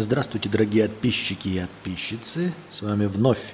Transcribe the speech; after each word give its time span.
Здравствуйте, 0.00 0.48
дорогие 0.48 0.88
подписчики 0.88 1.48
и 1.48 1.60
подписчицы. 1.60 2.52
С 2.70 2.82
вами 2.82 3.06
вновь 3.06 3.52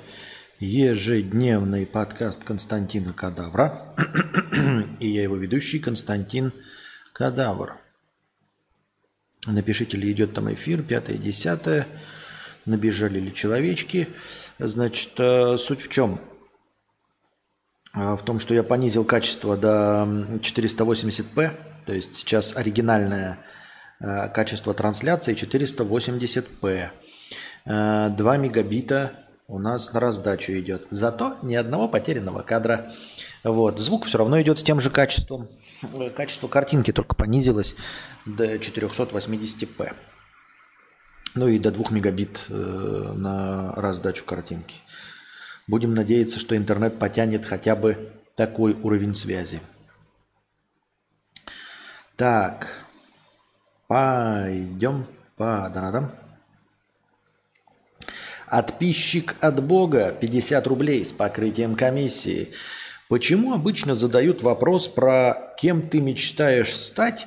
ежедневный 0.61 1.87
подкаст 1.87 2.45
Константина 2.45 3.15
Кадавра. 3.15 3.95
и 5.01 5.09
я 5.09 5.23
его 5.23 5.37
ведущий 5.37 5.79
Константин 5.79 6.53
Кадавр. 7.15 7.79
Напишите, 9.47 9.97
ли 9.97 10.13
идет 10.13 10.35
там 10.35 10.53
эфир, 10.53 10.83
пятое, 10.83 11.17
десятое. 11.17 11.87
Набежали 12.67 13.21
ли 13.21 13.33
человечки. 13.33 14.09
Значит, 14.59 15.13
э, 15.17 15.57
суть 15.57 15.81
в 15.81 15.89
чем? 15.89 16.21
Э, 17.95 18.17
в 18.17 18.23
том, 18.23 18.39
что 18.39 18.53
я 18.53 18.63
понизил 18.63 19.07
качество 19.07 19.57
до 19.57 20.07
480p. 20.43 21.53
То 21.87 21.95
есть 21.95 22.15
сейчас 22.15 22.55
оригинальное 22.55 23.39
Э, 23.39 23.54
качество 24.33 24.75
трансляции 24.75 25.35
480p. 25.35 26.91
2 27.65 28.37
э, 28.37 28.39
мегабита 28.39 29.13
у 29.47 29.59
нас 29.59 29.93
на 29.93 30.01
раздачу 30.01 30.53
идет. 30.53 30.87
Зато 30.91 31.37
ни 31.43 31.55
одного 31.55 31.89
потерянного 31.89 32.43
кадра. 32.43 32.93
Вот. 33.43 33.79
Звук 33.79 34.05
все 34.07 34.19
равно 34.19 34.41
идет 34.43 34.59
с 34.59 34.63
тем 34.63 34.81
же 34.81 34.91
качеством. 34.91 35.49
Э, 35.83 36.11
качество 36.11 36.49
картинки 36.49 36.93
только 36.93 37.15
понизилось 37.15 37.77
до 38.27 38.57
480p. 38.57 39.93
Ну 41.35 41.49
и 41.49 41.59
до 41.59 41.71
2 41.71 41.87
мегабит 41.91 42.45
на 42.49 43.75
раздачу 43.75 44.25
картинки. 44.25 44.77
Будем 45.67 45.95
надеяться, 45.95 46.39
что 46.39 46.57
интернет 46.57 46.99
потянет 46.99 47.45
хотя 47.45 47.75
бы 47.75 48.13
такой 48.37 48.75
уровень 48.75 49.15
связи. 49.15 49.61
Так. 52.17 52.84
Пойдем 53.87 55.07
по 55.37 55.71
донатам. 55.73 56.11
Отписчик 58.47 59.37
от 59.41 59.63
Бога 59.63 60.17
50 60.19 60.67
рублей 60.67 61.05
с 61.05 61.13
покрытием 61.13 61.77
комиссии. 61.77 62.51
Почему 63.09 63.53
обычно 63.53 63.95
задают 63.95 64.43
вопрос 64.43 64.89
про 64.89 65.55
кем 65.59 65.89
ты 65.89 66.01
мечтаешь 66.01 66.75
стать, 66.75 67.27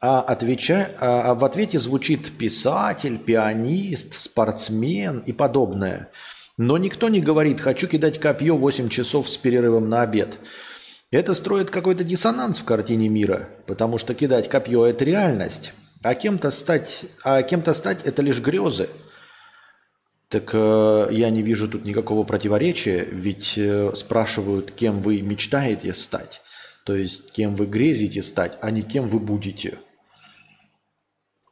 а, 0.00 0.20
отвеча... 0.20 0.90
а 1.00 1.34
в 1.34 1.44
ответе 1.44 1.78
звучит 1.78 2.36
писатель, 2.38 3.18
пианист, 3.18 4.14
спортсмен 4.14 5.20
и 5.20 5.32
подобное. 5.32 6.10
Но 6.56 6.78
никто 6.78 7.08
не 7.08 7.20
говорит 7.20 7.60
«хочу 7.60 7.88
кидать 7.88 8.20
копье 8.20 8.56
8 8.56 8.88
часов 8.88 9.28
с 9.28 9.36
перерывом 9.36 9.88
на 9.88 10.02
обед». 10.02 10.38
Это 11.10 11.34
строит 11.34 11.70
какой-то 11.70 12.04
диссонанс 12.04 12.58
в 12.58 12.64
картине 12.64 13.08
мира, 13.08 13.48
потому 13.66 13.98
что 13.98 14.14
кидать 14.14 14.48
копье– 14.48 14.84
это 14.86 15.04
реальность. 15.04 15.72
А 16.06 16.14
кем-то 16.14 16.52
стать, 16.52 17.04
а 17.24 17.42
кем-то 17.42 17.74
стать 17.74 18.04
это 18.04 18.22
лишь 18.22 18.38
грезы. 18.38 18.88
Так 20.28 20.50
э, 20.52 21.08
я 21.10 21.30
не 21.30 21.42
вижу 21.42 21.68
тут 21.68 21.84
никакого 21.84 22.22
противоречия, 22.22 23.04
ведь 23.10 23.54
э, 23.58 23.92
спрашивают, 23.92 24.70
кем 24.70 25.00
вы 25.00 25.20
мечтаете 25.20 25.92
стать. 25.94 26.42
То 26.84 26.94
есть, 26.94 27.32
кем 27.32 27.56
вы 27.56 27.66
грезите 27.66 28.22
стать, 28.22 28.56
а 28.60 28.70
не 28.70 28.82
кем 28.82 29.08
вы 29.08 29.18
будете. 29.18 29.80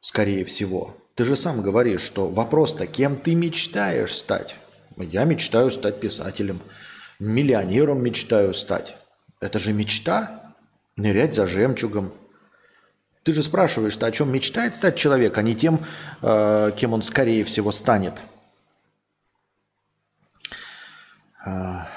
Скорее 0.01 0.45
всего. 0.45 0.97
Ты 1.17 1.25
же 1.25 1.35
сам 1.35 1.61
говоришь, 1.61 2.03
что 2.03 2.29
вопрос-то, 2.29 2.87
кем 2.87 3.17
ты 3.17 3.35
мечтаешь 3.35 4.15
стать? 4.15 4.55
Я 4.97 5.25
мечтаю 5.25 5.73
стать 5.73 5.99
писателем. 5.99 6.63
Миллионером 7.19 8.05
мечтаю 8.05 8.55
стать. 8.55 8.95
Это 9.41 9.59
же 9.59 9.73
мечта? 9.73 10.55
Нырять 10.95 11.35
за 11.35 11.49
жемчугом, 11.49 12.13
ты 13.25 13.33
же 13.33 13.43
спрашиваешь-то, 13.43 14.07
о 14.07 14.13
чем 14.13 14.31
мечтает 14.31 14.75
стать 14.75 14.97
человек, 14.97 15.39
а 15.39 15.43
не 15.43 15.55
тем, 15.55 15.81
э, 16.23 16.73
кем 16.77 16.93
он 16.93 17.03
скорее 17.03 17.43
всего 17.45 17.73
станет. 17.73 18.21
А, 21.45 21.89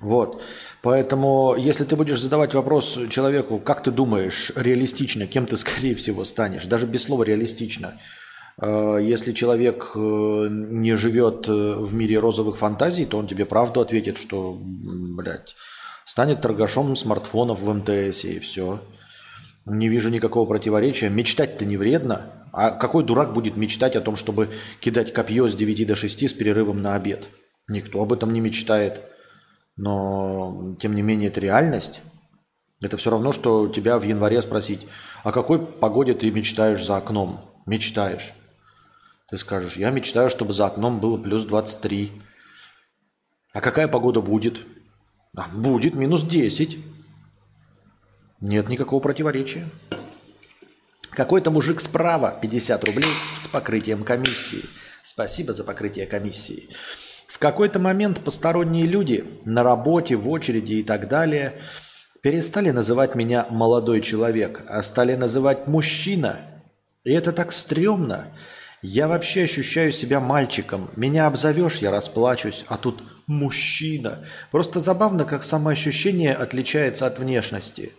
вот. 0.00 0.42
Поэтому, 0.82 1.56
если 1.58 1.84
ты 1.84 1.96
будешь 1.96 2.20
задавать 2.20 2.54
вопрос 2.54 2.98
человеку, 3.08 3.58
как 3.58 3.82
ты 3.82 3.90
думаешь, 3.90 4.52
реалистично, 4.54 5.26
кем 5.26 5.46
ты 5.46 5.56
скорее 5.56 5.94
всего 5.94 6.24
станешь, 6.24 6.66
даже 6.66 6.86
без 6.86 7.04
слова 7.04 7.24
реалистично, 7.24 7.94
э, 8.60 8.98
если 9.00 9.32
человек 9.32 9.92
э, 9.94 9.98
не 10.50 10.94
живет 10.96 11.48
в 11.48 11.94
мире 11.94 12.18
розовых 12.18 12.58
фантазий, 12.58 13.06
то 13.06 13.16
он 13.16 13.26
тебе 13.26 13.46
правду 13.46 13.80
ответит, 13.80 14.18
что, 14.18 14.58
блядь, 14.60 15.56
станет 16.04 16.42
торгашом 16.42 16.96
смартфонов 16.96 17.60
в 17.60 17.72
МТС 17.72 18.24
и 18.24 18.40
все. 18.40 18.80
Не 19.66 19.88
вижу 19.88 20.08
никакого 20.08 20.48
противоречия. 20.48 21.08
Мечтать-то 21.08 21.64
не 21.64 21.76
вредно. 21.76 22.48
А 22.52 22.70
какой 22.70 23.04
дурак 23.04 23.32
будет 23.32 23.56
мечтать 23.56 23.96
о 23.96 24.00
том, 24.00 24.16
чтобы 24.16 24.50
кидать 24.80 25.12
копье 25.12 25.48
с 25.48 25.54
9 25.54 25.86
до 25.86 25.94
6 25.94 26.30
с 26.30 26.32
перерывом 26.32 26.82
на 26.82 26.94
обед? 26.94 27.28
Никто 27.68 28.02
об 28.02 28.12
этом 28.12 28.32
не 28.32 28.40
мечтает. 28.40 29.02
Но, 29.76 30.76
тем 30.80 30.94
не 30.94 31.02
менее, 31.02 31.28
это 31.28 31.40
реальность. 31.40 32.02
Это 32.80 32.96
все 32.96 33.10
равно, 33.10 33.32
что 33.32 33.68
тебя 33.68 33.98
в 33.98 34.02
январе 34.02 34.40
спросить, 34.42 34.86
о 35.22 35.32
какой 35.32 35.64
погоде 35.64 36.14
ты 36.14 36.30
мечтаешь 36.30 36.84
за 36.84 36.96
окном? 36.96 37.40
Мечтаешь. 37.66 38.32
Ты 39.28 39.38
скажешь, 39.38 39.76
я 39.76 39.90
мечтаю, 39.90 40.28
чтобы 40.30 40.52
за 40.52 40.66
окном 40.66 40.98
было 40.98 41.16
плюс 41.16 41.44
23. 41.44 42.10
А 43.52 43.60
какая 43.60 43.86
погода 43.86 44.20
будет? 44.20 44.66
А, 45.36 45.48
будет 45.48 45.94
минус 45.94 46.22
10. 46.24 46.78
Нет 48.40 48.70
никакого 48.70 49.00
противоречия. 49.00 49.68
Какой-то 51.10 51.50
мужик 51.50 51.80
справа 51.80 52.38
50 52.40 52.84
рублей 52.84 53.12
с 53.38 53.46
покрытием 53.46 54.02
комиссии. 54.02 54.64
Спасибо 55.02 55.52
за 55.52 55.62
покрытие 55.62 56.06
комиссии. 56.06 56.70
В 57.28 57.38
какой-то 57.38 57.78
момент 57.78 58.20
посторонние 58.20 58.86
люди 58.86 59.24
на 59.44 59.62
работе, 59.62 60.16
в 60.16 60.28
очереди 60.30 60.74
и 60.74 60.82
так 60.82 61.06
далее 61.08 61.60
перестали 62.22 62.70
называть 62.70 63.14
меня 63.14 63.46
молодой 63.50 64.00
человек, 64.00 64.64
а 64.68 64.82
стали 64.82 65.16
называть 65.16 65.66
мужчина. 65.66 66.40
И 67.04 67.12
это 67.12 67.32
так 67.32 67.52
стрёмно. 67.52 68.34
Я 68.80 69.06
вообще 69.06 69.44
ощущаю 69.44 69.92
себя 69.92 70.18
мальчиком. 70.18 70.90
Меня 70.96 71.26
обзовешь, 71.26 71.76
я 71.76 71.90
расплачусь, 71.90 72.64
а 72.68 72.78
тут 72.78 73.02
мужчина. 73.26 74.24
Просто 74.50 74.80
забавно, 74.80 75.26
как 75.26 75.44
самоощущение 75.44 76.34
отличается 76.34 77.06
от 77.06 77.18
внешности. 77.18 77.92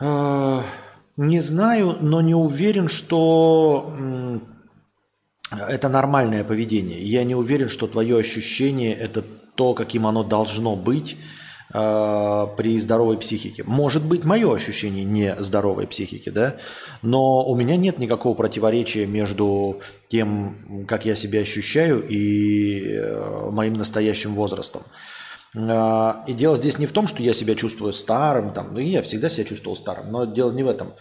А, 0.00 0.64
не 1.16 1.40
знаю, 1.40 1.96
но 2.00 2.20
не 2.20 2.34
уверен, 2.34 2.88
что 2.88 3.94
это 5.50 5.88
нормальное 5.88 6.44
поведение. 6.44 7.02
Я 7.02 7.24
не 7.24 7.34
уверен, 7.34 7.68
что 7.68 7.86
твое 7.86 8.18
ощущение 8.18 8.94
это 8.94 9.24
то, 9.54 9.74
каким 9.74 10.06
оно 10.06 10.22
должно 10.22 10.76
быть 10.76 11.16
э, 11.72 12.46
при 12.56 12.78
здоровой 12.78 13.16
психике. 13.16 13.64
Может 13.64 14.04
быть, 14.04 14.24
мое 14.24 14.54
ощущение 14.54 15.04
не 15.04 15.34
здоровой 15.38 15.86
психики, 15.86 16.28
да, 16.28 16.56
но 17.00 17.42
у 17.46 17.56
меня 17.56 17.76
нет 17.76 17.98
никакого 17.98 18.34
противоречия 18.34 19.06
между 19.06 19.80
тем, 20.08 20.84
как 20.86 21.06
я 21.06 21.14
себя 21.14 21.40
ощущаю, 21.40 22.06
и 22.06 22.92
э, 22.92 23.50
моим 23.50 23.74
настоящим 23.74 24.34
возрастом. 24.34 24.82
А, 25.54 26.24
и 26.26 26.32
дело 26.32 26.56
здесь 26.56 26.78
не 26.78 26.86
в 26.86 26.92
том, 26.92 27.06
что 27.06 27.22
я 27.22 27.34
себя 27.34 27.54
чувствую 27.54 27.92
старым, 27.92 28.52
там, 28.52 28.74
ну 28.74 28.80
я 28.80 29.02
всегда 29.02 29.28
себя 29.28 29.44
чувствовал 29.44 29.76
старым, 29.76 30.10
но 30.10 30.24
дело 30.24 30.52
не 30.52 30.62
в 30.62 30.68
этом. 30.68 30.94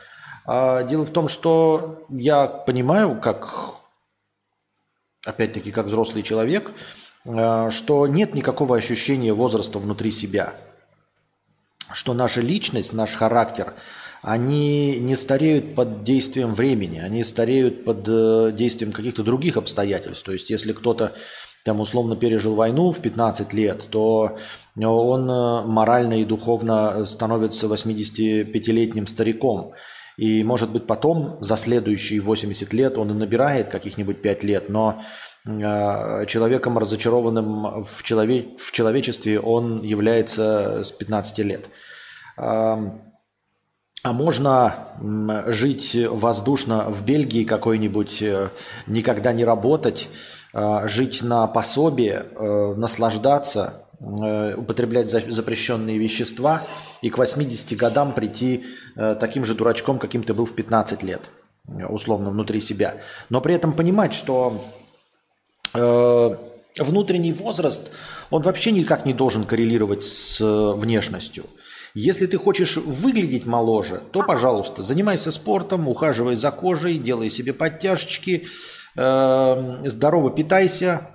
А 0.45 0.83
дело 0.83 1.05
в 1.05 1.09
том, 1.09 1.27
что 1.27 2.05
я 2.09 2.47
понимаю, 2.47 3.19
как, 3.19 3.75
опять-таки, 5.25 5.71
как 5.71 5.87
взрослый 5.87 6.23
человек, 6.23 6.71
а, 7.25 7.71
что 7.71 8.07
нет 8.07 8.35
никакого 8.35 8.77
ощущения 8.77 9.33
возраста 9.33 9.79
внутри 9.79 10.11
себя. 10.11 10.55
Что 11.91 12.13
наша 12.13 12.41
личность, 12.41 12.93
наш 12.93 13.11
характер, 13.11 13.73
они 14.21 14.99
не 14.99 15.15
стареют 15.15 15.75
под 15.75 16.03
действием 16.03 16.53
времени, 16.53 16.97
они 16.97 17.23
стареют 17.23 17.85
под 17.85 18.07
э, 18.07 18.51
действием 18.53 18.91
каких-то 18.91 19.21
других 19.21 19.55
обстоятельств. 19.55 20.23
То 20.23 20.31
есть, 20.31 20.49
если 20.49 20.73
кто-то 20.73 21.13
там 21.65 21.79
условно 21.79 22.15
пережил 22.15 22.53
войну 22.53 22.91
в 22.91 22.99
15 22.99 23.51
лет, 23.53 23.87
то 23.89 24.37
он 24.77 25.29
э, 25.29 25.65
морально 25.65 26.21
и 26.21 26.23
духовно 26.23 27.03
становится 27.05 27.65
85-летним 27.65 29.07
стариком. 29.07 29.71
И, 30.15 30.43
может 30.43 30.69
быть, 30.69 30.85
потом, 30.85 31.37
за 31.41 31.57
следующие 31.57 32.21
80 32.21 32.71
лет, 32.71 32.99
он 32.99 33.09
и 33.09 33.13
набирает 33.15 33.69
каких-нибудь 33.69 34.21
5 34.21 34.43
лет, 34.43 34.69
но 34.69 35.01
э, 35.43 36.25
человеком, 36.27 36.77
разочарованным 36.77 37.83
в, 37.83 38.03
челове- 38.03 38.55
в 38.59 38.71
человечестве, 38.71 39.39
он 39.39 39.81
является 39.81 40.83
с 40.83 40.91
15 40.91 41.39
лет. 41.39 41.69
А 42.37 44.11
можно 44.13 45.43
жить 45.47 45.97
воздушно 46.11 46.91
в 46.91 47.03
Бельгии 47.03 47.43
какой-нибудь, 47.43 48.21
э, 48.21 48.49
никогда 48.85 49.33
не 49.33 49.43
работать, 49.43 50.09
Э, 50.09 50.34
жить 50.85 51.21
на 51.21 51.47
пособие, 51.47 52.25
э, 52.35 52.73
наслаждаться, 52.77 53.85
э, 53.99 54.55
употреблять 54.55 55.09
запрещенные 55.09 55.97
вещества 55.97 56.61
и 57.01 57.09
к 57.09 57.17
80 57.17 57.75
годам 57.75 58.13
прийти 58.13 58.63
таким 58.95 59.43
же 59.43 59.55
дурачком, 59.55 59.99
каким 59.99 60.23
ты 60.23 60.33
был 60.33 60.45
в 60.45 60.53
15 60.53 61.03
лет. 61.03 61.21
условно 61.89 62.29
внутри 62.29 62.61
себя, 62.61 62.97
но 63.29 63.41
при 63.41 63.55
этом 63.55 63.73
понимать, 63.73 64.13
что 64.13 64.63
э, 65.73 66.35
внутренний 66.79 67.33
возраст, 67.33 67.89
он 68.29 68.41
вообще 68.41 68.71
никак 68.71 69.05
не 69.05 69.13
должен 69.13 69.45
коррелировать 69.45 70.03
с 70.03 70.41
э, 70.41 70.71
внешностью. 70.75 71.45
Если 71.93 72.25
ты 72.25 72.37
хочешь 72.37 72.77
выглядеть 72.77 73.45
моложе, 73.45 74.03
то, 74.11 74.21
пожалуйста, 74.21 74.83
занимайся 74.83 75.31
спортом, 75.31 75.87
ухаживай 75.87 76.35
за 76.35 76.51
кожей, 76.51 76.97
делай 76.97 77.29
себе 77.29 77.53
подтяжечки, 77.53 78.43
э, 78.43 78.74
здорово 78.95 80.31
питайся, 80.31 81.09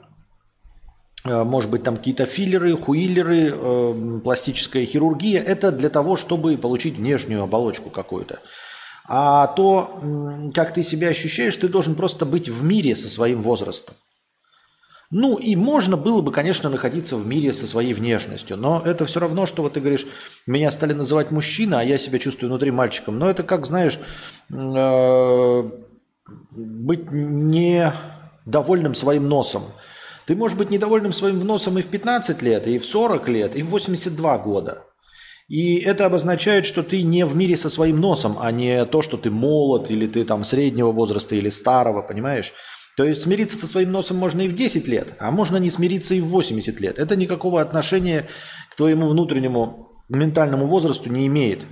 э, 1.25 1.45
может 1.45 1.71
быть, 1.71 1.83
там 1.83 1.97
какие-то 1.97 2.27
филлеры, 2.27 2.77
хуиллеры, 2.77 3.53
э, 3.53 4.21
пластическая 4.23 4.85
хирургия. 4.85 5.43
Это 5.43 5.73
для 5.73 5.89
того, 5.89 6.17
чтобы 6.17 6.59
получить 6.59 6.97
внешнюю 6.97 7.43
оболочку 7.43 7.91
какую-то. 7.91 8.41
А 9.09 9.49
то, 9.49 10.01
как 10.55 10.73
ты 10.73 10.85
себя 10.85 11.09
ощущаешь, 11.09 11.57
ты 11.57 11.69
должен 11.69 11.97
просто 11.97 12.25
быть 12.27 12.49
в 12.49 12.63
мире 12.63 12.95
со 12.95 13.09
своим 13.09 13.43
возрастом. 13.43 13.97
Ну 15.11 15.37
и 15.37 15.57
можно 15.57 15.97
было 15.97 16.23
бы, 16.23 16.31
конечно, 16.31 16.71
находиться 16.71 17.17
в 17.17 17.27
мире 17.27 17.53
со 17.53 17.67
своей 17.67 17.93
внешностью, 17.95 18.57
но 18.57 18.81
это 18.85 19.07
все 19.07 19.19
равно, 19.19 19.45
что 19.45 19.63
вот 19.63 19.73
ты 19.73 19.81
говоришь, 19.81 20.07
меня 20.47 20.71
стали 20.71 20.93
называть 20.93 21.33
мужчина, 21.33 21.81
а 21.81 21.83
я 21.83 21.99
себя 21.99 22.21
чувствую 22.21 22.49
внутри 22.49 22.71
мальчиком. 22.71 23.19
Но 23.19 23.29
это 23.29 23.43
как, 23.43 23.67
знаешь, 23.67 23.99
э, 24.53 25.71
быть 26.51 27.11
недовольным 27.11 28.95
своим 28.95 29.29
носом. 29.29 29.65
Ты 30.27 30.37
можешь 30.37 30.57
быть 30.57 30.71
недовольным 30.71 31.13
своим 31.13 31.41
носом 31.41 31.79
и 31.79 31.83
в 31.83 31.87
15 31.87 32.43
лет, 32.43 32.67
и 32.67 32.79
в 32.79 32.87
40 32.87 33.29
лет, 33.29 33.57
и 33.57 33.63
в 33.63 33.71
82 33.71 34.39
года. 34.39 34.85
И 35.49 35.79
это 35.79 36.07
обозначает, 36.07 36.65
что 36.65 36.85
ты 36.85 37.03
не 37.03 37.27
в 37.27 37.35
мире 37.35 37.57
со 37.57 37.69
своим 37.69 38.01
носом, 38.01 38.37
а 38.39 38.53
не 38.53 38.85
то, 38.85 39.03
что 39.03 39.17
ты 39.17 39.31
молод, 39.31 39.91
или 39.91 40.07
ты 40.07 40.25
там 40.25 40.45
среднего 40.45 40.93
возраста, 40.93 41.35
или 41.35 41.49
старого, 41.49 42.03
понимаешь? 42.03 42.53
То 42.97 43.05
есть 43.05 43.23
смириться 43.23 43.57
со 43.57 43.67
своим 43.67 43.91
носом 43.91 44.17
можно 44.17 44.43
и 44.43 44.49
в 44.49 44.55
10 44.55 44.87
лет, 44.87 45.15
а 45.19 45.33
можно 45.33 45.57
не 45.57 45.71
смириться 45.71 46.15
и 46.15 46.21
в 46.21 46.27
80 46.27 46.81
лет. 46.81 46.99
Это 47.01 47.17
никакого 47.17 47.61
отношения 47.61 48.29
к 48.71 48.77
твоему 48.77 49.09
внутреннему 49.09 49.89
ментальному 50.09 50.67
возрасту 50.67 51.11
не 51.11 51.27
имеет. 51.27 51.65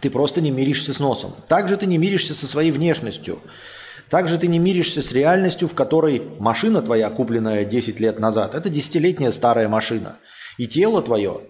Ты 0.00 0.10
просто 0.10 0.40
не 0.40 0.50
миришься 0.50 0.92
с 0.92 0.98
носом. 0.98 1.34
Также 1.48 1.76
ты 1.76 1.86
не 1.86 1.98
миришься 1.98 2.34
со 2.34 2.46
своей 2.46 2.70
внешностью. 2.70 3.40
Также 4.10 4.38
ты 4.38 4.46
не 4.46 4.58
миришься 4.58 5.02
с 5.02 5.12
реальностью, 5.12 5.66
в 5.66 5.74
которой 5.74 6.22
машина 6.38 6.82
твоя, 6.82 7.10
купленная 7.10 7.64
10 7.64 8.00
лет 8.00 8.18
назад, 8.18 8.54
это 8.54 8.68
десятилетняя 8.68 9.32
старая 9.32 9.68
машина. 9.68 10.16
И 10.58 10.66
тело 10.66 11.02
твое, 11.02 11.40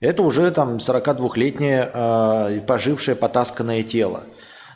это 0.00 0.22
уже 0.22 0.50
там 0.50 0.76
42-летнее 0.76 1.90
э, 1.92 2.60
пожившее, 2.66 3.16
потасканное 3.16 3.82
тело. 3.82 4.24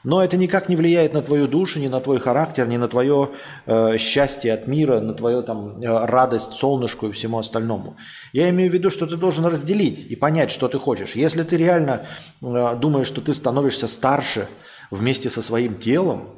Но 0.02 0.24
это 0.24 0.36
никак 0.36 0.68
не 0.68 0.76
влияет 0.76 1.12
на 1.12 1.20
твою 1.20 1.46
душу, 1.46 1.78
ни 1.78 1.88
на 1.88 2.00
твой 2.00 2.18
характер, 2.18 2.66
ни 2.66 2.78
на 2.78 2.88
твое 2.88 3.30
э, 3.66 3.98
счастье 3.98 4.54
от 4.54 4.66
мира, 4.66 5.00
на 5.00 5.12
твою 5.12 5.42
там 5.42 5.80
э, 5.80 6.06
радость 6.06 6.52
солнышку 6.52 7.08
и 7.08 7.12
всему 7.12 7.38
остальному. 7.38 7.96
Я 8.32 8.48
имею 8.50 8.70
в 8.70 8.74
виду, 8.74 8.90
что 8.90 9.06
ты 9.06 9.16
должен 9.16 9.44
разделить 9.44 10.10
и 10.10 10.16
понять, 10.16 10.50
что 10.50 10.68
ты 10.68 10.78
хочешь. 10.78 11.16
Если 11.16 11.42
ты 11.42 11.56
реально 11.56 12.06
э, 12.40 12.76
думаешь, 12.80 13.08
что 13.08 13.20
ты 13.20 13.34
становишься 13.34 13.86
старше 13.86 14.48
вместе 14.90 15.28
со 15.28 15.42
своим 15.42 15.78
телом, 15.78 16.30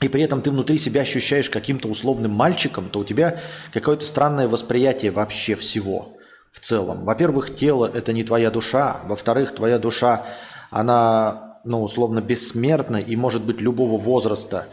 и 0.00 0.08
при 0.08 0.22
этом 0.22 0.42
ты 0.42 0.50
внутри 0.50 0.78
себя 0.78 1.00
ощущаешь 1.00 1.50
каким-то 1.50 1.88
условным 1.88 2.30
мальчиком, 2.30 2.90
то 2.90 3.00
у 3.00 3.04
тебя 3.04 3.40
какое-то 3.72 4.04
странное 4.04 4.46
восприятие 4.46 5.10
вообще 5.10 5.54
всего 5.56 6.16
в 6.52 6.60
целом. 6.60 7.04
Во-первых, 7.04 7.54
тело– 7.56 7.90
это 7.94 8.12
не 8.12 8.22
твоя 8.22 8.50
душа. 8.50 9.00
Во-вторых, 9.04 9.54
твоя 9.54 9.78
душа, 9.78 10.26
она 10.70 11.45
ну, 11.66 11.82
условно, 11.82 12.20
бессмертна 12.20 12.96
и 12.96 13.16
может 13.16 13.44
быть 13.44 13.60
любого 13.60 13.98
возраста, 13.98 14.68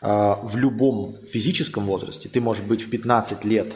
э, 0.00 0.06
в 0.42 0.56
любом 0.56 1.18
физическом 1.24 1.84
возрасте. 1.84 2.28
Ты 2.28 2.40
можешь 2.40 2.64
быть 2.64 2.82
в 2.82 2.90
15 2.90 3.44
лет 3.44 3.74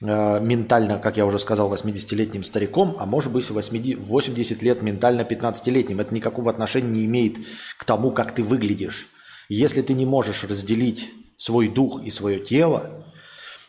э, 0.00 0.40
ментально, 0.40 0.98
как 0.98 1.16
я 1.16 1.26
уже 1.26 1.38
сказал, 1.38 1.72
80-летним 1.72 2.44
стариком, 2.44 2.96
а 2.98 3.06
может 3.06 3.32
быть 3.32 3.50
в 3.50 3.52
80 3.52 4.62
лет 4.62 4.82
ментально 4.82 5.22
15-летним. 5.22 6.00
Это 6.00 6.14
никакого 6.14 6.50
отношения 6.50 6.88
не 6.88 7.04
имеет 7.06 7.38
к 7.76 7.84
тому, 7.84 8.12
как 8.12 8.34
ты 8.34 8.42
выглядишь. 8.42 9.08
Если 9.48 9.82
ты 9.82 9.94
не 9.94 10.06
можешь 10.06 10.44
разделить 10.44 11.10
свой 11.36 11.68
дух 11.68 12.02
и 12.02 12.10
свое 12.10 12.38
тело, 12.38 13.04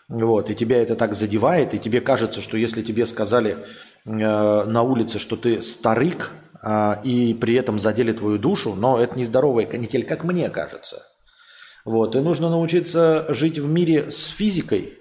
вот, 0.09 0.49
и 0.49 0.55
тебя 0.55 0.77
это 0.81 0.95
так 0.95 1.15
задевает, 1.15 1.73
и 1.73 1.79
тебе 1.79 1.99
кажется, 1.99 2.41
что 2.41 2.55
если 2.55 2.81
тебе 2.81 3.05
сказали 3.05 3.57
э, 4.05 4.09
на 4.09 4.81
улице, 4.83 5.19
что 5.19 5.35
ты 5.35 5.61
старик, 5.61 6.31
а, 6.31 6.46
и 7.03 7.33
при 7.33 7.53
этом 7.53 7.79
задели 7.79 8.11
твою 8.11 8.37
душу, 8.37 8.75
но 8.75 8.99
это 8.99 9.17
нездоровая 9.17 9.65
канитель, 9.65 10.03
как 10.03 10.23
мне 10.23 10.49
кажется. 10.49 11.03
Вот. 11.85 12.15
И 12.15 12.19
нужно 12.19 12.49
научиться 12.49 13.25
жить 13.29 13.59
в 13.59 13.67
мире 13.69 14.11
с 14.11 14.25
физикой, 14.25 14.97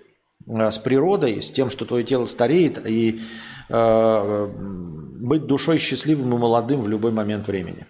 а, 0.48 0.70
с 0.70 0.78
природой, 0.78 1.42
с 1.42 1.50
тем, 1.50 1.70
что 1.70 1.84
твое 1.84 2.04
тело 2.04 2.26
стареет, 2.26 2.86
и 2.86 3.20
э, 3.68 4.46
быть 4.46 5.46
душой 5.46 5.78
счастливым 5.78 6.32
и 6.34 6.38
молодым 6.38 6.80
в 6.82 6.88
любой 6.88 7.10
момент 7.10 7.48
времени. 7.48 7.84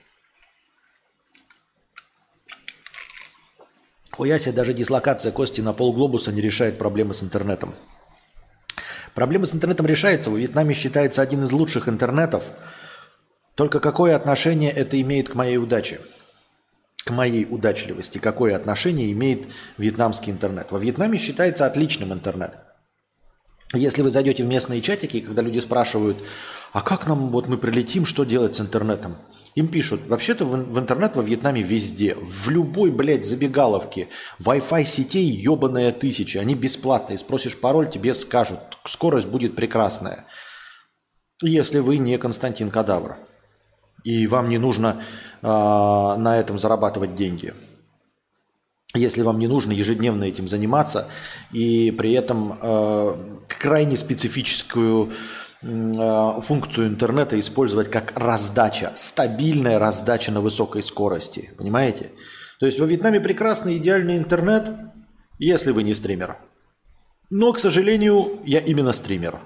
У 4.17 4.25
Яси 4.25 4.53
даже 4.53 4.73
дислокация 4.73 5.31
кости 5.31 5.61
на 5.61 5.75
полглобуса 5.75 6.33
не 6.33 6.41
решает 6.41 6.79
проблемы 6.79 7.13
с 7.13 7.23
интернетом. 7.23 7.75
Проблема 9.15 9.45
с 9.45 9.55
интернетом 9.55 9.85
решается. 9.85 10.31
В 10.31 10.39
Вьетнаме 10.39 10.73
считается 10.73 11.21
один 11.21 11.45
из 11.45 11.53
лучших 11.53 11.91
интернетов– 11.91 12.47
только 13.57 13.81
какое 13.81 14.15
отношение 14.15 14.71
это 14.71 15.01
имеет 15.01 15.31
к 15.31 15.35
моей 15.35 15.57
удаче? 15.57 16.01
К 17.05 17.11
моей 17.11 17.47
удачливости 17.47 18.19
какое 18.19 18.55
отношение 18.55 19.11
имеет 19.13 19.49
вьетнамский 19.79 20.31
интернет? 20.31 20.71
Во 20.71 20.79
Вьетнаме 20.79 21.19
считается 21.19 21.65
отличным 21.65 22.13
интернет. 22.13 22.59
Если 23.73 24.03
вы 24.03 24.11
зайдете 24.11 24.45
в 24.45 24.47
местные 24.47 24.83
чатики, 24.83 25.21
когда 25.21 25.41
люди 25.41 25.59
спрашивают, 25.59 26.19
а 26.73 26.83
как 26.83 27.07
нам, 27.07 27.31
вот 27.31 27.49
мы 27.49 27.57
прилетим, 27.57 28.05
что 28.05 28.25
делать 28.25 28.57
с 28.57 28.61
интернетом? 28.61 29.17
Им 29.55 29.69
пишут, 29.69 30.07
вообще-то 30.07 30.45
в 30.45 30.79
интернет 30.79 31.17
во 31.17 31.23
Вьетнаме 31.23 31.63
везде, 31.63 32.15
в 32.15 32.51
любой, 32.51 32.91
блядь, 32.91 33.25
забегаловке, 33.25 34.09
Wi-Fi 34.39 34.85
сетей 34.85 35.25
ебаная 35.25 35.93
тысяча, 35.93 36.41
они 36.41 36.55
бесплатные, 36.55 37.17
спросишь 37.17 37.59
пароль, 37.59 37.89
тебе 37.89 38.13
скажут, 38.13 38.59
скорость 38.85 39.29
будет 39.29 39.57
прекрасная, 39.57 40.27
если 41.41 41.79
вы 41.79 41.97
не 41.97 42.19
Константин 42.19 42.71
Кадавр 42.71 43.17
и 44.07 44.27
вам 44.29 44.49
не 44.49 44.59
нужно 44.59 45.03
э, 45.43 45.47
на 45.47 46.39
этом 46.39 46.59
зарабатывать 46.59 47.17
деньги. 47.17 47.53
Если 48.95 49.23
вам 49.23 49.41
не 49.41 49.49
нужно 49.49 49.73
ежедневно 49.73 50.25
этим 50.25 50.47
заниматься 50.47 51.09
и 51.53 51.91
при 51.91 52.13
этом 52.13 52.57
э, 52.63 53.17
крайне 53.49 53.97
специфическую 53.97 55.11
э, 55.61 56.41
функцию 56.41 56.87
интернета 56.87 57.39
использовать 57.41 57.91
как 57.91 58.13
раздача, 58.15 58.93
стабильная 58.95 59.81
раздача 59.81 60.31
на 60.31 60.41
высокой 60.41 60.85
скорости, 60.85 61.51
понимаете? 61.59 62.13
То 62.61 62.67
есть 62.67 62.79
во 62.79 62.87
Вьетнаме 62.87 63.19
прекрасный 63.19 63.77
идеальный 63.77 64.17
интернет, 64.17 64.71
если 65.41 65.73
вы 65.73 65.83
не 65.83 65.95
стример. 65.95 66.37
Но, 67.29 67.53
к 67.53 67.59
сожалению, 67.59 68.39
я 68.45 68.61
именно 68.61 68.93
стример. 68.93 69.41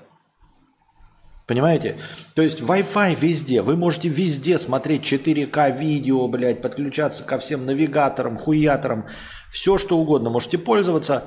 Понимаете? 1.50 1.98
То 2.34 2.42
есть 2.42 2.60
Wi-Fi 2.60 3.16
везде. 3.16 3.62
Вы 3.62 3.74
можете 3.74 4.08
везде 4.08 4.56
смотреть 4.56 5.02
4К 5.02 5.76
видео, 5.76 6.28
блядь, 6.28 6.62
подключаться 6.62 7.24
ко 7.24 7.40
всем 7.40 7.66
навигаторам, 7.66 8.38
хуяторам. 8.38 9.08
Все, 9.50 9.76
что 9.76 9.98
угодно 9.98 10.30
можете 10.30 10.58
пользоваться. 10.58 11.24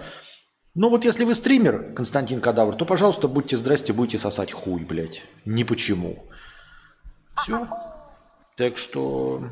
Но 0.76 0.90
вот 0.90 1.04
если 1.04 1.26
вы 1.26 1.36
стример, 1.36 1.92
Константин 1.94 2.40
Кадавр, 2.40 2.74
то, 2.78 2.86
пожалуйста, 2.86 3.28
будьте 3.28 3.58
здрасте, 3.58 3.92
будете 3.92 4.18
сосать 4.18 4.54
хуй, 4.54 4.86
блядь. 4.86 5.24
Ни 5.44 5.64
почему. 5.64 6.24
Все. 7.44 7.68
Так 8.56 8.78
что 8.78 9.50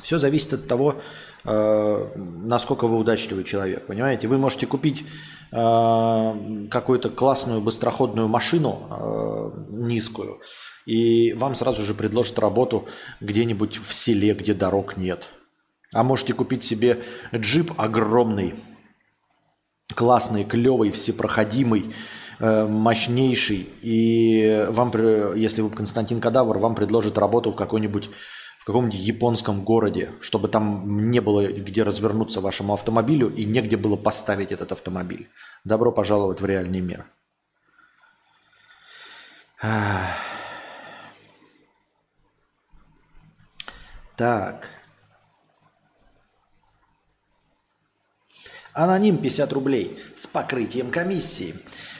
все 0.00 0.18
зависит 0.18 0.52
от 0.52 0.68
того, 0.68 1.02
э, 1.44 2.08
насколько 2.16 2.86
вы 2.86 2.98
удачливый 2.98 3.44
человек. 3.44 3.86
Понимаете? 3.86 4.28
Вы 4.28 4.38
можете 4.38 4.66
купить 4.66 5.04
Э, 5.54 6.34
какую-то 6.70 7.10
классную 7.10 7.60
быстроходную 7.60 8.26
машину 8.26 8.86
э, 8.88 9.50
низкую, 9.68 10.40
и 10.86 11.34
вам 11.34 11.54
сразу 11.54 11.82
же 11.82 11.92
предложат 11.92 12.38
работу 12.38 12.86
где-нибудь 13.20 13.76
в 13.76 13.92
селе, 13.92 14.32
где 14.32 14.54
дорог 14.54 14.96
нет. 14.96 15.28
А 15.92 16.04
можете 16.04 16.32
купить 16.32 16.64
себе 16.64 17.02
джип 17.34 17.74
огромный, 17.76 18.54
классный, 19.94 20.44
клевый, 20.44 20.90
всепроходимый, 20.90 21.94
э, 22.38 22.66
мощнейший, 22.66 23.68
и 23.82 24.66
вам, 24.70 24.90
если 25.36 25.60
вы 25.60 25.68
Константин 25.68 26.18
Кадавр, 26.18 26.56
вам 26.56 26.74
предложат 26.74 27.18
работу 27.18 27.50
в 27.50 27.56
какой-нибудь 27.56 28.08
в 28.62 28.64
каком-нибудь 28.64 29.00
японском 29.00 29.64
городе, 29.64 30.12
чтобы 30.20 30.46
там 30.46 31.10
не 31.10 31.18
было 31.18 31.48
где 31.48 31.82
развернуться 31.82 32.40
вашему 32.40 32.74
автомобилю 32.74 33.28
и 33.28 33.44
негде 33.44 33.76
было 33.76 33.96
поставить 33.96 34.52
этот 34.52 34.70
автомобиль. 34.70 35.28
Добро 35.64 35.90
пожаловать 35.90 36.40
в 36.40 36.46
реальный 36.46 36.78
мир. 36.78 37.04
Так. 44.16 44.68
Аноним 48.72 49.18
50 49.18 49.52
рублей 49.52 49.98
с 50.14 50.28
покрытием 50.28 50.92
комиссии. 50.92 51.56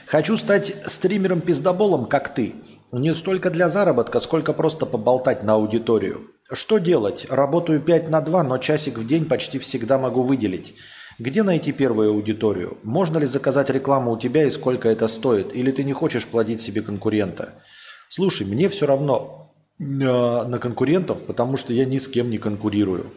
Хочу 0.07 0.37
стать 0.37 0.77
стримером-пиздоболом, 0.87 2.07
как 2.07 2.33
ты. 2.33 2.55
Не 2.93 3.13
столько 3.15 3.51
для 3.51 3.69
заработка, 3.69 4.21
сколько 4.21 4.53
просто 4.53 4.87
поболтать 4.87 5.43
на 5.43 5.55
аудиторию. 5.55 6.32
Что 6.51 6.79
делать? 6.79 7.27
Работаю 7.31 7.81
5 7.81 8.09
на 8.11 8.21
2, 8.21 8.43
но 8.43 8.59
часик 8.59 8.99
в 8.99 9.07
день 9.07 9.27
почти 9.27 9.59
всегда 9.59 9.99
могу 9.99 10.23
выделить. 10.23 10.75
Где 11.19 11.43
найти 11.43 11.73
первую 11.73 12.11
аудиторию? 12.11 12.79
Можно 12.83 13.19
ли 13.19 13.27
заказать 13.27 13.71
рекламу 13.71 14.13
у 14.13 14.19
тебя 14.19 14.45
и 14.45 14.51
сколько 14.51 14.89
это 14.89 15.07
стоит? 15.09 15.55
Или 15.55 15.71
ты 15.71 15.85
не 15.85 15.93
хочешь 15.93 16.27
плодить 16.27 16.61
себе 16.61 16.83
конкурента? 16.83 17.55
Слушай, 18.09 18.47
мне 18.47 18.69
все 18.69 18.87
равно 18.87 19.55
э, 19.79 19.85
на 19.85 20.59
конкурентов, 20.59 21.23
потому 21.23 21.57
что 21.57 21.73
я 21.73 21.85
ни 21.85 21.99
с 21.99 22.09
кем 22.09 22.31
не 22.31 22.39
конкурирую. 22.39 23.11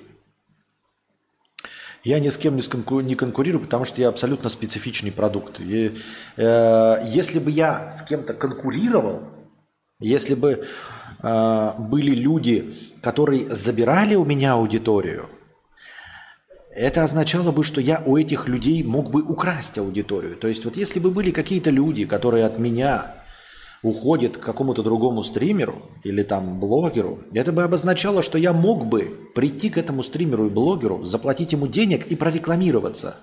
Я 2.03 2.19
ни 2.19 2.29
с 2.29 2.37
кем 2.37 2.55
не 2.55 3.15
конкурирую, 3.15 3.63
потому 3.63 3.85
что 3.85 3.99
я 3.99 4.09
абсолютно 4.09 4.49
специфичный 4.49 5.11
продукт. 5.11 5.59
И, 5.59 5.95
э, 6.37 6.95
если 7.07 7.39
бы 7.39 7.49
я 7.49 7.91
с 7.91 8.03
кем-то 8.03 8.33
конкурировал, 8.33 9.23
если 9.99 10.35
бы 10.35 10.67
э, 11.23 11.71
были 11.79 12.11
люди, 12.11 12.75
которые 13.05 13.53
забирали 13.53 14.15
у 14.15 14.25
меня 14.25 14.53
аудиторию, 14.53 15.29
это 16.71 17.03
означало 17.03 17.51
бы, 17.51 17.63
что 17.63 17.79
я 17.79 18.01
у 18.03 18.17
этих 18.17 18.47
людей 18.47 18.81
мог 18.83 19.11
бы 19.11 19.21
украсть 19.21 19.77
аудиторию. 19.77 20.35
То 20.35 20.47
есть 20.47 20.65
вот 20.65 20.75
если 20.75 20.99
бы 20.99 21.11
были 21.11 21.29
какие-то 21.29 21.69
люди, 21.69 22.05
которые 22.05 22.45
от 22.45 22.57
меня 22.57 23.23
уходит 23.83 24.39
к 24.39 24.41
какому-то 24.41 24.81
другому 24.81 25.21
стримеру 25.21 25.83
или 26.03 26.23
там 26.23 26.59
блогеру, 26.59 27.19
это 27.31 27.51
бы 27.51 27.61
обозначало, 27.61 28.23
что 28.23 28.39
я 28.39 28.53
мог 28.53 28.87
бы 28.87 29.29
прийти 29.35 29.69
к 29.69 29.77
этому 29.77 30.01
стримеру 30.01 30.47
и 30.47 30.49
блогеру, 30.49 31.03
заплатить 31.03 31.51
ему 31.51 31.67
денег 31.67 32.07
и 32.07 32.15
прорекламироваться. 32.15 33.17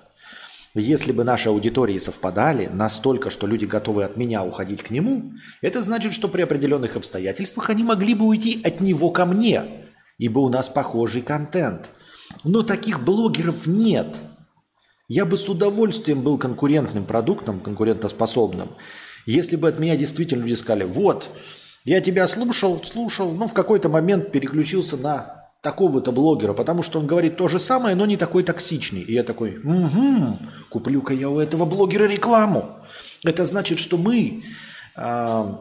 Если 0.75 1.11
бы 1.11 1.23
наши 1.23 1.49
аудитории 1.49 1.99
совпадали 1.99 2.65
настолько, 2.65 3.29
что 3.29 3.45
люди 3.45 3.65
готовы 3.65 4.03
от 4.03 4.17
меня 4.17 4.43
уходить 4.43 4.81
к 4.81 4.89
нему, 4.89 5.33
это 5.61 5.83
значит, 5.83 6.13
что 6.13 6.27
при 6.27 6.41
определенных 6.41 6.95
обстоятельствах 6.95 7.69
они 7.69 7.83
могли 7.83 8.15
бы 8.15 8.25
уйти 8.25 8.59
от 8.63 8.81
него 8.81 9.11
ко 9.11 9.25
мне, 9.25 9.63
ибо 10.17 10.39
у 10.39 10.49
нас 10.49 10.69
похожий 10.69 11.21
контент. 11.21 11.91
Но 12.43 12.63
таких 12.63 13.03
блогеров 13.03 13.67
нет. 13.67 14.17
Я 15.07 15.25
бы 15.25 15.37
с 15.37 15.47
удовольствием 15.47 16.23
был 16.23 16.39
конкурентным 16.39 17.05
продуктом, 17.05 17.59
конкурентоспособным, 17.59 18.69
если 19.27 19.55
бы 19.55 19.69
от 19.69 19.77
меня 19.77 19.95
действительно 19.95 20.41
люди 20.41 20.55
сказали, 20.55 20.85
вот, 20.85 21.29
я 21.85 22.01
тебя 22.01 22.27
слушал, 22.27 22.83
слушал, 22.83 23.31
но 23.31 23.47
в 23.47 23.53
какой-то 23.53 23.89
момент 23.89 24.31
переключился 24.31 24.97
на 24.97 25.42
такого-то 25.63 26.11
блогера, 26.11 26.53
потому 26.53 26.83
что 26.83 26.99
он 26.99 27.07
говорит 27.07 27.37
то 27.37 27.47
же 27.47 27.57
самое, 27.57 27.95
но 27.95 28.05
не 28.05 28.17
такой 28.17 28.43
токсичный. 28.43 28.99
И 28.99 29.13
я 29.13 29.23
такой, 29.23 29.59
угу, 29.63 30.37
куплю-ка 30.69 31.13
я 31.13 31.29
у 31.29 31.39
этого 31.39 31.63
блогера 31.63 32.03
рекламу. 32.03 32.79
Это 33.23 33.45
значит, 33.45 33.79
что 33.79 33.97
мы 33.97 34.43
э, 34.97 35.53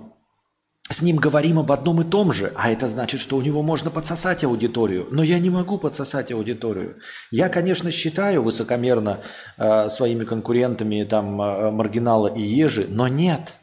с 0.91 1.03
ним 1.03 1.17
говорим 1.17 1.61
об 1.61 1.71
одном 1.71 2.01
и 2.01 2.05
том 2.05 2.33
же, 2.33 2.53
а 2.57 2.73
это 2.73 2.89
значит, 2.89 3.21
что 3.21 3.37
у 3.37 3.43
него 3.43 3.63
можно 3.63 3.93
подсосать 3.93 4.43
аудиторию. 4.43 5.07
Но 5.13 5.23
я 5.23 5.39
не 5.39 5.51
могу 5.51 5.79
подсосать 5.79 6.33
аудиторию. 6.33 6.97
Я, 7.31 7.49
конечно, 7.49 7.93
считаю 7.93 8.43
высокомерно 8.43 9.21
э, 9.57 9.89
своими 9.89 10.25
конкурентами 10.25 11.05
там 11.05 11.41
э, 11.41 11.71
маргинала 11.71 12.27
и 12.27 12.43
ежи, 12.43 12.87
но 12.89 13.07
нет. 13.07 13.55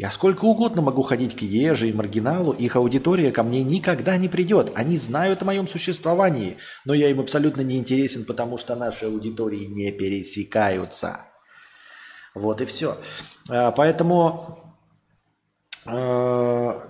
Я 0.00 0.10
сколько 0.10 0.46
угодно 0.46 0.80
могу 0.80 1.02
ходить 1.02 1.36
к 1.36 1.42
еже 1.42 1.90
и 1.90 1.92
маргиналу, 1.92 2.52
их 2.52 2.76
аудитория 2.76 3.32
ко 3.32 3.42
мне 3.42 3.62
никогда 3.62 4.16
не 4.16 4.28
придет. 4.28 4.72
Они 4.74 4.96
знают 4.96 5.42
о 5.42 5.44
моем 5.44 5.68
существовании, 5.68 6.56
но 6.86 6.94
я 6.94 7.10
им 7.10 7.20
абсолютно 7.20 7.60
не 7.60 7.76
интересен, 7.76 8.24
потому 8.24 8.56
что 8.56 8.74
наши 8.76 9.04
аудитории 9.04 9.66
не 9.66 9.92
пересекаются. 9.92 11.26
Вот 12.34 12.62
и 12.62 12.64
все. 12.64 12.96
Э, 13.50 13.72
поэтому 13.76 14.60
Э, 15.86 16.80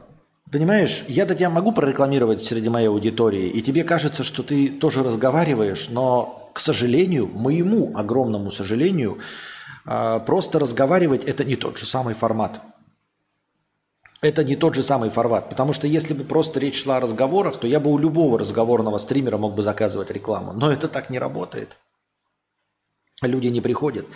понимаешь, 0.50 1.05
я-то 1.09 1.35
тебя 1.35 1.50
могу 1.50 1.73
прорекламировать 1.73 2.43
среди 2.43 2.69
моей 2.69 2.88
аудитории, 2.88 3.49
и 3.49 3.62
тебе 3.62 3.85
кажется, 3.85 4.25
что 4.25 4.43
ты 4.43 4.69
тоже 4.69 5.02
разговариваешь, 5.02 5.88
но, 5.90 6.50
к 6.55 6.61
сожалению, 6.61 7.29
моему 7.29 7.97
огромному 7.97 8.50
сожалению, 8.50 9.19
э, 9.87 10.21
просто 10.26 10.59
разговаривать– 10.59 11.25
это 11.26 11.45
не 11.45 11.57
тот 11.57 11.79
же 11.79 11.87
самый 11.87 12.14
формат. 12.14 12.61
Это 14.23 14.45
не 14.45 14.55
тот 14.55 14.75
же 14.75 14.83
самый 14.83 15.09
формат, 15.09 15.49
потому 15.49 15.73
что 15.73 15.87
если 15.87 16.12
бы 16.12 16.25
просто 16.25 16.61
речь 16.61 16.83
шла 16.83 16.99
о 16.99 17.00
разговорах, 17.00 17.59
то 17.59 17.67
я 17.67 17.81
бы 17.81 17.91
у 17.91 17.97
любого 17.97 18.39
разговорного 18.39 18.99
стримера 18.99 19.39
мог 19.39 19.55
бы 19.55 19.62
заказывать 19.62 20.11
рекламу. 20.11 20.53
Но 20.53 20.71
это 20.71 20.89
так 20.89 21.09
не 21.09 21.19
работает. 21.19 21.77
Люди 23.23 23.49
не 23.49 23.62
приходят. 23.62 24.07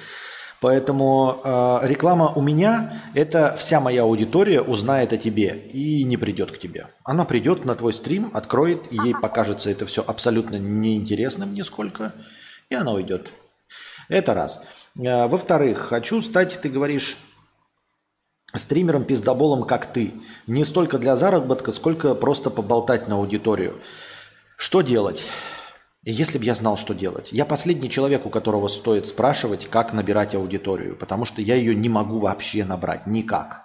Поэтому 0.61 1.41
э, 1.45 1.79
реклама 1.83 2.33
у 2.35 2.41
меня– 2.41 3.03
это 3.15 3.55
вся 3.57 3.81
моя 3.81 4.03
аудитория 4.03 4.63
узнает 4.63 5.13
о 5.13 5.19
тебе 5.19 5.69
и 5.73 6.05
не 6.05 6.17
придет 6.17 6.53
к 6.53 6.59
тебе. 6.59 6.89
Она 7.05 7.25
придет 7.25 7.65
на 7.65 7.75
твой 7.75 7.93
стрим, 7.93 8.31
откроет, 8.33 8.91
и 8.91 8.97
ей 8.97 9.15
покажется 9.15 9.71
это 9.71 9.85
все 9.85 10.03
абсолютно 10.07 10.57
неинтересным 10.57 11.53
нисколько, 11.53 12.15
и 12.71 12.75
она 12.75 12.93
уйдет. 12.93 13.31
Это 14.09 14.33
раз. 14.33 14.65
Э, 14.97 15.27
во-вторых, 15.27 15.79
хочу 15.79 16.23
стать, 16.23 16.59
ты 16.63 16.71
говоришь, 16.71 17.19
стримером-пиздоболом, 18.59 19.65
как 19.65 19.87
ты. 19.87 20.15
Не 20.47 20.65
столько 20.65 20.99
для 20.99 21.17
заработка, 21.17 21.73
сколько 21.73 22.15
просто 22.15 22.51
поболтать 22.51 23.09
на 23.09 23.17
аудиторию. 23.17 23.81
Что 24.57 24.83
делать? 24.83 25.25
Если 26.05 26.39
бы 26.39 26.45
я 26.45 26.55
знал, 26.55 26.77
что 26.77 26.95
делать. 26.95 27.33
Я 27.33 27.45
последний 27.47 27.91
человек, 27.91 28.27
у 28.27 28.31
которого 28.31 28.69
стоит 28.69 29.09
спрашивать, 29.09 29.69
как 29.69 29.93
набирать 29.93 30.35
аудиторию, 30.35 30.97
потому 30.97 31.25
что 31.25 31.41
я 31.41 31.55
ее 31.55 31.75
не 31.75 31.89
могу 31.89 32.19
вообще 32.19 32.65
набрать 32.65 33.07
никак. 33.07 33.65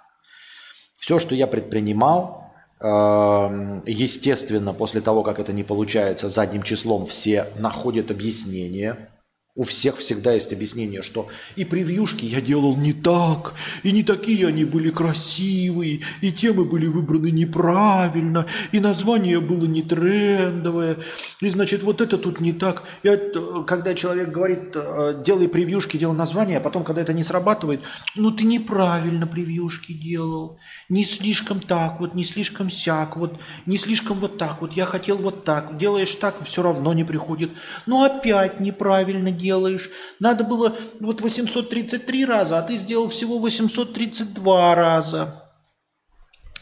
Все, 0.96 1.18
что 1.18 1.34
я 1.34 1.46
предпринимал, 1.46 2.52
эм, 2.80 3.82
естественно, 3.86 4.72
после 4.72 5.00
того, 5.00 5.22
как 5.22 5.38
это 5.38 5.52
не 5.52 5.64
получается 5.64 6.28
задним 6.28 6.62
числом, 6.62 7.06
все 7.06 7.46
находят 7.56 8.10
объяснение– 8.10 9.08
у 9.60 9.64
всех 9.64 9.98
всегда 9.98 10.32
есть 10.32 10.54
объяснение, 10.54 11.02
что 11.02 11.28
и 11.54 11.66
превьюшки 11.66 12.24
я 12.24 12.40
делал 12.40 12.78
не 12.78 12.94
так, 12.94 13.52
и 13.82 13.92
не 13.92 14.02
такие 14.02 14.46
они 14.46 14.64
были 14.64 14.88
красивые, 14.88 16.00
и 16.22 16.32
темы 16.32 16.64
были 16.64 16.86
выбраны 16.86 17.30
неправильно, 17.30 18.46
и 18.72 18.80
название 18.80 19.38
было 19.38 19.66
не 19.66 19.82
трендовое, 19.82 20.96
и 21.42 21.50
значит 21.50 21.82
вот 21.82 22.00
это 22.00 22.16
тут 22.16 22.40
не 22.40 22.54
так. 22.54 22.84
И 23.02 23.08
от, 23.08 23.66
когда 23.66 23.94
человек 23.94 24.30
говорит, 24.30 24.74
э, 24.76 25.22
делай 25.26 25.46
превьюшки, 25.46 25.98
делай 25.98 26.16
название, 26.16 26.56
а 26.56 26.62
потом, 26.62 26.82
когда 26.82 27.02
это 27.02 27.12
не 27.12 27.22
срабатывает, 27.22 27.82
ну 28.16 28.30
ты 28.30 28.44
неправильно 28.44 29.26
превьюшки 29.26 29.92
делал, 29.92 30.58
не 30.88 31.04
слишком 31.04 31.60
так 31.60 32.00
вот, 32.00 32.14
не 32.14 32.24
слишком 32.24 32.70
сяк, 32.70 33.18
вот, 33.18 33.38
не 33.66 33.76
слишком 33.76 34.20
вот 34.20 34.38
так 34.38 34.62
вот, 34.62 34.72
я 34.72 34.86
хотел 34.86 35.18
вот 35.18 35.44
так, 35.44 35.76
делаешь 35.76 36.14
так, 36.14 36.36
все 36.46 36.62
равно 36.62 36.94
не 36.94 37.04
приходит. 37.04 37.50
Ну 37.84 38.02
опять 38.02 38.58
неправильно 38.58 39.30
делаешь. 39.50 39.90
Надо 40.20 40.44
было 40.44 40.76
вот 41.00 41.20
833 41.20 42.24
раза, 42.24 42.58
а 42.58 42.62
ты 42.62 42.78
сделал 42.78 43.08
всего 43.08 43.38
832 43.38 44.74
раза. 44.74 45.50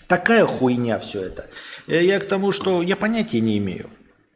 Такая 0.07 0.47
хуйня 0.47 0.99
все 0.99 1.21
это. 1.21 1.47
Э, 1.87 2.05
я 2.05 2.19
к 2.19 2.27
тому, 2.27 2.53
что 2.53 2.83
я 2.83 2.97
понятия 2.97 3.41
не 3.41 3.59
имею. 3.59 3.91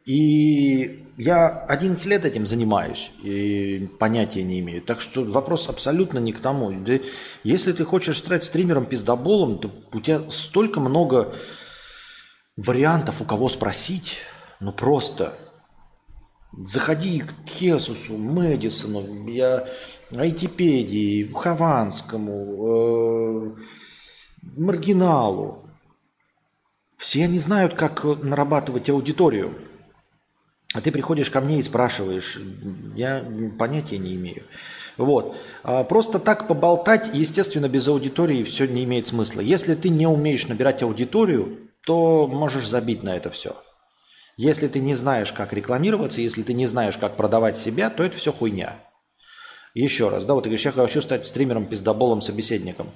И 0.05 1.05
я 1.17 1.65
11 1.69 2.05
лет 2.05 2.25
этим 2.25 2.45
занимаюсь 2.45 3.11
и 3.23 3.89
понятия 3.99 4.43
не 4.43 4.59
имею. 4.59 4.81
Так 4.81 5.01
что 5.01 5.23
вопрос 5.23 5.69
абсолютно 5.69 6.19
не 6.19 6.33
к 6.33 6.39
тому. 6.39 6.71
Если 7.43 7.71
ты 7.71 7.85
хочешь 7.85 8.17
стать 8.17 8.43
стримером-пиздоболом, 8.43 9.59
то 9.59 9.71
у 9.93 10.01
тебя 10.01 10.21
столько 10.29 10.79
много 10.79 11.33
вариантов, 12.57 13.21
у 13.21 13.25
кого 13.25 13.49
спросить. 13.49 14.17
Ну 14.59 14.73
просто 14.73 15.33
Заходи 16.57 17.21
к 17.21 17.49
Хесусу, 17.49 18.17
Мэдисону, 18.17 19.27
я 19.27 19.67
Айтипедии, 20.11 21.31
Хованскому, 21.33 23.57
э, 23.57 23.61
Маргиналу. 24.55 25.65
Все 26.97 27.25
они 27.25 27.39
знают, 27.39 27.73
как 27.73 28.03
нарабатывать 28.21 28.89
аудиторию. 28.89 29.55
А 30.73 30.81
ты 30.81 30.91
приходишь 30.91 31.29
ко 31.29 31.41
мне 31.41 31.59
и 31.59 31.63
спрашиваешь, 31.63 32.39
я 32.95 33.23
понятия 33.57 33.97
не 33.97 34.15
имею. 34.15 34.43
Вот. 34.97 35.35
А 35.63 35.83
просто 35.83 36.19
так 36.19 36.47
поболтать, 36.47 37.09
естественно, 37.13 37.67
без 37.67 37.87
аудитории 37.87 38.43
все 38.43 38.67
не 38.67 38.83
имеет 38.83 39.07
смысла. 39.07 39.41
Если 39.41 39.75
ты 39.75 39.89
не 39.89 40.07
умеешь 40.07 40.47
набирать 40.47 40.83
аудиторию, 40.83 41.69
то 41.85 42.27
можешь 42.27 42.67
забить 42.67 43.03
на 43.03 43.15
это 43.15 43.29
все. 43.29 43.55
Если 44.37 44.67
ты 44.67 44.79
не 44.79 44.95
знаешь, 44.95 45.31
как 45.31 45.53
рекламироваться, 45.53 46.21
если 46.21 46.41
ты 46.41 46.53
не 46.53 46.65
знаешь, 46.65 46.97
как 46.97 47.15
продавать 47.17 47.57
себя, 47.57 47.89
то 47.89 48.03
это 48.03 48.17
все 48.17 48.31
хуйня. 48.31 48.79
Еще 49.75 50.09
раз, 50.09 50.25
да, 50.25 50.35
вот 50.35 50.43
ты 50.43 50.49
говоришь, 50.49 50.65
я 50.65 50.71
хочу 50.71 51.01
стать 51.01 51.25
стримером, 51.25 51.65
пиздоболом, 51.65 52.21
собеседником. 52.21 52.91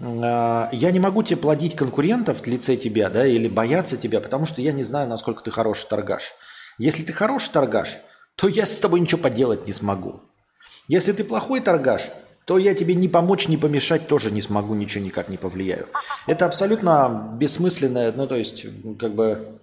А, 0.00 0.68
я 0.72 0.90
не 0.92 1.00
могу 1.00 1.22
тебе 1.22 1.36
плодить 1.38 1.74
конкурентов 1.74 2.40
в 2.40 2.46
лице 2.46 2.76
тебя, 2.76 3.10
да, 3.10 3.26
или 3.26 3.48
бояться 3.48 3.96
тебя, 3.96 4.20
потому 4.20 4.46
что 4.46 4.62
я 4.62 4.72
не 4.72 4.84
знаю, 4.84 5.08
насколько 5.08 5.42
ты 5.42 5.50
хороший 5.50 5.88
торгаш. 5.88 6.32
Если 6.78 7.02
ты 7.02 7.12
хороший 7.12 7.50
торгаш, 7.50 7.98
то 8.36 8.48
я 8.48 8.64
с 8.64 8.76
тобой 8.78 9.00
ничего 9.00 9.20
поделать 9.20 9.66
не 9.66 9.72
смогу. 9.72 10.20
Если 10.88 11.12
ты 11.12 11.24
плохой 11.24 11.60
торгаш, 11.60 12.10
то 12.44 12.58
я 12.58 12.74
тебе 12.74 12.94
не 12.94 13.08
помочь, 13.08 13.48
не 13.48 13.56
помешать 13.56 14.08
тоже 14.08 14.30
не 14.30 14.40
смогу, 14.40 14.74
ничего 14.74 15.04
никак 15.04 15.28
не 15.28 15.36
повлияю. 15.36 15.88
Это 16.26 16.46
абсолютно 16.46 17.36
бессмысленное, 17.38 18.12
ну 18.12 18.26
то 18.26 18.36
есть 18.36 18.66
как 18.98 19.14
бы 19.14 19.59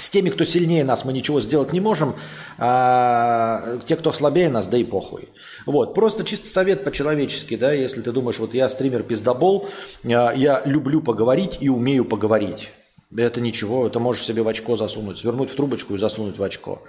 с 0.00 0.10
теми, 0.10 0.30
кто 0.30 0.44
сильнее 0.44 0.84
нас, 0.84 1.04
мы 1.04 1.12
ничего 1.12 1.40
сделать 1.40 1.72
не 1.72 1.80
можем. 1.80 2.14
А 2.56 3.78
те, 3.84 3.96
кто 3.96 4.12
слабее 4.12 4.48
нас, 4.48 4.68
да 4.68 4.78
и 4.78 4.84
похуй. 4.84 5.28
Вот. 5.66 5.94
Просто 5.94 6.24
чисто 6.24 6.48
совет 6.48 6.84
по-человечески, 6.84 7.56
да, 7.56 7.72
если 7.72 8.00
ты 8.00 8.12
думаешь, 8.12 8.38
вот 8.38 8.54
я 8.54 8.68
стример 8.68 9.02
пиздобол, 9.02 9.68
а, 10.04 10.32
я 10.32 10.62
люблю 10.64 11.02
поговорить 11.02 11.58
и 11.60 11.68
умею 11.68 12.04
поговорить. 12.04 12.70
Это 13.16 13.40
ничего, 13.40 13.88
это 13.88 13.98
можешь 13.98 14.24
себе 14.24 14.42
в 14.42 14.48
очко 14.48 14.76
засунуть, 14.76 15.18
свернуть 15.18 15.50
в 15.50 15.56
трубочку 15.56 15.94
и 15.94 15.98
засунуть 15.98 16.38
в 16.38 16.42
очко. 16.44 16.82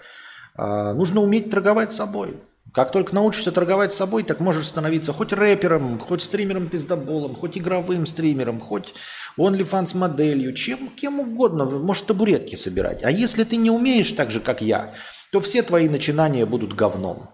А, 0.56 0.94
нужно 0.94 1.22
уметь 1.22 1.50
торговать 1.50 1.92
собой. 1.92 2.36
Как 2.74 2.92
только 2.92 3.16
научишься 3.16 3.52
торговать 3.52 3.94
собой, 3.94 4.24
так 4.24 4.40
можешь 4.40 4.68
становиться 4.68 5.14
хоть 5.14 5.34
рэпером, 5.34 5.98
хоть 5.98 6.22
стримером-пиздоболом, 6.22 7.34
хоть 7.34 7.58
игровым 7.58 8.06
стримером, 8.06 8.60
хоть 8.60 8.94
OnlyFans 9.38 9.98
моделью, 9.98 10.54
чем, 10.54 10.90
кем 10.90 11.20
угодно, 11.20 11.66
может 11.66 12.06
табуретки 12.06 12.56
собирать. 12.56 13.04
А 13.04 13.12
если 13.12 13.44
ты 13.44 13.56
не 13.56 13.72
умеешь 13.72 14.12
так 14.12 14.30
же, 14.30 14.40
как 14.40 14.62
я, 14.62 14.94
то 15.32 15.40
все 15.40 15.64
твои 15.64 15.90
начинания 15.90 16.46
будут 16.46 16.74
говном. 16.74 17.30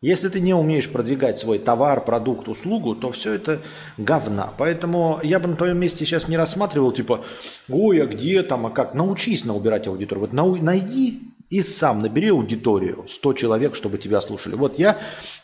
Если 0.00 0.28
ты 0.28 0.38
не 0.38 0.54
умеешь 0.54 0.88
продвигать 0.88 1.38
свой 1.38 1.58
товар, 1.58 2.04
продукт, 2.04 2.46
услугу, 2.46 2.94
то 2.94 3.10
все 3.10 3.32
это 3.32 3.60
говна. 3.96 4.52
Поэтому 4.56 5.18
я 5.24 5.40
бы 5.40 5.48
на 5.48 5.56
твоем 5.56 5.78
месте 5.78 6.04
сейчас 6.04 6.28
не 6.28 6.36
рассматривал, 6.36 6.92
типа, 6.92 7.24
ой, 7.68 8.02
а 8.02 8.06
где 8.06 8.44
там, 8.44 8.66
а 8.66 8.70
как? 8.70 8.94
Научись 8.94 9.44
на 9.44 9.56
убирать 9.56 9.88
аудиторию. 9.88 10.20
Вот 10.20 10.32
нау- 10.32 10.62
найди 10.62 11.34
и 11.50 11.62
сам 11.62 12.02
набери 12.02 12.28
аудиторию, 12.28 13.04
100 13.08 13.32
человек, 13.34 13.74
чтобы 13.74 13.98
тебя 13.98 14.20
слушали. 14.20 14.54
Вот 14.54 14.78
я 14.78 14.98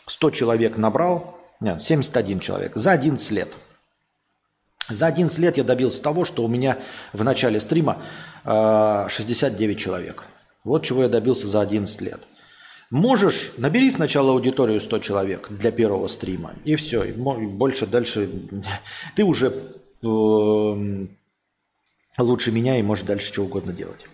100 0.05 0.31
человек 0.31 0.77
набрал, 0.77 1.39
нет, 1.61 1.81
71 1.81 2.39
человек, 2.39 2.71
за 2.75 2.91
11 2.91 3.31
лет. 3.31 3.49
За 4.87 5.07
11 5.07 5.37
лет 5.39 5.57
я 5.57 5.63
добился 5.63 6.01
того, 6.03 6.25
что 6.25 6.43
у 6.43 6.47
меня 6.47 6.77
в 7.11 7.23
начале 7.23 7.59
стрима 7.59 8.03
э, 8.43 9.07
69 9.09 9.79
человек. 9.79 10.25
Вот 10.63 10.83
чего 10.83 11.03
я 11.03 11.09
добился 11.09 11.47
за 11.47 11.61
11 11.61 12.01
лет. 12.01 12.19
Можешь, 12.91 13.53
набери 13.57 13.89
сначала 13.89 14.31
аудиторию 14.31 14.79
100 14.79 14.99
человек 14.99 15.47
для 15.49 15.71
первого 15.71 16.05
стрима, 16.07 16.53
и 16.65 16.75
все, 16.75 17.03
и 17.03 17.11
больше 17.13 17.87
дальше 17.87 18.29
ты 19.15 19.23
уже 19.23 19.47
э, 20.03 21.07
лучше 22.19 22.51
меня 22.51 22.77
и 22.77 22.83
можешь 22.83 23.05
дальше 23.05 23.33
что 23.33 23.41
угодно 23.41 23.73
делать. 23.73 24.05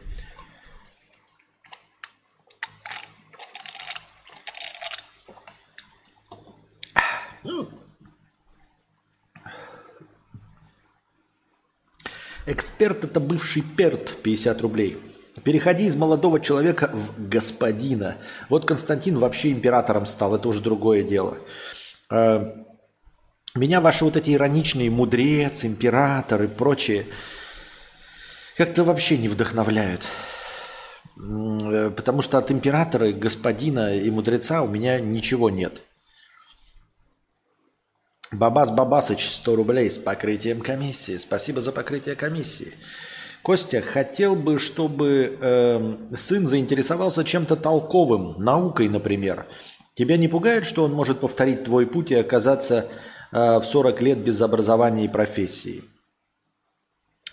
Эксперт– 12.45 13.03
это 13.05 13.19
бывший 13.19 13.61
перт, 13.61 14.17
50 14.23 14.61
рублей. 14.61 14.97
Переходи 15.43 15.85
из 15.85 15.95
молодого 15.95 16.39
человека 16.39 16.89
в 16.93 17.29
господина. 17.29 18.17
Вот 18.49 18.65
Константин 18.65 19.17
вообще 19.17 19.51
императором 19.51 20.05
стал, 20.05 20.35
это 20.35 20.47
уже 20.49 20.61
другое 20.61 21.03
дело. 21.03 21.37
Э, 22.09 22.53
меня 23.55 23.79
ваши 23.79 24.03
вот 24.03 24.17
эти 24.17 24.33
ироничные 24.33 24.89
мудрец, 24.89 25.63
император 25.63 26.43
и 26.43 26.47
прочие 26.47 27.05
как-то 28.57 28.83
вообще 28.83 29.17
не 29.17 29.29
вдохновляют. 29.29 30.07
Э, 31.17 31.91
потому 31.95 32.21
что 32.21 32.37
от 32.37 32.51
императора, 32.51 33.11
господина 33.11 33.95
и 33.95 34.09
мудреца 34.09 34.63
у 34.63 34.67
меня 34.67 34.99
ничего 34.99 35.49
нет– 35.49 35.81
Бабас 38.31 38.71
Бабасыч, 38.71 39.29
100 39.29 39.55
рублей 39.55 39.89
с 39.89 39.97
покрытием 39.97 40.61
комиссии. 40.61 41.17
Спасибо 41.17 41.59
за 41.59 41.71
покрытие 41.73 42.15
комиссии. 42.15 42.73
Костя, 43.41 43.81
хотел 43.81 44.35
бы, 44.35 44.57
чтобы 44.57 45.37
э, 45.41 46.15
сын 46.15 46.47
заинтересовался 46.47 47.23
чем-то 47.23 47.55
толковым, 47.57 48.35
наукой, 48.37 48.87
например. 48.87 49.47
Тебя 49.95 50.15
не 50.15 50.27
пугает, 50.27 50.65
что 50.65 50.83
он 50.85 50.93
может 50.93 51.19
повторить 51.19 51.65
твой 51.65 51.87
путь 51.87 52.11
и 52.11 52.15
оказаться 52.15 52.87
э, 53.31 53.59
в 53.59 53.63
40 53.63 54.01
лет 54.01 54.19
без 54.19 54.41
образования 54.41 55.05
и 55.05 55.09
профессии? 55.09 55.83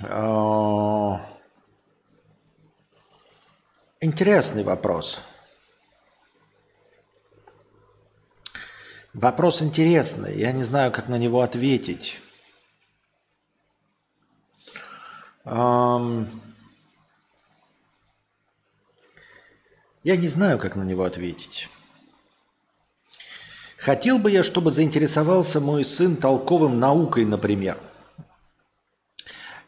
Э, 0.01 1.19
интересный 4.01 4.65
вопрос. 4.65 5.23
Вопрос 9.15 9.63
интересный, 9.63 10.39
я 10.39 10.53
не 10.53 10.63
знаю, 10.63 10.93
как 10.93 11.09
на 11.09 11.17
него 11.17 11.41
ответить. 11.41 12.21
Я 15.45 16.27
не 20.05 20.29
знаю, 20.29 20.59
как 20.59 20.77
на 20.77 20.83
него 20.83 21.05
ответить. 21.05 21.71
Хотел 23.79 24.19
бы 24.19 24.31
я, 24.31 24.43
чтобы 24.45 24.71
заинтересовался 24.71 25.59
мой 25.61 25.87
сын 25.87 26.17
толковым 26.17 26.79
наукой, 26.79 27.25
например. 27.25 27.79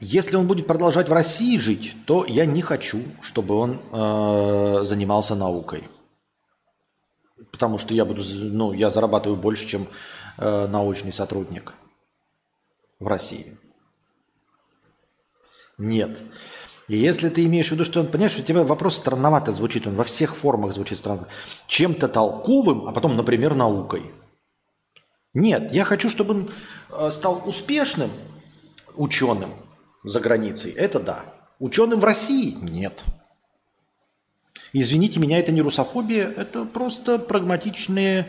Если 0.00 0.36
он 0.36 0.46
будет 0.46 0.66
продолжать 0.66 1.08
в 1.08 1.12
России 1.12 1.56
жить, 1.56 1.94
то 2.06 2.26
я 2.26 2.44
не 2.44 2.60
хочу, 2.60 3.02
чтобы 3.22 3.54
он 3.54 3.80
э, 3.92 4.84
занимался 4.84 5.34
наукой 5.34 5.88
потому 7.50 7.78
что 7.78 7.94
я 7.94 8.04
буду, 8.04 8.22
ну, 8.34 8.72
я 8.72 8.90
зарабатываю 8.90 9.40
больше, 9.40 9.66
чем 9.66 9.86
э, 10.38 10.66
научный 10.66 11.12
сотрудник 11.12 11.74
в 12.98 13.06
России. 13.06 13.58
Нет. 15.78 16.18
И 16.88 16.96
если 16.96 17.28
ты 17.28 17.44
имеешь 17.44 17.68
в 17.68 17.72
виду, 17.72 17.84
что 17.84 18.00
он, 18.00 18.08
понимаешь, 18.08 18.38
у 18.38 18.42
тебя 18.42 18.62
вопрос 18.62 18.96
странновато 18.96 19.52
звучит, 19.52 19.86
он 19.86 19.94
во 19.94 20.04
всех 20.04 20.36
формах 20.36 20.74
звучит 20.74 20.98
странно. 20.98 21.28
Чем-то 21.66 22.08
толковым, 22.08 22.86
а 22.88 22.92
потом, 22.92 23.16
например, 23.16 23.54
наукой. 23.54 24.12
Нет, 25.32 25.72
я 25.72 25.84
хочу, 25.84 26.10
чтобы 26.10 26.34
он 26.34 26.50
э, 26.90 27.10
стал 27.10 27.42
успешным 27.46 28.10
ученым 28.96 29.50
за 30.02 30.20
границей. 30.20 30.72
Это 30.72 30.98
да. 30.98 31.24
Ученым 31.58 32.00
в 32.00 32.04
России? 32.04 32.56
Нет. 32.60 33.04
Извините 34.72 35.20
меня, 35.20 35.38
это 35.38 35.52
не 35.52 35.62
русофобия, 35.62 36.32
это 36.36 36.64
просто 36.64 37.18
прагматичный 37.18 38.26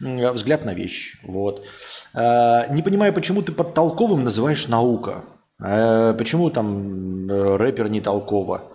взгляд 0.00 0.64
на 0.64 0.74
вещь. 0.74 1.18
Вот. 1.22 1.64
А, 2.12 2.66
не 2.68 2.82
понимаю, 2.82 3.12
почему 3.12 3.42
ты 3.42 3.52
под 3.52 3.74
толковым 3.74 4.24
называешь 4.24 4.68
наука. 4.68 5.24
А, 5.60 6.14
почему 6.14 6.50
там 6.50 7.30
э, 7.30 7.56
рэпер 7.56 7.88
не 7.88 8.00
толково? 8.00 8.72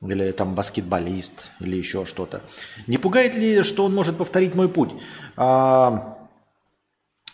Или 0.00 0.32
там 0.32 0.54
баскетболист, 0.54 1.50
или 1.60 1.76
еще 1.76 2.04
что-то. 2.06 2.40
Не 2.86 2.98
пугает 2.98 3.34
ли, 3.34 3.62
что 3.62 3.84
он 3.84 3.94
может 3.94 4.16
повторить 4.16 4.54
мой 4.54 4.68
путь? 4.68 4.90
А, 5.36 6.18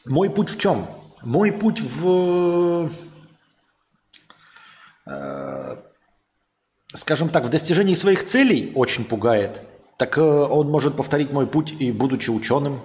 мой 0.05 0.31
путь 0.31 0.51
в 0.51 0.59
чем? 0.59 0.87
Мой 1.23 1.51
путь 1.53 1.81
в 1.81 2.91
э, 5.07 5.77
скажем 6.99 7.29
так, 7.29 7.45
в 7.45 7.49
достижении 7.49 7.95
своих 7.95 8.25
целей 8.25 8.73
очень 8.75 9.05
пугает, 9.05 9.61
так 9.97 10.19
э, 10.19 10.21
он 10.21 10.69
может 10.69 10.97
повторить 10.97 11.33
мой 11.33 11.47
путь 11.47 11.75
и 11.79 11.93
будучи 11.93 12.31
ученым, 12.31 12.81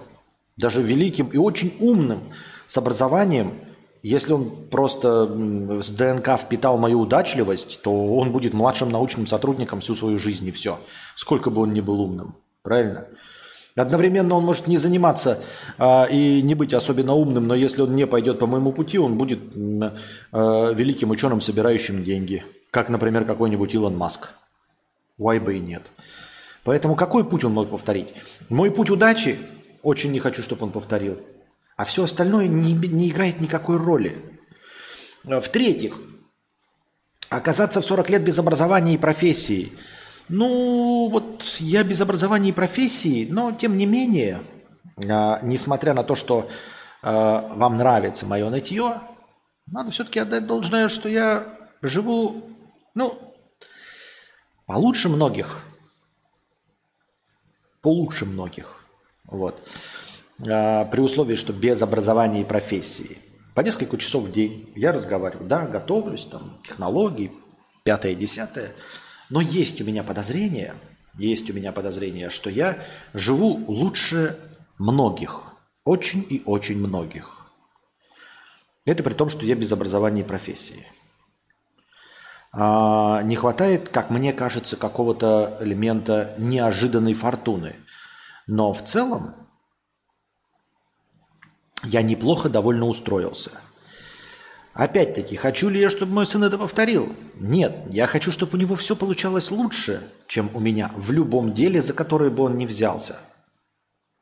даже 0.56 0.82
великим 0.82 1.28
и 1.28 1.36
очень 1.36 1.74
умным, 1.80 2.20
с 2.66 2.78
образованием. 2.78 3.52
Если 4.02 4.32
он 4.32 4.68
просто 4.70 5.26
с 5.82 5.90
ДНК 5.90 6.38
впитал 6.38 6.78
мою 6.78 7.00
удачливость, 7.00 7.80
то 7.82 8.14
он 8.16 8.32
будет 8.32 8.54
младшим 8.54 8.90
научным 8.90 9.26
сотрудником 9.26 9.80
всю 9.80 9.94
свою 9.94 10.18
жизнь 10.18 10.46
и 10.46 10.52
все. 10.52 10.78
Сколько 11.14 11.50
бы 11.50 11.62
он 11.62 11.72
ни 11.72 11.80
был 11.80 12.00
умным. 12.00 12.36
Правильно? 12.62 13.06
Одновременно 13.76 14.36
он 14.36 14.44
может 14.44 14.68
не 14.68 14.76
заниматься 14.76 15.40
а, 15.78 16.04
и 16.04 16.42
не 16.42 16.54
быть 16.54 16.74
особенно 16.74 17.14
умным, 17.14 17.48
но 17.48 17.54
если 17.54 17.82
он 17.82 17.94
не 17.94 18.06
пойдет 18.06 18.38
по 18.38 18.46
моему 18.46 18.72
пути, 18.72 18.98
он 18.98 19.18
будет 19.18 19.40
а, 20.32 20.72
великим 20.72 21.10
ученым, 21.10 21.40
собирающим 21.40 22.04
деньги. 22.04 22.44
Как, 22.74 22.88
например, 22.88 23.24
какой-нибудь 23.24 23.72
Илон 23.72 23.96
Маск. 23.96 24.30
Why 25.16 25.38
бы 25.38 25.54
и 25.54 25.60
нет. 25.60 25.92
Поэтому 26.64 26.96
какой 26.96 27.24
путь 27.24 27.44
он 27.44 27.52
мог 27.52 27.70
повторить? 27.70 28.12
Мой 28.48 28.72
путь 28.72 28.90
удачи 28.90 29.38
очень 29.84 30.10
не 30.10 30.18
хочу, 30.18 30.42
чтобы 30.42 30.64
он 30.66 30.72
повторил. 30.72 31.20
А 31.76 31.84
все 31.84 32.02
остальное 32.02 32.48
не, 32.48 32.72
не 32.72 33.10
играет 33.10 33.40
никакой 33.40 33.76
роли. 33.76 34.16
В-третьих, 35.22 36.00
оказаться 37.28 37.80
в 37.80 37.86
40 37.86 38.10
лет 38.10 38.24
без 38.24 38.40
образования 38.40 38.94
и 38.94 38.98
профессии. 38.98 39.70
Ну, 40.28 41.08
вот 41.12 41.44
я 41.60 41.84
без 41.84 42.00
образования 42.00 42.48
и 42.48 42.52
профессии, 42.52 43.28
но 43.30 43.52
тем 43.52 43.76
не 43.76 43.86
менее, 43.86 44.42
э, 44.96 45.38
несмотря 45.42 45.94
на 45.94 46.02
то, 46.02 46.16
что 46.16 46.48
э, 47.04 47.06
вам 47.06 47.76
нравится 47.76 48.26
мое 48.26 48.50
нытье, 48.50 48.94
надо 49.68 49.92
все-таки 49.92 50.18
отдать 50.18 50.48
должное, 50.48 50.88
что 50.88 51.08
я 51.08 51.46
живу 51.82 52.50
ну, 52.94 53.34
получше 54.66 55.08
многих. 55.08 55.62
Получше 57.82 58.24
многих. 58.24 58.84
Вот. 59.24 59.60
А, 60.48 60.84
при 60.86 61.00
условии, 61.00 61.34
что 61.34 61.52
без 61.52 61.82
образования 61.82 62.42
и 62.42 62.44
профессии. 62.44 63.18
По 63.54 63.60
несколько 63.60 63.96
часов 63.98 64.24
в 64.24 64.32
день 64.32 64.72
я 64.74 64.92
разговариваю. 64.92 65.46
Да, 65.46 65.66
готовлюсь, 65.66 66.26
там, 66.26 66.60
технологии, 66.64 67.32
пятое, 67.84 68.14
десятое. 68.14 68.74
Но 69.30 69.40
есть 69.40 69.80
у 69.80 69.84
меня 69.84 70.02
подозрение, 70.02 70.74
есть 71.18 71.50
у 71.50 71.52
меня 71.52 71.72
подозрение, 71.72 72.30
что 72.30 72.50
я 72.50 72.78
живу 73.12 73.64
лучше 73.68 74.38
многих. 74.78 75.44
Очень 75.84 76.26
и 76.28 76.42
очень 76.46 76.78
многих. 76.78 77.46
Это 78.86 79.02
при 79.02 79.14
том, 79.14 79.28
что 79.28 79.46
я 79.46 79.54
без 79.54 79.70
образования 79.72 80.22
и 80.22 80.24
профессии. 80.24 80.86
А, 82.56 83.22
не 83.22 83.34
хватает, 83.34 83.88
как 83.88 84.10
мне 84.10 84.32
кажется, 84.32 84.76
какого-то 84.76 85.58
элемента 85.60 86.34
неожиданной 86.38 87.14
фортуны. 87.14 87.74
Но 88.46 88.72
в 88.72 88.84
целом 88.84 89.34
я 91.82 92.02
неплохо 92.02 92.48
довольно 92.48 92.86
устроился. 92.86 93.50
Опять-таки, 94.72 95.36
хочу 95.36 95.68
ли 95.68 95.80
я, 95.80 95.90
чтобы 95.90 96.12
мой 96.12 96.26
сын 96.26 96.44
это 96.44 96.58
повторил? 96.58 97.14
Нет, 97.34 97.86
я 97.90 98.06
хочу, 98.06 98.30
чтобы 98.30 98.56
у 98.56 98.60
него 98.60 98.74
все 98.76 98.94
получалось 98.94 99.50
лучше, 99.50 100.02
чем 100.26 100.50
у 100.54 100.60
меня 100.60 100.92
в 100.96 101.10
любом 101.10 101.54
деле, 101.54 101.80
за 101.80 101.92
которое 101.92 102.30
бы 102.30 102.44
он 102.44 102.56
не 102.56 102.66
взялся. 102.66 103.18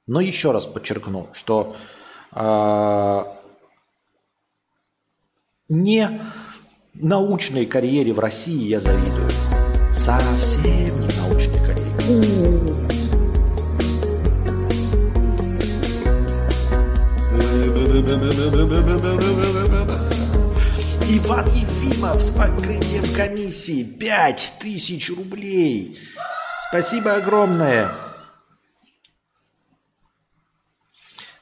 Но 0.06 0.20
еще 0.20 0.52
раз 0.52 0.66
подчеркну, 0.66 1.28
что 1.32 1.76
э, 2.34 3.24
не 5.68 6.20
научной 6.94 7.66
карьере 7.66 8.12
в 8.12 8.18
России 8.20 8.68
я 8.68 8.80
завидую. 8.80 9.28
Совсем 9.94 11.00
не 11.00 11.08
научной 11.16 11.58
карьере. 11.58 12.82
Иван 21.14 21.46
Ефимов 21.46 22.22
с 22.22 22.30
покрытием 22.30 23.04
комиссии 23.14 23.84
5000 23.84 25.10
рублей. 25.10 25.98
Спасибо 26.68 27.16
огромное. 27.16 27.90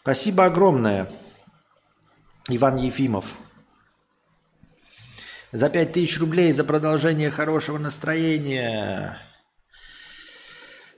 Спасибо 0.03 0.47
огромное, 0.47 1.13
Иван 2.49 2.77
Ефимов. 2.77 3.27
За 5.53 5.69
5000 5.69 6.21
рублей 6.21 6.53
за 6.53 6.63
продолжение 6.63 7.31
хорошего 7.31 7.77
настроения. 7.77 9.19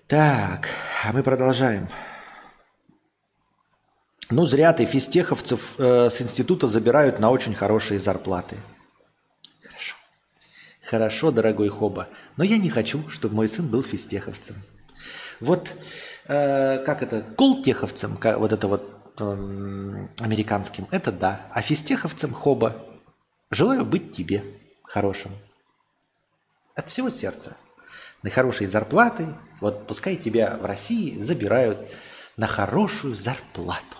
Так, 0.07 0.69
а 1.05 1.13
мы 1.15 1.23
продолжаем. 1.23 1.89
Ну, 4.29 4.45
зря 4.45 4.75
ты, 4.75 4.85
физтеховцев 4.85 5.75
э, 5.79 6.11
с 6.11 6.21
института 6.21 6.67
забирают 6.67 7.19
на 7.19 7.31
очень 7.31 7.55
хорошие 7.55 7.99
зарплаты. 7.99 8.57
Хорошо. 9.63 9.97
Хорошо, 10.83 11.31
дорогой 11.31 11.69
Хоба. 11.69 12.09
Но 12.37 12.45
я 12.45 12.59
не 12.59 12.69
хочу, 12.69 13.09
чтобы 13.09 13.35
мой 13.35 13.49
сын 13.49 13.67
был 13.67 13.83
физтеховцем. 13.83 14.57
Вот, 15.41 15.73
э, 16.29 16.85
как 16.85 17.03
это, 17.03 17.23
колтеховцем, 17.23 18.19
вот 18.23 18.53
это 18.53 18.69
вот 18.69 19.15
э, 19.19 20.09
американским, 20.21 20.89
это 20.91 21.11
да. 21.11 21.47
А 21.53 21.63
физтеховцем 21.63 22.35
Хоба 22.35 22.92
желаю 23.53 23.85
быть 23.85 24.13
тебе 24.13 24.43
хорошим. 24.83 25.31
От 26.75 26.89
всего 26.89 27.11
сердца. 27.11 27.57
На 28.23 28.31
хорошие 28.31 28.67
зарплаты. 28.67 29.29
Вот 29.61 29.87
пускай 29.87 30.17
тебя 30.17 30.57
в 30.57 30.65
России 30.65 31.19
забирают 31.19 31.79
на 32.37 32.47
хорошую 32.47 33.15
зарплату. 33.15 33.99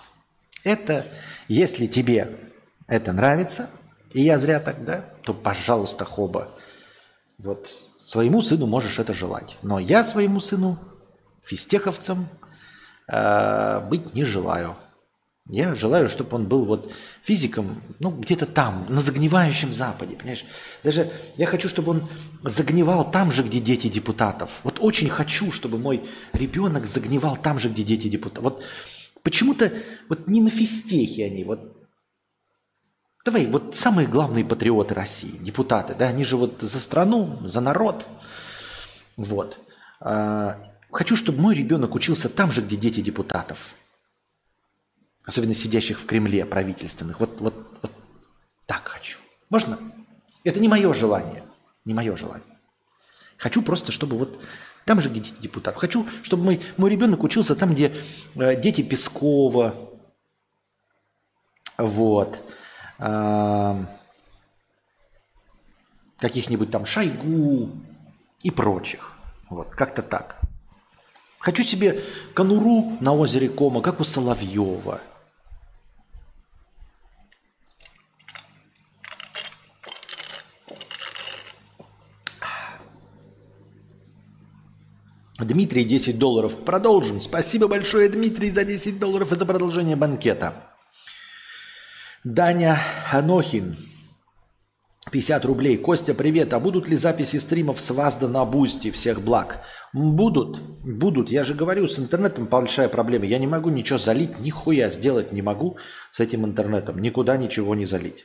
Это, 0.65 1.07
если 1.49 1.87
тебе 1.87 2.39
это 2.87 3.13
нравится, 3.13 3.69
и 4.13 4.23
я 4.23 4.39
зря 4.39 4.59
тогда, 4.61 5.05
то, 5.23 5.35
пожалуйста, 5.35 6.05
хоба. 6.05 6.49
Вот 7.39 7.69
своему 8.01 8.43
сыну 8.43 8.67
можешь 8.67 8.99
это 8.99 9.13
желать. 9.13 9.59
Но 9.63 9.79
я 9.79 10.05
своему 10.05 10.41
сыну, 10.41 10.79
физтеховцем, 11.43 12.29
э, 13.09 13.81
быть 13.89 14.15
не 14.15 14.25
желаю. 14.25 14.77
Я 15.49 15.75
желаю, 15.75 16.09
чтобы 16.09 16.37
он 16.37 16.47
был 16.47 16.65
вот 16.65 16.93
физиком, 17.23 17.83
ну, 17.99 18.11
где-то 18.11 18.47
там, 18.47 18.87
на 18.89 19.01
загнивающем 19.01 19.73
Западе, 19.73 20.17
понимаешь? 20.17 20.45
Даже 20.85 21.11
я 21.37 21.47
хочу, 21.47 21.69
чтобы 21.69 21.91
он 21.91 22.09
загнивал 22.45 23.11
там 23.11 23.33
же, 23.33 23.43
где 23.43 23.59
дети 23.59 23.89
депутатов. 23.89 24.61
Вот 24.63 24.79
очень 24.81 25.09
хочу, 25.09 25.51
чтобы 25.51 25.79
мой 25.79 26.05
ребенок 26.33 26.87
загнивал 26.87 27.37
там 27.37 27.59
же, 27.59 27.69
где 27.69 27.83
дети 27.83 28.09
депутатов. 28.09 28.45
Вот 28.45 28.65
Почему-то 29.23 29.73
вот 30.09 30.27
не 30.27 30.41
на 30.41 30.51
физтехе 30.51 31.27
они, 31.27 31.45
вот 31.45 31.79
Давай, 33.25 33.47
вот 33.47 33.77
самые 33.77 34.09
главные 34.09 34.45
патриоты 34.45 34.95
России, 34.95 35.39
депутаты, 35.39 35.95
да, 35.95 36.09
они 36.09 36.25
же 36.25 36.37
вот 36.37 36.61
за 36.61 36.81
страну, 36.81 37.39
за 37.45 37.61
народ. 37.61 38.05
Вот. 39.17 39.61
А, 40.01 40.59
хочу, 40.91 41.15
чтобы 41.15 41.41
мой 41.41 41.55
ребенок 41.55 41.95
учился 41.95 42.29
там 42.29 42.51
же, 42.51 42.63
где 42.63 42.75
дети 42.75 43.01
депутатов. 43.01 43.77
Особенно 45.25 45.55
сидящих 45.55 46.01
в 46.01 46.07
Кремле 46.07 46.45
правительственных. 46.45 47.21
Вот, 47.21 47.41
вот, 47.41 47.55
вот 47.81 47.93
так 48.67 48.89
хочу. 48.89 49.19
Можно? 49.51 49.79
Это 50.43 50.59
не 50.59 50.69
мое 50.69 50.93
желание. 50.93 51.45
Не 51.85 51.95
мое 51.95 52.17
желание. 52.17 52.43
Хочу 53.37 53.63
просто, 53.63 53.93
чтобы 53.93 54.19
вот 54.19 54.41
там 54.85 55.01
же, 55.01 55.09
где 55.09 55.21
дети 55.21 55.41
депутатов. 55.41 55.81
Хочу, 55.81 56.07
чтобы 56.23 56.45
мой, 56.45 56.61
мой 56.77 56.91
ребенок 56.91 57.23
учился 57.23 57.55
там, 57.55 57.73
где 57.73 57.95
э, 58.35 58.61
дети 58.61 58.83
Пескова, 58.83 59.91
вот, 61.79 62.43
э, 62.99 63.85
каких-нибудь 66.19 66.71
там 66.71 66.85
Шойгу 66.85 67.71
и 68.43 68.51
прочих. 68.51 69.13
Вот, 69.51 69.71
как-то 69.71 70.03
так. 70.03 70.41
Хочу 71.39 71.63
себе 71.63 72.03
конуру 72.35 72.97
на 73.01 73.15
озере 73.15 73.49
Кома, 73.49 73.83
как 73.83 74.01
у 74.01 74.05
Соловьева– 74.05 75.01
Дмитрий, 85.45 85.85
10 85.85 86.19
долларов. 86.19 86.57
Продолжим. 86.65 87.21
Спасибо 87.21 87.69
большое, 87.69 88.09
Дмитрий, 88.09 88.51
за 88.51 88.65
10 88.65 88.99
долларов 88.99 89.33
и 89.33 89.37
за 89.37 89.47
продолжение 89.47 89.97
банкета. 89.97 90.71
Даня 92.25 92.81
Анохин, 93.11 93.77
50 95.11 95.45
рублей. 95.45 95.77
Костя, 95.77 96.15
привет. 96.15 96.55
А 96.55 96.61
будут 96.61 96.89
ли 96.89 96.97
записи 96.97 97.39
стримов 97.39 97.81
с 97.81 97.91
Вазда 97.91 98.29
на 98.29 98.45
Boosty? 98.45 98.91
Всех 98.91 99.21
благ. 99.21 99.61
Будут, 99.93 100.61
будут. 100.85 101.31
Я 101.31 101.43
же 101.43 101.55
говорю, 101.55 101.89
с 101.89 101.99
интернетом 101.99 102.47
большая 102.47 102.89
проблема. 102.89 103.27
Я 103.27 103.39
не 103.39 103.47
могу 103.47 103.71
ничего 103.71 103.99
залить, 103.99 104.39
нихуя 104.39 104.89
сделать 104.89 105.33
не 105.33 105.43
могу 105.43 105.77
с 106.13 106.21
этим 106.21 106.45
интернетом. 106.45 107.01
Никуда 107.01 107.37
ничего 107.37 107.75
не 107.75 107.85
залить. 107.85 108.25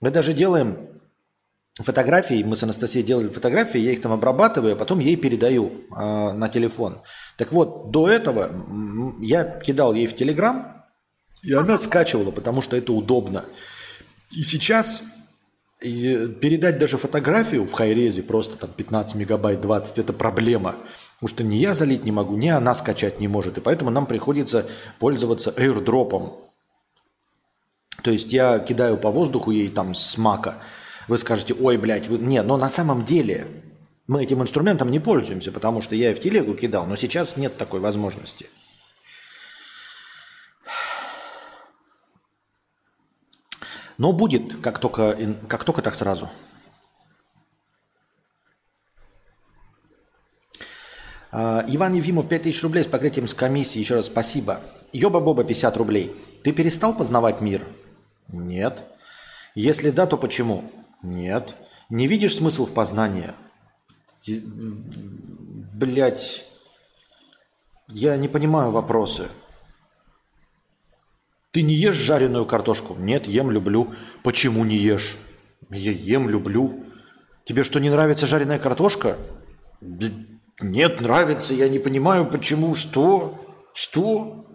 Мы 0.00 0.10
даже 0.10 0.34
делаем 0.34 0.91
фотографии, 1.80 2.42
мы 2.42 2.54
с 2.54 2.62
Анастасией 2.62 3.04
делали 3.04 3.28
фотографии, 3.28 3.78
я 3.78 3.92
их 3.92 4.02
там 4.02 4.12
обрабатываю, 4.12 4.74
а 4.74 4.76
потом 4.76 4.98
ей 4.98 5.16
передаю 5.16 5.72
э, 5.90 6.32
на 6.32 6.48
телефон. 6.48 7.00
Так 7.38 7.52
вот, 7.52 7.90
до 7.90 8.08
этого 8.08 8.50
я 9.20 9.44
кидал 9.44 9.94
ей 9.94 10.06
в 10.06 10.14
Телеграм, 10.14 10.84
и 11.42 11.52
она 11.54 11.78
скачивала, 11.78 12.30
потому 12.30 12.60
что 12.60 12.76
это 12.76 12.92
удобно. 12.92 13.46
И 14.30 14.42
сейчас 14.42 15.02
и 15.80 16.28
передать 16.40 16.78
даже 16.78 16.96
фотографию 16.96 17.66
в 17.66 17.72
хайрезе, 17.72 18.22
просто 18.22 18.56
там 18.56 18.70
15 18.70 19.16
мегабайт, 19.16 19.60
20, 19.60 19.98
это 19.98 20.12
проблема. 20.12 20.76
Потому 21.16 21.28
что 21.28 21.42
ни 21.42 21.56
я 21.56 21.74
залить 21.74 22.04
не 22.04 22.12
могу, 22.12 22.36
ни 22.36 22.48
она 22.48 22.74
скачать 22.74 23.18
не 23.18 23.28
может. 23.28 23.58
И 23.58 23.60
поэтому 23.60 23.90
нам 23.90 24.06
приходится 24.06 24.68
пользоваться 25.00 25.50
airdropом. 25.56 26.38
То 28.02 28.10
есть 28.10 28.32
я 28.32 28.58
кидаю 28.60 28.96
по 28.96 29.10
воздуху 29.10 29.50
ей 29.50 29.70
там 29.70 29.94
с 29.94 30.18
мака– 30.18 30.58
вы 31.08 31.18
скажете, 31.18 31.54
ой, 31.54 31.76
блядь, 31.76 32.08
вы... 32.08 32.18
нет, 32.18 32.46
но 32.46 32.56
на 32.56 32.68
самом 32.68 33.04
деле 33.04 33.46
мы 34.06 34.22
этим 34.22 34.42
инструментом 34.42 34.90
не 34.90 35.00
пользуемся, 35.00 35.52
потому 35.52 35.82
что 35.82 35.94
я 35.94 36.10
и 36.10 36.14
в 36.14 36.20
телегу 36.20 36.54
кидал, 36.54 36.86
но 36.86 36.96
сейчас 36.96 37.36
нет 37.36 37.56
такой 37.56 37.80
возможности. 37.80 38.46
Но 43.98 44.12
будет, 44.12 44.60
как 44.60 44.78
только, 44.78 45.16
как 45.48 45.64
только 45.64 45.82
так 45.82 45.94
сразу. 45.94 46.28
А, 51.30 51.64
Иван 51.68 51.94
Ефимов, 51.94 52.28
5000 52.28 52.62
рублей 52.62 52.84
с 52.84 52.86
покрытием 52.88 53.28
с 53.28 53.34
комиссии. 53.34 53.78
Еще 53.78 53.94
раз 53.94 54.06
спасибо. 54.06 54.60
Йоба-боба, 54.92 55.44
50 55.44 55.76
рублей. 55.76 56.14
Ты 56.42 56.52
перестал 56.52 56.94
познавать 56.94 57.40
мир? 57.40 57.64
Нет. 58.28 58.82
Если 59.54 59.90
да, 59.90 60.06
то 60.06 60.16
почему? 60.16 60.70
Нет. 61.02 61.56
Не 61.90 62.06
видишь 62.06 62.36
смысл 62.36 62.66
в 62.66 62.72
познании? 62.72 63.32
Блять, 65.74 66.44
я 67.88 68.16
не 68.16 68.28
понимаю 68.28 68.70
вопросы. 68.70 69.28
Ты 71.50 71.62
не 71.62 71.74
ешь 71.74 71.96
жареную 71.96 72.46
картошку? 72.46 72.94
Нет, 72.94 73.26
ем, 73.26 73.50
люблю. 73.50 73.94
Почему 74.22 74.64
не 74.64 74.76
ешь? 74.76 75.18
Я 75.68 75.92
ем, 75.92 76.28
люблю. 76.28 76.84
Тебе 77.44 77.64
что, 77.64 77.78
не 77.80 77.90
нравится 77.90 78.26
жареная 78.26 78.58
картошка? 78.58 79.18
Нет, 80.60 81.00
нравится. 81.00 81.52
Я 81.52 81.68
не 81.68 81.78
понимаю, 81.78 82.26
почему. 82.26 82.74
Что? 82.74 83.38
Что? 83.74 84.46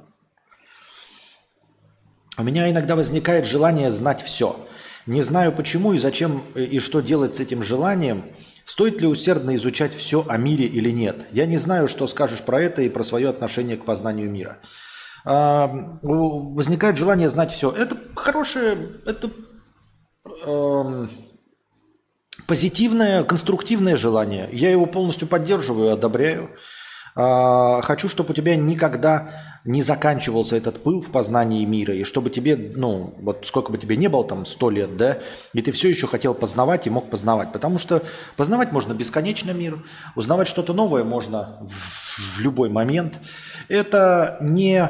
У 2.38 2.44
меня 2.44 2.70
иногда 2.70 2.96
возникает 2.96 3.46
желание 3.46 3.92
знать 3.92 4.22
все. 4.22 4.67
Не 5.08 5.22
знаю 5.22 5.54
почему 5.54 5.94
и 5.94 5.98
зачем 5.98 6.44
э, 6.54 6.64
и 6.64 6.80
что 6.80 7.00
делать 7.00 7.36
с 7.36 7.40
этим 7.40 7.64
желанием. 7.64 8.26
Стоит 8.66 9.00
ли 9.00 9.08
усердно 9.08 9.56
изучать 9.56 9.94
все 9.94 10.26
о 10.28 10.36
мире 10.36 10.66
или 10.66 10.92
нет? 10.92 11.26
Я 11.32 11.46
не 11.46 11.58
знаю, 11.58 11.88
что 11.88 12.06
скажешь 12.06 12.42
про 12.42 12.62
это 12.62 12.82
и 12.82 12.90
про 12.90 13.04
свое 13.04 13.30
отношение 13.30 13.78
к 13.78 13.86
познанию 13.86 14.30
мира. 14.30 14.58
А, 15.24 15.68
возникает 16.04 16.98
желание 16.98 17.30
знать 17.30 17.54
все. 17.54 17.72
Это 17.72 17.98
хорошее, 18.16 18.78
это 19.06 19.32
э, 20.46 21.08
позитивное, 22.46 23.24
конструктивное 23.24 23.96
желание. 23.96 24.50
Я 24.52 24.70
его 24.70 24.86
полностью 24.86 25.30
поддерживаю, 25.30 25.94
одобряю. 25.94 26.50
А, 27.16 27.82
хочу, 27.82 28.10
чтобы 28.10 28.32
у 28.32 28.34
тебя 28.34 28.58
никогда 28.58 29.57
не 29.68 29.82
заканчивался 29.82 30.56
этот 30.56 30.82
пыл 30.82 31.02
в 31.02 31.12
познании 31.12 31.66
мира, 31.66 31.94
и 31.94 32.06
чтобы 32.06 32.30
тебе, 32.30 32.56
ну, 32.56 33.14
вот 33.20 33.46
сколько 33.46 33.70
бы 33.70 33.78
тебе 33.78 33.98
не 33.98 34.08
было, 34.08 34.24
там, 34.24 34.46
сто 34.46 34.70
лет, 34.70 34.96
да, 34.96 35.20
и 35.54 35.62
ты 35.62 35.74
все 35.74 35.90
еще 35.90 36.08
хотел 36.08 36.34
познавать 36.34 36.88
и 36.88 36.90
мог 36.90 37.10
познавать. 37.10 37.52
Потому 37.52 37.78
что 37.78 38.02
познавать 38.38 38.72
можно 38.72 38.94
бесконечно 38.94 39.52
мир, 39.52 39.84
узнавать 40.16 40.48
что-то 40.48 40.72
новое 40.74 41.04
можно 41.04 41.58
в, 41.62 42.38
в 42.38 42.40
любой 42.40 42.70
момент. 42.70 43.20
Это 43.68 44.38
не 44.40 44.90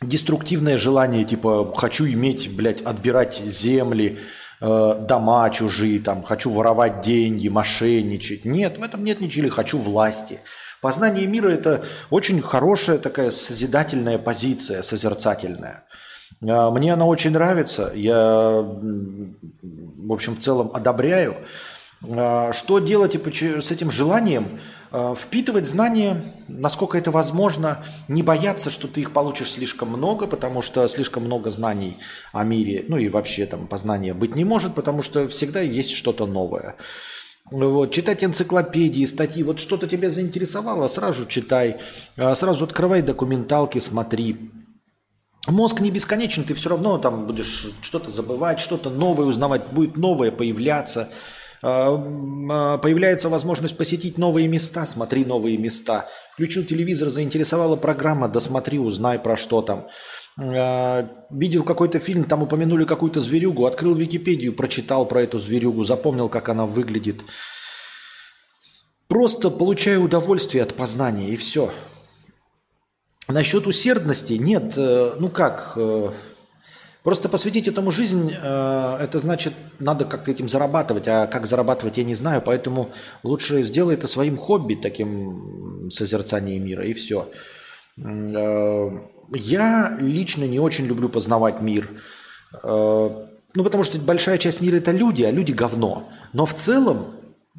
деструктивное 0.00 0.78
желание, 0.78 1.24
типа, 1.24 1.74
хочу 1.76 2.06
иметь, 2.06 2.54
блядь, 2.54 2.82
отбирать 2.82 3.42
земли, 3.44 4.20
э, 4.60 5.06
дома 5.08 5.50
чужие, 5.50 5.98
там, 5.98 6.22
хочу 6.22 6.52
воровать 6.52 7.00
деньги, 7.00 7.48
мошенничать. 7.48 8.44
Нет, 8.44 8.78
в 8.78 8.82
этом 8.84 9.02
нет 9.02 9.20
ничего, 9.20 9.50
хочу 9.50 9.78
власти– 9.78 10.38
Познание 10.84 11.26
мира– 11.26 11.48
это 11.50 11.82
очень 12.10 12.42
хорошая 12.42 12.98
такая 12.98 13.30
созидательная 13.30 14.18
позиция, 14.18 14.82
созерцательная. 14.82 15.84
А, 16.46 16.70
мне 16.70 16.92
она 16.92 17.06
очень 17.06 17.30
нравится, 17.30 17.90
я, 17.94 18.60
в 18.60 20.12
общем, 20.12 20.36
в 20.36 20.40
целом 20.40 20.70
одобряю. 20.74 21.36
А, 22.02 22.52
что 22.52 22.80
делать 22.80 23.14
с 23.14 23.70
этим 23.70 23.90
желанием? 23.90 24.60
А, 24.92 25.14
впитывать 25.14 25.66
знания, 25.66 26.20
насколько 26.48 26.98
это 26.98 27.10
возможно, 27.10 27.82
не 28.08 28.22
бояться, 28.22 28.68
что 28.68 28.86
ты 28.86 29.00
их 29.00 29.12
получишь 29.12 29.52
слишком 29.52 29.88
много, 29.88 30.26
потому 30.26 30.60
что 30.60 30.86
слишком 30.88 31.24
много 31.24 31.50
знаний 31.50 31.96
о 32.30 32.44
мире, 32.44 32.84
ну 32.88 32.98
и 32.98 33.08
вообще 33.08 33.46
там 33.46 33.68
познания 33.68 34.12
быть 34.12 34.36
не 34.36 34.44
может, 34.44 34.74
потому 34.74 35.00
что 35.00 35.28
всегда 35.28 35.62
есть 35.62 35.92
что-то 35.92 36.26
новое. 36.26 36.76
Вот, 37.50 37.92
читать 37.92 38.24
энциклопедии, 38.24 39.04
статьи, 39.04 39.42
вот 39.42 39.60
что-то 39.60 39.86
тебя 39.86 40.10
заинтересовало, 40.10 40.88
сразу 40.88 41.26
читай, 41.26 41.76
а, 42.16 42.34
сразу 42.34 42.64
открывай 42.64 43.02
документалки, 43.02 43.78
смотри. 43.80 44.50
Мозг 45.46 45.80
не 45.80 45.90
бесконечен, 45.90 46.44
ты 46.44 46.54
все 46.54 46.70
равно 46.70 46.96
там 46.96 47.26
будешь 47.26 47.66
что-то 47.82 48.10
забывать, 48.10 48.60
что-то 48.60 48.88
новое 48.88 49.26
узнавать, 49.26 49.66
будет 49.66 49.98
новое 49.98 50.30
появляться. 50.30 51.10
А, 51.62 51.90
а, 52.50 52.78
появляется 52.78 53.28
возможность 53.28 53.76
посетить 53.76 54.16
новые 54.16 54.48
места, 54.48 54.86
смотри 54.86 55.26
новые 55.26 55.58
места. 55.58 56.08
Включил 56.32 56.64
телевизор, 56.64 57.10
заинтересовала 57.10 57.76
программа, 57.76 58.28
досмотри, 58.28 58.78
узнай 58.78 59.18
про 59.18 59.36
что 59.36 59.60
там. 59.60 59.88
Э, 60.40 61.06
видел 61.30 61.62
какой-то 61.62 61.98
фильм, 61.98 62.24
там 62.24 62.42
упомянули 62.42 62.84
какую-то 62.84 63.20
зверюгу, 63.20 63.66
открыл 63.66 63.94
Википедию, 63.94 64.52
прочитал 64.52 65.06
про 65.06 65.22
эту 65.22 65.38
зверюгу, 65.38 65.84
запомнил, 65.84 66.28
как 66.28 66.48
она 66.48 66.66
выглядит. 66.66 67.22
Просто 69.06 69.50
получаю 69.50 70.02
удовольствие 70.02 70.62
от 70.64 70.74
познания, 70.74 71.28
и 71.28 71.36
все. 71.36 71.70
Насчет 73.28 73.66
усердности, 73.66 74.34
нет, 74.34 74.74
э, 74.76 75.14
ну 75.18 75.28
как, 75.28 75.74
э, 75.76 76.10
просто 77.04 77.28
посвятить 77.28 77.68
этому 77.68 77.90
жизнь, 77.90 78.30
это 78.32 79.18
значит, 79.18 79.52
надо 79.78 80.06
как-то 80.06 80.30
этим 80.30 80.48
зарабатывать, 80.48 81.06
а 81.06 81.26
как 81.26 81.46
зарабатывать 81.46 81.98
я 81.98 82.04
не 82.04 82.14
знаю, 82.14 82.40
поэтому 82.40 82.92
лучше 83.22 83.62
сделай 83.62 83.94
это 83.94 84.08
своим 84.08 84.38
хобби, 84.38 84.74
таким 84.74 85.90
созерцанием 85.90 86.64
мира, 86.64 86.82
и 86.82 86.94
все. 86.94 87.30
Я 89.32 89.96
лично 89.98 90.44
не 90.44 90.60
очень 90.60 90.86
люблю 90.86 91.08
познавать 91.08 91.60
мир. 91.60 91.88
Э, 92.62 93.26
ну, 93.54 93.64
потому 93.64 93.84
что 93.84 93.98
большая 93.98 94.38
часть 94.38 94.60
мира– 94.60 94.76
это 94.78 94.90
люди, 94.90 95.22
а 95.22 95.30
люди– 95.30 95.52
говно. 95.52 96.08
Но 96.32 96.46
в 96.46 96.54
целом 96.54 97.14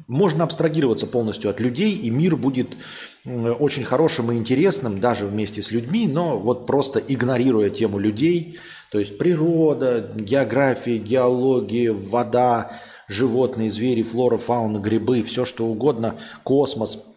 можно 0.06 0.44
абстрагироваться 0.44 1.06
полностью 1.06 1.50
от 1.50 1.58
людей, 1.60 1.94
и 1.94 2.10
мир 2.10 2.36
будет 2.36 2.76
очень 3.24 3.84
хорошим 3.84 4.30
и 4.30 4.36
интересным 4.36 5.00
даже 5.00 5.26
вместе 5.26 5.62
с 5.62 5.70
людьми, 5.70 6.06
но 6.06 6.38
вот 6.38 6.66
просто 6.66 7.00
игнорируя 7.00 7.70
тему 7.70 7.98
людей, 7.98 8.58
то 8.90 8.98
есть 8.98 9.18
природа, 9.18 10.12
география, 10.14 10.98
геология, 10.98 11.92
вода, 11.92 12.78
животные, 13.08 13.70
звери, 13.70 14.02
флора, 14.02 14.36
фауна, 14.36 14.78
грибы, 14.78 15.22
все 15.22 15.44
что 15.44 15.66
угодно, 15.66 16.16
космос, 16.44 17.15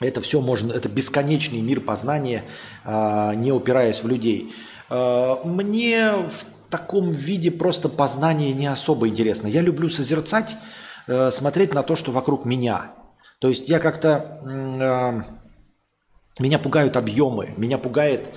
это 0.00 0.20
все 0.20 0.40
можно, 0.40 0.72
это 0.72 0.88
бесконечный 0.88 1.60
мир 1.60 1.80
познания, 1.80 2.44
а, 2.84 3.34
не 3.34 3.52
упираясь 3.52 4.02
в 4.02 4.08
людей. 4.08 4.54
А, 4.88 5.40
мне 5.44 6.12
в 6.12 6.70
таком 6.70 7.12
виде 7.12 7.50
просто 7.50 7.88
познание 7.88 8.52
не 8.52 8.66
особо 8.66 9.08
интересно. 9.08 9.48
Я 9.48 9.62
люблю 9.62 9.88
созерцать, 9.88 10.56
э, 11.06 11.30
смотреть 11.30 11.72
на 11.72 11.82
то, 11.82 11.96
что 11.96 12.12
вокруг 12.12 12.44
меня. 12.44 12.92
То 13.40 13.48
есть 13.48 13.68
я 13.68 13.78
как-то... 13.78 14.40
А, 14.44 15.24
меня 16.38 16.60
пугают 16.60 16.96
объемы, 16.96 17.54
меня 17.56 17.78
пугает 17.78 18.28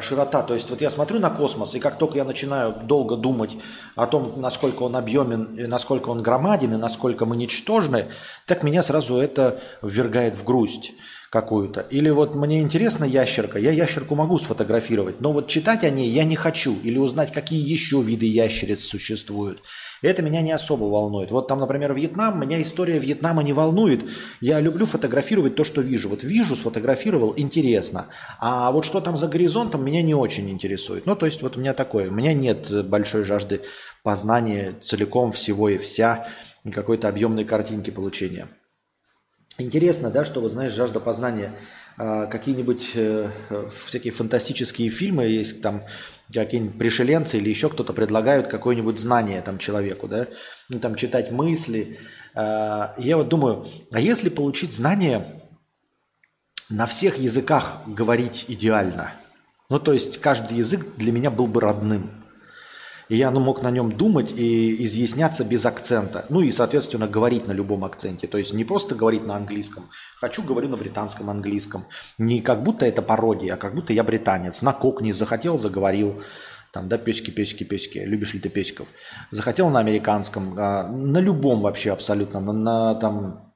широта. 0.00 0.42
То 0.42 0.54
есть 0.54 0.70
вот 0.70 0.80
я 0.80 0.90
смотрю 0.90 1.18
на 1.18 1.30
космос, 1.30 1.74
и 1.74 1.80
как 1.80 1.98
только 1.98 2.18
я 2.18 2.24
начинаю 2.24 2.74
долго 2.84 3.16
думать 3.16 3.56
о 3.96 4.06
том, 4.06 4.34
насколько 4.40 4.82
он 4.82 4.96
объемен, 4.96 5.56
насколько 5.68 6.10
он 6.10 6.22
громаден, 6.22 6.74
и 6.74 6.76
насколько 6.76 7.26
мы 7.26 7.36
ничтожны, 7.36 8.06
так 8.46 8.62
меня 8.62 8.82
сразу 8.82 9.16
это 9.16 9.60
ввергает 9.82 10.36
в 10.36 10.44
грусть 10.44 10.92
какую-то. 11.30 11.80
Или 11.82 12.10
вот 12.10 12.34
мне 12.34 12.60
интересна 12.60 13.04
ящерка, 13.04 13.58
я 13.58 13.70
ящерку 13.70 14.16
могу 14.16 14.38
сфотографировать, 14.38 15.20
но 15.20 15.32
вот 15.32 15.46
читать 15.46 15.84
о 15.84 15.90
ней 15.90 16.10
я 16.10 16.24
не 16.24 16.36
хочу. 16.36 16.76
Или 16.82 16.98
узнать, 16.98 17.32
какие 17.32 17.60
еще 17.60 18.02
виды 18.02 18.26
ящериц 18.26 18.84
существуют. 18.84 19.62
Это 20.02 20.22
меня 20.22 20.42
не 20.42 20.52
особо 20.52 20.84
волнует. 20.84 21.30
Вот 21.30 21.48
там, 21.48 21.58
например, 21.58 21.94
Вьетнам, 21.94 22.40
меня 22.40 22.60
история 22.62 22.98
Вьетнама 22.98 23.42
не 23.42 23.52
волнует. 23.52 24.08
Я 24.40 24.60
люблю 24.60 24.86
фотографировать 24.86 25.56
то, 25.56 25.64
что 25.64 25.80
вижу. 25.80 26.08
Вот 26.08 26.22
вижу, 26.22 26.56
сфотографировал, 26.56 27.34
интересно. 27.36 28.06
А 28.38 28.70
вот 28.72 28.84
что 28.84 29.00
там 29.00 29.16
за 29.16 29.28
горизонтом, 29.28 29.84
меня 29.84 30.02
не 30.02 30.14
очень 30.14 30.48
интересует. 30.50 31.06
Ну, 31.06 31.16
то 31.16 31.26
есть 31.26 31.42
вот 31.42 31.56
у 31.56 31.60
меня 31.60 31.74
такое. 31.74 32.08
У 32.08 32.12
меня 32.12 32.32
нет 32.32 32.86
большой 32.86 33.24
жажды 33.24 33.62
познания 34.02 34.74
целиком 34.82 35.32
всего 35.32 35.68
и 35.68 35.78
вся 35.78 36.28
какой-то 36.72 37.08
объемной 37.08 37.44
картинки 37.44 37.90
получения. 37.90 38.48
Интересно, 39.58 40.10
да, 40.10 40.24
что 40.24 40.40
вот, 40.40 40.52
знаешь, 40.52 40.72
жажда 40.72 41.00
познания– 41.00 41.52
а, 42.02 42.26
какие-нибудь 42.26 42.92
э, 42.94 43.30
всякие 43.84 44.10
фантастические 44.10 44.88
фильмы, 44.88 45.24
есть 45.24 45.60
там 45.60 45.84
какие-нибудь 46.32 46.78
пришеленцы 46.78 47.38
или 47.38 47.48
еще 47.48 47.68
кто-то 47.68 47.92
предлагают 47.92 48.46
какое-нибудь 48.46 48.98
знание 48.98 49.42
там 49.42 49.58
человеку, 49.58 50.08
да, 50.08 50.28
ну, 50.68 50.78
там 50.78 50.94
читать 50.94 51.30
мысли. 51.30 51.98
А, 52.34 52.94
я 52.98 53.16
вот 53.16 53.28
думаю, 53.28 53.66
а 53.90 54.00
если 54.00 54.28
получить 54.28 54.72
знание 54.72 55.26
на 56.68 56.86
всех 56.86 57.18
языках 57.18 57.78
говорить 57.86 58.44
идеально? 58.48 59.12
Ну, 59.68 59.78
то 59.78 59.92
есть 59.92 60.18
каждый 60.18 60.56
язык 60.56 60.86
для 60.96 61.12
меня 61.12 61.30
был 61.30 61.46
бы 61.46 61.60
родным– 61.60 62.10
и 63.10 63.16
я 63.16 63.30
ну, 63.32 63.40
мог 63.40 63.62
на 63.62 63.72
нем 63.72 63.90
думать 63.90 64.32
и 64.32 64.84
изъясняться 64.84 65.44
без 65.44 65.66
акцента. 65.66 66.26
Ну 66.28 66.42
и, 66.42 66.52
соответственно, 66.52 67.08
говорить 67.08 67.48
на 67.48 67.52
любом 67.52 67.84
акценте. 67.84 68.28
То 68.28 68.38
есть 68.38 68.52
не 68.52 68.64
просто 68.64 68.94
говорить 68.94 69.26
на 69.26 69.34
английском. 69.34 69.90
Хочу, 70.16 70.44
говорю 70.44 70.68
на 70.68 70.76
британском 70.76 71.28
английском. 71.28 71.86
Не 72.18 72.40
как 72.40 72.62
будто 72.62 72.86
это 72.86 73.02
пародия, 73.02 73.54
а 73.54 73.56
как 73.56 73.74
будто 73.74 73.92
я 73.92 74.04
британец. 74.04 74.62
На 74.62 74.72
кокне 74.72 75.12
захотел, 75.12 75.58
заговорил. 75.58 76.22
Там, 76.72 76.88
да, 76.88 76.98
песики, 76.98 77.32
песики, 77.32 77.64
песики. 77.64 77.98
Любишь 77.98 78.32
ли 78.32 78.38
ты 78.38 78.48
песиков? 78.48 78.86
Захотел 79.32 79.70
на 79.70 79.80
американском, 79.80 80.54
а, 80.56 80.86
на 80.86 81.18
любом 81.18 81.62
вообще 81.62 81.90
абсолютно. 81.90 82.38
На, 82.38 82.52
на 82.52 82.94
там 82.94 83.49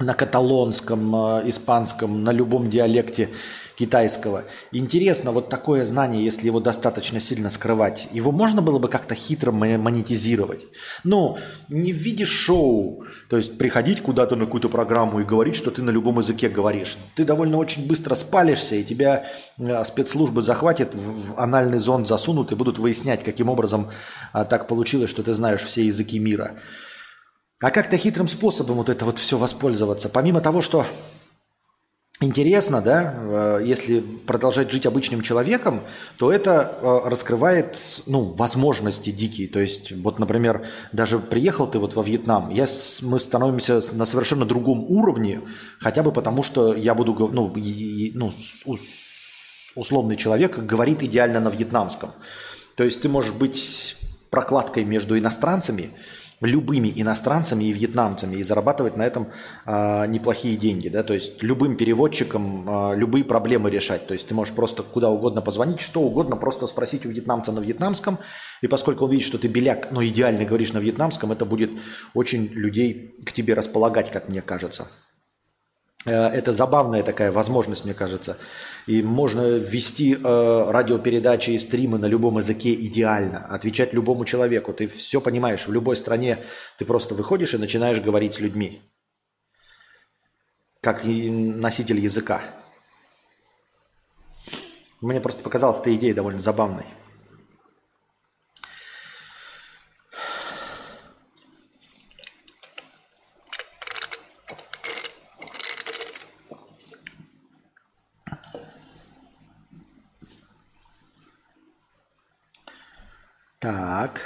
на 0.00 0.14
каталонском, 0.14 1.16
э, 1.16 1.48
испанском, 1.48 2.22
на 2.22 2.30
любом 2.30 2.70
диалекте 2.70 3.30
китайского. 3.76 4.44
Интересно, 4.70 5.32
вот 5.32 5.48
такое 5.48 5.84
знание, 5.84 6.24
если 6.24 6.46
его 6.46 6.60
достаточно 6.60 7.18
сильно 7.18 7.50
скрывать, 7.50 8.08
его 8.12 8.30
можно 8.30 8.62
было 8.62 8.78
бы 8.78 8.88
как-то 8.88 9.16
хитро 9.16 9.50
монетизировать? 9.50 10.66
Ну, 11.02 11.38
не 11.68 11.92
в 11.92 11.96
виде 11.96 12.26
шоу, 12.26 13.06
то 13.28 13.38
есть 13.38 13.58
приходить 13.58 14.00
куда-то 14.00 14.36
на 14.36 14.44
какую-то 14.44 14.68
программу 14.68 15.18
и 15.18 15.24
говорить, 15.24 15.56
что 15.56 15.72
ты 15.72 15.82
на 15.82 15.90
любом 15.90 16.18
языке 16.18 16.48
говоришь. 16.48 16.96
Ты 17.16 17.24
довольно 17.24 17.56
очень 17.56 17.88
быстро 17.88 18.14
спалишься, 18.14 18.76
и 18.76 18.84
тебя 18.84 19.26
э, 19.58 19.82
спецслужбы 19.82 20.42
захватят, 20.42 20.94
в 20.94 21.36
анальный 21.36 21.78
зон 21.78 22.06
засунут 22.06 22.52
и 22.52 22.54
будут 22.54 22.78
выяснять, 22.78 23.24
каким 23.24 23.48
образом 23.48 23.88
а, 24.32 24.44
так 24.44 24.68
получилось, 24.68 25.10
что 25.10 25.24
ты 25.24 25.32
знаешь 25.32 25.62
все 25.62 25.84
языки 25.84 26.20
мира. 26.20 26.56
А 27.60 27.70
как-то 27.70 27.96
хитрым 27.96 28.28
способом 28.28 28.76
вот 28.76 28.88
это 28.88 29.04
вот 29.04 29.18
все 29.18 29.36
воспользоваться. 29.36 30.08
Помимо 30.08 30.40
того, 30.40 30.62
что 30.62 30.86
интересно, 32.20 32.80
да, 32.80 33.14
э, 33.16 33.60
если 33.64 34.00
продолжать 34.00 34.70
жить 34.70 34.86
обычным 34.86 35.22
человеком, 35.22 35.82
то 36.18 36.30
это 36.32 36.78
э, 36.80 37.08
раскрывает, 37.08 38.02
ну, 38.06 38.32
возможности 38.34 39.10
дикие. 39.10 39.48
То 39.48 39.58
есть, 39.58 39.90
вот, 39.90 40.20
например, 40.20 40.66
даже 40.92 41.18
приехал 41.18 41.66
ты 41.66 41.80
вот 41.80 41.94
во 41.94 42.02
Вьетнам, 42.04 42.50
я, 42.50 42.66
мы 43.02 43.18
становимся 43.18 43.82
на 43.92 44.04
совершенно 44.04 44.44
другом 44.44 44.84
уровне, 44.84 45.40
хотя 45.80 46.04
бы 46.04 46.12
потому, 46.12 46.44
что 46.44 46.74
я 46.74 46.94
буду, 46.94 47.28
ну, 47.32 47.52
ну 48.14 48.32
условный 49.74 50.16
человек 50.16 50.58
говорит 50.58 51.02
идеально 51.02 51.40
на 51.40 51.48
вьетнамском. 51.48 52.10
То 52.76 52.84
есть 52.84 53.02
ты 53.02 53.08
можешь 53.08 53.32
быть 53.32 53.96
прокладкой 54.30 54.84
между 54.84 55.18
иностранцами, 55.18 55.90
любыми 56.40 56.92
иностранцами 56.94 57.64
и 57.64 57.72
вьетнамцами 57.72 58.36
и 58.36 58.42
зарабатывать 58.42 58.96
на 58.96 59.02
этом 59.02 59.28
э, 59.66 60.06
неплохие 60.06 60.56
деньги, 60.56 60.88
да, 60.88 61.02
то 61.02 61.14
есть 61.14 61.42
любым 61.42 61.76
переводчикам 61.76 62.92
э, 62.92 62.96
любые 62.96 63.24
проблемы 63.24 63.70
решать, 63.70 64.06
то 64.06 64.14
есть 64.14 64.28
ты 64.28 64.34
можешь 64.34 64.54
просто 64.54 64.82
куда 64.82 65.10
угодно 65.10 65.42
позвонить, 65.42 65.80
что 65.80 66.00
угодно, 66.00 66.36
просто 66.36 66.66
спросить 66.66 67.04
у 67.06 67.08
вьетнамца 67.08 67.50
на 67.52 67.60
вьетнамском, 67.60 68.18
и 68.62 68.68
поскольку 68.68 69.04
он 69.04 69.10
видит, 69.10 69.26
что 69.26 69.38
ты 69.38 69.48
беляк, 69.48 69.90
но 69.90 70.04
идеально 70.04 70.44
говоришь 70.44 70.72
на 70.72 70.78
вьетнамском, 70.78 71.32
это 71.32 71.44
будет 71.44 71.70
очень 72.14 72.46
людей 72.52 73.16
к 73.24 73.32
тебе 73.32 73.54
располагать, 73.54 74.10
как 74.10 74.28
мне 74.28 74.42
кажется. 74.42 74.88
Э, 76.08 76.28
это 76.28 76.52
забавная 76.52 77.02
такая 77.02 77.30
возможность, 77.30 77.84
мне 77.84 77.94
кажется. 77.94 78.38
И 78.86 79.02
можно 79.02 79.58
вести 79.58 80.14
э, 80.14 80.70
радиопередачи 80.70 81.50
и 81.50 81.58
стримы 81.58 81.98
на 81.98 82.06
любом 82.06 82.38
языке 82.38 82.72
идеально, 82.74 83.46
отвечать 83.46 83.92
любому 83.92 84.24
человеку. 84.24 84.72
Ты 84.72 84.86
все 84.86 85.20
понимаешь, 85.20 85.66
в 85.66 85.72
любой 85.72 85.96
стране 85.96 86.38
ты 86.78 86.84
просто 86.84 87.14
выходишь 87.14 87.54
и 87.54 87.58
начинаешь 87.58 88.00
говорить 88.00 88.34
с 88.34 88.40
людьми. 88.40 88.80
Как 90.80 91.04
носитель 91.04 91.98
языка. 91.98 92.42
Мне 95.00 95.20
просто 95.20 95.42
показалась 95.42 95.80
эта 95.80 95.94
идея 95.94 96.14
довольно 96.14 96.40
забавной. 96.40 96.86
Так. 113.58 114.20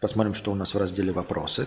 Посмотрим, 0.00 0.34
что 0.34 0.52
у 0.52 0.54
нас 0.54 0.74
в 0.74 0.78
разделе 0.78 1.10
«Вопросы». 1.10 1.66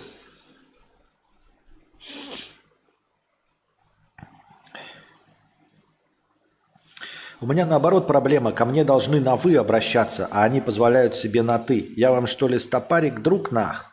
У 7.41 7.47
меня 7.47 7.65
наоборот 7.65 8.05
проблема. 8.05 8.51
Ко 8.51 8.65
мне 8.65 8.84
должны 8.84 9.19
на 9.19 9.36
«вы» 9.36 9.55
обращаться, 9.55 10.27
а 10.29 10.43
они 10.43 10.62
позволяют 10.62 11.15
себе 11.15 11.41
на 11.41 11.58
«ты». 11.58 11.91
Я 11.95 12.12
вам 12.12 12.27
что 12.27 12.47
ли 12.47 12.60
стопарик, 12.60 13.21
друг 13.21 13.51
нах? 13.51 13.88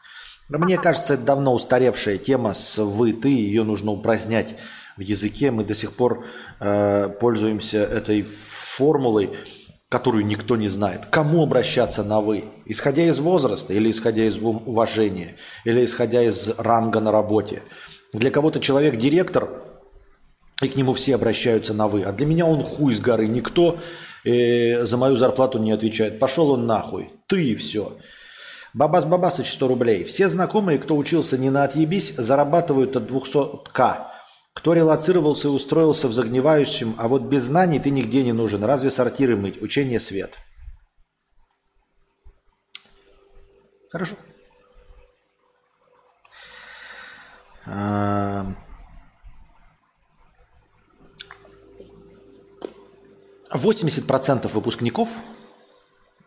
Мне 0.49 0.77
кажется, 0.77 1.15
это 1.15 1.23
давно 1.23 1.55
устаревшая 1.55 2.19
тема 2.19 2.53
с 2.53 2.77
«вы», 2.83 3.13
«ты». 3.13 3.29
Ее 3.29 3.63
нужно 3.65 3.93
упразднять 3.93 4.57
в 4.97 5.01
языке. 5.01 5.51
Мы 5.51 5.65
до 5.65 5.75
сих 5.75 5.95
пор 5.95 6.27
э, 6.61 7.09
пользуемся 7.21 7.79
этой 7.79 8.23
формулой 8.23 9.31
которую 9.89 10.27
никто 10.27 10.57
не 10.57 10.69
знает. 10.69 11.07
Кому 11.07 11.43
обращаться 11.43 12.03
на 12.03 12.21
«вы»? 12.21 12.45
Исходя 12.65 13.05
из 13.05 13.19
возраста 13.19 13.73
или 13.73 13.91
исходя 13.91 14.25
из 14.25 14.39
уважения, 14.39 15.37
или 15.65 15.85
исходя 15.85 16.23
из 16.23 16.49
ранга 16.59 17.01
на 17.01 17.13
работе. 17.13 17.63
Для 18.13 18.31
кого-то 18.31 18.61
человек 18.61 18.97
директор, 18.97 19.63
и 20.63 20.69
к 20.69 20.77
нему 20.77 20.95
все 20.95 21.15
обращаются 21.15 21.73
на 21.75 21.87
«вы». 21.87 22.03
А 22.03 22.13
для 22.13 22.27
меня 22.27 22.47
он 22.47 22.63
хуй 22.63 22.95
с 22.95 23.01
горы, 23.01 23.29
никто 23.29 23.79
э, 24.25 24.85
за 24.85 24.97
мою 24.97 25.17
зарплату 25.17 25.59
не 25.59 25.71
отвечает. 25.71 26.19
Пошел 26.19 26.51
он 26.51 26.67
нахуй. 26.67 27.11
Ты 27.29 27.45
и 27.45 27.55
все. 27.55 27.97
Бабас 28.75 29.05
Бабасыч 29.05 29.53
100 29.53 29.69
рублей. 29.69 30.05
Все 30.05 30.29
знакомые, 30.29 30.79
кто 30.79 30.97
учился 30.97 31.39
не 31.39 31.51
на 31.51 31.65
отъебись, 31.65 32.15
зарабатывают 32.17 32.97
от 32.97 33.11
200к. 33.11 34.16
Кто 34.57 34.73
релацировался 34.73 35.49
и 35.49 35.51
устроился 35.51 36.09
в 36.09 36.15
загнивающем, 36.15 36.95
а 36.97 37.09
вот 37.09 37.23
без 37.25 37.43
знаний 37.43 37.79
ты 37.79 37.91
нигде 37.91 38.25
не 38.25 38.33
нужен. 38.33 38.65
Разве 38.65 38.91
сортиры 38.91 39.37
мыть? 39.37 39.61
Учение 39.61 40.01
свет. 40.01 40.39
Хорошо. 43.91 44.17
Восемьдесят 53.53 54.07
процентов 54.07 54.55
выпускников 54.55 55.11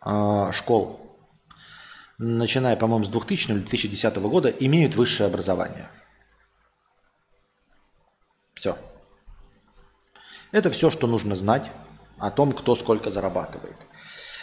а, 0.02 0.52
школ, 0.52 1.18
начиная, 2.20 2.76
по-моему, 2.76 3.06
с 3.06 3.10
2000 3.10 3.52
или 3.52 3.60
2010 3.60 4.18
года, 4.18 4.50
имеют 4.50 4.94
высшее 4.94 5.28
образование– 5.28 5.90
все. 8.60 8.78
Это 10.52 10.70
все, 10.70 10.90
что 10.90 11.08
нужно 11.08 11.34
знать 11.34 11.72
о 12.18 12.30
том, 12.30 12.52
кто 12.52 12.76
сколько 12.76 13.10
зарабатывает. 13.10 13.78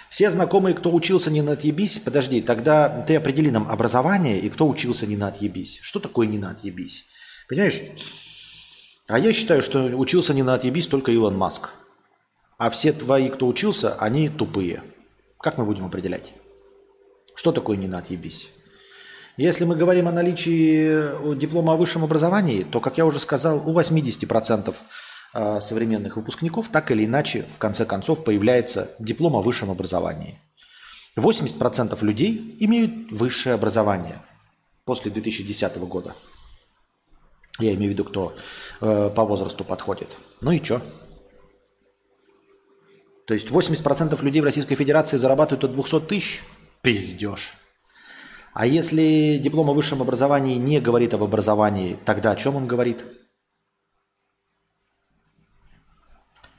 Все 0.09 0.31
знакомые, 0.31 0.75
кто 0.75 0.91
учился 0.91 1.31
не 1.31 1.43
на 1.43 1.53
отъебись, 1.53 1.99
подожди, 1.99 2.41
тогда 2.41 2.89
ты 3.03 3.17
определи 3.17 3.51
нам 3.51 3.69
образование 3.69 4.39
и 4.39 4.49
кто 4.49 4.67
учился 4.67 5.07
не 5.07 5.19
на 5.19 5.29
отъебись. 5.29 5.81
Что 5.83 6.01
такое 6.01 6.27
не 6.27 6.39
на 6.39 6.53
отъебись? 6.53 7.05
Понимаешь? 7.47 7.83
А 9.07 9.19
я 9.19 9.35
считаю, 9.35 9.63
что 9.63 9.83
учился 9.83 10.33
не 10.33 10.43
на 10.43 10.55
отъебись 10.55 10.87
только 10.87 11.13
Илон 11.13 11.37
Маск. 11.37 11.69
А 12.57 12.71
все 12.71 12.95
твои, 12.95 13.29
кто 13.29 13.47
учился, 13.47 13.97
они 13.97 14.31
тупые. 14.31 14.83
Как 15.39 15.59
мы 15.59 15.67
будем 15.67 15.85
определять? 15.85 16.33
Что 17.35 17.53
такое 17.53 17.77
не 17.77 17.87
на 17.87 17.99
отъебись? 17.99 18.49
Если 19.37 19.67
мы 19.67 19.77
говорим 19.77 20.09
о 20.09 20.13
наличии 20.13 20.89
э, 20.89 21.37
диплома 21.37 21.75
о 21.75 21.77
высшем 21.77 22.03
образовании, 22.03 22.63
то, 22.63 22.81
как 22.81 22.97
я 22.97 23.05
уже 23.05 23.19
сказал, 23.19 23.69
у 23.69 23.79
80% 23.79 24.75
э, 25.35 25.61
современных 25.61 26.17
выпускников 26.17 26.69
так 26.69 26.91
или 26.91 27.05
иначе, 27.05 27.45
в 27.55 27.59
конце 27.59 27.85
концов, 27.85 28.25
появляется 28.25 28.93
диплом 28.99 29.37
о 29.37 29.43
высшем 29.43 29.71
образовании. 29.71 30.41
80% 31.19 32.03
людей 32.03 32.57
имеют 32.61 33.13
высшее 33.13 33.55
образование 33.55 34.23
после 34.87 35.11
2010 35.11 35.77
года. 35.81 36.15
Я 37.59 37.75
имею 37.75 37.91
в 37.91 37.93
виду, 37.93 38.05
кто 38.05 38.35
э, 38.81 39.11
по 39.15 39.25
возрасту 39.27 39.65
подходит. 39.65 40.17
Ну 40.41 40.53
и 40.53 40.65
что? 40.65 40.81
То 43.27 43.35
есть 43.35 43.49
80% 43.49 44.23
людей 44.23 44.41
в 44.41 44.45
Российской 44.45 44.77
Федерации 44.77 45.19
зарабатывают 45.19 45.65
от 45.65 45.73
200 45.75 46.01
тысяч? 46.01 46.43
Пиздеж. 46.81 47.53
А 48.59 48.65
если 48.65 49.37
диплом 49.37 49.69
о 49.69 49.75
высшем 49.75 50.01
образовании 50.01 50.57
не 50.57 50.81
говорит 50.81 51.13
об 51.13 51.23
образовании, 51.23 51.99
тогда 52.07 52.31
о 52.31 52.37
чем 52.37 52.57
он 52.57 52.67
говорит? 52.67 53.05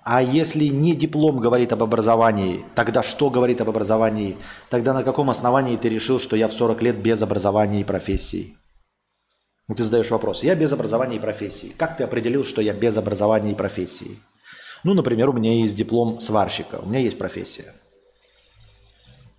А 0.03 0.21
если 0.21 0.65
не 0.65 0.93
диплом 0.93 1.39
говорит 1.39 1.73
об 1.73 1.81
образовании, 1.81 2.63
тогда 2.75 3.01
что 3.01 3.31
говорит 3.31 3.61
об 3.61 3.69
образовании? 3.69 4.37
Тогда 4.69 4.93
на 4.93 5.03
каком 5.03 5.31
основании 5.31 5.75
ты 5.75 5.89
решил, 5.89 6.19
что 6.19 6.35
я 6.35 6.47
в 6.47 6.53
40 6.53 6.83
лет 6.83 7.01
без 7.01 7.19
образования 7.23 7.81
и 7.81 7.83
профессии? 7.83 8.55
Ну, 9.67 9.73
ты 9.73 9.83
задаешь 9.83 10.11
вопрос. 10.11 10.43
Я 10.43 10.53
без 10.53 10.71
образования 10.71 11.15
и 11.15 11.19
профессии. 11.19 11.73
Как 11.79 11.97
ты 11.97 12.03
определил, 12.03 12.45
что 12.45 12.61
я 12.61 12.75
без 12.75 12.95
образования 12.95 13.53
и 13.53 13.55
профессии? 13.55 14.19
Ну, 14.83 14.93
например, 14.93 15.29
у 15.29 15.33
меня 15.33 15.51
есть 15.61 15.75
диплом 15.75 16.19
сварщика, 16.19 16.75
у 16.75 16.85
меня 16.85 16.99
есть 16.99 17.17
профессия. 17.17 17.73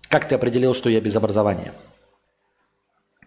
Как 0.09 0.27
ты 0.27 0.35
определил, 0.35 0.73
что 0.73 0.89
я 0.89 0.99
без 0.99 1.15
образования? 1.15 1.73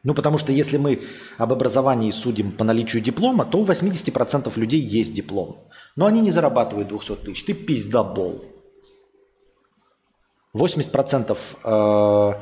Ну, 0.05 0.15
потому 0.15 0.39
что 0.39 0.53
если 0.53 0.79
мы 0.79 1.03
об 1.39 1.53
образовании 1.53 2.11
судим 2.11 2.51
по 2.51 2.65
наличию 2.65 3.03
диплома, 3.03 3.45
то 3.45 3.59
у 3.59 3.65
80% 3.65 4.53
людей 4.59 4.81
есть 4.81 5.15
диплом. 5.15 5.69
Но 5.95 6.07
они 6.07 6.21
не 6.21 6.33
зарабатывают 6.33 6.89
200 6.89 7.17
тысяч. 7.17 7.45
Ты 7.45 7.55
пиздобол. 7.55 8.45
80% 10.57 11.39
э, 11.65 12.33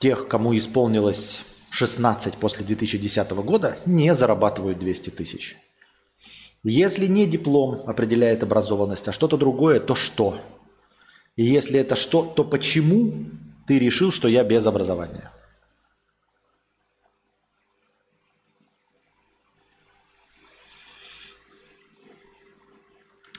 тех, 0.00 0.28
кому 0.28 0.56
исполнилось 0.56 1.44
16 1.70 2.34
после 2.34 2.64
2010 2.64 3.30
года, 3.32 3.76
не 3.84 4.14
зарабатывают 4.14 4.78
200 4.78 5.10
тысяч. 5.10 5.56
Если 6.62 7.06
не 7.06 7.26
диплом 7.26 7.82
определяет 7.86 8.42
образованность, 8.42 9.06
а 9.08 9.12
что-то 9.12 9.36
другое, 9.36 9.78
то 9.78 9.94
что? 9.94 10.38
И 11.36 11.44
если 11.44 11.78
это 11.78 11.96
что, 11.96 12.22
то 12.22 12.44
почему 12.44 13.26
ты 13.66 13.78
решил, 13.78 14.10
что 14.10 14.28
я 14.28 14.42
без 14.42 14.66
образования? 14.66 15.30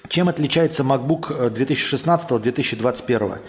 Чем 0.09 0.29
отличается 0.29 0.83
MacBook 0.83 1.53
2016-2021? 1.53 3.39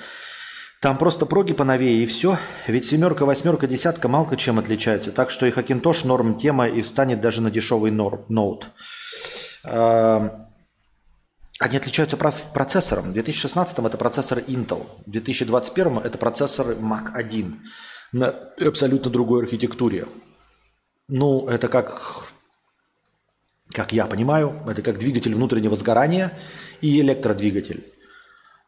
Там 0.80 0.98
просто 0.98 1.26
проги 1.26 1.52
поновее 1.52 2.02
и 2.02 2.07
все. 2.07 2.38
Ведь 2.66 2.86
семерка, 2.86 3.24
восьмерка, 3.24 3.66
десятка 3.66 4.09
малко 4.09 4.36
чем 4.36 4.59
отличаются. 4.59 5.11
Так 5.11 5.30
что 5.30 5.46
и 5.46 5.50
Хакинтош 5.50 6.04
норм 6.04 6.36
тема 6.36 6.68
и 6.68 6.82
встанет 6.82 7.20
даже 7.20 7.40
на 7.42 7.50
дешевый 7.50 7.90
ноут. 7.90 8.70
Эм, 9.64 10.46
они 11.59 11.76
отличаются 11.78 12.16
процессором. 12.16 13.11
В 13.11 13.12
2016 13.14 13.78
это 13.78 13.96
процессор 13.96 14.38
Intel, 14.40 14.86
в 15.07 15.11
2021 15.11 15.98
это 15.98 16.18
процессор 16.18 16.68
Mac 16.72 17.11
1 17.14 17.62
на 18.12 18.28
абсолютно 18.61 19.11
другой 19.11 19.44
архитектуре. 19.44 20.07
Ну, 21.09 21.48
это 21.48 21.68
как, 21.68 22.26
как 23.73 23.93
я 23.93 24.07
понимаю, 24.07 24.61
это 24.67 24.83
как 24.83 24.99
двигатель 24.99 25.35
внутреннего 25.35 25.77
сгорания 25.77 26.33
и 26.81 27.01
электродвигатель. 27.01 27.93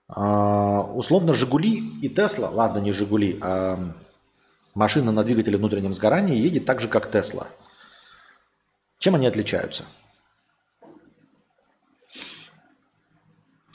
А, 0.09 0.83
условно, 0.83 1.35
Жигули 1.35 1.93
и 2.01 2.09
Тесла, 2.09 2.49
ладно, 2.49 2.79
не 2.79 2.93
Жигули, 2.93 3.39
а 3.41 3.79
машина 4.75 5.13
на 5.13 5.25
двигателе 5.25 5.59
внутреннем 5.59 5.95
сгорании 5.95 6.37
едет 6.37 6.65
так 6.65 6.81
же, 6.81 6.89
как 6.89 7.11
Тесла. 7.11 7.49
Чем 8.99 9.15
они 9.15 9.27
отличаются? 9.27 9.85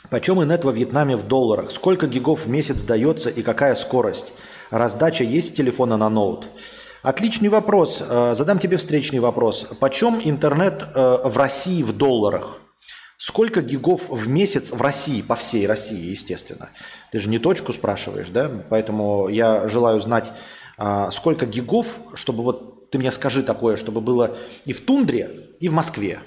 Почем 0.10 0.44
инет 0.44 0.64
во 0.64 0.72
Вьетнаме 0.72 1.16
в 1.16 1.28
долларах? 1.28 1.72
Сколько 1.72 2.08
гигов 2.08 2.46
в 2.46 2.50
месяц 2.50 2.84
дается 2.84 3.30
и 3.30 3.42
какая 3.42 3.74
скорость? 3.74 4.34
Раздача 4.70 5.24
есть 5.24 5.50
с 5.50 5.52
телефона 5.52 5.98
на 5.98 6.10
ноут? 6.10 6.50
Отличный 7.04 7.50
вопрос. 7.50 8.02
Э, 8.02 8.34
задам 8.34 8.60
тебе 8.60 8.78
встречный 8.78 9.20
вопрос. 9.20 9.68
Почем 9.82 10.22
интернет 10.24 10.88
э, 10.96 11.18
в 11.26 11.38
России 11.38 11.84
в 11.84 11.92
долларах? 11.92 12.60
Сколько 13.18 13.62
гигов 13.62 14.08
в 14.08 14.30
месяц 14.30 14.72
в 14.72 14.82
России, 14.82 15.22
по 15.22 15.36
всей 15.36 15.68
России, 15.68 16.12
естественно? 16.12 16.70
Ты 17.12 17.20
же 17.20 17.28
не 17.28 17.40
точку 17.40 17.74
спрашиваешь, 17.74 18.30
да? 18.30 18.50
Поэтому 18.70 19.28
я 19.28 19.68
желаю 19.68 20.00
знать, 20.00 20.32
а, 20.78 21.12
сколько 21.12 21.46
гигов, 21.46 21.98
чтобы 22.14 22.44
вот 22.44 22.90
ты 22.90 23.00
мне 23.00 23.12
скажи 23.12 23.44
такое, 23.44 23.76
чтобы 23.76 24.02
было 24.02 24.38
и 24.66 24.74
в 24.74 24.82
тундре, 24.82 25.50
и 25.60 25.70
в 25.70 25.74
Москве. 25.74 26.20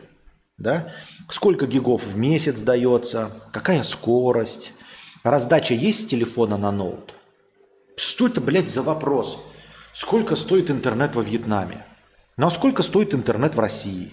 Да? 0.57 0.93
Сколько 1.29 1.67
гигов 1.67 2.03
в 2.05 2.17
месяц 2.17 2.61
дается, 2.61 3.31
какая 3.53 3.83
скорость, 3.83 4.73
раздача 5.23 5.75
есть 5.75 6.03
с 6.03 6.07
телефона 6.07 6.57
на 6.57 6.71
ноут? 6.71 7.15
Что 7.97 8.27
это, 8.27 8.41
блядь, 8.41 8.71
за 8.71 8.83
вопрос? 8.83 9.39
Сколько 9.97 10.37
стоит 10.37 10.71
интернет 10.71 11.17
во 11.17 11.23
Вьетнаме? 11.23 11.87
Ну 12.37 12.49
а 12.49 12.51
сколько 12.51 12.83
стоит 12.83 13.15
интернет 13.15 13.55
в 13.55 13.61
России? 13.61 14.13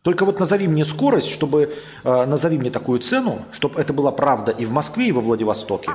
Только 0.00 0.24
вот 0.24 0.40
назови 0.40 0.66
мне 0.66 0.86
скорость, 0.86 1.28
чтобы 1.28 1.74
э, 2.04 2.24
назови 2.24 2.56
мне 2.56 2.70
такую 2.70 3.00
цену, 3.00 3.44
чтобы 3.52 3.78
это 3.78 3.92
была 3.92 4.12
правда 4.12 4.50
и 4.50 4.64
в 4.64 4.70
Москве, 4.70 5.08
и 5.08 5.12
во 5.12 5.20
Владивостоке. 5.20 5.90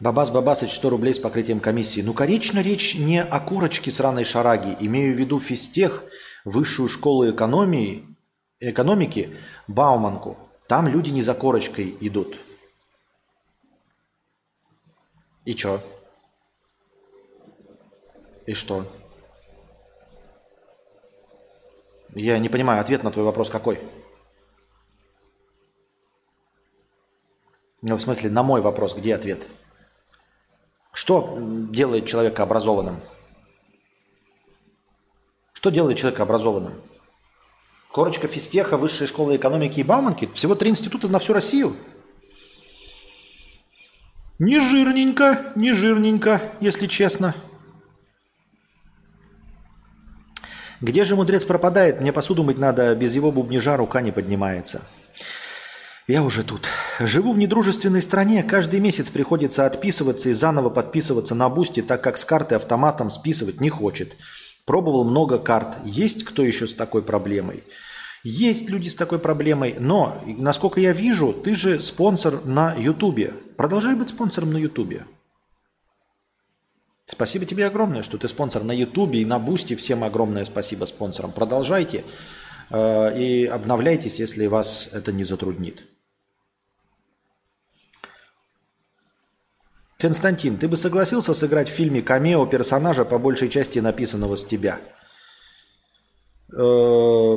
Бабас 0.00 0.30
Бабасыч 0.30 0.72
100 0.72 0.88
рублей 0.88 1.12
с 1.12 1.18
покрытием 1.18 1.60
комиссии. 1.60 2.00
Ну, 2.00 2.14
конечно, 2.14 2.60
речь 2.60 2.94
не 2.94 3.22
о 3.22 3.38
курочке 3.38 3.90
сраной 3.90 4.24
шараги. 4.24 4.78
Имею 4.80 5.14
в 5.14 5.18
виду 5.18 5.40
физтех, 5.40 6.04
высшую 6.46 6.88
школу 6.88 7.30
экономии, 7.30 8.16
экономики, 8.60 9.36
Бауманку. 9.68 10.38
Там 10.72 10.88
люди 10.88 11.10
не 11.10 11.20
за 11.20 11.34
корочкой 11.34 11.94
идут. 12.00 12.38
И 15.44 15.54
чё? 15.54 15.82
И 18.46 18.54
что? 18.54 18.86
Я 22.14 22.38
не 22.38 22.48
понимаю, 22.48 22.80
ответ 22.80 23.02
на 23.02 23.10
твой 23.10 23.26
вопрос 23.26 23.50
какой? 23.50 23.78
Ну, 27.82 27.96
в 27.96 28.00
смысле, 28.00 28.30
на 28.30 28.42
мой 28.42 28.62
вопрос, 28.62 28.94
где 28.94 29.14
ответ? 29.14 29.46
Что 30.94 31.36
делает 31.70 32.06
человека 32.06 32.44
образованным? 32.44 32.98
Что 35.52 35.68
делает 35.68 35.98
человека 35.98 36.22
образованным? 36.22 36.80
Корочка 37.92 38.26
физтеха, 38.26 38.78
высшая 38.78 39.06
школа 39.06 39.36
экономики 39.36 39.80
и 39.80 39.82
Бауманки? 39.82 40.30
Всего 40.34 40.54
три 40.54 40.70
института 40.70 41.08
на 41.08 41.18
всю 41.18 41.34
Россию? 41.34 41.76
Не 44.38 44.60
жирненько, 44.60 45.52
не 45.56 45.74
жирненько, 45.74 46.40
если 46.60 46.86
честно. 46.86 47.34
Где 50.80 51.04
же 51.04 51.16
мудрец 51.16 51.44
пропадает? 51.44 52.00
Мне 52.00 52.14
посуду 52.14 52.42
мыть 52.42 52.58
надо, 52.58 52.94
без 52.94 53.14
его 53.14 53.30
бубнижа 53.30 53.76
рука 53.76 54.00
не 54.00 54.10
поднимается. 54.10 54.80
Я 56.08 56.22
уже 56.22 56.44
тут. 56.44 56.68
Живу 56.98 57.34
в 57.34 57.38
недружественной 57.38 58.00
стране, 58.00 58.42
каждый 58.42 58.80
месяц 58.80 59.10
приходится 59.10 59.66
отписываться 59.66 60.30
и 60.30 60.32
заново 60.32 60.70
подписываться 60.70 61.34
на 61.34 61.50
Boosty, 61.50 61.82
так 61.82 62.02
как 62.02 62.16
с 62.16 62.24
карты 62.24 62.54
автоматом 62.54 63.10
списывать 63.10 63.60
не 63.60 63.68
хочет. 63.68 64.16
Пробовал 64.64 65.04
много 65.04 65.38
карт. 65.38 65.78
Есть 65.84 66.24
кто 66.24 66.42
еще 66.42 66.66
с 66.66 66.74
такой 66.74 67.02
проблемой? 67.02 67.64
Есть 68.24 68.70
люди 68.70 68.88
с 68.88 68.94
такой 68.94 69.18
проблемой, 69.18 69.74
но, 69.80 70.22
насколько 70.24 70.80
я 70.80 70.92
вижу, 70.92 71.32
ты 71.32 71.56
же 71.56 71.82
спонсор 71.82 72.44
на 72.44 72.72
Ютубе. 72.74 73.34
Продолжай 73.56 73.96
быть 73.96 74.10
спонсором 74.10 74.52
на 74.52 74.58
Ютубе. 74.58 75.06
Спасибо 77.04 77.44
тебе 77.44 77.66
огромное, 77.66 78.02
что 78.02 78.18
ты 78.18 78.28
спонсор 78.28 78.62
на 78.62 78.72
Ютубе 78.72 79.20
и 79.20 79.24
на 79.24 79.40
Boosty. 79.40 79.74
Всем 79.74 80.04
огромное 80.04 80.44
спасибо 80.44 80.84
спонсорам. 80.84 81.32
Продолжайте 81.32 82.04
э, 82.70 83.18
и 83.18 83.44
обновляйтесь, 83.44 84.20
если 84.20 84.46
вас 84.46 84.88
это 84.92 85.10
не 85.10 85.24
затруднит. 85.24 85.84
Константин, 90.02 90.58
ты 90.58 90.66
бы 90.66 90.76
согласился 90.76 91.32
сыграть 91.32 91.68
в 91.68 91.72
фильме 91.72 92.02
камео 92.02 92.44
персонажа, 92.46 93.04
по 93.04 93.18
большей 93.18 93.48
части 93.48 93.78
написанного 93.78 94.34
с 94.34 94.44
тебя? 94.44 94.80
Э, 96.52 97.36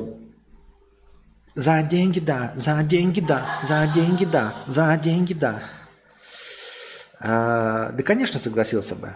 за 1.54 1.84
деньги 1.84 2.20
да, 2.20 2.54
за 2.56 2.82
деньги 2.82 3.20
да, 3.20 3.60
за 3.62 3.86
деньги 3.86 4.26
да, 4.26 4.64
за 4.66 4.98
деньги 4.98 5.36
да. 5.36 5.64
Э, 7.20 7.92
да, 7.94 8.04
конечно, 8.04 8.40
согласился 8.40 8.96
бы. 8.96 9.14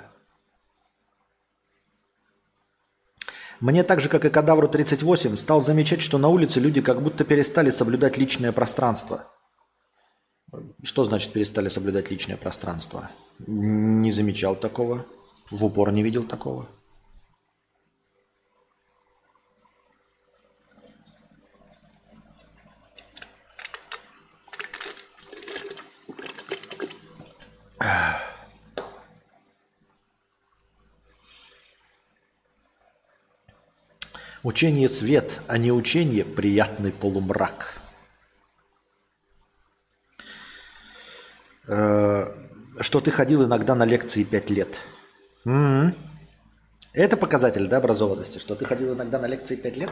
Мне 3.59 3.81
так 3.81 3.99
же, 3.99 4.09
как 4.09 4.25
и 4.25 4.29
кадавру 4.29 4.67
38, 4.67 5.35
стал 5.37 5.61
замечать, 5.61 6.01
что 6.01 6.19
на 6.19 6.27
улице 6.27 6.59
люди 6.59 6.81
как 6.81 7.01
будто 7.01 7.23
перестали 7.25 7.71
соблюдать 7.71 8.15
личное 8.15 8.51
пространство. 8.51 9.25
Что 10.83 11.03
значит 11.03 11.33
перестали 11.33 11.69
соблюдать 11.69 12.09
личное 12.09 12.37
пространство? 12.37 13.11
Не 13.45 14.11
замечал 14.11 14.55
такого. 14.55 15.05
В 15.51 15.63
упор 15.63 15.91
не 15.91 16.03
видел 16.03 16.23
такого. 16.23 16.67
Учение 34.41 34.87
свет, 34.87 35.39
а 35.47 35.57
не 35.57 35.71
учение 35.71 36.23
приятный 36.23 36.91
полумрак. 36.91 37.81
Что 41.69 42.99
ты 42.99 43.11
ходил 43.11 43.45
иногда 43.45 43.75
на 43.75 43.85
лекции 43.85 44.23
пять 44.23 44.49
лет. 44.49 44.79
М-м. 45.45 45.95
Это 46.93 47.15
показатель 47.15 47.67
да, 47.67 47.77
образованности, 47.77 48.39
что 48.39 48.55
ты 48.55 48.65
ходил 48.65 48.95
иногда 48.95 49.19
на 49.19 49.27
лекции 49.27 49.55
пять 49.55 49.77
лет? 49.77 49.91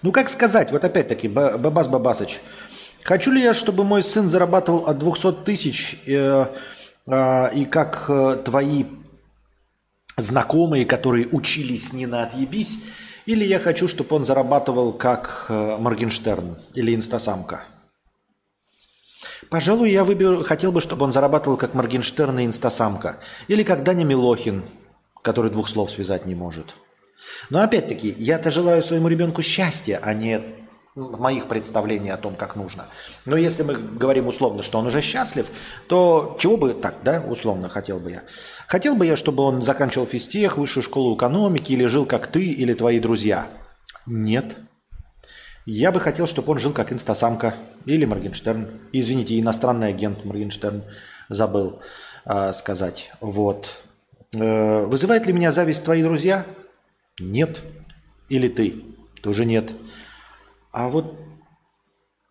Ну, 0.00 0.12
как 0.12 0.28
сказать, 0.28 0.70
вот 0.70 0.84
опять-таки, 0.84 1.28
Бабас 1.28 1.88
Бабасыч, 1.88 2.40
хочу 3.04 3.30
ли 3.30 3.40
я, 3.40 3.54
чтобы 3.54 3.84
мой 3.84 4.02
сын 4.02 4.28
зарабатывал 4.28 4.86
от 4.86 4.98
200 4.98 5.44
тысяч, 5.44 6.00
э, 6.06 6.46
э, 7.06 7.54
и 7.54 7.64
как 7.66 8.06
э, 8.08 8.42
твои 8.44 8.86
знакомые, 10.16 10.84
которые 10.84 11.28
учились 11.28 11.92
не 11.92 12.06
на 12.06 12.24
отъебись, 12.24 12.80
или 13.26 13.44
я 13.44 13.58
хочу, 13.58 13.88
чтобы 13.88 14.16
он 14.16 14.24
зарабатывал 14.24 14.92
как 14.92 15.46
э, 15.48 15.76
Моргенштерн 15.78 16.56
или 16.74 16.94
инстасамка. 16.94 17.64
Пожалуй, 19.50 19.90
я 19.90 20.04
выберу, 20.04 20.44
хотел 20.44 20.72
бы, 20.72 20.80
чтобы 20.80 21.04
он 21.04 21.12
зарабатывал 21.12 21.56
как 21.56 21.74
Моргенштерн 21.74 22.40
и 22.40 22.46
инстасамка. 22.46 23.18
Или 23.48 23.62
как 23.62 23.82
Даня 23.82 24.04
Милохин, 24.04 24.64
который 25.22 25.50
двух 25.50 25.68
слов 25.68 25.90
связать 25.90 26.26
не 26.26 26.34
может. 26.34 26.74
Но 27.50 27.62
опять-таки, 27.62 28.14
я-то 28.18 28.50
желаю 28.50 28.82
своему 28.82 29.08
ребенку 29.08 29.42
счастья, 29.42 30.00
а 30.02 30.12
не 30.12 30.42
моих 30.94 31.48
представлений 31.48 32.10
о 32.10 32.16
том, 32.16 32.36
как 32.36 32.54
нужно. 32.54 32.86
Но 33.24 33.36
если 33.36 33.64
мы 33.64 33.74
говорим 33.74 34.28
условно, 34.28 34.62
что 34.62 34.78
он 34.78 34.86
уже 34.86 35.00
счастлив, 35.00 35.48
то 35.88 36.36
чего 36.38 36.56
бы 36.56 36.74
так, 36.74 36.96
да, 37.02 37.20
условно 37.20 37.68
хотел 37.68 37.98
бы 37.98 38.12
я? 38.12 38.22
Хотел 38.68 38.94
бы 38.94 39.04
я, 39.04 39.16
чтобы 39.16 39.42
он 39.42 39.60
заканчивал 39.60 40.06
физтех, 40.06 40.56
высшую 40.56 40.84
школу 40.84 41.16
экономики 41.16 41.72
или 41.72 41.86
жил 41.86 42.06
как 42.06 42.28
ты 42.28 42.44
или 42.44 42.74
твои 42.74 43.00
друзья? 43.00 43.48
Нет. 44.06 44.56
Я 45.66 45.90
бы 45.90 45.98
хотел, 45.98 46.26
чтобы 46.26 46.52
он 46.52 46.58
жил 46.58 46.72
как 46.72 46.92
инстасамка 46.92 47.56
или 47.86 48.04
Моргенштерн. 48.04 48.68
Извините, 48.92 49.40
иностранный 49.40 49.88
агент 49.88 50.24
Моргенштерн 50.24 50.84
забыл 51.28 51.80
э, 52.24 52.52
сказать. 52.52 53.10
Вот. 53.20 53.68
Э, 54.34 54.84
вызывает 54.84 55.26
ли 55.26 55.32
меня 55.32 55.50
зависть 55.50 55.82
твои 55.82 56.02
друзья? 56.02 56.44
Нет. 57.18 57.62
Или 58.28 58.48
ты? 58.48 58.84
Тоже 59.22 59.44
нет. 59.44 59.72
А 60.74 60.88
вот 60.88 61.16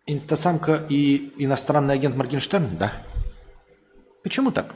инстасамка 0.06 0.84
и 0.90 1.32
иностранный 1.38 1.94
агент 1.94 2.14
Моргенштерн, 2.14 2.76
да. 2.78 2.92
Почему 4.22 4.52
так? 4.52 4.74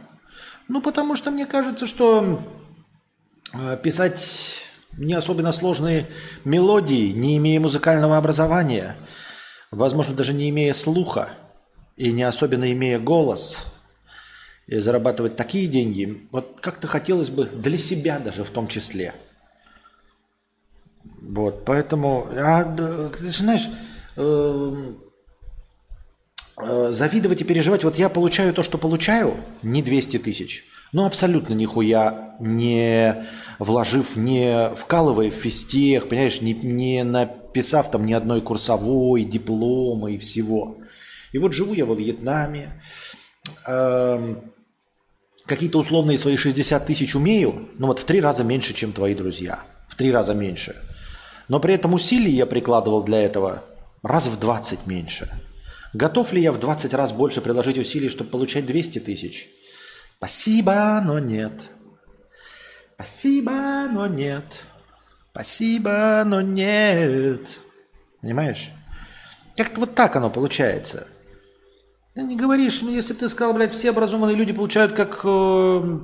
Ну, 0.69 0.81
потому 0.81 1.17
что 1.17 1.31
мне 1.31 1.45
кажется, 1.45 1.87
что 1.87 2.41
э, 3.53 3.77
писать 3.83 4.55
не 4.97 5.13
особенно 5.13 5.53
сложные 5.53 6.07
мелодии, 6.47 7.13
не 7.13 7.37
имея 7.37 7.61
музыкального 7.61 8.17
образования, 8.17 8.97
возможно, 9.71 10.15
даже 10.15 10.33
не 10.33 10.49
имея 10.49 10.73
слуха 10.73 11.29
и 11.97 12.11
не 12.11 12.23
особенно 12.23 12.73
имея 12.73 12.99
голос, 12.99 13.67
и 14.67 14.79
зарабатывать 14.79 15.37
такие 15.37 15.67
деньги, 15.67 16.27
вот 16.33 16.59
как-то 16.63 16.87
хотелось 16.87 17.29
бы 17.29 17.45
для 17.45 17.77
себя 17.77 18.19
даже 18.19 18.45
в 18.45 18.51
том 18.51 18.67
числе– 18.67 19.15
вот, 21.21 21.65
поэтому, 21.65 22.27
а, 22.33 22.65
ты 22.65 23.27
знаешь, 23.33 23.69
э, 24.17 24.93
э, 26.59 26.89
завидовать 26.93 27.43
и 27.43 27.45
переживать, 27.45 27.85
вот 27.85 27.99
я 27.99 28.09
получаю 28.09 28.55
то, 28.55 28.63
что 28.63 28.79
получаю, 28.79 29.35
не 29.63 29.83
200 29.83 30.19
тысяч, 30.21 30.65
ну 30.93 31.05
абсолютно 31.05 31.55
нихуя 31.55 32.37
не 32.41 33.27
вложив, 33.59 34.17
не 34.17 34.71
вкалывая 34.75 35.31
в 35.31 35.35
физтех, 35.35 36.09
понимаешь, 36.09 36.41
не, 36.41 36.55
не 36.55 37.05
написав 37.05 37.91
там 37.91 38.07
ни 38.07 38.13
одной 38.13 38.41
курсовой, 38.41 39.25
диплома 39.25 40.13
и 40.13 40.19
всего. 40.19 40.79
И 41.33 41.39
вот 41.39 41.53
живу 41.53 41.75
я 41.75 41.85
во 41.85 41.95
Вьетнаме, 41.95 42.81
э, 43.67 44.37
какие-то 45.45 45.79
условные 45.79 46.17
свои 46.17 46.37
60 46.37 46.87
тысяч 46.87 47.15
умею, 47.15 47.69
ну 47.77 47.89
вот 47.89 47.99
в 47.99 48.05
три 48.05 48.21
раза 48.21 48.45
меньше, 48.45 48.73
чем 48.73 48.93
твои 48.93 49.15
друзья, 49.15 49.65
в 49.89 49.95
три 49.95 50.11
раза 50.11 50.33
меньше– 50.33 50.75
но 51.49 51.61
при 51.61 51.75
этом 51.75 51.95
усилий 51.95 52.33
я 52.33 52.47
прикладывал 52.47 53.03
для 53.03 53.23
этого 53.23 53.65
раз 54.03 54.27
в 54.27 54.39
20 54.39 54.87
меньше. 54.87 55.29
Готов 55.95 56.33
ли 56.33 56.43
я 56.43 56.53
в 56.53 56.59
20 56.59 56.93
раз 56.95 57.13
больше 57.13 57.41
приложить 57.41 57.79
усилий, 57.79 58.09
чтобы 58.09 58.31
получать 58.31 58.67
200 58.67 59.01
тысяч? 59.01 59.49
Спасибо, 60.19 61.03
но 61.05 61.19
нет. 61.19 61.63
Спасибо, 62.95 63.89
но 63.91 64.07
нет. 64.07 64.45
Спасибо, 65.33 66.23
но 66.27 66.41
нет. 66.41 67.61
Понимаешь? 68.21 68.71
Как-то 69.57 69.81
вот 69.81 69.95
так 69.95 70.17
оно 70.17 70.31
получается. 70.31 71.07
Ты 72.15 72.23
не 72.23 72.37
говоришь, 72.37 72.83
если 72.83 73.15
ты 73.15 73.29
сказал, 73.29 73.55
блядь, 73.55 73.73
все 73.73 73.91
образованные 73.91 74.37
люди 74.37 74.53
получают 74.53 74.93
как 74.93 75.21
э, 75.23 75.99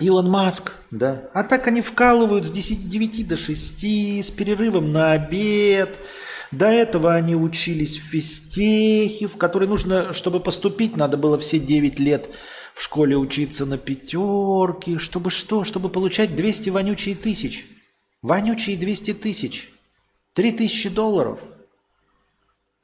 Илон 0.00 0.28
Маск, 0.28 0.72
да. 0.90 1.30
А 1.34 1.44
так 1.44 1.66
они 1.68 1.80
вкалывают 1.80 2.46
с 2.46 2.50
10, 2.50 2.88
9 2.88 3.28
до 3.28 3.36
6, 3.36 4.24
с 4.24 4.30
перерывом 4.30 4.92
на 4.92 5.12
обед. 5.12 5.98
До 6.50 6.66
этого 6.66 7.14
они 7.14 7.36
учились 7.36 7.96
в 7.98 8.02
физтехе, 8.02 9.26
в 9.26 9.36
который 9.36 9.68
нужно, 9.68 10.12
чтобы 10.12 10.40
поступить, 10.40 10.96
надо 10.96 11.16
было 11.16 11.38
все 11.38 11.58
9 11.58 11.98
лет 11.98 12.28
в 12.74 12.82
школе 12.82 13.16
учиться 13.16 13.64
на 13.66 13.78
пятерке. 13.78 14.98
Чтобы 14.98 15.30
что? 15.30 15.64
Чтобы 15.64 15.88
получать 15.88 16.34
200 16.36 16.70
вонючие 16.70 17.14
тысяч. 17.14 17.66
Вонючие 18.20 18.76
200 18.76 19.14
тысяч. 19.14 19.70
3000 20.34 20.90
долларов. 20.90 21.38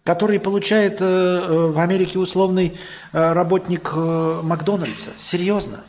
Которые 0.04 0.40
получает 0.40 1.00
э, 1.00 1.04
э, 1.04 1.66
в 1.72 1.78
Америке 1.78 2.18
условный 2.18 2.78
э, 3.12 3.32
работник 3.32 3.92
э, 3.94 4.40
Макдональдса. 4.42 5.10
Серьезно. 5.18 5.84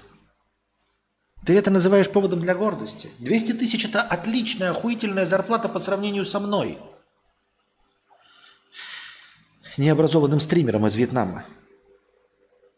Ты 1.45 1.57
это 1.57 1.71
называешь 1.71 2.09
поводом 2.09 2.39
для 2.39 2.53
гордости? 2.53 3.09
200 3.19 3.53
тысяч– 3.53 3.85
это 3.85 4.01
отличная, 4.01 4.71
охуительная 4.71 5.25
зарплата 5.25 5.69
по 5.69 5.79
сравнению 5.79 6.25
со 6.25 6.39
мной. 6.39 6.77
Необразованным 9.77 10.39
стримером 10.39 10.85
из 10.85 10.95
Вьетнама. 10.95 11.45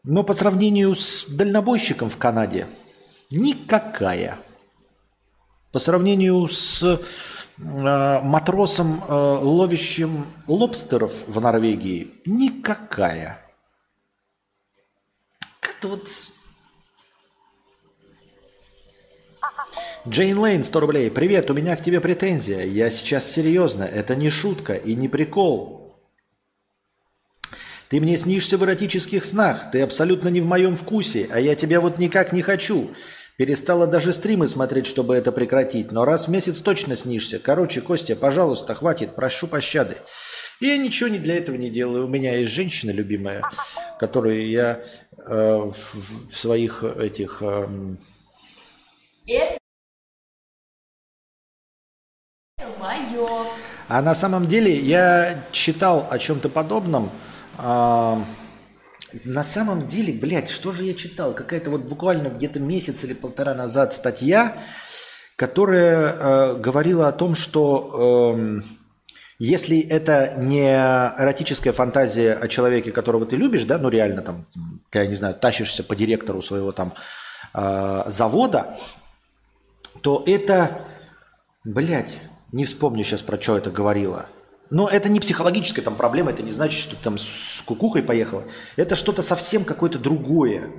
Но 0.03 0.23
по 0.23 0.33
сравнению 0.33 0.95
с 0.95 1.25
дальнобойщиком 1.27 2.09
в 2.09 2.17
Канаде– 2.17 2.67
никакая. 3.31 4.39
По 5.71 5.79
сравнению 5.79 6.47
с 6.47 6.83
э, 6.83 6.99
матросом, 7.57 9.03
э, 9.03 9.13
ловящим 9.13 10.25
лобстеров 10.47 11.13
в 11.27 11.41
Норвегии– 11.41 12.13
никакая. 12.25 13.41
Как-то 15.59 15.87
вот 15.89 16.09
Джейн 20.05 20.37
Лейн, 20.37 20.63
100 20.63 20.79
рублей. 20.81 21.09
Привет, 21.09 21.49
у 21.49 21.53
меня 21.53 21.77
к 21.77 21.83
тебе 21.83 22.01
претензия. 22.01 22.65
Я 22.65 22.89
сейчас 22.89 23.31
серьезно. 23.31 23.83
Это 23.83 24.15
не 24.15 24.29
шутка 24.29 24.73
и 24.73 24.95
не 24.95 25.07
прикол. 25.07 25.95
Ты 27.87 28.01
мне 28.01 28.17
снишься 28.17 28.57
в 28.57 28.65
эротических 28.65 29.23
снах. 29.23 29.71
Ты 29.71 29.81
абсолютно 29.81 30.27
не 30.27 30.41
в 30.41 30.45
моем 30.45 30.75
вкусе, 30.75 31.29
а 31.31 31.39
я 31.39 31.55
тебя 31.55 31.79
вот 31.79 31.99
никак 31.99 32.33
не 32.33 32.41
хочу. 32.41 32.89
Перестала 33.37 33.87
даже 33.87 34.11
стримы 34.11 34.47
смотреть, 34.47 34.87
чтобы 34.87 35.15
это 35.15 35.31
прекратить. 35.31 35.93
Но 35.93 36.03
раз 36.03 36.27
в 36.27 36.31
месяц 36.31 36.59
точно 36.59 36.97
снишься. 36.97 37.39
Короче, 37.39 37.79
Костя, 37.79 38.17
пожалуйста, 38.17 38.75
хватит, 38.75 39.15
прошу 39.15 39.47
пощады. 39.47 39.95
И 40.59 40.67
я 40.67 40.75
ничего 40.75 41.07
не 41.07 41.17
для 41.17 41.37
этого 41.37 41.55
не 41.55 41.69
делаю. 41.69 42.07
У 42.07 42.09
меня 42.09 42.35
есть 42.35 42.51
женщина 42.51 42.91
любимая, 42.91 43.41
которую 43.99 44.49
я 44.49 44.83
э, 45.17 45.71
в, 45.71 46.29
в 46.29 46.37
своих 46.37 46.83
этих... 46.83 47.41
Э, 47.41 47.95
мое. 52.79 53.47
А 53.87 54.01
на 54.01 54.15
самом 54.15 54.47
деле 54.47 54.75
я 54.75 55.43
читал 55.51 56.07
о 56.09 56.17
чем-то 56.17 56.49
подобном. 56.49 57.11
А, 57.57 58.23
на 59.23 59.43
самом 59.43 59.87
деле, 59.87 60.13
блядь, 60.13 60.49
что 60.49 60.71
же 60.71 60.83
я 60.83 60.93
читал? 60.93 61.33
Какая-то 61.33 61.69
вот 61.69 61.81
буквально 61.81 62.29
где-то 62.29 62.59
месяц 62.59 63.03
или 63.03 63.13
полтора 63.13 63.53
назад 63.53 63.93
статья, 63.93 64.57
которая 65.35 66.07
э, 66.07 66.55
говорила 66.55 67.07
о 67.07 67.11
том, 67.11 67.35
что 67.35 68.35
э, 68.35 68.61
если 69.37 69.79
это 69.79 70.35
не 70.37 70.65
эротическая 70.65 71.73
фантазия 71.73 72.33
о 72.33 72.47
человеке, 72.47 72.91
которого 72.91 73.25
ты 73.25 73.35
любишь, 73.35 73.65
да, 73.65 73.77
ну 73.77 73.89
реально 73.89 74.21
там, 74.21 74.45
я 74.93 75.05
не 75.05 75.15
знаю, 75.15 75.35
тащишься 75.35 75.83
по 75.83 75.95
директору 75.95 76.41
своего 76.41 76.71
там 76.71 76.93
э, 77.53 78.03
завода, 78.07 78.77
то 80.01 80.23
это, 80.25 80.81
блядь, 81.63 82.17
не 82.53 82.65
вспомню 82.65 83.03
сейчас, 83.03 83.21
про 83.21 83.41
что 83.41 83.57
это 83.57 83.69
говорила. 83.71 84.27
Но 84.69 84.87
это 84.87 85.09
не 85.09 85.19
психологическая 85.19 85.83
там 85.83 85.95
проблема, 85.95 86.31
это 86.31 86.43
не 86.43 86.51
значит, 86.51 86.79
что 86.79 86.95
там 86.95 87.17
с 87.17 87.61
кукухой 87.65 88.01
поехала. 88.01 88.43
Это 88.75 88.95
что-то 88.95 89.21
совсем 89.21 89.65
какое-то 89.65 89.99
другое. 89.99 90.71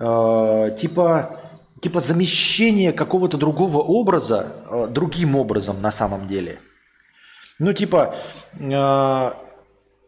Э, 0.00 0.76
типа, 0.78 1.40
типа 1.80 1.98
замещение 1.98 2.92
какого-то 2.92 3.38
другого 3.38 3.78
образа 3.78 4.52
э, 4.70 4.86
другим 4.88 5.34
образом 5.34 5.82
на 5.82 5.90
самом 5.90 6.28
деле. 6.28 6.58
Ну, 7.58 7.72
типа, 7.72 8.14
э, 8.58 9.32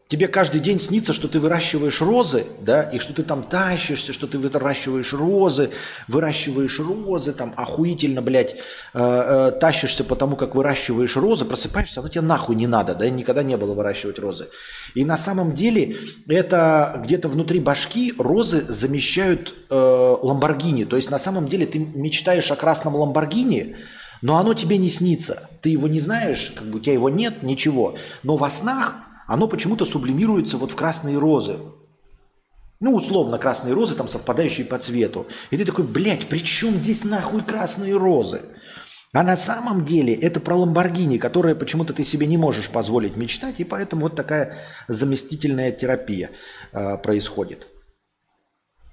Тебе 0.07 0.28
каждый 0.28 0.61
день 0.61 0.78
снится, 0.80 1.14
что 1.14 1.28
ты 1.28 1.40
выращиваешь 1.40 2.02
розы, 2.02 2.44
да, 2.61 2.82
и 2.82 2.98
что 2.98 3.14
ты 3.14 3.22
там 3.22 3.42
тащишься, 3.42 4.12
что 4.12 4.26
ты 4.26 4.38
выращиваешь 4.38 5.14
розы, 5.14 5.70
выращиваешь 6.09 6.78
розы, 6.78 7.32
там 7.32 7.55
охуительно, 7.57 8.20
блядь, 8.20 8.52
э, 8.52 8.57
э, 8.94 9.52
тащишься 9.59 10.05
потому, 10.05 10.36
как 10.36 10.55
выращиваешь 10.55 11.16
розы, 11.16 11.46
просыпаешься, 11.46 12.00
оно 12.00 12.11
тебе 12.11 12.20
нахуй 12.20 12.55
не 12.55 12.66
надо, 12.66 12.94
да, 12.94 13.09
никогда 13.09 13.42
не 13.42 13.57
было 13.57 13.72
выращивать 13.72 14.18
розы. 14.18 14.48
И 14.94 15.07
на 15.07 15.16
самом 15.16 15.55
деле 15.55 15.96
это 16.28 17.00
где-то 17.02 17.30
внутри 17.30 17.59
башки 17.59 18.12
розы 18.18 18.61
замещают 18.61 19.55
э, 19.70 19.74
ламборгини, 19.74 20.84
то 20.84 20.96
есть 20.96 21.11
на 21.11 21.18
самом 21.18 21.48
деле 21.48 21.64
ты 21.64 21.78
мечтаешь 21.78 22.50
о 22.50 22.57
красном 22.57 22.94
ламборгини, 22.94 23.76
но 24.20 24.36
оно 24.36 24.52
тебе 24.52 24.76
не 24.76 24.90
снится. 24.90 25.48
Ты 25.62 25.70
его 25.70 25.88
не 25.88 25.98
знаешь, 25.98 26.52
как 26.55 26.66
бы 26.66 26.78
у 26.78 26.80
тебя 26.80 26.92
его 26.92 27.09
нет, 27.09 27.42
ничего. 27.42 27.96
Но 28.22 28.36
во 28.36 28.50
снах 28.50 28.96
оно 29.27 29.49
почему-то 29.49 29.85
сублимируется 29.85 30.57
вот 30.57 30.72
в 30.72 30.77
красные 30.77 31.18
розы. 31.18 31.59
Ну, 32.81 32.95
условно, 32.95 33.39
красные 33.39 33.72
розы, 33.72 33.95
там 33.95 34.09
совпадающие 34.09 34.66
по 34.66 34.79
цвету. 34.79 35.27
И 35.51 35.57
ты 35.57 35.64
такой, 35.64 35.85
блядь, 35.85 36.29
при 36.29 36.41
чем 36.41 36.75
здесь 36.75 37.05
нахуй 37.05 37.43
красные 37.43 37.97
розы? 37.97 38.43
А 39.14 39.22
на 39.22 39.37
самом 39.37 39.85
деле 39.85 40.12
это 40.12 40.41
про 40.41 40.57
Ламборгини, 40.57 41.18
которое 41.18 41.55
почему-то 41.55 41.95
ты 41.95 42.05
себе 42.05 42.27
не 42.27 42.37
можешь 42.37 42.68
позволить 42.68 43.16
мечтать, 43.16 43.61
и 43.61 43.64
поэтому 43.64 44.03
вот 44.03 44.16
такая 44.16 44.57
заместительная 44.89 45.70
терапия 45.70 46.31
э, 46.72 46.99
происходит. 46.99 47.68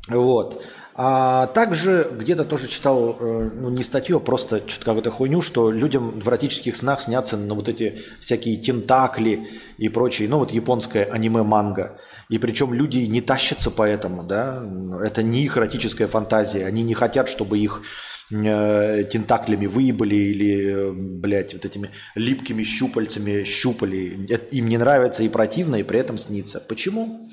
Вот. 0.07 0.63
А 0.93 1.47
также 1.47 2.07
где-то 2.11 2.43
тоже 2.43 2.67
читал, 2.67 3.15
э, 3.17 3.49
ну 3.53 3.69
не 3.69 3.83
статью, 3.83 4.17
а 4.17 4.19
просто 4.19 4.61
что-то 4.67 4.85
какую-то 4.85 5.11
хуйню, 5.11 5.41
что 5.41 5.71
людям 5.71 6.19
в 6.19 6.27
эротических 6.27 6.75
снах 6.75 7.01
снятся 7.01 7.37
на 7.37 7.53
вот 7.53 7.69
эти 7.69 8.01
всякие 8.19 8.57
тентакли 8.57 9.47
и 9.77 9.87
прочие, 9.87 10.27
ну 10.27 10.39
вот 10.39 10.51
японское 10.51 11.05
аниме-манга. 11.05 11.97
И 12.27 12.37
причем 12.39 12.73
люди 12.73 12.99
не 12.99 13.21
тащатся 13.21 13.71
по 13.71 13.83
этому, 13.83 14.23
да, 14.23 14.63
это 15.01 15.23
не 15.23 15.43
их 15.43 15.57
эротическая 15.57 16.07
фантазия, 16.07 16.65
они 16.65 16.83
не 16.83 16.93
хотят, 16.93 17.29
чтобы 17.29 17.57
их 17.57 17.83
э, 18.29 19.03
тентаклями 19.05 19.67
выебали 19.67 20.15
или, 20.15 20.91
блядь, 20.91 21.53
вот 21.53 21.63
этими 21.63 21.91
липкими 22.15 22.63
щупальцами 22.63 23.45
щупали. 23.45 24.27
Им 24.51 24.67
не 24.67 24.77
нравится 24.77 25.23
и 25.23 25.29
противно, 25.29 25.77
и 25.77 25.83
при 25.83 25.99
этом 25.99 26.17
снится. 26.17 26.59
Почему? 26.59 27.29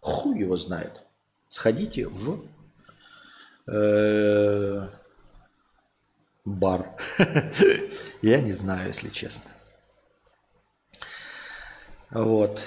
Хуй 0.00 0.40
его 0.40 0.58
знает. 0.58 1.02
Сходите 1.48 2.06
в 2.06 2.42
бар. 6.44 6.86
Я 8.22 8.40
не 8.40 8.52
знаю, 8.52 8.88
если 8.88 9.08
честно. 9.08 9.50
Вот. 12.10 12.64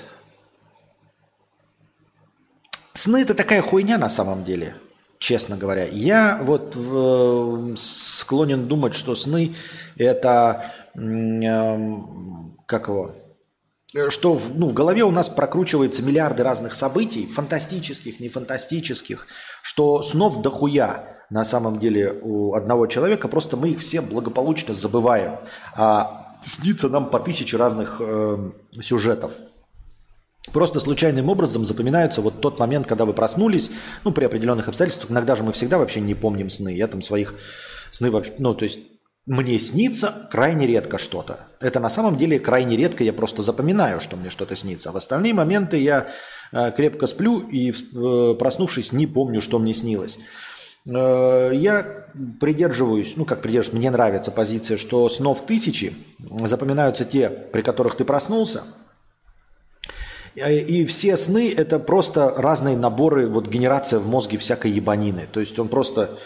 Сны 2.94 3.18
это 3.18 3.34
такая 3.34 3.62
хуйня 3.62 3.98
на 3.98 4.10
самом 4.10 4.44
деле, 4.44 4.76
честно 5.18 5.58
говоря. 5.58 5.86
Я 5.86 6.40
вот 6.44 6.76
в, 6.76 7.76
склонен 7.76 8.68
думать, 8.68 8.94
что 8.94 9.16
сны 9.16 9.56
это 9.98 10.72
э, 10.94 11.00
как 12.68 12.88
его 12.88 13.16
Э, 13.16 13.21
что 14.10 14.36
в, 14.36 14.58
ну, 14.58 14.68
в 14.68 14.74
голове 14.74 15.04
у 15.04 15.12
нас 15.12 15.30
прокручивается 15.30 16.04
миллиарды 16.04 16.44
разных 16.44 16.76
событий, 16.76 17.28
фантастических, 17.28 18.20
не 18.20 18.30
фантастических, 18.30 19.28
что 19.62 20.02
снов 20.02 20.42
дохуя 20.42 21.18
на 21.30 21.46
самом 21.46 21.80
деле 21.80 22.18
у 22.22 22.54
одного 22.54 22.88
человека, 22.88 23.28
просто 23.28 23.58
мы 23.58 23.70
их 23.70 23.80
все 23.80 24.02
благополучно 24.02 24.74
забываем. 24.74 25.40
А 25.76 26.38
снится 26.42 26.90
нам 26.90 27.10
по 27.10 27.20
тысяче 27.20 27.58
разных 27.58 27.98
э, 28.00 28.52
сюжетов. 28.82 29.32
Просто 30.52 30.80
случайным 30.80 31.30
образом 31.30 31.66
запоминаются 31.66 32.22
вот 32.22 32.42
тот 32.42 32.60
момент, 32.60 32.88
когда 32.88 33.06
вы 33.06 33.14
проснулись, 33.14 33.72
ну, 34.04 34.12
при 34.12 34.26
определенных 34.26 34.68
обстоятельствах. 34.68 35.12
Иногда 35.12 35.36
же 35.36 35.44
мы 35.44 35.52
всегда 35.52 35.78
вообще 35.78 36.02
не 36.02 36.16
помним 36.16 36.50
сны. 36.50 36.74
Я 36.76 36.88
там 36.88 37.02
своих 37.02 37.36
сны 37.92 38.10
вообще, 38.10 38.34
ну, 38.40 38.56
то 38.56 38.66
есть 38.66 38.80
мне 39.32 39.60
снится 39.60 40.28
крайне 40.30 40.68
редко 40.68 40.98
что-то. 40.98 41.48
Это 41.62 41.80
на 41.80 41.90
самом 41.90 42.18
деле 42.18 42.38
крайне 42.38 42.76
редко, 42.76 43.06
я 43.06 43.14
просто 43.14 43.42
запоминаю, 43.44 44.02
что 44.02 44.18
мне 44.18 44.30
что-то 44.30 44.58
снится. 44.58 44.90
А 44.90 44.92
в 44.92 44.98
остальные 44.98 45.34
моменты 45.34 45.78
я 45.78 46.08
э, 46.52 46.72
крепко 46.76 47.08
сплю 47.08 47.40
и, 47.40 47.72
э, 47.72 48.36
проснувшись, 48.38 48.92
не 48.92 49.08
помню, 49.08 49.40
что 49.40 49.58
мне 49.58 49.74
снилось. 49.74 50.20
Э, 50.86 51.50
я 51.54 52.08
придерживаюсь, 52.42 53.14
ну 53.16 53.24
как 53.24 53.42
придерживаюсь, 53.42 53.80
мне 53.80 53.90
нравится 53.90 54.32
позиция, 54.32 54.76
что 54.76 55.08
снов 55.08 55.46
тысячи, 55.46 55.94
запоминаются 56.44 57.06
те, 57.06 57.30
при 57.30 57.62
которых 57.62 57.96
ты 57.96 58.04
проснулся, 58.04 58.64
и 60.36 60.86
все 60.86 61.16
сны– 61.16 61.54
это 61.58 61.80
просто 61.80 62.34
разные 62.36 62.76
наборы, 62.76 63.28
вот 63.28 63.48
генерация 63.48 64.00
в 64.00 64.08
мозге 64.08 64.38
всякой 64.38 64.72
ебанины. 64.72 65.28
То 65.32 65.40
есть 65.40 65.58
он 65.60 65.70
просто 65.70 66.18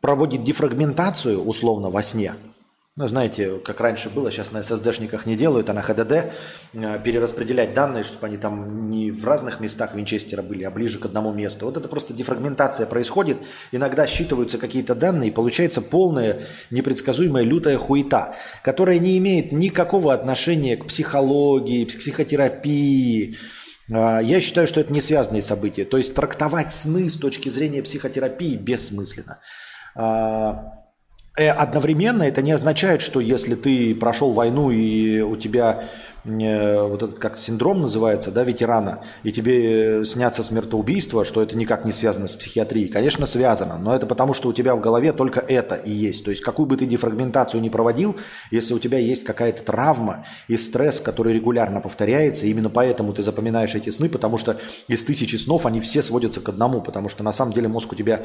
проводит 0.00 0.44
дефрагментацию 0.44 1.42
условно 1.42 1.90
во 1.90 2.02
сне. 2.02 2.34
Ну, 2.96 3.08
знаете, 3.08 3.58
как 3.58 3.80
раньше 3.80 4.08
было, 4.08 4.30
сейчас 4.30 4.52
на 4.52 4.58
SSD-шниках 4.58 5.26
не 5.26 5.34
делают, 5.34 5.68
а 5.68 5.72
на 5.72 5.80
HDD 5.80 6.30
э, 6.74 7.00
перераспределять 7.02 7.74
данные, 7.74 8.04
чтобы 8.04 8.28
они 8.28 8.36
там 8.36 8.88
не 8.88 9.10
в 9.10 9.24
разных 9.24 9.58
местах 9.58 9.96
Винчестера 9.96 10.42
были, 10.42 10.62
а 10.62 10.70
ближе 10.70 11.00
к 11.00 11.04
одному 11.04 11.32
месту. 11.32 11.66
Вот 11.66 11.76
это 11.76 11.88
просто 11.88 12.14
дефрагментация 12.14 12.86
происходит. 12.86 13.38
Иногда 13.72 14.06
считываются 14.06 14.58
какие-то 14.58 14.94
данные, 14.94 15.30
и 15.30 15.32
получается 15.32 15.82
полная, 15.82 16.46
непредсказуемая, 16.70 17.42
лютая 17.42 17.78
хуета, 17.78 18.36
которая 18.62 19.00
не 19.00 19.18
имеет 19.18 19.50
никакого 19.50 20.14
отношения 20.14 20.76
к 20.76 20.86
психологии, 20.86 21.86
к 21.86 21.98
психотерапии, 21.98 23.36
я 23.88 24.40
считаю, 24.40 24.66
что 24.66 24.80
это 24.80 24.92
не 24.92 25.00
связанные 25.00 25.42
события. 25.42 25.84
То 25.84 25.96
есть 25.96 26.14
трактовать 26.14 26.72
сны 26.72 27.08
с 27.10 27.14
точки 27.14 27.48
зрения 27.48 27.82
психотерапии 27.82 28.56
бессмысленно. 28.56 29.40
Э, 31.36 31.50
одновременно 31.50 32.22
это 32.22 32.42
не 32.42 32.52
означает, 32.52 33.02
что 33.02 33.20
если 33.20 33.54
ты 33.54 33.94
прошел 33.94 34.32
войну 34.32 34.70
и 34.70 35.20
у 35.20 35.36
тебя 35.36 35.84
Э, 36.24 36.82
вот 36.82 37.02
этот 37.02 37.18
как 37.18 37.36
синдром 37.36 37.82
называется, 37.82 38.30
да, 38.30 38.44
ветерана, 38.44 39.00
и 39.24 39.32
тебе 39.32 40.04
снятся 40.06 40.42
смертоубийства, 40.42 41.24
что 41.24 41.42
это 41.42 41.56
никак 41.56 41.84
не 41.84 41.92
связано 41.92 42.28
с 42.28 42.34
психиатрией. 42.34 42.88
Конечно, 42.88 43.26
связано, 43.26 43.76
но 43.78 43.94
это 43.94 44.06
потому, 44.06 44.32
что 44.32 44.48
у 44.48 44.52
тебя 44.54 44.74
в 44.74 44.80
голове 44.80 45.12
только 45.12 45.40
это 45.40 45.74
и 45.74 45.90
есть. 45.90 46.24
То 46.24 46.30
есть 46.30 46.42
какую 46.42 46.66
бы 46.66 46.78
ты 46.78 46.86
дефрагментацию 46.86 47.60
ни 47.60 47.68
проводил, 47.68 48.16
если 48.50 48.72
у 48.72 48.78
тебя 48.78 48.98
есть 48.98 49.24
какая-то 49.24 49.62
травма 49.62 50.24
и 50.48 50.56
стресс, 50.56 51.00
который 51.00 51.34
регулярно 51.34 51.80
повторяется, 51.80 52.46
именно 52.46 52.70
поэтому 52.70 53.12
ты 53.12 53.22
запоминаешь 53.22 53.74
эти 53.74 53.90
сны, 53.90 54.08
потому 54.08 54.38
что 54.38 54.56
из 54.88 55.04
тысячи 55.04 55.36
снов 55.36 55.66
они 55.66 55.80
все 55.80 56.02
сводятся 56.02 56.40
к 56.40 56.48
одному, 56.48 56.80
потому 56.80 57.10
что 57.10 57.22
на 57.22 57.32
самом 57.32 57.52
деле 57.52 57.68
мозг 57.68 57.92
у 57.92 57.96
тебя 57.96 58.22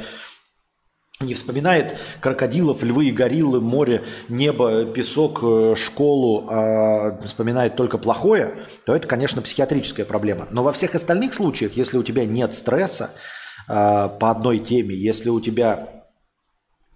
не 1.21 1.33
вспоминает 1.33 1.97
крокодилов, 2.21 2.81
львы, 2.81 3.11
гориллы, 3.11 3.59
море, 3.59 4.05
небо, 4.29 4.85
песок, 4.85 5.39
э, 5.43 5.75
школу, 5.75 6.47
а 6.49 7.19
вспоминает 7.25 7.75
только 7.75 7.97
плохое, 7.97 8.55
то 8.85 8.95
это, 8.95 9.05
конечно, 9.05 9.41
психиатрическая 9.41 10.05
проблема. 10.05 10.47
Но 10.49 10.63
во 10.63 10.71
всех 10.71 10.95
остальных 10.95 11.33
случаях, 11.33 11.73
если 11.73 11.97
у 11.97 12.03
тебя 12.03 12.25
нет 12.25 12.53
стресса 12.53 13.11
а, 13.67 14.07
по 14.07 14.31
одной 14.31 14.59
теме, 14.59 14.95
если 14.95 15.27
у 15.29 15.41
тебя 15.41 16.05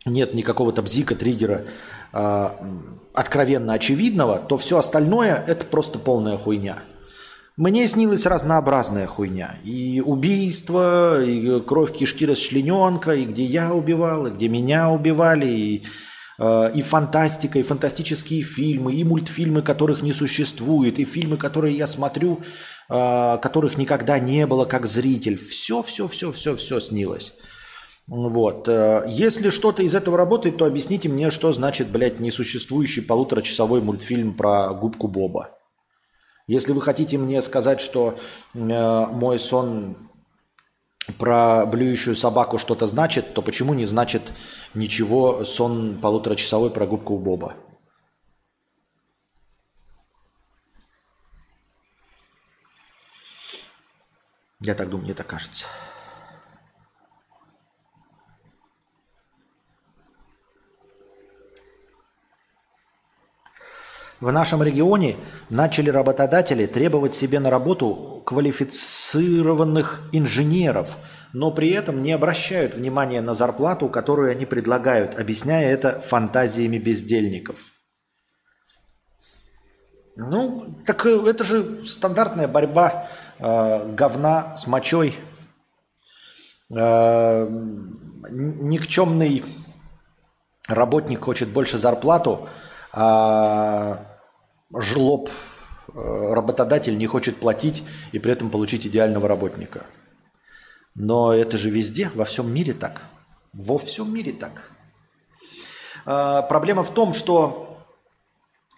нет 0.06 0.34
никакого 0.34 0.72
то 0.72 0.82
бзика, 0.82 1.16
триггера 1.16 1.66
а, 2.14 2.66
откровенно 3.14 3.74
очевидного, 3.74 4.40
то 4.40 4.58
все 4.58 4.78
остальное 4.78 5.44
это 5.48 5.66
просто 5.66 6.00
полная 6.00 6.38
хуйня. 6.38 6.82
Мне 7.56 7.88
снилась 7.88 8.26
разнообразная 8.26 9.06
хуйня. 9.06 9.60
И 9.64 10.02
убийство, 10.04 11.24
и 11.24 11.62
кровь 11.62 11.94
кишки 11.94 12.26
расчлененка, 12.26 13.12
и 13.12 13.26
где 13.26 13.46
я 13.46 13.76
убивал, 13.76 14.26
и 14.26 14.32
где 14.32 14.48
меня 14.48 14.90
убивали, 14.90 15.46
и, 15.46 15.84
э, 16.40 16.72
и 16.74 16.82
фантастика, 16.82 17.60
и 17.60 17.64
фантастические 17.64 18.42
фильмы, 18.42 18.94
и 18.94 19.04
мультфильмы, 19.04 19.62
которых 19.62 20.02
не 20.02 20.14
существует, 20.14 20.98
и 20.98 21.06
фильмы, 21.06 21.38
которые 21.38 21.78
я 21.78 21.86
смотрю, 21.86 22.42
э, 22.90 23.38
которых 23.40 23.78
никогда 23.78 24.18
не 24.18 24.48
было 24.48 24.66
как 24.66 24.88
зритель. 24.88 25.38
Все, 25.38 25.84
все, 25.84 26.08
все, 26.08 26.32
все, 26.32 26.56
все 26.56 26.80
снилось. 26.80 27.34
Вот. 28.08 28.68
Э, 28.68 29.04
если 29.08 29.52
что-то 29.52 29.84
из 29.84 29.94
этого 29.94 30.18
работает, 30.18 30.58
то 30.58 30.66
объясните 30.66 31.08
мне, 31.08 31.30
что 31.30 31.54
значит, 31.54 31.90
блядь, 31.90 32.20
несуществующий 32.20 33.04
полуторачасовой 33.04 33.82
мультфильм 33.82 34.34
про 34.36 34.74
губку 34.74 35.08
Боба. 35.08 35.52
Если 36.48 36.74
вы 36.74 36.82
хотите 36.82 37.18
мне 37.18 37.42
сказать, 37.42 37.80
что 37.80 38.20
э, 38.54 38.58
мой 38.58 39.40
сон 39.40 40.10
про 41.18 41.66
блюющую 41.66 42.16
собаку 42.16 42.58
что-то 42.58 42.86
значит, 42.86 43.34
то 43.34 43.42
почему 43.42 43.74
не 43.74 43.86
значит 43.86 44.34
ничего 44.74 45.46
сон 45.46 46.00
полуторачасовой 46.02 46.70
про 46.70 46.86
губку 46.86 47.18
Боба? 47.18 47.56
Я 54.60 54.76
так 54.76 54.90
думаю, 54.90 55.06
мне 55.06 55.14
так 55.14 55.28
кажется. 55.28 55.66
В 64.24 64.32
нашем 64.32 64.64
регионе 64.64 65.18
начали 65.50 65.90
работодатели 65.90 66.66
требовать 66.66 67.14
себе 67.14 67.42
на 67.42 67.50
работу 67.50 68.24
квалифицированных 68.26 70.00
инженеров, 70.14 70.96
но 71.34 71.52
при 71.52 71.72
этом 71.72 72.02
не 72.02 72.14
обращают 72.14 72.74
внимания 72.74 73.20
на 73.20 73.34
зарплату, 73.34 73.90
которую 73.90 74.32
они 74.32 74.46
предлагают, 74.46 75.20
объясняя 75.20 75.70
это 75.70 76.00
фантазиями 76.00 76.78
бездельников. 76.78 77.60
Ну, 80.16 80.74
так 80.86 81.06
э, 81.06 81.10
это 81.28 81.44
же 81.44 81.86
стандартная 81.86 82.48
борьба 82.48 83.10
э, 83.40 83.94
говна 83.94 84.56
с 84.56 84.68
мочой. 84.68 85.16
Э, 86.74 87.46
никчемный 88.30 89.44
работник 90.70 91.26
хочет 91.26 91.50
больше 91.50 91.78
зарплату, 91.78 92.48
а 92.94 94.13
жлоб 94.78 95.30
э, 95.94 96.34
работодатель 96.34 96.98
не 96.98 97.08
хочет 97.08 97.38
платить 97.38 97.84
и 98.12 98.20
при 98.20 98.32
этом 98.32 98.50
получить 98.50 98.86
идеального 98.88 99.28
работника. 99.28 99.86
Но 100.96 101.34
это 101.34 101.58
же 101.58 101.70
везде, 101.70 102.12
во 102.14 102.26
всем 102.26 102.54
мире 102.54 102.74
так. 102.74 103.02
Во 103.54 103.78
всем 103.78 104.14
мире 104.14 104.32
так. 104.32 104.72
А, 106.06 106.42
проблема 106.44 106.84
в 106.84 106.94
том, 106.94 107.14
что 107.14 107.80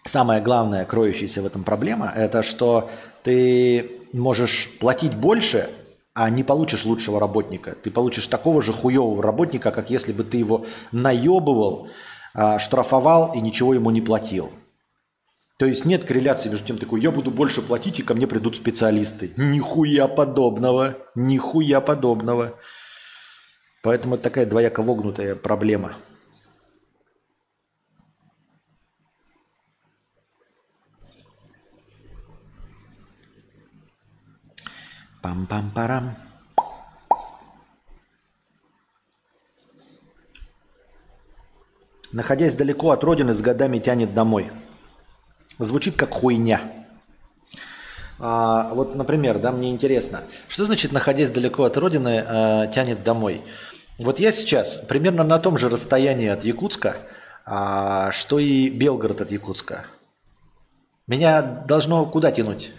самое 0.04 0.40
главное, 0.40 0.84
кроющееся 0.84 1.42
в 1.42 1.46
этом 1.46 1.64
проблема, 1.64 2.12
это 2.14 2.42
что 2.42 2.90
ты 3.22 4.00
можешь 4.12 4.70
платить 4.80 5.14
больше, 5.14 5.70
а 6.14 6.30
не 6.30 6.42
получишь 6.42 6.84
лучшего 6.84 7.20
работника. 7.20 7.76
Ты 7.82 7.90
получишь 7.90 8.26
такого 8.26 8.62
же 8.62 8.72
хуевого 8.72 9.22
работника, 9.22 9.70
как 9.70 9.90
если 9.90 10.12
бы 10.12 10.24
ты 10.24 10.38
его 10.38 10.64
наебывал, 10.92 11.88
а, 12.32 12.58
штрафовал 12.58 13.34
и 13.34 13.40
ничего 13.40 13.74
ему 13.74 13.90
не 13.90 14.00
платил. 14.00 14.50
То 15.58 15.64
есть 15.64 15.86
нет 15.86 16.04
корреляции 16.04 16.50
между 16.50 16.66
тем, 16.66 16.78
такой, 16.78 17.00
я 17.00 17.10
буду 17.10 17.30
больше 17.30 17.62
платить, 17.62 17.98
и 17.98 18.02
ко 18.02 18.14
мне 18.14 18.26
придут 18.26 18.56
специалисты. 18.56 19.32
Нихуя 19.38 20.06
подобного. 20.06 20.98
Нихуя 21.14 21.80
подобного. 21.80 22.58
Поэтому 23.82 24.16
это 24.16 24.24
такая 24.24 24.44
двояко 24.44 24.82
вогнутая 24.82 25.34
проблема. 25.34 25.94
Пам-пам-парам. 35.22 36.16
Находясь 42.12 42.54
далеко 42.54 42.90
от 42.90 43.02
родины, 43.02 43.32
с 43.32 43.40
годами 43.40 43.78
тянет 43.78 44.12
домой– 44.12 44.50
Звучит 45.58 45.96
как 45.96 46.10
хуйня. 46.10 46.60
А, 48.18 48.72
вот, 48.74 48.94
например, 48.94 49.38
да, 49.38 49.52
мне 49.52 49.70
интересно, 49.70 50.22
что 50.48 50.64
значит, 50.64 50.92
находясь 50.92 51.30
далеко 51.30 51.64
от 51.64 51.76
родины, 51.76 52.24
а, 52.26 52.66
тянет 52.66 53.02
домой? 53.04 53.42
Вот 53.98 54.20
я 54.20 54.32
сейчас 54.32 54.78
примерно 54.78 55.24
на 55.24 55.38
том 55.38 55.58
же 55.58 55.68
расстоянии 55.68 56.28
от 56.28 56.44
Якутска, 56.44 56.96
а, 57.44 58.10
что 58.12 58.38
и 58.38 58.68
Белгород 58.68 59.20
от 59.20 59.30
Якутска. 59.30 59.86
Меня 61.06 61.40
должно 61.40 62.04
куда 62.06 62.32
тянуть? 62.32 62.72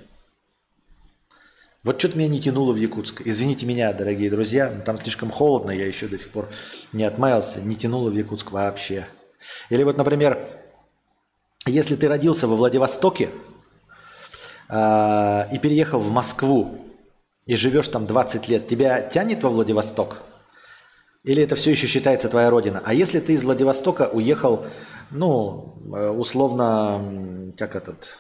Вот 1.83 1.99
что-то 1.99 2.17
меня 2.17 2.27
не 2.27 2.41
тянуло 2.41 2.73
в 2.73 2.75
Якутск. 2.75 3.21
Извините 3.23 3.65
меня, 3.65 3.93
дорогие 3.93 4.29
друзья, 4.29 4.67
там 4.85 4.97
слишком 4.97 5.31
холодно, 5.31 5.71
я 5.71 5.87
еще 5.87 6.07
до 6.07 6.17
сих 6.17 6.29
пор 6.29 6.49
не 6.91 7.05
отмаялся, 7.05 7.61
не 7.61 7.75
тянуло 7.75 8.09
в 8.09 8.13
Якутск 8.13 8.51
вообще. 8.51 9.07
Или 9.69 9.83
вот, 9.83 9.97
например, 9.97 10.56
если 11.69 11.95
ты 11.95 12.07
родился 12.07 12.47
во 12.47 12.55
Владивостоке 12.55 13.29
э, 14.69 15.43
и 15.53 15.59
переехал 15.59 15.99
в 15.99 16.11
Москву 16.11 16.85
и 17.45 17.55
живешь 17.55 17.87
там 17.87 18.05
20 18.05 18.47
лет, 18.47 18.67
тебя 18.67 19.01
тянет 19.01 19.43
во 19.43 19.49
Владивосток? 19.49 20.17
Или 21.23 21.43
это 21.43 21.55
все 21.55 21.71
еще 21.71 21.87
считается 21.87 22.29
твоя 22.29 22.49
родина? 22.49 22.81
А 22.85 22.93
если 22.93 23.19
ты 23.19 23.33
из 23.33 23.43
Владивостока 23.43 24.09
уехал, 24.11 24.65
ну, 25.11 25.81
э, 25.95 26.09
условно, 26.09 27.51
как 27.57 27.75
этот, 27.75 28.17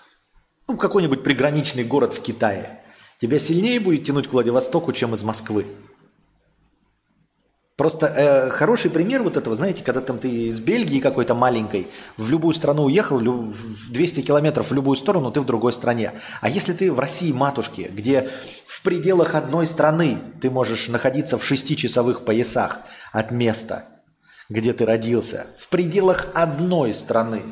ну, 0.67 0.77
какой-нибудь 0.77 1.23
приграничный 1.23 1.83
город 1.83 2.13
в 2.13 2.21
Китае, 2.21 2.81
тебя 3.19 3.39
сильнее 3.39 3.79
будет 3.79 4.03
тянуть 4.03 4.27
к 4.27 4.33
Владивостоку, 4.33 4.93
чем 4.93 5.13
из 5.13 5.23
Москвы? 5.23 5.67
Просто 7.77 8.07
э, 8.07 8.49
хороший 8.49 8.89
пример 8.89 9.21
вот 9.21 9.37
этого, 9.37 9.55
знаете, 9.55 9.83
когда 9.83 10.01
там 10.01 10.17
ты 10.17 10.47
из 10.47 10.59
Бельгии 10.59 10.99
какой-то 10.99 11.35
маленькой 11.35 11.87
в 12.17 12.31
любую 12.31 12.55
страну 12.55 12.85
уехал, 12.85 13.19
в 13.19 13.91
200 13.91 14.23
километров 14.23 14.71
в 14.71 14.73
любую 14.73 14.95
сторону, 14.95 15.31
ты 15.31 15.41
в 15.41 15.45
другой 15.45 15.73
стране. 15.73 16.13
А 16.41 16.49
если 16.49 16.73
ты 16.73 16.91
в 16.91 16.99
России 16.99 17.31
матушке, 17.31 17.83
где 17.83 18.31
в 18.65 18.81
пределах 18.81 19.35
одной 19.35 19.67
страны 19.67 20.17
ты 20.41 20.49
можешь 20.49 20.87
находиться 20.87 21.37
в 21.37 21.45
шестичасовых 21.45 22.25
поясах 22.25 22.79
от 23.11 23.29
места, 23.29 23.85
где 24.49 24.73
ты 24.73 24.83
родился, 24.83 25.45
в 25.59 25.67
пределах 25.67 26.29
одной 26.33 26.95
страны, 26.95 27.43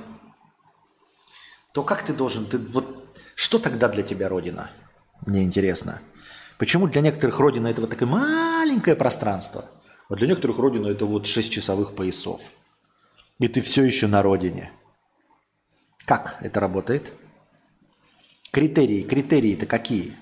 то 1.71 1.83
как 1.83 2.01
ты 2.01 2.13
должен, 2.13 2.47
ты, 2.47 2.57
вот, 2.57 3.15
что 3.35 3.59
тогда 3.59 3.89
для 3.89 4.01
тебя 4.01 4.27
Родина? 4.27 4.71
Мне 5.27 5.43
интересно. 5.43 6.01
Почему 6.57 6.87
для 6.87 7.01
некоторых 7.01 7.37
Родина 7.37 7.67
это 7.67 7.81
вот 7.81 7.91
такое 7.91 8.07
маленькое 8.07 8.95
пространство– 8.95 9.65
а 10.09 10.15
для 10.15 10.27
некоторых 10.27 10.57
родина 10.57 10.87
это 10.87 11.05
вот 11.05 11.25
6 11.25 11.51
часовых 11.51 11.95
поясов. 11.95 12.41
И 13.39 13.47
ты 13.47 13.61
все 13.61 13.83
еще 13.83 14.07
на 14.07 14.21
родине. 14.21 14.71
Как 16.05 16.37
это 16.41 16.59
работает? 16.59 17.11
Критерии, 18.51 19.01
критерии-то 19.01 19.65
какие? 19.65 20.15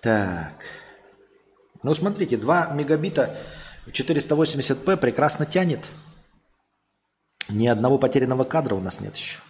Так. 0.00 0.64
Ну, 1.82 1.92
смотрите, 1.92 2.36
2 2.36 2.72
мегабита 2.74 3.36
480p 3.86 4.96
прекрасно 4.96 5.44
тянет. 5.44 5.84
Ни 7.48 7.66
одного 7.66 7.98
потерянного 7.98 8.44
кадра 8.44 8.74
у 8.74 8.80
нас 8.80 9.00
нет 9.00 9.16
еще. 9.16 9.40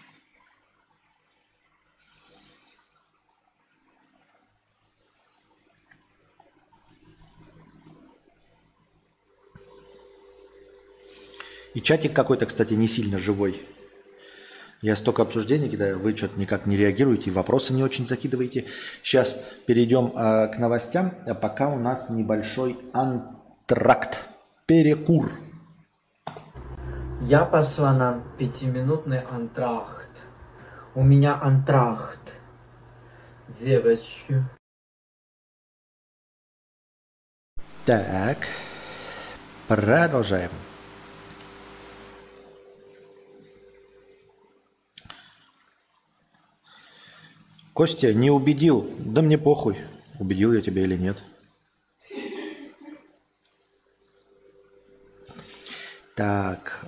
И 11.75 11.81
чатик 11.81 12.13
какой-то, 12.13 12.47
кстати, 12.47 12.75
не 12.75 12.89
сильно 12.89 13.19
живой. 13.19 13.63
Я 14.81 14.95
столько 14.95 15.23
обсуждений 15.23 15.69
кидаю, 15.69 15.99
вы 15.99 16.17
что-то 16.17 16.39
никак 16.39 16.65
не 16.67 16.77
реагируете, 16.77 17.33
вопросы 17.33 17.73
не 17.75 17.83
очень 17.83 18.07
закидываете. 18.07 18.67
Сейчас 19.03 19.43
перейдем 19.67 20.13
э, 20.15 20.49
к 20.49 20.59
новостям, 20.59 21.15
а 21.27 21.35
пока 21.35 21.69
у 21.69 21.79
нас 21.79 22.11
небольшой 22.11 22.79
антракт, 22.93 24.21
перекур. 24.67 25.33
Я 27.23 27.45
пошла 27.45 27.93
на 27.93 28.23
пятиминутный 28.39 29.23
антрахт. 29.23 30.11
У 30.95 31.03
меня 31.03 31.41
антрахт. 31.43 32.21
Девочки. 33.61 34.45
Так, 37.85 38.47
продолжаем. 39.67 40.51
Костя, 47.79 48.13
не 48.13 48.29
убедил. 48.29 48.93
Да 48.99 49.23
мне 49.23 49.39
похуй, 49.39 49.79
убедил 50.19 50.53
я 50.53 50.61
тебя 50.61 50.83
или 50.83 50.97
нет. 50.97 51.23
Так, 56.17 56.85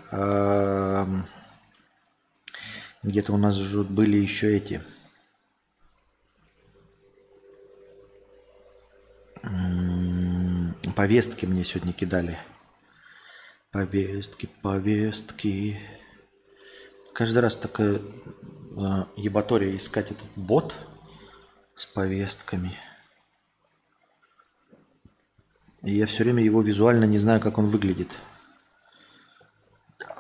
где-то 3.04 3.32
у 3.32 3.36
нас 3.36 3.54
же 3.54 3.84
были 3.84 4.16
еще 4.16 4.56
эти. 4.56 4.82
Повестки 10.96 11.46
мне 11.46 11.62
сегодня 11.62 11.92
кидали. 11.92 12.36
Повестки, 13.70 14.48
повестки. 14.60 15.78
Каждый 17.14 17.38
раз 17.38 17.54
такая 17.54 18.00
э, 18.80 19.04
ебатория 19.16 19.76
искать 19.76 20.10
этот 20.10 20.28
бот 20.36 20.74
с 21.76 21.86
повестками. 21.86 22.76
И 25.82 25.92
я 25.92 26.06
все 26.06 26.24
время 26.24 26.42
его 26.42 26.60
визуально 26.60 27.04
не 27.04 27.18
знаю, 27.18 27.40
как 27.40 27.58
он 27.58 27.66
выглядит. 27.66 28.16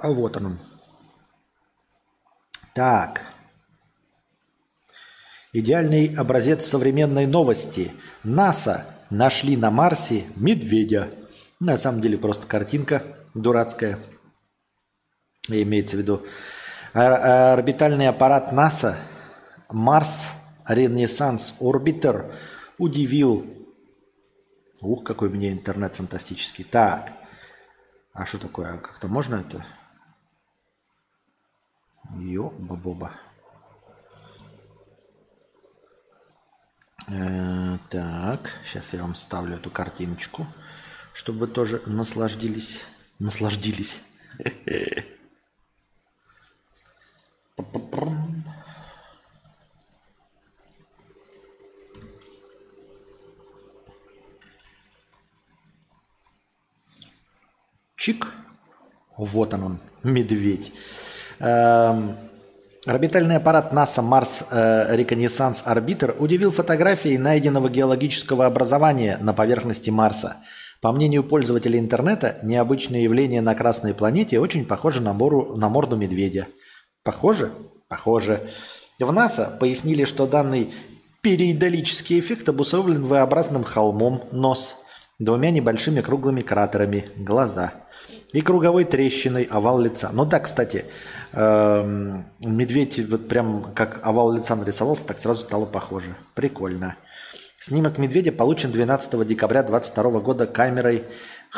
А 0.02 0.10
вот 0.10 0.36
он. 0.36 0.58
Так. 2.74 3.24
Идеальный 5.52 6.14
образец 6.16 6.64
современной 6.64 7.26
новости. 7.26 7.92
НАСА 8.22 8.86
нашли 9.10 9.56
на 9.56 9.70
Марсе 9.70 10.24
медведя. 10.36 11.10
На 11.58 11.76
самом 11.76 12.00
деле 12.00 12.16
просто 12.16 12.46
картинка 12.46 13.02
дурацкая. 13.34 13.98
Имеется 15.48 15.96
в 15.96 16.00
виду 16.00 16.24
орбитальный 16.92 18.08
аппарат 18.08 18.52
НАСА 18.52 18.96
Марс 19.68 20.30
Ренессанс 20.66 21.56
Орбитер 21.60 22.32
удивил. 22.78 23.46
Ух, 24.80 25.04
какой 25.04 25.28
у 25.28 25.32
меня 25.32 25.52
интернет 25.52 25.94
фантастический. 25.94 26.64
Так, 26.64 27.12
а 28.12 28.24
что 28.26 28.38
такое? 28.38 28.74
А 28.74 28.78
как-то 28.78 29.08
можно 29.08 29.36
это? 29.36 29.64
Ёба-боба. 32.16 33.12
Э, 37.08 37.78
так, 37.88 38.50
сейчас 38.64 38.92
я 38.92 39.02
вам 39.02 39.14
ставлю 39.14 39.56
эту 39.56 39.70
картиночку, 39.70 40.46
чтобы 41.12 41.46
тоже 41.46 41.82
наслаждились. 41.86 42.80
Наслаждились. 43.18 44.00
Чик. 57.96 58.26
Вот 59.16 59.52
он, 59.52 59.62
он 59.62 59.78
медведь. 60.02 60.72
Эм, 61.38 62.16
орбитальный 62.86 63.36
аппарат 63.36 63.74
НАСА 63.74 64.00
Марс 64.00 64.46
Реконессанс 64.50 65.62
Арбитр 65.66 66.16
удивил 66.18 66.50
фотографией 66.50 67.18
найденного 67.18 67.68
геологического 67.68 68.46
образования 68.46 69.18
на 69.20 69.34
поверхности 69.34 69.90
Марса. 69.90 70.36
По 70.80 70.92
мнению 70.92 71.24
пользователей 71.24 71.78
интернета, 71.78 72.38
необычное 72.42 73.00
явление 73.00 73.42
на 73.42 73.54
Красной 73.54 73.92
планете 73.92 74.40
очень 74.40 74.64
похоже 74.64 75.02
на, 75.02 75.12
мору, 75.12 75.54
на 75.54 75.68
морду 75.68 75.96
медведя. 75.96 76.46
Похоже? 77.02 77.52
Похоже. 77.88 78.50
В 78.98 79.12
НАСА 79.12 79.56
пояснили, 79.58 80.04
что 80.04 80.26
данный 80.26 80.72
периодолический 81.22 82.20
эффект 82.20 82.48
обусловлен 82.48 83.06
V-образным 83.06 83.64
холмом 83.64 84.24
нос, 84.32 84.76
двумя 85.18 85.50
небольшими 85.50 86.00
круглыми 86.00 86.40
кратерами 86.40 87.06
глаза– 87.16 87.72
и 88.32 88.40
круговой 88.40 88.84
трещиной 88.84 89.44
овал 89.44 89.80
лица. 89.80 90.10
Ну 90.12 90.24
да, 90.24 90.40
кстати, 90.40 90.84
эм, 91.32 92.26
медведь 92.40 93.00
вот 93.08 93.28
прям 93.28 93.72
как 93.74 94.00
овал 94.02 94.32
лица 94.32 94.54
нарисовался, 94.54 95.04
так 95.04 95.18
сразу 95.18 95.40
стало 95.40 95.66
похоже. 95.66 96.14
Прикольно. 96.34 96.96
Снимок 97.58 97.98
медведя 97.98 98.32
получен 98.32 98.70
12 98.72 99.26
декабря 99.26 99.62
2022 99.62 100.20
года 100.20 100.46
камерой 100.46 101.04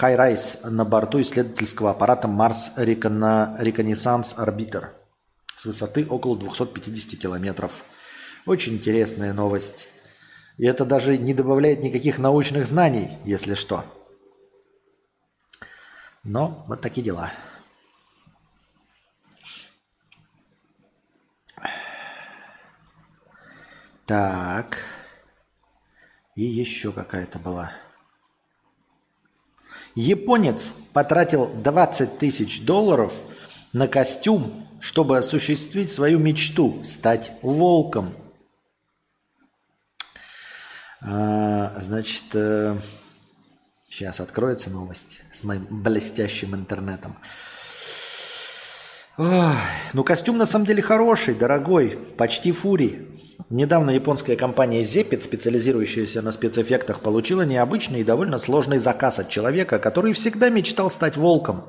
High-Rise 0.00 0.68
на 0.68 0.84
борту 0.84 1.20
исследовательского 1.20 1.90
аппарата 1.90 2.26
Mars 2.26 2.76
Reconnaissance 2.76 4.36
Orbiter 4.38 4.86
с 5.56 5.64
высоты 5.64 6.06
около 6.06 6.38
250 6.38 7.20
километров. 7.20 7.84
Очень 8.46 8.74
интересная 8.74 9.32
новость. 9.32 9.88
И 10.58 10.66
это 10.66 10.84
даже 10.84 11.16
не 11.16 11.34
добавляет 11.34 11.80
никаких 11.80 12.18
научных 12.18 12.66
знаний, 12.66 13.18
если 13.24 13.54
что. 13.54 13.84
Но 16.24 16.64
вот 16.68 16.80
такие 16.80 17.02
дела. 17.02 17.32
Так. 24.06 24.78
И 26.34 26.44
еще 26.44 26.92
какая-то 26.92 27.38
была. 27.38 27.72
Японец 29.94 30.72
потратил 30.92 31.52
20 31.52 32.18
тысяч 32.18 32.64
долларов 32.64 33.12
на 33.72 33.88
костюм, 33.88 34.66
чтобы 34.82 35.16
осуществить 35.16 35.90
свою 35.90 36.18
мечту– 36.18 36.82
стать 36.84 37.32
волком. 37.40 38.12
А, 41.00 41.72
значит, 41.80 42.24
э, 42.34 42.76
Сейчас 43.92 44.20
откроется 44.20 44.70
новость 44.70 45.20
с 45.34 45.44
моим 45.44 45.66
блестящим 45.68 46.54
интернетом. 46.54 47.14
Ой, 49.18 49.54
ну 49.92 50.02
костюм 50.02 50.38
на 50.38 50.46
самом 50.46 50.64
деле 50.64 50.80
хороший, 50.80 51.34
дорогой, 51.34 51.98
почти 52.16 52.52
фури. 52.52 53.06
Недавно 53.50 53.90
японская 53.90 54.34
компания 54.34 54.80
Zepit, 54.80 55.20
специализирующаяся 55.20 56.22
на 56.22 56.32
спецэффектах, 56.32 57.00
получила 57.00 57.42
необычный 57.42 58.00
и 58.00 58.04
довольно 58.04 58.38
сложный 58.38 58.78
заказ 58.78 59.18
от 59.18 59.28
человека, 59.28 59.78
который 59.78 60.14
всегда 60.14 60.48
мечтал 60.48 60.90
стать 60.90 61.18
волком. 61.18 61.68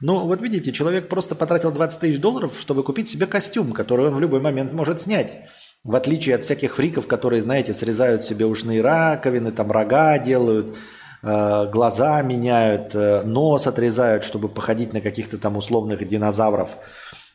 Но 0.00 0.26
вот 0.26 0.40
видите, 0.40 0.72
человек 0.72 1.08
просто 1.08 1.34
потратил 1.34 1.72
20 1.72 2.00
тысяч 2.00 2.20
долларов, 2.20 2.56
чтобы 2.58 2.82
купить 2.82 3.08
себе 3.08 3.26
костюм, 3.26 3.72
который 3.72 4.06
он 4.06 4.14
в 4.14 4.20
любой 4.20 4.40
момент 4.40 4.72
может 4.72 5.00
снять. 5.02 5.48
В 5.84 5.96
отличие 5.96 6.34
от 6.34 6.44
всяких 6.44 6.76
фриков, 6.76 7.06
которые, 7.06 7.42
знаете, 7.42 7.74
срезают 7.74 8.24
себе 8.24 8.46
ушные 8.46 8.82
раковины, 8.82 9.52
там 9.52 9.70
рога 9.70 10.18
делают– 10.18 10.76
Э, 11.22 11.68
глаза 11.70 12.22
меняют, 12.22 12.94
э, 12.94 13.22
нос 13.22 13.66
отрезают, 13.66 14.24
чтобы 14.24 14.48
походить 14.48 14.92
на 14.92 15.00
каких-то 15.00 15.38
там 15.38 15.56
условных 15.56 16.06
динозавров. 16.06 16.70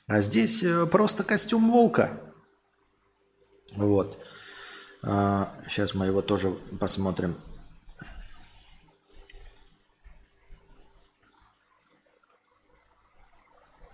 А 0.07 0.22
здесь 0.22 0.63
э, 0.63 0.86
просто 0.88 1.24
костюм 1.24 1.72
волка. 1.72 2.11
Вот. 3.76 4.18
Сейчас 5.03 5.93
мы 5.93 6.07
его 6.07 6.24
тоже 6.24 6.55
посмотрим. 6.80 7.36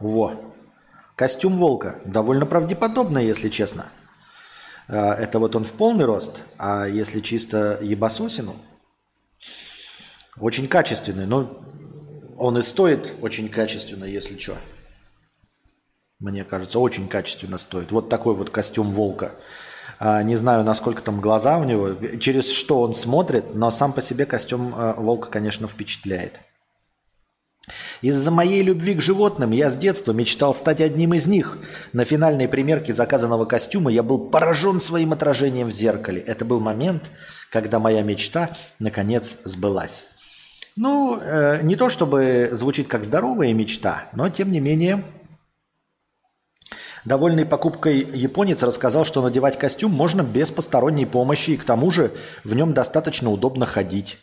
Во. 0.01 0.33
Костюм 1.15 1.57
волка. 1.57 1.95
Довольно 2.05 2.45
правдеподобно, 2.45 3.19
если 3.19 3.49
честно. 3.49 3.85
Это 4.87 5.39
вот 5.39 5.55
он 5.55 5.63
в 5.63 5.71
полный 5.71 6.05
рост, 6.05 6.41
а 6.57 6.85
если 6.85 7.21
чисто 7.21 7.77
ебасосину– 7.81 8.55
очень 10.39 10.67
качественный, 10.67 11.25
но 11.25 11.61
он 12.37 12.57
и 12.57 12.61
стоит 12.61 13.13
очень 13.21 13.49
качественно, 13.49 14.05
если 14.05 14.37
что. 14.37 14.57
Мне 16.19 16.43
кажется, 16.43 16.79
очень 16.79 17.07
качественно 17.07 17.57
стоит. 17.57 17.91
Вот 17.91 18.09
такой 18.09 18.35
вот 18.35 18.49
костюм 18.49 18.91
волка. 18.91 19.33
А, 19.99 20.23
не 20.23 20.35
знаю, 20.35 20.63
насколько 20.63 21.01
там 21.01 21.19
глаза 21.19 21.57
у 21.57 21.63
него, 21.63 21.93
через 22.17 22.51
что 22.51 22.81
он 22.81 22.93
смотрит, 22.93 23.53
но 23.53 23.71
сам 23.71 23.93
по 23.93 24.01
себе 24.01 24.25
костюм 24.25 24.73
а, 24.75 24.93
волка, 24.93 25.29
конечно, 25.29 25.67
впечатляет. 25.67 26.39
Из-за 28.01 28.31
моей 28.31 28.63
любви 28.63 28.95
к 28.95 29.01
животным 29.01 29.51
я 29.51 29.69
с 29.69 29.77
детства 29.77 30.11
мечтал 30.13 30.55
стать 30.55 30.81
одним 30.81 31.13
из 31.13 31.27
них. 31.27 31.59
На 31.93 32.05
финальной 32.05 32.47
примерке 32.47 32.93
заказанного 32.93 33.45
костюма 33.45 33.91
я 33.91 34.01
был 34.01 34.29
поражен 34.29 34.81
своим 34.81 35.13
отражением 35.13 35.67
в 35.67 35.71
зеркале. 35.71 36.21
Это 36.21 36.43
был 36.43 36.59
момент, 36.59 37.11
когда 37.51 37.77
моя 37.77 38.01
мечта 38.01 38.57
наконец 38.79 39.37
сбылась. 39.43 40.03
Ну, 40.75 41.19
э, 41.21 41.59
не 41.61 41.75
то 41.75 41.89
чтобы 41.89 42.49
звучит 42.51 42.87
как 42.87 43.03
здоровая 43.03 43.53
мечта, 43.53 44.09
но 44.13 44.29
тем 44.29 44.51
не 44.51 44.59
менее, 44.59 45.03
довольный 47.05 47.45
покупкой 47.45 47.99
японец 47.99 48.63
рассказал, 48.63 49.05
что 49.05 49.21
надевать 49.21 49.59
костюм 49.59 49.91
можно 49.91 50.23
без 50.23 50.49
посторонней 50.49 51.05
помощи, 51.05 51.51
и 51.51 51.57
к 51.57 51.65
тому 51.65 51.91
же 51.91 52.13
в 52.43 52.55
нем 52.55 52.73
достаточно 52.73 53.29
удобно 53.29 53.65
ходить. 53.65 54.17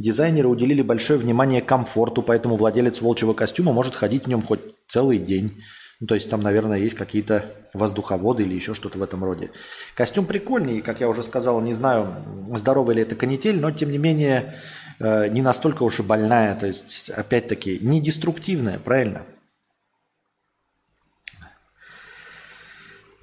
Дизайнеры 0.00 0.48
уделили 0.48 0.82
большое 0.82 1.18
внимание 1.18 1.60
комфорту, 1.60 2.22
поэтому 2.22 2.56
владелец 2.56 3.00
волчьего 3.00 3.34
костюма 3.34 3.72
может 3.72 3.94
ходить 3.94 4.24
в 4.24 4.28
нем 4.28 4.42
хоть 4.42 4.60
целый 4.88 5.18
день. 5.18 5.62
Ну, 6.00 6.06
то 6.06 6.14
есть 6.14 6.30
там, 6.30 6.40
наверное, 6.40 6.78
есть 6.78 6.96
какие-то 6.96 7.44
воздуховоды 7.74 8.42
или 8.42 8.54
еще 8.54 8.74
что-то 8.74 8.98
в 8.98 9.02
этом 9.02 9.22
роде. 9.22 9.50
Костюм 9.94 10.24
прикольный, 10.24 10.80
как 10.80 11.00
я 11.00 11.08
уже 11.08 11.22
сказал, 11.22 11.60
не 11.60 11.74
знаю, 11.74 12.14
здоровый 12.56 12.96
ли 12.96 13.02
это 13.02 13.14
канитель, 13.14 13.60
но 13.60 13.70
тем 13.70 13.90
не 13.90 13.98
менее 13.98 14.54
Э, 15.00 15.28
не 15.28 15.40
настолько 15.40 15.82
уж 15.82 16.00
и 16.00 16.02
больная, 16.02 16.54
то 16.54 16.66
есть, 16.66 17.10
опять-таки, 17.10 17.78
не 17.80 18.00
деструктивная, 18.00 18.78
правильно? 18.78 19.22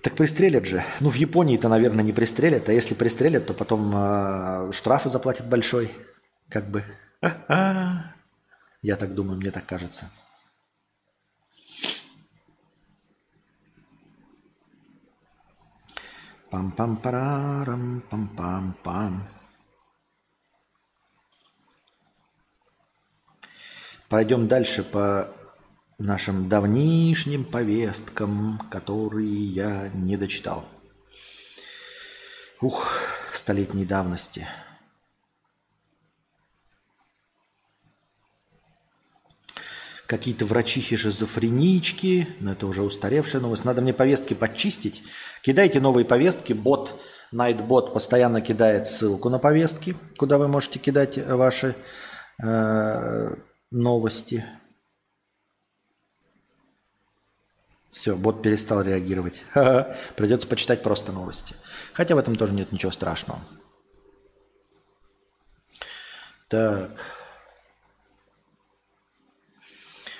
Так 0.01 0.15
пристрелят 0.15 0.65
же. 0.65 0.83
Ну, 0.99 1.09
в 1.09 1.15
Японии-то, 1.15 1.69
наверное, 1.69 2.03
не 2.03 2.13
пристрелят, 2.13 2.67
а 2.69 2.73
если 2.73 2.95
пристрелят, 2.95 3.45
то 3.45 3.53
потом 3.53 3.93
э, 3.95 4.71
штрафы 4.73 5.09
заплатят 5.09 5.47
большой. 5.47 5.91
Как 6.49 6.69
бы. 6.69 6.83
Я 8.81 8.95
так 8.95 9.13
думаю, 9.15 9.37
мне 9.39 9.51
так 9.51 9.65
кажется. 9.65 10.09
Пам-пам-парам, 16.49 18.01
пам-пам-пам. 18.09 19.27
Пройдем 24.07 24.47
дальше 24.47 24.83
по 24.83 25.33
нашим 25.97 26.47
давнишним 26.47 27.43
повесткам, 27.43 28.59
которые 28.71 29.43
я 29.43 29.89
не 29.89 30.15
дочитал. 30.15 30.65
Ух, 32.61 33.01
столетней 33.33 33.85
давности. 33.85 34.47
Какие-то 40.07 40.45
врачихи-шизофренички. 40.45 42.27
Но 42.39 42.53
это 42.53 42.65
уже 42.65 42.81
устаревшая 42.83 43.41
новость. 43.41 43.65
Надо 43.65 43.81
мне 43.81 43.93
повестки 43.93 44.33
подчистить. 44.33 45.03
Кидайте 45.43 45.79
новые 45.79 46.05
повестки. 46.05 46.53
Бот, 46.53 46.99
Nightbot 47.33 47.93
постоянно 47.93 48.41
кидает 48.41 48.87
ссылку 48.87 49.29
на 49.29 49.37
повестки, 49.37 49.95
куда 50.17 50.37
вы 50.37 50.47
можете 50.47 50.79
кидать 50.79 51.17
ваши 51.17 51.75
э, 52.41 53.35
новости. 53.69 54.45
Все, 57.91 58.15
бот 58.15 58.41
перестал 58.41 58.81
реагировать. 58.81 59.43
Придется 60.15 60.47
почитать 60.47 60.83
просто 60.83 61.11
новости. 61.11 61.55
Хотя 61.93 62.15
в 62.15 62.19
этом 62.19 62.35
тоже 62.35 62.53
нет 62.53 62.71
ничего 62.71 62.91
страшного. 62.91 63.41
Так. 66.47 67.16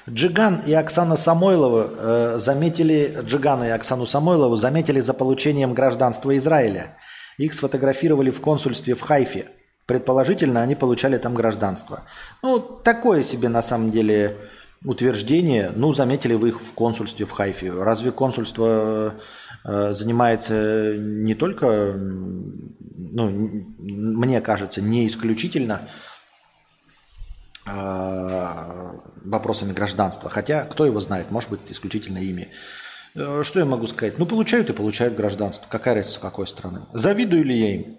Джиган 0.10 0.62
и 0.66 0.74
Оксана 0.74 1.18
Самойлова 1.18 1.90
э, 1.90 2.38
заметили, 2.40 3.18
Джигана 3.24 3.66
и 3.66 3.70
Оксану 3.70 4.06
Самойлову 4.06 4.56
заметили 4.56 5.02
за 5.02 5.14
получением 5.14 5.74
гражданства 5.74 6.36
Израиля. 6.38 6.98
Их 7.38 7.54
сфотографировали 7.54 8.32
в 8.32 8.40
консульстве 8.40 8.96
в 8.96 9.02
Хайфе. 9.02 9.48
Предположительно, 9.86 10.62
они 10.62 10.76
получали 10.76 11.18
там 11.18 11.34
гражданство. 11.34 12.04
Ну, 12.42 12.60
такое 12.60 13.22
себе 13.22 13.50
на 13.50 13.62
самом 13.62 13.92
деле 13.92 14.38
утверждение, 14.84 15.72
ну, 15.76 15.94
заметили 15.94 16.36
вы 16.36 16.50
их 16.50 16.62
в 16.62 16.74
консульстве 16.74 17.26
в 17.26 17.32
Хайфе. 17.32 17.72
Разве 17.72 18.12
консульство 18.12 19.16
э, 19.66 19.92
занимается 19.92 20.96
не 20.96 21.36
только, 21.36 21.96
ну, 21.98 23.30
мне 23.80 24.40
кажется, 24.40 24.82
не 24.82 25.08
исключительно 25.08 25.90
вопросами 27.68 29.74
гражданства. 29.74 30.30
Хотя, 30.30 30.64
кто 30.64 30.86
его 30.86 31.00
знает, 31.00 31.32
может 31.32 31.50
быть, 31.50 31.60
исключительно 31.68 32.20
ими. 32.20 32.50
Э, 33.16 33.44
что 33.44 33.60
я 33.60 33.66
могу 33.66 33.88
сказать? 33.88 34.18
Ну, 34.18 34.26
получают 34.26 34.70
и 34.70 34.74
получают 34.74 35.16
гражданство. 35.16 35.68
Какая 35.70 35.96
разница, 35.96 36.20
какой 36.20 36.48
страны? 36.48 36.82
Завидую 36.94 37.44
ли 37.44 37.60
я 37.60 37.76
им? 37.76 37.98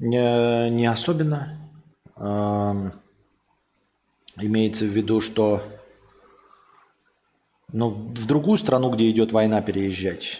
Не 0.00 0.86
особенно. 0.86 1.58
Эм, 2.16 2.92
имеется 4.36 4.84
в 4.84 4.88
виду, 4.88 5.20
что 5.20 5.62
ну, 7.72 7.90
в 7.90 8.26
другую 8.26 8.58
страну, 8.58 8.90
где 8.90 9.10
идет 9.10 9.32
война, 9.32 9.60
переезжать. 9.60 10.38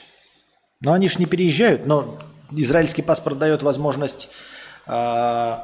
Но 0.80 0.92
они 0.92 1.08
же 1.08 1.18
не 1.18 1.26
переезжают, 1.26 1.86
но 1.86 2.18
израильский 2.52 3.02
паспорт 3.02 3.38
дает 3.38 3.62
возможность 3.62 4.28
э, 4.86 5.56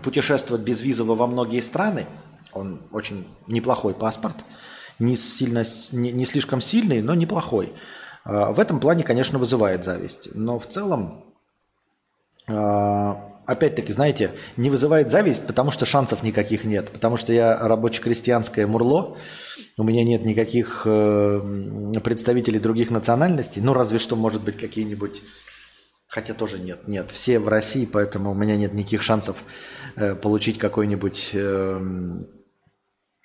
путешествовать 0.00 0.62
безвизово 0.62 1.14
во 1.14 1.26
многие 1.26 1.60
страны. 1.60 2.06
Он 2.52 2.80
очень 2.92 3.26
неплохой 3.46 3.94
паспорт, 3.94 4.36
не, 4.98 5.16
сильно, 5.16 5.64
не, 5.92 6.12
не 6.12 6.24
слишком 6.24 6.60
сильный, 6.60 7.02
но 7.02 7.14
неплохой. 7.14 7.72
Э, 8.24 8.52
в 8.52 8.60
этом 8.60 8.80
плане, 8.80 9.02
конечно, 9.02 9.38
вызывает 9.38 9.84
зависть. 9.84 10.28
Но 10.34 10.58
в 10.58 10.66
целом 10.66 11.24
э, 12.48 13.14
опять-таки, 13.46 13.92
знаете, 13.92 14.32
не 14.56 14.70
вызывает 14.70 15.10
зависть, 15.10 15.46
потому 15.46 15.70
что 15.70 15.86
шансов 15.86 16.22
никаких 16.22 16.64
нет. 16.64 16.90
Потому 16.90 17.16
что 17.16 17.32
я 17.32 17.56
рабоче-крестьянское 17.58 18.66
мурло, 18.66 19.16
у 19.78 19.84
меня 19.84 20.04
нет 20.04 20.24
никаких 20.24 20.82
э, 20.84 22.00
представителей 22.02 22.58
других 22.58 22.90
национальностей. 22.90 23.62
Ну, 23.62 23.74
разве 23.74 23.98
что, 23.98 24.16
может 24.16 24.42
быть, 24.42 24.56
какие-нибудь... 24.56 25.22
Хотя 26.12 26.34
тоже 26.34 26.58
нет, 26.58 26.88
нет. 26.88 27.10
Все 27.10 27.38
в 27.38 27.48
России, 27.48 27.86
поэтому 27.86 28.32
у 28.32 28.34
меня 28.34 28.58
нет 28.58 28.74
никаких 28.74 29.00
шансов 29.00 29.38
э, 29.96 30.14
получить 30.14 30.58
какой-нибудь... 30.58 31.30
Э, 31.32 31.80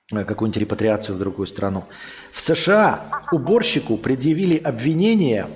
какую-нибудь 0.09 0.61
репатриацию 0.61 1.17
в 1.17 1.19
другую 1.19 1.47
страну. 1.47 1.83
В 2.31 2.39
США 2.39 3.25
уборщику 3.33 3.97
предъявили 3.97 4.55
обвинение 4.55 5.47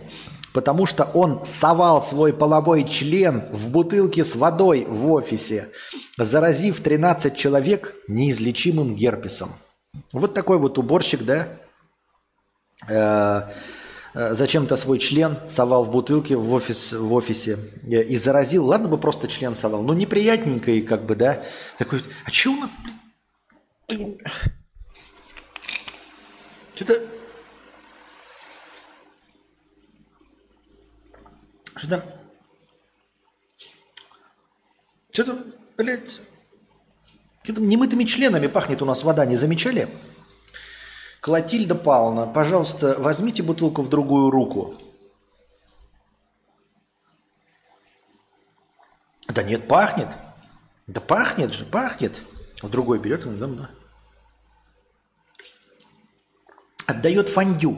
потому 0.53 0.85
что 0.85 1.05
он 1.05 1.45
совал 1.45 2.01
свой 2.01 2.33
половой 2.33 2.83
член 2.83 3.45
в 3.53 3.69
бутылке 3.69 4.25
с 4.25 4.35
водой 4.35 4.85
в 4.85 5.09
офисе, 5.09 5.69
заразив 6.17 6.81
13 6.81 7.37
человек 7.37 7.95
неизлечимым 8.09 8.97
герпесом. 8.97 9.53
Вот 10.11 10.33
такой 10.33 10.57
вот 10.57 10.77
уборщик, 10.77 11.23
да, 11.23 11.47
э, 12.89 12.93
э, 12.93 13.41
зачем-то 14.13 14.75
свой 14.75 14.99
член 14.99 15.37
совал 15.47 15.83
в 15.83 15.91
бутылке 15.91 16.35
в, 16.35 16.51
офис, 16.53 16.93
в 16.93 17.13
офисе 17.13 17.57
и 17.85 18.17
заразил. 18.17 18.65
Ладно 18.65 18.87
бы 18.87 18.97
просто 18.97 19.27
член 19.27 19.55
совал, 19.55 19.83
ну 19.83 19.93
неприятненько 19.93 20.71
и 20.71 20.81
как 20.81 21.05
бы, 21.05 21.15
да. 21.15 21.43
Такой, 21.77 22.03
а 22.25 22.31
что 22.31 22.51
у 22.51 22.55
нас, 22.57 22.71
блин, 23.87 24.17
что-то 26.75 27.01
Что-то... 31.81 32.03
Что-то, 35.09 35.43
блядь, 35.77 36.21
какими-то 37.39 37.61
немытыми 37.61 38.03
членами 38.03 38.45
пахнет 38.45 38.83
у 38.83 38.85
нас 38.85 39.03
вода, 39.03 39.25
не 39.25 39.35
замечали? 39.35 39.89
Клотильда 41.21 41.75
Павловна, 41.75 42.25
пожалуйста, 42.25 42.95
возьмите 42.97 43.43
бутылку 43.43 43.83
в 43.83 43.89
другую 43.89 44.31
руку. 44.31 44.73
Да 49.27 49.43
нет, 49.43 49.67
пахнет. 49.67 50.09
Да 50.87 50.99
пахнет 50.99 51.53
же, 51.53 51.63
пахнет. 51.65 52.21
В 52.63 52.69
другой 52.69 52.97
берет, 52.97 53.21
да, 53.37 53.47
да. 53.47 53.69
Отдает 56.87 57.29
фондю. 57.29 57.77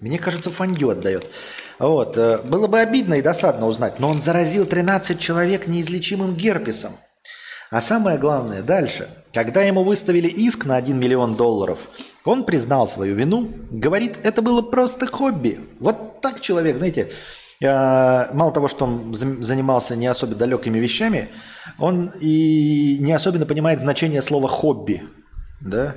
Мне 0.00 0.18
кажется, 0.18 0.50
фондю 0.50 0.90
отдает. 0.90 1.30
Вот. 1.78 2.18
Э, 2.18 2.42
было 2.42 2.66
бы 2.66 2.78
обидно 2.80 3.14
и 3.14 3.22
досадно 3.22 3.66
узнать, 3.66 3.98
но 3.98 4.10
он 4.10 4.20
заразил 4.20 4.66
13 4.66 5.18
человек 5.18 5.66
неизлечимым 5.66 6.36
герпесом. 6.36 6.92
А 7.74 7.80
самое 7.80 8.18
главное, 8.18 8.62
дальше. 8.62 9.08
Когда 9.32 9.62
ему 9.62 9.82
выставили 9.82 10.28
иск 10.28 10.64
на 10.64 10.76
1 10.76 10.96
миллион 10.96 11.34
долларов, 11.34 11.88
он 12.24 12.44
признал 12.44 12.86
свою 12.86 13.16
вину, 13.16 13.50
говорит, 13.72 14.16
это 14.22 14.42
было 14.42 14.62
просто 14.62 15.08
хобби. 15.08 15.58
Вот 15.80 16.20
так 16.20 16.40
человек, 16.40 16.76
знаете, 16.76 17.10
э, 17.60 18.32
мало 18.32 18.52
того, 18.52 18.68
что 18.68 18.84
он 18.84 19.12
занимался 19.12 19.96
не 19.96 20.06
особо 20.06 20.36
далекими 20.36 20.78
вещами, 20.78 21.30
он 21.80 22.12
и 22.20 22.96
не 23.00 23.12
особенно 23.12 23.44
понимает 23.44 23.80
значение 23.80 24.22
слова 24.22 24.46
«хобби». 24.46 25.02
Да? 25.60 25.96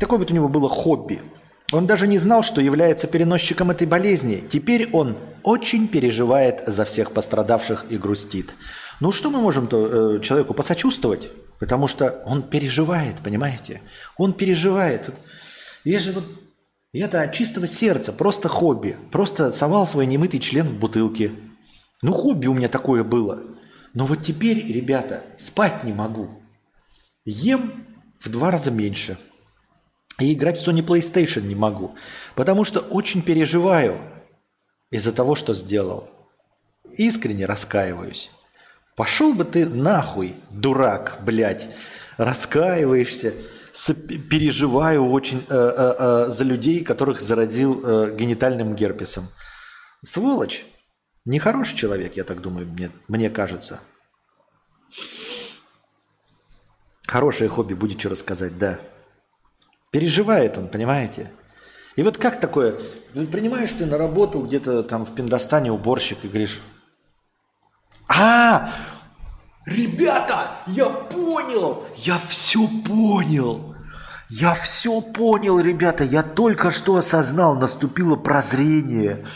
Такое 0.00 0.18
вот 0.18 0.32
у 0.32 0.34
него 0.34 0.48
было 0.48 0.68
хобби– 0.68 1.22
он 1.72 1.86
даже 1.86 2.06
не 2.06 2.18
знал, 2.18 2.42
что 2.42 2.60
является 2.60 3.06
переносчиком 3.06 3.70
этой 3.70 3.86
болезни. 3.86 4.44
Теперь 4.52 4.90
он 4.92 5.16
очень 5.42 5.88
переживает 5.88 6.62
за 6.66 6.84
всех 6.84 7.12
пострадавших 7.12 7.86
и 7.88 7.96
грустит. 7.96 8.54
Ну 9.02 9.10
что 9.10 9.30
мы 9.30 9.40
можем-то 9.40 9.78
э, 10.18 10.20
человеку 10.20 10.54
посочувствовать? 10.54 11.28
Потому 11.58 11.88
что 11.88 12.22
он 12.24 12.40
переживает, 12.44 13.16
понимаете? 13.16 13.82
Он 14.16 14.32
переживает. 14.32 15.10
Я 15.82 15.98
же 15.98 16.12
вот, 16.12 16.24
я-то 16.92 17.20
от 17.20 17.32
чистого 17.32 17.66
сердца, 17.66 18.12
просто 18.12 18.48
хобби. 18.48 18.96
Просто 19.10 19.50
совал 19.50 19.88
свой 19.88 20.06
немытый 20.06 20.38
член 20.38 20.68
в 20.68 20.78
бутылке. 20.78 21.32
Ну 22.00 22.12
хобби 22.12 22.46
у 22.46 22.54
меня 22.54 22.68
такое 22.68 23.02
было. 23.02 23.42
Но 23.92 24.06
вот 24.06 24.22
теперь, 24.22 24.64
ребята, 24.72 25.24
спать 25.36 25.82
не 25.82 25.92
могу. 25.92 26.40
Ем 27.24 27.84
в 28.20 28.28
два 28.28 28.52
раза 28.52 28.70
меньше– 28.70 29.18
и 30.20 30.32
играть 30.32 30.60
в 30.60 30.68
Sony 30.68 30.86
PlayStation 30.86 31.42
не 31.42 31.56
могу, 31.56 31.96
потому 32.36 32.62
что 32.62 32.78
очень 32.78 33.22
переживаю 33.22 33.98
из-за 34.92 35.12
того, 35.12 35.34
что 35.34 35.54
сделал. 35.54 36.08
Искренне 36.96 37.46
раскаиваюсь. 37.46 38.30
Пошел 38.96 39.32
бы 39.34 39.44
ты 39.44 39.66
нахуй, 39.66 40.36
дурак, 40.50 41.18
блядь. 41.22 41.68
Раскаиваешься, 42.18 43.32
переживаю 44.30 45.08
очень 45.10 45.38
э, 45.38 45.44
э, 45.48 45.94
э, 45.98 46.30
за 46.30 46.44
людей, 46.44 46.84
которых 46.84 47.20
зародил 47.20 47.80
э, 47.82 48.14
генитальным 48.16 48.74
герпесом. 48.74 49.28
Сволочь. 50.04 50.64
Нехороший 51.24 51.76
человек, 51.76 52.16
я 52.16 52.24
так 52.24 52.40
думаю, 52.40 52.66
мне, 52.66 52.90
мне 53.08 53.30
кажется. 53.30 53.80
Хорошее 57.06 57.48
хобби, 57.48 57.74
будет 57.74 58.00
что 58.00 58.10
рассказать, 58.10 58.58
да. 58.58 58.78
Переживает 59.90 60.58
он, 60.58 60.68
понимаете? 60.68 61.30
И 61.96 62.02
вот 62.02 62.18
как 62.18 62.40
такое? 62.40 62.80
Принимаешь 63.12 63.72
ты 63.72 63.86
на 63.86 63.98
работу 63.98 64.40
где-то 64.40 64.82
там 64.82 65.04
в 65.04 65.14
Пиндостане 65.14 65.70
уборщик 65.70 66.24
и 66.24 66.28
говоришь, 66.28 66.60
а, 68.08 68.72
ребята, 69.66 70.50
я 70.66 70.86
понял, 70.86 71.84
я 71.96 72.18
все 72.28 72.68
понял. 72.86 73.72
Я 74.30 74.54
все 74.54 75.02
понял, 75.02 75.60
ребята, 75.60 76.04
я 76.04 76.22
только 76.22 76.70
что 76.70 76.96
осознал, 76.96 77.54
наступило 77.54 78.16
прозрение. 78.16 79.26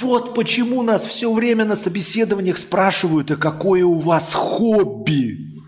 Вот 0.00 0.34
почему 0.34 0.82
нас 0.82 1.06
все 1.06 1.32
время 1.32 1.64
на 1.64 1.76
собеседованиях 1.76 2.58
спрашивают, 2.58 3.30
а 3.30 3.36
какое 3.36 3.84
у 3.84 3.98
вас 3.98 4.34
хобби? 4.34 5.60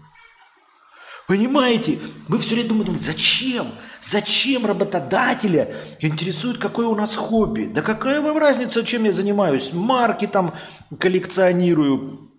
Понимаете? 1.28 2.00
Мы 2.28 2.38
все 2.38 2.54
время 2.54 2.68
думаем, 2.68 2.98
зачем? 2.98 3.68
Зачем 4.02 4.66
работодателя 4.66 5.72
интересует, 6.00 6.58
какое 6.58 6.86
у 6.86 6.94
нас 6.94 7.14
хобби? 7.16 7.64
Да 7.64 7.80
какая 7.80 8.20
вам 8.20 8.36
разница, 8.36 8.84
чем 8.84 9.04
я 9.04 9.12
занимаюсь? 9.12 9.72
Марки 9.72 10.26
там 10.26 10.52
коллекционирую, 10.98 12.30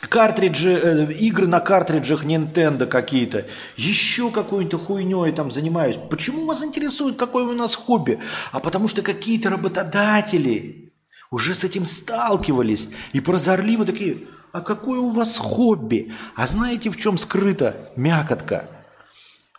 картриджи, 0.00 0.72
э, 0.72 1.12
игры 1.12 1.46
на 1.46 1.60
картриджах 1.60 2.24
Nintendo 2.24 2.86
какие-то, 2.86 3.46
еще 3.76 4.30
какой-то 4.30 4.78
хуйней 4.78 5.32
там 5.32 5.50
занимаюсь. 5.50 5.96
Почему 6.10 6.44
вас 6.44 6.62
интересует, 6.62 7.16
какое 7.16 7.44
у 7.44 7.52
нас 7.52 7.74
хобби? 7.74 8.20
А 8.52 8.60
потому 8.60 8.88
что 8.88 9.02
какие-то 9.02 9.50
работодатели 9.50 10.92
уже 11.30 11.54
с 11.54 11.64
этим 11.64 11.84
сталкивались 11.84 12.88
и 13.12 13.20
прозорливо 13.20 13.84
такие, 13.84 14.26
а 14.52 14.60
какое 14.60 15.00
у 15.00 15.10
вас 15.10 15.38
хобби? 15.38 16.12
А 16.34 16.46
знаете, 16.46 16.90
в 16.90 16.96
чем 16.96 17.18
скрыта 17.18 17.90
мякотка? 17.96 18.68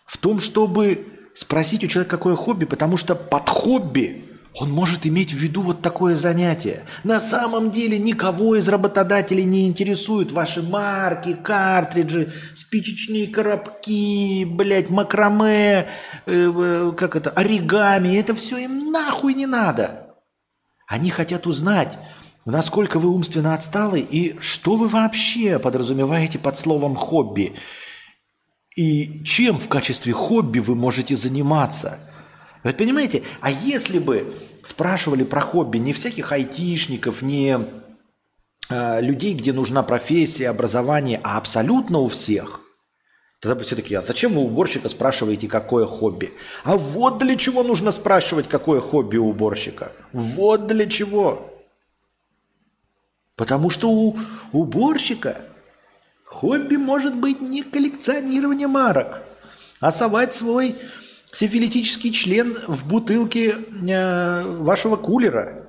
В 0.05 0.17
том, 0.17 0.39
чтобы 0.39 1.05
спросить 1.33 1.83
у 1.83 1.87
человека, 1.87 2.17
какое 2.17 2.35
хобби, 2.35 2.65
потому 2.65 2.97
что 2.97 3.13
под 3.15 3.47
хобби 3.49 4.26
он 4.59 4.71
может 4.71 5.05
иметь 5.05 5.33
в 5.33 5.37
виду 5.37 5.61
вот 5.61 5.81
такое 5.81 6.15
занятие. 6.15 6.85
На 7.03 7.21
самом 7.21 7.69
деле 7.69 7.99
никого 7.99 8.55
из 8.55 8.67
работодателей 8.67 9.43
не 9.43 9.67
интересуют 9.67 10.31
ваши 10.31 10.63
марки, 10.63 11.33
картриджи, 11.33 12.33
спичечные 12.55 13.27
коробки, 13.27 14.45
блядь, 14.45 14.89
макраме, 14.89 15.87
э, 16.25 16.51
э, 16.55 16.91
как 16.97 17.15
это, 17.15 17.29
оригами. 17.29 18.17
Это 18.17 18.33
все 18.33 18.57
им 18.57 18.91
нахуй 18.91 19.33
не 19.33 19.45
надо. 19.45 20.15
Они 20.87 21.11
хотят 21.11 21.45
узнать, 21.45 21.99
насколько 22.45 22.97
вы 22.97 23.09
умственно 23.09 23.53
отсталы 23.53 23.99
и 23.99 24.39
что 24.39 24.75
вы 24.75 24.87
вообще 24.87 25.59
подразумеваете 25.59 26.39
под 26.39 26.57
словом 26.57 26.95
«хобби». 26.95 27.53
И 28.75 29.23
чем 29.23 29.57
в 29.57 29.67
качестве 29.69 30.13
хобби 30.13 30.59
вы 30.59 30.75
можете 30.75 31.15
заниматься? 31.15 31.99
Вы 32.67 32.73
понимаете? 32.73 33.23
А 33.39 33.49
если 33.49 33.97
бы 33.97 34.35
спрашивали 34.61 35.23
про 35.23 35.39
хобби 35.39 35.77
не 35.77 35.93
всяких 35.93 36.33
айтишников, 36.33 37.21
не 37.21 37.59
э, 38.69 38.99
людей, 38.99 39.35
где 39.35 39.53
нужна 39.53 39.83
профессия, 39.83 40.49
образование, 40.49 41.21
а 41.23 41.37
абсолютно 41.37 41.99
у 41.99 42.09
всех, 42.09 42.59
тогда 43.39 43.55
бы 43.55 43.63
все 43.63 43.77
таки 43.77 43.95
а 43.95 44.01
зачем 44.01 44.33
вы 44.33 44.41
уборщика 44.41 44.89
спрашиваете, 44.89 45.47
какое 45.47 45.85
хобби? 45.85 46.33
А 46.65 46.75
вот 46.75 47.19
для 47.19 47.37
чего 47.37 47.63
нужно 47.63 47.91
спрашивать, 47.91 48.49
какое 48.49 48.81
хобби 48.81 49.15
у 49.15 49.29
уборщика. 49.29 49.93
Вот 50.11 50.67
для 50.67 50.87
чего. 50.87 51.49
Потому 53.37 53.69
что 53.69 53.89
у 53.89 54.19
уборщика 54.51 55.37
хобби 56.25 56.75
может 56.75 57.15
быть 57.15 57.39
не 57.39 57.63
коллекционирование 57.63 58.67
марок, 58.67 59.23
а 59.79 59.89
совать 59.89 60.35
свой 60.35 60.75
сифилитический 61.37 62.11
член 62.11 62.57
в 62.67 62.87
бутылке 62.87 63.51
э, 63.51 64.41
вашего 64.41 64.95
кулера. 64.95 65.67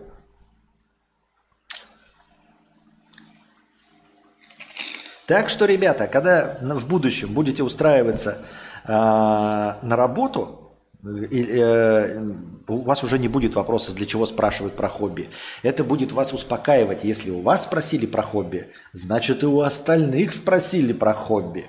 Так 5.26 5.50
что, 5.50 5.66
ребята, 5.66 6.06
когда 6.06 6.58
в 6.62 6.88
будущем 6.88 7.34
будете 7.34 7.62
устраиваться 7.62 8.38
э, 8.84 8.88
на 8.88 9.94
работу, 9.94 10.72
и, 11.04 11.46
э, 11.50 12.18
у 12.66 12.80
вас 12.80 13.04
уже 13.04 13.18
не 13.18 13.28
будет 13.28 13.54
вопроса, 13.54 13.94
для 13.94 14.06
чего 14.06 14.24
спрашивать 14.24 14.72
про 14.72 14.88
хобби. 14.88 15.28
Это 15.62 15.84
будет 15.84 16.12
вас 16.12 16.32
успокаивать. 16.32 17.04
Если 17.04 17.30
у 17.30 17.42
вас 17.42 17.64
спросили 17.64 18.06
про 18.06 18.22
хобби, 18.22 18.68
значит 18.94 19.42
и 19.42 19.46
у 19.46 19.60
остальных 19.60 20.32
спросили 20.32 20.94
про 20.94 21.12
хобби. 21.12 21.66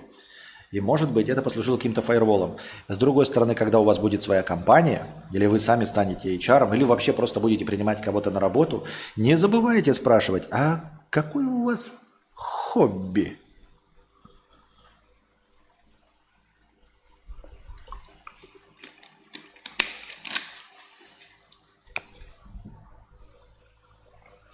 И 0.71 0.79
может 0.81 1.11
быть 1.11 1.29
это 1.29 1.41
послужило 1.41 1.77
каким-то 1.77 2.01
фаерволом. 2.01 2.57
С 2.87 2.97
другой 2.97 3.25
стороны, 3.25 3.55
когда 3.55 3.79
у 3.79 3.83
вас 3.83 3.97
будет 3.97 4.21
своя 4.21 4.43
компания, 4.43 5.07
или 5.33 5.47
вы 5.47 5.59
сами 5.59 5.83
станете 5.85 6.35
HR, 6.35 6.75
или 6.75 6.83
вообще 6.83 7.11
просто 7.11 7.39
будете 7.39 7.65
принимать 7.65 8.01
кого-то 8.01 8.29
на 8.29 8.39
работу, 8.39 8.85
не 9.15 9.35
забывайте 9.35 9.93
спрашивать, 9.95 10.47
а 10.51 10.99
какое 11.09 11.47
у 11.47 11.65
вас 11.65 11.93
хобби? 12.35 13.39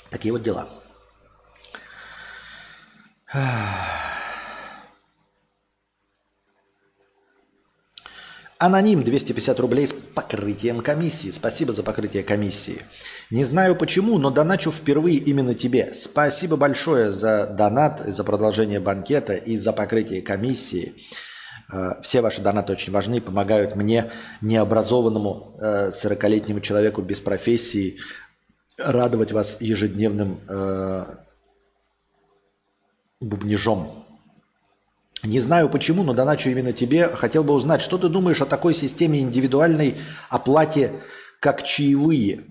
Такие 0.09 0.31
вот 0.31 0.43
дела. 0.43 0.69
Аноним 8.65 9.03
250 9.03 9.59
рублей 9.59 9.85
с 9.85 9.93
покрытием 9.93 10.81
комиссии. 10.81 11.29
Спасибо 11.29 11.71
за 11.71 11.83
покрытие 11.83 12.23
комиссии. 12.23 12.81
Не 13.29 13.43
знаю 13.43 13.75
почему, 13.75 14.17
но 14.17 14.31
доначу 14.31 14.71
впервые 14.71 15.17
именно 15.17 15.53
тебе. 15.53 15.93
Спасибо 15.93 16.57
большое 16.57 17.11
за 17.11 17.45
донат, 17.45 18.01
за 18.07 18.23
продолжение 18.23 18.79
банкета 18.79 19.35
и 19.35 19.55
за 19.55 19.71
покрытие 19.71 20.23
комиссии. 20.23 20.95
Э, 21.71 22.01
все 22.01 22.21
ваши 22.21 22.41
донаты 22.41 22.73
очень 22.73 22.91
важны, 22.91 23.21
помогают 23.21 23.75
мне, 23.75 24.11
необразованному 24.41 25.59
40-летнему 25.61 26.57
э, 26.57 26.61
человеку 26.63 27.03
без 27.03 27.19
профессии, 27.19 27.99
радовать 28.79 29.31
вас 29.31 29.61
ежедневным 29.61 30.39
э, 30.49 31.05
бубнижом. 33.21 34.04
Не 35.23 35.39
знаю 35.39 35.69
почему, 35.69 36.03
но 36.03 36.13
доначу 36.13 36.49
именно 36.49 36.73
тебе. 36.73 37.07
Хотел 37.07 37.43
бы 37.43 37.53
узнать, 37.53 37.81
что 37.81 37.97
ты 37.97 38.09
думаешь 38.09 38.41
о 38.41 38.45
такой 38.45 38.73
системе 38.73 39.21
индивидуальной 39.21 39.97
оплате, 40.29 40.91
как 41.39 41.63
чаевые? 41.63 42.45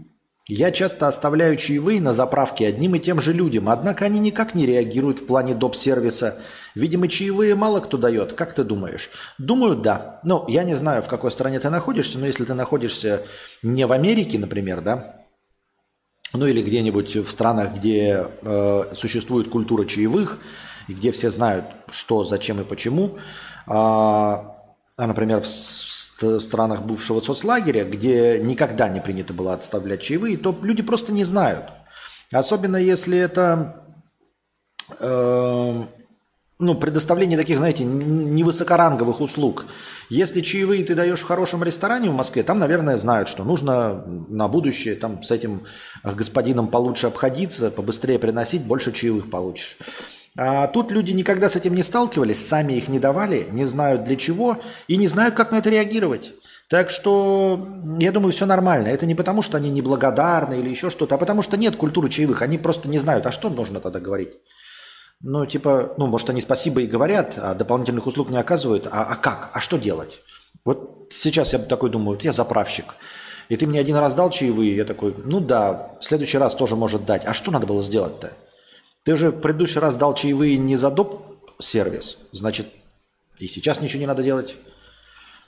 Я 0.47 0.73
часто 0.73 1.09
оставляю 1.09 1.57
чаевые 1.57 2.03
на 2.03 2.13
заправке 2.13 2.67
одним 2.67 2.97
и 2.97 2.99
тем 2.99 3.19
же 3.19 3.33
людям, 3.33 3.71
однако 3.71 4.05
они 4.05 4.19
никак 4.19 4.55
не 4.55 4.67
реагируют 4.67 5.21
в 5.21 5.27
плане 5.27 5.55
доп-сервиса. 5.55 6.39
Видимо, 6.75 7.09
чаевые 7.09 7.55
мало 7.55 7.81
кто 7.81 7.97
дает. 7.97 8.35
Как 8.35 8.53
ты 8.53 8.63
думаешь? 8.63 9.09
Думаю, 9.39 9.77
да. 9.77 10.21
Ну, 10.23 10.45
я 10.49 10.65
не 10.65 10.75
знаю, 10.75 11.03
в 11.03 11.09
какой 11.09 11.31
стране 11.31 11.61
ты 11.61 11.71
находишься, 11.71 12.19
но 12.19 12.27
если 12.27 12.45
ты 12.45 12.53
находишься 12.53 13.23
не 13.63 13.87
в 13.87 13.93
Америке, 13.93 14.39
например, 14.39 14.83
да, 14.83 15.25
ну 16.35 16.47
или 16.47 16.61
где-нибудь 16.61 17.17
в 17.17 17.31
странах, 17.31 17.77
где 17.77 18.27
э, 18.43 18.85
существует 18.95 19.49
культура 19.49 19.87
чаевых, 19.87 20.41
и 20.89 20.95
где 20.95 21.13
все 21.13 21.31
знают, 21.31 21.67
что, 21.91 22.25
зачем 22.25 22.61
и 22.61 22.65
почему, 22.65 23.19
а, 23.67 24.57
а 24.97 25.07
например, 25.07 25.41
в 25.41 25.47
странах 26.41 26.83
бывшего 26.83 27.21
соцлагеря, 27.21 27.85
где 27.85 28.39
никогда 28.39 28.89
не 28.89 29.01
принято 29.01 29.35
было 29.35 29.55
отставлять 29.55 30.03
чаевые, 30.03 30.37
то 30.37 30.57
люди 30.63 30.83
просто 30.83 31.13
не 31.13 31.25
знают. 31.25 31.73
Особенно 32.33 32.77
если 32.77 33.19
это 33.19 33.85
э, 34.99 35.85
ну, 36.59 36.75
предоставление 36.77 37.37
таких, 37.37 37.59
знаете, 37.59 37.85
невысокоранговых 37.85 39.21
услуг. 39.21 39.67
Если 40.09 40.41
чаевые 40.41 40.85
ты 40.85 40.95
даешь 40.95 41.21
в 41.21 41.27
хорошем 41.27 41.65
ресторане 41.65 42.11
в 42.11 42.15
Москве, 42.15 42.43
там, 42.43 42.59
наверное, 42.59 42.97
знают, 42.97 43.29
что 43.29 43.45
нужно 43.45 44.05
на 44.29 44.49
будущее 44.49 44.95
там 44.95 45.23
с 45.23 45.31
этим 45.31 45.65
господином 46.05 46.69
получше 46.69 47.09
обходиться, 47.09 47.71
побыстрее 47.71 48.19
приносить, 48.19 48.63
больше 48.63 48.93
чаевых 48.93 49.31
получишь. 49.31 49.77
А 50.37 50.67
тут 50.67 50.91
люди 50.91 51.13
никогда 51.13 51.49
с 51.49 51.55
этим 51.55 51.75
не 51.75 51.85
сталкивались, 51.85 52.45
сами 52.45 52.73
их 52.73 52.89
не 52.89 52.99
давали, 52.99 53.47
не 53.51 53.67
знают 53.67 54.05
для 54.05 54.17
чего 54.17 54.59
и 54.89 54.97
не 54.97 55.07
знают, 55.07 55.35
как 55.37 55.53
на 55.53 55.59
это 55.59 55.71
реагировать. 55.71 56.33
Так 56.69 56.91
что, 56.91 57.65
я 58.01 58.11
думаю, 58.11 58.33
все 58.33 58.47
нормально. 58.47 58.89
Это 58.89 59.07
не 59.07 59.15
потому, 59.15 59.43
что 59.43 59.59
они 59.59 59.71
неблагодарны 59.71 60.55
или 60.55 60.71
еще 60.71 60.91
что-то, 60.91 61.15
а 61.15 61.19
потому 61.19 61.43
что 61.43 61.57
нет 61.57 61.77
культуры 61.77 62.09
чаевых. 62.09 62.43
Они 62.43 62.59
просто 62.59 62.89
не 62.89 62.99
знают, 62.99 63.27
а 63.27 63.33
что 63.33 63.49
нужно 63.49 63.81
тогда 63.81 64.01
говорить. 64.01 64.33
Ну, 65.21 65.47
типа, 65.47 65.95
ну, 65.99 66.07
может, 66.07 66.31
они 66.31 66.41
спасибо 66.41 66.81
и 66.81 66.87
говорят, 66.87 67.35
а 67.37 67.55
дополнительных 67.55 68.07
услуг 68.07 68.31
не 68.31 68.39
оказывают. 68.39 68.89
А, 68.91 69.05
а 69.05 69.15
как? 69.15 69.51
А 69.53 69.61
что 69.61 69.79
делать? 69.79 70.21
Вот 70.65 71.09
сейчас 71.11 71.53
я 71.53 71.59
такой 71.61 71.91
думаю, 71.91 72.17
вот 72.17 72.25
я 72.25 72.33
заправщик. 72.33 72.97
И 73.49 73.57
ты 73.57 73.67
мне 73.67 73.79
один 73.79 73.97
раз 73.97 74.15
дал 74.15 74.31
чаевые, 74.31 74.75
я 74.75 74.85
такой, 74.85 75.15
ну 75.25 75.39
да, 75.39 75.97
в 76.01 76.05
следующий 76.05 76.39
раз 76.39 76.55
тоже 76.55 76.77
может 76.77 77.05
дать. 77.05 77.25
А 77.25 77.35
что 77.35 77.51
надо 77.53 77.67
было 77.67 77.83
сделать-то? 77.83 78.33
Ты 79.05 79.17
же 79.17 79.31
в 79.31 79.41
предыдущий 79.41 79.81
раз 79.81 79.97
дал 79.97 80.15
чаевые 80.15 80.57
не 80.57 80.77
за 80.77 80.91
доп. 80.91 81.23
сервис, 81.61 82.19
значит, 82.33 82.67
и 83.39 83.47
сейчас 83.47 83.81
ничего 83.81 84.01
не 84.01 84.07
надо 84.07 84.23
делать. 84.23 84.57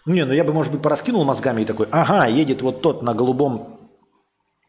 Не, 0.05 0.25
ну 0.25 0.33
я 0.33 0.45
бы, 0.45 0.53
может 0.53 0.73
быть, 0.73 0.83
пораскинул 0.83 1.25
мозгами 1.25 1.63
и 1.63 1.65
такой, 1.65 1.89
ага, 1.91 2.27
едет 2.27 2.63
вот 2.63 2.81
тот 2.81 3.03
на 3.03 3.13
голубом 3.13 3.91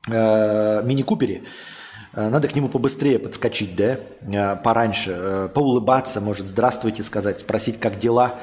э, 0.10 0.82
мини-купере, 0.84 1.44
э, 2.14 2.30
надо 2.30 2.48
к 2.48 2.56
нему 2.56 2.70
побыстрее 2.70 3.20
подскочить, 3.20 3.76
да, 3.76 4.00
э, 4.22 4.56
пораньше, 4.56 5.12
э, 5.12 5.50
поулыбаться, 5.54 6.22
может, 6.22 6.48
здравствуйте 6.48 7.04
сказать, 7.04 7.40
спросить, 7.40 7.80
как 7.80 8.00
дела, 8.00 8.40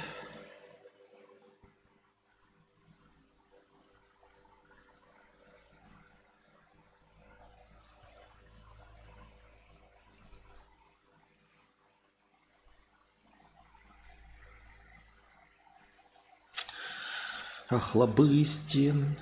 Охлобыстин. 17.70 19.16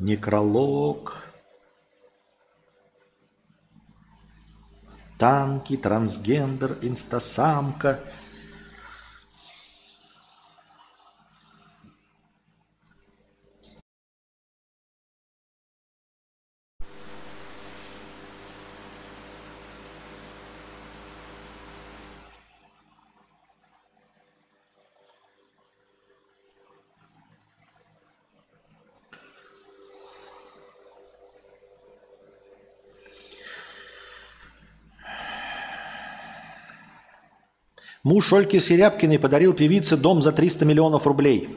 Некролог. 0.00 1.33
Танки, 5.18 5.76
трансгендер, 5.76 6.78
инстасамка. 6.82 8.00
Муж 38.04 38.34
Ольки 38.34 38.58
Серябкиной 38.58 39.18
подарил 39.18 39.54
певице 39.54 39.96
дом 39.96 40.20
за 40.20 40.30
300 40.30 40.66
миллионов 40.66 41.06
рублей. 41.06 41.48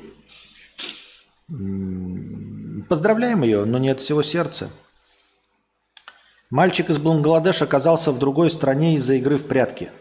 Поздравляем 2.88 3.44
ее, 3.44 3.66
но 3.66 3.78
не 3.78 3.90
от 3.90 4.00
всего 4.00 4.24
сердца. 4.24 4.70
Мальчик 6.50 6.90
из 6.90 7.00
Бангладеш 7.00 7.62
оказался 7.62 8.14
в 8.14 8.20
другой 8.20 8.50
стране 8.50 8.96
из-за 8.96 9.16
игры 9.16 9.36
в 9.36 9.46
прятки. 9.46 9.92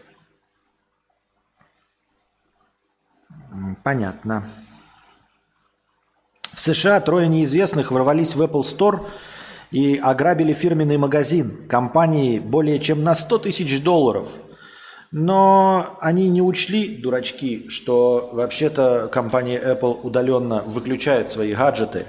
Понятно. 3.83 4.47
В 6.53 6.61
США 6.61 7.01
трое 7.01 7.27
неизвестных 7.27 7.91
ворвались 7.91 8.35
в 8.35 8.41
Apple 8.41 8.61
Store 8.61 9.05
и 9.71 9.97
ограбили 9.97 10.53
фирменный 10.53 10.97
магазин 10.97 11.67
компании 11.67 12.39
более 12.39 12.79
чем 12.79 13.03
на 13.03 13.15
100 13.15 13.39
тысяч 13.39 13.83
долларов– 13.83 14.29
но 15.11 15.97
они 16.01 16.29
не 16.29 16.41
учли, 16.41 16.97
дурачки, 16.97 17.69
что 17.69 18.29
вообще-то 18.33 19.09
компания 19.11 19.59
Apple 19.59 20.01
удаленно 20.01 20.61
выключает 20.63 21.31
свои 21.31 21.53
гаджеты 21.53 22.07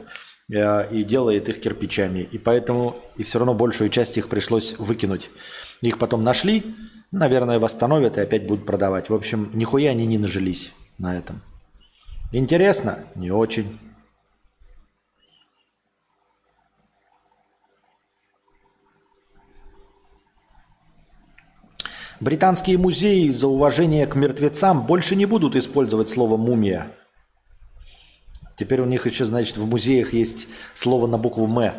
э, 0.52 0.90
и 0.90 1.04
делает 1.04 1.48
их 1.48 1.60
кирпичами. 1.60 2.20
И 2.20 2.38
поэтому 2.38 2.96
и 3.16 3.24
все 3.24 3.38
равно 3.38 3.54
большую 3.54 3.90
часть 3.90 4.18
их 4.18 4.28
пришлось 4.28 4.74
выкинуть. 4.78 5.30
Их 5.80 5.98
потом 5.98 6.24
нашли, 6.24 6.64
наверное, 7.12 7.58
восстановят 7.58 8.18
и 8.18 8.20
опять 8.20 8.46
будут 8.46 8.66
продавать. 8.66 9.10
В 9.10 9.14
общем, 9.14 9.50
нихуя 9.54 9.90
они 9.92 10.06
не 10.06 10.18
нажились 10.18 10.72
на 10.98 11.16
этом. 11.16 11.40
Интересно? 12.32 12.98
Не 13.14 13.30
очень. 13.30 13.78
Британские 22.20 22.78
музеи 22.78 23.26
из-за 23.26 23.46
уважения 23.46 24.04
к 24.06 24.16
мертвецам 24.16 24.84
больше 24.84 25.14
не 25.14 25.24
будут 25.24 25.54
использовать 25.54 26.08
слово 26.08 26.36
«мумия». 26.36 26.88
Теперь 28.56 28.80
у 28.80 28.86
них 28.86 29.06
еще, 29.06 29.24
значит, 29.24 29.56
в 29.56 29.66
музеях 29.66 30.12
есть 30.12 30.48
слово 30.74 31.06
на 31.06 31.16
букву 31.16 31.46
«М». 31.46 31.74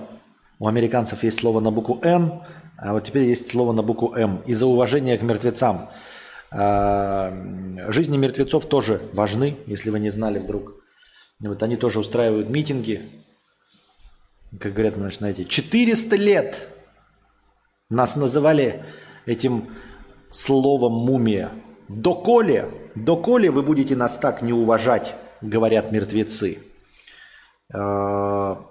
У 0.58 0.68
американцев 0.68 1.24
есть 1.24 1.40
слово 1.40 1.60
на 1.60 1.72
букву 1.72 2.00
«Н», 2.04 2.42
а 2.78 2.94
вот 2.94 3.04
теперь 3.04 3.24
есть 3.24 3.50
слово 3.50 3.74
на 3.74 3.84
букву 3.84 4.16
«М». 4.16 4.42
Из-за 4.46 4.66
уважения 4.66 5.18
к 5.18 5.22
мертвецам. 5.24 5.90
А, 6.52 7.34
жизни 7.90 8.16
мертвецов 8.16 8.66
тоже 8.66 9.02
важны, 9.12 9.58
если 9.66 9.90
вы 9.90 10.00
не 10.00 10.10
знали 10.10 10.40
вдруг. 10.40 10.76
Вот 11.42 11.62
они 11.64 11.76
тоже 11.76 12.00
устраивают 12.00 12.50
митинги. 12.50 13.12
Как 14.58 14.72
говорят, 14.72 14.96
знаете, 15.14 15.44
400 15.44 16.16
лет 16.16 16.70
нас 17.90 18.16
называли 18.16 18.86
этим 19.26 19.70
словом 20.32 20.94
«мумия». 20.94 21.52
«Доколе, 21.88 22.70
доколе 22.96 23.50
вы 23.50 23.64
будете 23.64 23.96
нас 23.96 24.18
так 24.18 24.42
не 24.42 24.54
уважать», 24.54 25.16
говорят 25.42 25.92
мертвецы. 25.92 26.60
А, 27.74 28.66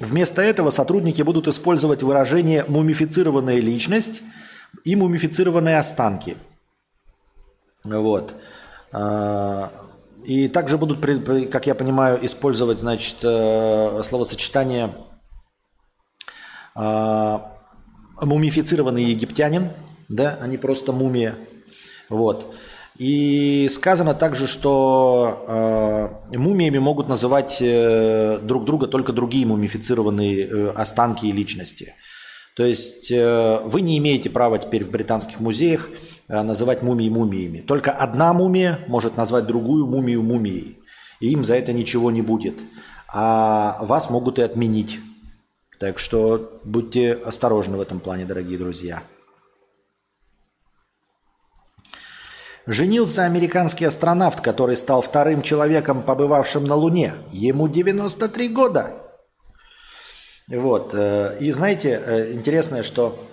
вместо 0.00 0.42
этого 0.42 0.70
сотрудники 0.70 1.22
будут 1.22 1.48
использовать 1.48 2.02
выражение 2.02 2.64
«мумифицированная 2.68 3.60
личность» 3.60 4.22
и 4.84 4.96
«мумифицированные 4.96 5.78
останки». 5.78 6.36
Вот. 7.84 8.34
А, 8.92 9.72
и 10.24 10.48
также 10.48 10.78
будут, 10.78 11.00
как 11.50 11.66
я 11.66 11.74
понимаю, 11.74 12.24
использовать, 12.26 12.80
значит, 12.80 13.16
э, 13.22 14.02
словосочетание 14.02 14.94
а, 16.74 17.56
«мумифицированный 18.20 19.04
египтянин», 19.04 19.70
да, 20.08 20.38
они 20.40 20.56
просто 20.56 20.92
мумия. 20.92 21.36
Вот. 22.08 22.54
И 22.98 23.68
сказано 23.70 24.12
также, 24.14 24.48
что 24.48 26.24
э, 26.32 26.36
мумиями 26.36 26.78
могут 26.78 27.06
называть 27.08 27.58
э, 27.60 28.40
друг 28.42 28.64
друга 28.64 28.88
только 28.88 29.12
другие 29.12 29.46
мумифицированные 29.46 30.46
э, 30.46 30.68
останки 30.70 31.26
и 31.26 31.32
личности. 31.32 31.94
То 32.56 32.64
есть 32.64 33.12
э, 33.12 33.60
вы 33.64 33.82
не 33.82 33.98
имеете 33.98 34.30
права 34.30 34.58
теперь 34.58 34.84
в 34.84 34.90
британских 34.90 35.38
музеях 35.38 35.88
э, 36.26 36.42
называть 36.42 36.82
мумии 36.82 37.08
мумиями. 37.08 37.60
Только 37.60 37.92
одна 37.92 38.32
мумия 38.32 38.80
может 38.88 39.16
назвать 39.16 39.46
другую 39.46 39.86
мумию 39.86 40.24
мумией. 40.24 40.78
И 41.20 41.30
им 41.30 41.44
за 41.44 41.54
это 41.54 41.72
ничего 41.72 42.10
не 42.10 42.22
будет. 42.22 42.54
А 43.12 43.78
вас 43.82 44.10
могут 44.10 44.40
и 44.40 44.42
отменить. 44.42 44.98
Так 45.78 46.00
что 46.00 46.60
будьте 46.64 47.12
осторожны 47.12 47.76
в 47.76 47.80
этом 47.80 48.00
плане, 48.00 48.24
дорогие 48.24 48.58
друзья. 48.58 49.04
Женился 52.68 53.24
американский 53.24 53.86
астронавт, 53.86 54.42
который 54.42 54.76
стал 54.76 55.00
вторым 55.00 55.40
человеком, 55.40 56.02
побывавшим 56.02 56.64
на 56.64 56.74
Луне. 56.74 57.14
Ему 57.32 57.66
93 57.66 58.48
года. 58.48 58.90
Вот. 60.48 60.90
Э, 60.92 61.38
и 61.40 61.50
знаете, 61.52 61.98
э, 62.04 62.32
интересное, 62.34 62.82
что 62.82 63.26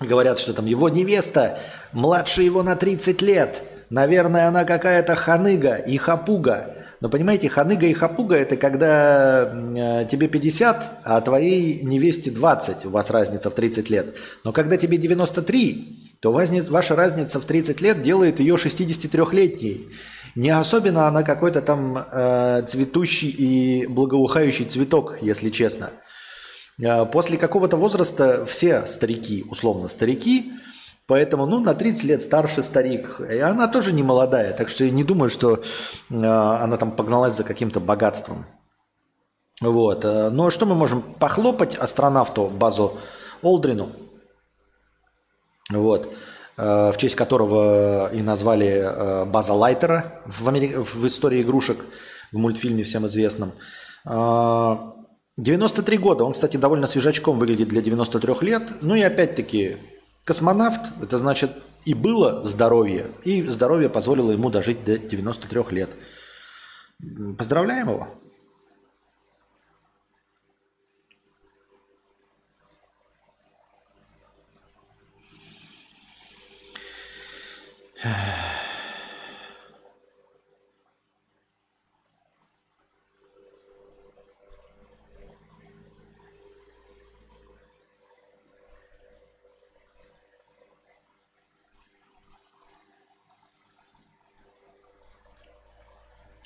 говорят, 0.00 0.40
что 0.40 0.52
там 0.52 0.66
его 0.66 0.88
невеста 0.88 1.60
младше 1.92 2.42
его 2.42 2.64
на 2.64 2.74
30 2.74 3.22
лет. 3.22 3.62
Наверное, 3.88 4.48
она 4.48 4.64
какая-то 4.64 5.14
ханыга 5.14 5.76
и 5.76 5.96
хапуга. 5.96 6.74
Но 7.00 7.08
понимаете, 7.08 7.48
ханыга 7.48 7.86
и 7.86 7.92
хапуга 7.92 8.34
это 8.34 8.56
когда 8.56 9.44
э, 9.44 10.06
тебе 10.10 10.26
50, 10.26 11.02
а 11.04 11.20
твоей 11.20 11.82
невесте 11.82 12.32
20. 12.32 12.86
У 12.86 12.90
вас 12.90 13.10
разница 13.10 13.48
в 13.48 13.54
30 13.54 13.90
лет. 13.90 14.16
Но 14.42 14.52
когда 14.52 14.76
тебе 14.76 14.96
93, 14.96 16.03
то 16.24 16.32
ваша 16.32 16.96
разница 16.96 17.38
в 17.38 17.44
30 17.44 17.82
лет 17.82 18.00
делает 18.00 18.40
ее 18.40 18.54
63-летней. 18.54 19.90
Не 20.34 20.48
особенно 20.48 21.06
она 21.06 21.22
какой-то 21.22 21.60
там 21.60 21.98
э, 21.98 22.62
цветущий 22.66 23.28
и 23.28 23.86
благоухающий 23.86 24.64
цветок, 24.64 25.18
если 25.20 25.50
честно. 25.50 25.90
Э, 26.82 27.04
после 27.04 27.36
какого-то 27.36 27.76
возраста 27.76 28.46
все 28.46 28.86
старики, 28.86 29.44
условно 29.50 29.88
старики, 29.88 30.50
поэтому 31.06 31.44
ну, 31.44 31.60
на 31.60 31.74
30 31.74 32.04
лет 32.04 32.22
старше 32.22 32.62
старик. 32.62 33.20
И 33.20 33.36
она 33.40 33.68
тоже 33.68 33.92
не 33.92 34.02
молодая, 34.02 34.54
так 34.54 34.70
что 34.70 34.84
я 34.84 34.90
не 34.90 35.04
думаю, 35.04 35.28
что 35.28 35.56
э, 36.08 36.14
она 36.14 36.78
там 36.78 36.92
погналась 36.92 37.34
за 37.34 37.44
каким-то 37.44 37.80
богатством. 37.80 38.46
Вот. 39.60 40.06
Э, 40.06 40.30
но 40.30 40.48
что 40.48 40.64
мы 40.64 40.74
можем 40.74 41.02
похлопать 41.02 41.76
астронавту 41.76 42.46
Базу 42.48 42.96
Олдрину? 43.42 43.90
Вот. 45.70 46.14
Э, 46.56 46.92
в 46.92 46.96
честь 46.98 47.16
которого 47.16 48.12
и 48.12 48.22
назвали 48.22 48.66
э, 48.66 49.24
База 49.24 49.52
Лайтера 49.54 50.22
в, 50.26 50.48
Амери... 50.48 50.74
в 50.76 51.06
истории 51.06 51.42
игрушек, 51.42 51.84
в 52.32 52.38
мультфильме 52.38 52.82
всем 52.82 53.06
известном. 53.06 53.52
93 55.36 55.98
года. 55.98 56.24
Он, 56.24 56.32
кстати, 56.32 56.56
довольно 56.56 56.86
свежачком 56.86 57.38
выглядит 57.38 57.68
для 57.68 57.80
93 57.80 58.34
лет. 58.42 58.62
Ну 58.82 58.94
и 58.94 59.02
опять-таки, 59.02 59.78
космонавт, 60.24 60.80
это 61.02 61.16
значит 61.16 61.50
и 61.84 61.94
было 61.94 62.42
здоровье, 62.44 63.06
и 63.24 63.42
здоровье 63.46 63.88
позволило 63.88 64.32
ему 64.32 64.50
дожить 64.50 64.84
до 64.84 64.98
93 64.98 65.62
лет. 65.70 65.90
Поздравляем 67.36 67.90
его. 67.90 68.08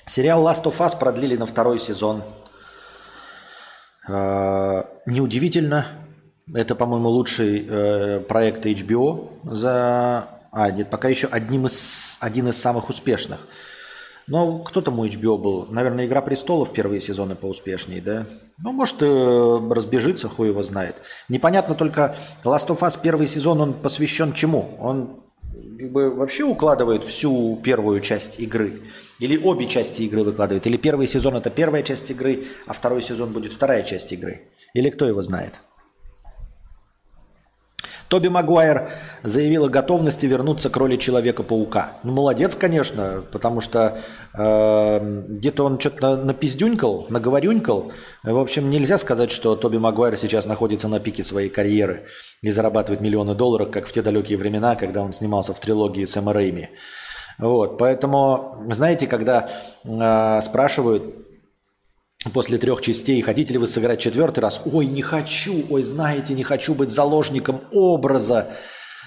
Сериал 0.09 0.47
Last 0.47 0.63
of 0.63 0.77
Us 0.79 0.97
продлили 0.97 1.35
на 1.35 1.45
второй 1.45 1.77
сезон. 1.77 2.23
А, 4.07 4.87
неудивительно. 5.05 5.87
Это, 6.53 6.73
по-моему, 6.73 7.09
лучший 7.09 7.67
э, 7.69 8.19
проект 8.21 8.65
HBO 8.65 9.29
за 9.43 10.38
а, 10.51 10.71
нет, 10.71 10.89
пока 10.89 11.09
еще 11.09 11.27
одним 11.27 11.65
из, 11.65 12.17
один 12.19 12.47
из 12.47 12.57
самых 12.57 12.89
успешных. 12.89 13.47
Но 14.29 14.59
кто 14.59 14.81
там 14.81 14.99
у 14.99 15.05
HBO 15.07 15.39
был? 15.39 15.65
Наверное, 15.71 16.05
«Игра 16.05 16.21
престолов» 16.21 16.71
первые 16.71 17.01
сезоны 17.01 17.33
поуспешнее, 17.35 17.99
да? 17.99 18.27
Ну, 18.59 18.71
может, 18.71 19.01
э, 19.01 19.59
разбежится, 19.71 20.29
хуй 20.29 20.49
его 20.49 20.61
знает. 20.61 20.97
Непонятно 21.29 21.73
только, 21.73 22.15
Last 22.43 22.67
of 22.67 22.79
Us 22.81 22.99
первый 23.01 23.25
сезон, 23.25 23.59
он 23.59 23.73
посвящен 23.73 24.33
чему? 24.33 24.77
Он 24.79 25.23
как 25.79 25.91
бы 25.91 26.13
вообще 26.13 26.43
укладывает 26.43 27.05
всю 27.05 27.59
первую 27.63 28.01
часть 28.01 28.39
игры? 28.39 28.81
Или 29.17 29.35
обе 29.35 29.67
части 29.67 30.03
игры 30.03 30.23
выкладывает? 30.23 30.67
Или 30.67 30.77
первый 30.77 31.07
сезон 31.07 31.35
это 31.35 31.49
первая 31.49 31.81
часть 31.81 32.11
игры, 32.11 32.45
а 32.67 32.73
второй 32.73 33.01
сезон 33.01 33.33
будет 33.33 33.51
вторая 33.51 33.81
часть 33.81 34.11
игры? 34.11 34.41
Или 34.75 34.91
кто 34.91 35.07
его 35.07 35.23
знает? 35.23 35.59
Тоби 38.09 38.27
Магуайр 38.27 38.89
заявил 39.21 39.65
о 39.65 39.69
готовности 39.69 40.25
вернуться 40.25 40.71
к 40.71 40.77
роли 40.77 40.97
Человека-паука. 40.97 41.93
Ну, 42.03 42.11
молодец, 42.11 42.55
конечно, 42.55 43.23
потому 43.31 43.61
что 43.61 43.99
э, 44.33 45.23
где-то 45.27 45.63
он 45.63 45.79
что-то 45.79 46.17
напиздюнькал, 46.17 47.05
наговорюнькал. 47.09 47.91
В 48.23 48.37
общем, 48.37 48.71
нельзя 48.71 48.97
сказать, 48.97 49.29
что 49.29 49.55
Тоби 49.55 49.77
Магуайр 49.77 50.17
сейчас 50.17 50.47
находится 50.47 50.87
на 50.87 50.99
пике 50.99 51.23
своей 51.23 51.49
карьеры 51.49 52.05
и 52.41 52.49
зарабатывает 52.49 52.99
миллионы 52.99 53.35
долларов, 53.35 53.69
как 53.69 53.87
в 53.87 53.91
те 53.91 54.01
далекие 54.01 54.39
времена, 54.39 54.75
когда 54.75 55.03
он 55.03 55.13
снимался 55.13 55.53
в 55.53 55.59
трилогии 55.59 56.05
Сэма 56.05 56.33
Рэйми. 56.33 56.69
Вот, 57.37 57.77
поэтому, 57.77 58.65
знаете, 58.71 59.05
когда 59.05 59.49
э, 59.83 60.41
спрашивают, 60.41 61.28
после 62.33 62.57
трех 62.57 62.81
частей, 62.81 63.21
хотите 63.21 63.53
ли 63.53 63.59
вы 63.59 63.67
сыграть 63.67 63.99
четвертый 63.99 64.39
раз? 64.39 64.61
Ой, 64.65 64.85
не 64.85 65.01
хочу, 65.01 65.63
ой, 65.69 65.83
знаете, 65.83 66.33
не 66.33 66.43
хочу 66.43 66.73
быть 66.75 66.91
заложником 66.91 67.61
образа, 67.71 68.49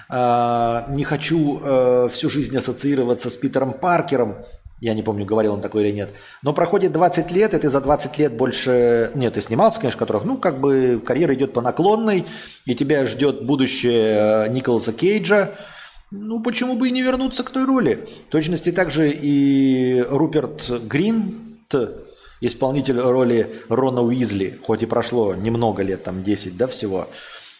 э, 0.09 0.83
не 0.89 1.03
хочу 1.03 1.59
э, 1.61 2.09
всю 2.11 2.29
жизнь 2.29 2.57
ассоциироваться 2.57 3.29
с 3.29 3.37
Питером 3.37 3.73
Паркером. 3.73 4.37
Я 4.81 4.95
не 4.95 5.03
помню, 5.03 5.25
говорил 5.25 5.53
он 5.53 5.61
такой 5.61 5.83
или 5.83 5.91
нет. 5.91 6.09
Но 6.41 6.53
проходит 6.53 6.91
20 6.91 7.31
лет, 7.31 7.53
и 7.53 7.59
ты 7.59 7.69
за 7.69 7.79
20 7.79 8.17
лет 8.17 8.33
больше... 8.33 9.11
Нет, 9.13 9.35
ты 9.35 9.41
снимался, 9.41 9.79
конечно, 9.79 9.99
которых, 9.99 10.25
ну, 10.25 10.37
как 10.37 10.59
бы 10.59 11.01
карьера 11.05 11.33
идет 11.35 11.53
по 11.53 11.61
наклонной, 11.61 12.25
и 12.65 12.75
тебя 12.75 13.05
ждет 13.05 13.45
будущее 13.45 14.47
э, 14.47 14.49
Николаса 14.49 14.91
Кейджа. 14.91 15.51
Ну, 16.09 16.41
почему 16.41 16.75
бы 16.75 16.89
и 16.89 16.91
не 16.91 17.03
вернуться 17.03 17.43
к 17.43 17.51
той 17.51 17.65
роли? 17.65 18.07
В 18.27 18.31
точности 18.31 18.71
также 18.71 19.11
и 19.11 20.03
Руперт 20.09 20.69
Грин, 20.69 21.59
исполнитель 22.45 22.99
роли 22.99 23.61
Рона 23.69 24.01
Уизли, 24.01 24.59
хоть 24.65 24.83
и 24.83 24.85
прошло 24.85 25.35
немного 25.35 25.83
лет, 25.83 26.03
там 26.03 26.23
10, 26.23 26.57
да, 26.57 26.67
всего, 26.67 27.09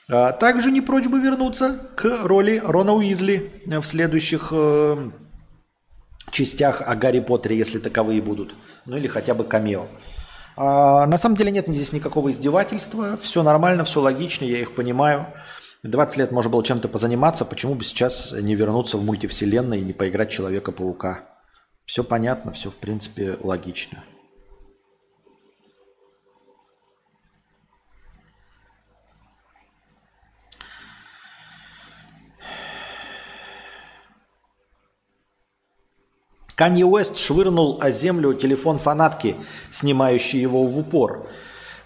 а 0.10 0.32
также 0.34 0.72
не 0.72 0.82
прочь 0.82 1.08
бы 1.08 1.20
вернуться 1.20 1.80
к 1.96 2.24
роли 2.24 2.62
Рона 2.64 2.94
Уизли 2.94 3.52
в 3.66 3.84
следующих 3.84 4.50
э, 4.52 5.12
частях 6.32 6.82
о 6.86 6.96
Гарри 6.96 7.22
Поттере, 7.22 7.58
если 7.58 7.80
таковые 7.80 8.22
будут. 8.22 8.54
Ну 8.86 8.98
или 8.98 9.08
хотя 9.08 9.34
бы 9.34 9.46
камео. 9.46 9.88
А, 10.58 11.06
на 11.08 11.18
самом 11.18 11.38
деле 11.38 11.52
нет 11.52 11.66
здесь 11.68 11.94
никакого 11.94 12.32
издевательства. 12.32 13.18
Все 13.18 13.44
нормально, 13.44 13.86
все 13.86 14.02
логично, 14.02 14.44
я 14.44 14.60
их 14.60 14.76
понимаю. 14.76 15.28
20 15.84 16.18
лет 16.18 16.32
можно 16.32 16.52
было 16.52 16.64
чем-то 16.64 16.88
позаниматься, 16.88 17.44
почему 17.44 17.76
бы 17.76 17.84
сейчас 17.84 18.32
не 18.34 18.56
вернуться 18.56 18.98
в 18.98 19.04
мультивселенной 19.04 19.80
и 19.80 19.84
не 19.84 19.94
поиграть 19.94 20.32
Человека-паука? 20.32 21.30
Все 21.86 22.04
понятно, 22.04 22.54
все 22.54 22.70
в 22.70 22.78
принципе 22.78 23.38
логично. 23.42 24.04
Канье 36.56 36.86
Уэст 36.86 37.18
швырнул 37.18 37.80
о 37.82 37.90
землю 37.90 38.34
телефон 38.34 38.78
фанатки, 38.78 39.36
снимающий 39.72 40.40
его 40.40 40.66
в 40.66 40.78
упор. 40.78 41.28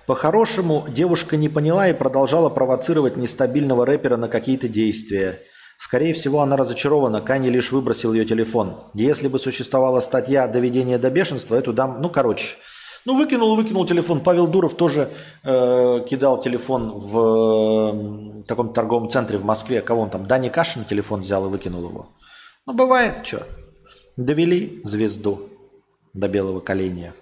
По-хорошему, 0.06 0.86
девушка 0.90 1.38
не 1.38 1.50
поняла 1.50 1.88
и 1.88 1.94
продолжала 1.94 2.50
провоцировать 2.50 3.18
нестабильного 3.18 3.86
рэпера 3.86 4.18
на 4.18 4.28
какие-то 4.28 4.68
действия. 4.68 5.42
Скорее 5.78 6.14
всего, 6.14 6.42
она 6.42 6.58
разочарована, 6.58 7.22
Канье 7.22 7.52
лишь 7.52 7.72
выбросил 7.72 8.14
ее 8.14 8.26
телефон. 8.26 8.78
Если 8.94 9.28
бы 9.28 9.38
существовала 9.38 10.00
статья 10.00 10.48
«Доведение 10.48 10.98
до 10.98 11.10
бешенства», 11.12 11.56
эту 11.56 11.72
дам... 11.72 12.02
Ну, 12.02 12.10
короче, 12.10 12.56
ну, 13.06 13.16
выкинул, 13.16 13.56
выкинул 13.56 13.86
телефон. 13.86 14.22
Павел 14.22 14.48
Дуров 14.48 14.76
тоже 14.76 15.10
э, 15.44 16.06
кидал 16.10 16.42
телефон 16.42 16.92
в 16.98 18.42
э, 18.42 18.44
таком 18.48 18.74
торговом 18.74 19.10
центре 19.10 19.38
в 19.38 19.46
Москве. 19.46 19.82
Кого 19.82 20.02
он 20.02 20.10
там? 20.10 20.26
Дани 20.26 20.50
Кашин 20.50 20.84
телефон 20.84 21.22
взял 21.22 21.46
и 21.46 21.50
выкинул 21.50 21.88
его. 21.88 22.10
Ну, 22.66 22.74
бывает, 22.74 23.26
что. 23.26 23.46
Довели 24.18 24.82
звезду 24.84 25.48
до 26.16 26.28
белого 26.28 26.60
коленя. 26.60 27.14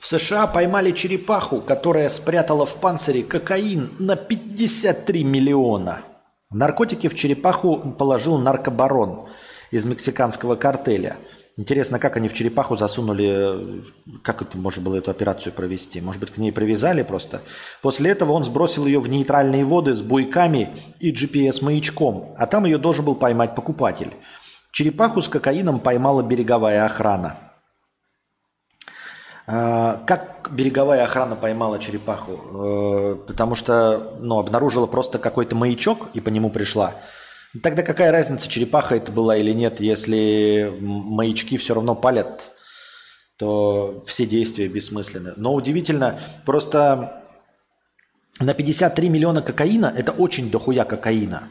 В 0.00 0.06
США 0.08 0.48
поймали 0.48 0.90
черепаху, 0.90 1.60
которая 1.60 2.08
спрятала 2.08 2.66
в 2.66 2.80
панцире 2.80 3.22
кокаин 3.22 3.94
на 4.00 4.16
53 4.16 5.22
миллиона. 5.22 6.02
Наркотики 6.50 7.06
в 7.06 7.14
черепаху 7.14 7.92
положил 7.92 8.38
наркобарон 8.38 9.28
из 9.70 9.84
мексиканского 9.84 10.56
картеля– 10.56 11.16
Интересно, 11.60 11.98
как 11.98 12.16
они 12.16 12.26
в 12.28 12.32
черепаху 12.32 12.74
засунули, 12.74 13.82
как 14.22 14.40
это 14.40 14.56
можно 14.56 14.82
было 14.82 14.96
эту 14.96 15.10
операцию 15.10 15.52
провести? 15.52 16.00
Может 16.00 16.18
быть, 16.18 16.30
к 16.30 16.38
ней 16.38 16.52
привязали 16.52 17.02
просто? 17.02 17.42
После 17.82 18.12
этого 18.12 18.32
он 18.32 18.44
сбросил 18.44 18.86
ее 18.86 18.98
в 18.98 19.10
нейтральные 19.10 19.66
воды 19.66 19.94
с 19.94 20.00
буйками 20.00 20.74
и 21.00 21.12
GPS-маячком, 21.12 22.34
а 22.38 22.46
там 22.46 22.64
ее 22.64 22.78
должен 22.78 23.04
был 23.04 23.14
поймать 23.14 23.54
покупатель. 23.54 24.14
Черепаху 24.72 25.20
с 25.20 25.28
кокаином 25.28 25.80
поймала 25.80 26.22
береговая 26.22 26.86
охрана. 26.86 27.36
А, 29.46 30.02
как 30.06 30.48
береговая 30.52 31.04
охрана 31.04 31.36
поймала 31.36 31.78
черепаху? 31.78 32.32
Э, 32.32 33.16
потому 33.26 33.54
что 33.54 34.16
ну, 34.18 34.38
обнаружила 34.38 34.86
просто 34.86 35.18
какой-то 35.18 35.56
маячок 35.56 36.08
и 36.14 36.20
по 36.20 36.30
нему 36.30 36.48
пришла. 36.48 36.94
Тогда 37.62 37.82
какая 37.82 38.12
разница, 38.12 38.48
черепаха 38.48 38.94
это 38.94 39.10
была 39.10 39.36
или 39.36 39.52
нет, 39.52 39.80
если 39.80 40.72
маячки 40.80 41.58
все 41.58 41.74
равно 41.74 41.96
палят, 41.96 42.52
то 43.36 44.04
все 44.06 44.24
действия 44.24 44.68
бессмысленны. 44.68 45.32
Но 45.36 45.54
удивительно, 45.54 46.20
просто 46.46 47.24
на 48.38 48.54
53 48.54 49.08
миллиона 49.08 49.42
кокаина, 49.42 49.92
это 49.96 50.12
очень 50.12 50.50
дохуя 50.50 50.84
кокаина. 50.84 51.50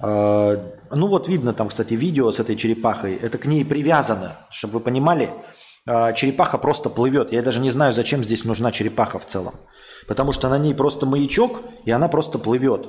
А, 0.00 0.72
ну 0.90 1.08
вот 1.08 1.28
видно 1.28 1.52
там, 1.52 1.68
кстати, 1.68 1.92
видео 1.92 2.32
с 2.32 2.40
этой 2.40 2.56
черепахой, 2.56 3.16
это 3.16 3.36
к 3.36 3.44
ней 3.44 3.64
привязано, 3.64 4.38
чтобы 4.50 4.74
вы 4.74 4.80
понимали, 4.80 5.28
а, 5.86 6.12
черепаха 6.14 6.56
просто 6.56 6.88
плывет. 6.88 7.30
Я 7.30 7.42
даже 7.42 7.60
не 7.60 7.70
знаю, 7.70 7.92
зачем 7.92 8.24
здесь 8.24 8.44
нужна 8.44 8.72
черепаха 8.72 9.18
в 9.18 9.26
целом. 9.26 9.54
Потому 10.08 10.32
что 10.32 10.48
на 10.48 10.58
ней 10.58 10.74
просто 10.74 11.04
маячок, 11.04 11.60
и 11.84 11.90
она 11.90 12.08
просто 12.08 12.38
плывет. 12.38 12.88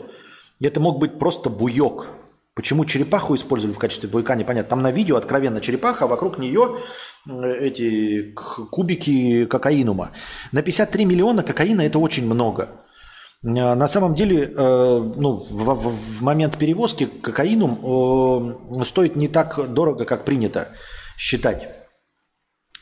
Это 0.62 0.80
мог 0.80 0.99
быть 0.99 1.20
просто 1.20 1.49
буек. 1.49 2.08
Почему 2.53 2.84
черепаху 2.84 3.36
использовали 3.36 3.73
в 3.73 3.80
качестве 3.80 4.10
буйка, 4.10 4.36
непонятно. 4.36 4.69
Там 4.69 4.82
на 4.82 4.91
видео 4.91 5.15
откровенно 5.15 5.61
черепаха, 5.61 6.06
а 6.06 6.07
вокруг 6.07 6.38
нее 6.38 6.78
эти 7.26 8.34
кубики 8.34 9.45
кокаинума. 9.45 10.11
На 10.52 10.61
53 10.61 11.06
миллиона 11.06 11.44
кокаина 11.44 11.82
это 11.82 11.99
очень 11.99 12.26
много. 12.26 12.69
А, 13.44 13.76
на 13.76 13.88
самом 13.88 14.15
деле, 14.15 14.52
э, 14.56 15.14
ну, 15.15 15.45
в, 15.49 15.73
в 15.76 16.22
момент 16.22 16.57
перевозки 16.57 17.06
кокаинум 17.06 18.84
стоит 18.84 19.15
не 19.15 19.30
так 19.30 19.73
дорого, 19.73 20.03
как 20.03 20.26
принято 20.26 20.69
считать. 21.18 21.69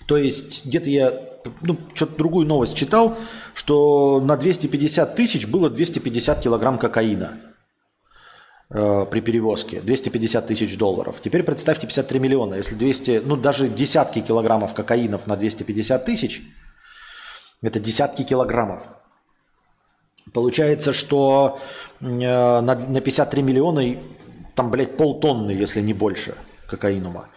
То 0.07 0.17
есть 0.17 0.65
где-то 0.65 0.89
я 0.89 1.13
ну, 1.61 1.77
что-то 1.93 2.17
другую 2.17 2.47
новость 2.47 2.75
читал, 2.75 3.15
что 3.53 4.19
на 4.19 4.35
250 4.35 5.15
тысяч 5.15 5.45
было 5.45 5.69
250 5.69 6.39
килограмм 6.39 6.79
кокаина 6.79 7.48
э, 8.71 9.05
при 9.09 9.21
перевозке. 9.21 9.81
250 9.81 10.47
тысяч 10.47 10.77
долларов. 10.77 11.19
Теперь 11.23 11.43
представьте 11.43 11.87
53 11.87 12.19
миллиона. 12.19 12.55
Если 12.55 12.75
200, 12.75 13.21
ну 13.25 13.35
даже 13.35 13.69
десятки 13.69 14.21
килограммов 14.21 14.73
кокаинов 14.73 15.27
на 15.27 15.35
250 15.35 16.05
тысяч, 16.05 16.41
это 17.61 17.79
десятки 17.79 18.23
килограммов. 18.23 18.81
Получается, 20.33 20.93
что 20.93 21.59
э, 22.01 22.05
на, 22.05 22.61
на 22.61 23.01
53 23.01 23.41
миллиона 23.41 23.97
там, 24.55 24.71
блядь, 24.71 24.97
полтонны, 24.97 25.51
если 25.51 25.81
не 25.81 25.93
больше, 25.93 26.35
кокаинума. 26.67 27.29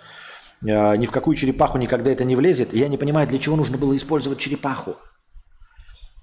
Э, 0.66 0.96
ни 0.96 1.06
в 1.06 1.10
какую 1.10 1.36
черепаху 1.36 1.78
никогда 1.78 2.10
это 2.10 2.24
не 2.24 2.36
влезет. 2.36 2.72
Я 2.72 2.88
не 2.88 2.98
понимаю, 2.98 3.28
для 3.28 3.38
чего 3.38 3.56
нужно 3.56 3.78
было 3.78 3.96
использовать 3.96 4.38
черепаху. 4.38 4.96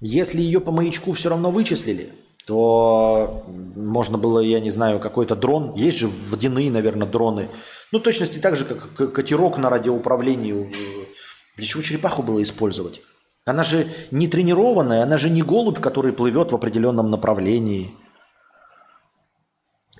Если 0.00 0.40
ее 0.40 0.60
по 0.60 0.72
маячку 0.72 1.12
все 1.12 1.28
равно 1.28 1.50
вычислили, 1.50 2.12
то 2.46 3.44
можно 3.46 4.18
было, 4.18 4.40
я 4.40 4.60
не 4.60 4.70
знаю, 4.70 5.00
какой-то 5.00 5.36
дрон. 5.36 5.74
Есть 5.74 5.98
же 5.98 6.08
водяные, 6.08 6.70
наверное, 6.70 7.06
дроны. 7.06 7.48
Ну, 7.92 8.00
точности 8.00 8.38
так 8.38 8.56
же, 8.56 8.64
как 8.64 9.12
катерок 9.12 9.58
на 9.58 9.70
радиоуправлении. 9.70 10.72
Для 11.56 11.66
чего 11.66 11.82
черепаху 11.82 12.22
было 12.22 12.42
использовать? 12.42 13.02
Она 13.44 13.62
же 13.62 13.86
не 14.10 14.28
тренированная, 14.28 15.02
она 15.02 15.18
же 15.18 15.30
не 15.30 15.42
голубь, 15.42 15.80
который 15.80 16.12
плывет 16.12 16.52
в 16.52 16.54
определенном 16.54 17.10
направлении. 17.10 17.94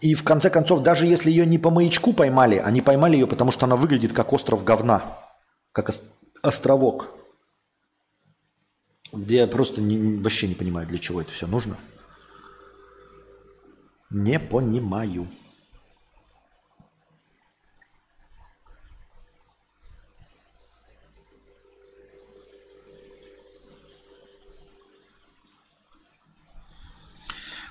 И 0.00 0.14
в 0.14 0.24
конце 0.24 0.50
концов, 0.50 0.82
даже 0.82 1.06
если 1.06 1.30
ее 1.30 1.44
не 1.44 1.58
по 1.58 1.70
маячку 1.70 2.12
поймали, 2.12 2.56
они 2.56 2.80
поймали 2.80 3.16
ее, 3.16 3.26
потому 3.26 3.52
что 3.52 3.66
она 3.66 3.76
выглядит 3.76 4.12
как 4.12 4.32
остров 4.32 4.64
говна, 4.64 5.18
как 5.72 5.90
островок. 6.42 7.08
Я 9.12 9.46
просто 9.46 9.80
не, 9.80 10.18
вообще 10.22 10.48
не 10.48 10.54
понимаю, 10.54 10.86
для 10.86 10.98
чего 10.98 11.20
это 11.20 11.32
все 11.32 11.46
нужно. 11.46 11.76
Не 14.10 14.40
понимаю. 14.40 15.28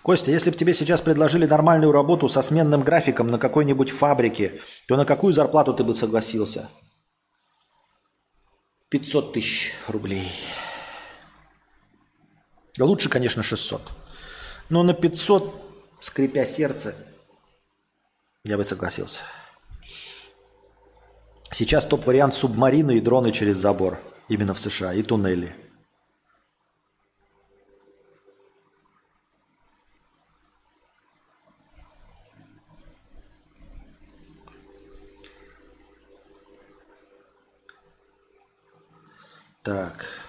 Костя, 0.02 0.32
если 0.32 0.50
бы 0.50 0.56
тебе 0.56 0.74
сейчас 0.74 1.02
предложили 1.02 1.46
нормальную 1.46 1.92
работу 1.92 2.30
со 2.30 2.42
сменным 2.42 2.84
графиком 2.84 3.28
на 3.28 3.38
какой-нибудь 3.38 3.92
фабрике, 3.92 4.62
то 4.88 4.96
на 4.96 5.06
какую 5.06 5.34
зарплату 5.34 5.74
ты 5.74 5.84
бы 5.84 5.94
согласился? 5.94 6.70
500 8.90 9.34
тысяч 9.34 9.74
рублей. 9.88 10.32
Лучше, 12.80 13.10
конечно, 13.10 13.44
600. 13.44 13.92
Но 14.70 14.82
на 14.82 14.94
500, 14.94 15.69
скрипя 16.00 16.46
сердце, 16.46 16.96
я 18.44 18.58
бы 18.58 18.64
согласился. 18.64 19.24
Сейчас 21.52 21.86
топ-вариант 21.86 22.34
субмарины 22.34 22.98
и 22.98 23.02
дроны 23.02 23.32
через 23.32 23.58
забор. 23.58 24.00
Именно 24.28 24.54
в 24.54 24.60
США. 24.60 24.94
И 24.94 25.02
туннели. 25.02 25.56
Так. 39.64 40.29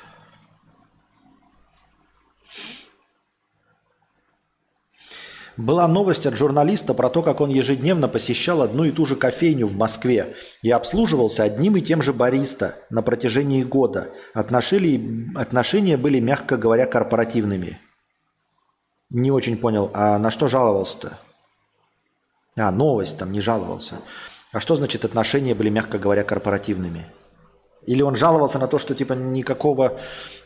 Была 5.56 5.86
новость 5.88 6.26
от 6.26 6.34
журналиста 6.34 6.94
про 6.94 7.08
то, 7.08 7.22
как 7.22 7.40
он 7.40 7.50
ежедневно 7.50 8.08
посещал 8.08 8.62
одну 8.62 8.84
и 8.84 8.92
ту 8.92 9.04
же 9.04 9.16
кофейню 9.16 9.66
в 9.66 9.76
Москве 9.76 10.36
и 10.62 10.70
обслуживался 10.70 11.42
одним 11.42 11.76
и 11.76 11.80
тем 11.80 12.02
же 12.02 12.12
бариста 12.12 12.76
на 12.88 13.02
протяжении 13.02 13.62
года. 13.62 14.10
Отношения, 14.32 15.30
отношения 15.36 15.96
были, 15.96 16.20
мягко 16.20 16.56
говоря, 16.56 16.86
корпоративными. 16.86 17.78
Не 19.10 19.30
очень 19.32 19.56
понял, 19.56 19.90
а 19.92 20.18
на 20.18 20.30
что 20.30 20.48
жаловался-то? 20.48 21.18
А, 22.56 22.70
новость 22.70 23.18
там, 23.18 23.32
не 23.32 23.40
жаловался. 23.40 23.96
А 24.52 24.60
что 24.60 24.76
значит 24.76 25.04
отношения 25.04 25.54
были, 25.54 25.68
мягко 25.68 25.98
говоря, 25.98 26.22
корпоративными? 26.24 27.06
Или 27.90 28.02
он 28.02 28.14
жаловался 28.14 28.60
на 28.60 28.68
то, 28.68 28.78
что 28.78 28.94
типа 28.94 29.14
никакого 29.14 29.98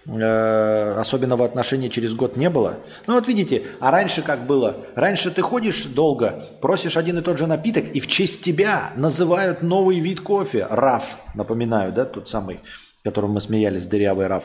э, 0.07 0.95
особенного 0.99 1.45
отношения 1.45 1.91
через 1.91 2.15
год 2.15 2.39
не 2.39 2.49
было? 2.49 2.79
Ну 3.07 3.13
вот 3.13 3.29
видите, 3.29 3.65
а 3.81 3.91
раньше 3.91 4.23
как 4.23 4.47
было? 4.47 4.79
Раньше 4.95 5.31
ты 5.31 5.43
ходишь 5.43 5.85
долго, 5.85 6.49
просишь 6.63 6.97
один 6.97 7.19
и 7.19 7.21
тот 7.21 7.37
же 7.37 7.47
напиток, 7.47 7.85
и 7.85 8.01
в 8.01 8.07
честь 8.07 8.43
тебя 8.43 8.93
называют 8.97 9.61
новый 9.61 10.01
вид 10.01 10.23
кофе. 10.23 10.67
Раф, 10.71 11.19
напоминаю, 11.35 11.93
да, 11.93 12.07
тот 12.07 12.29
самый, 12.29 12.61
которым 13.03 13.33
мы 13.33 13.43
смеялись, 13.43 13.85
дырявый 13.85 14.27
Раф. 14.27 14.45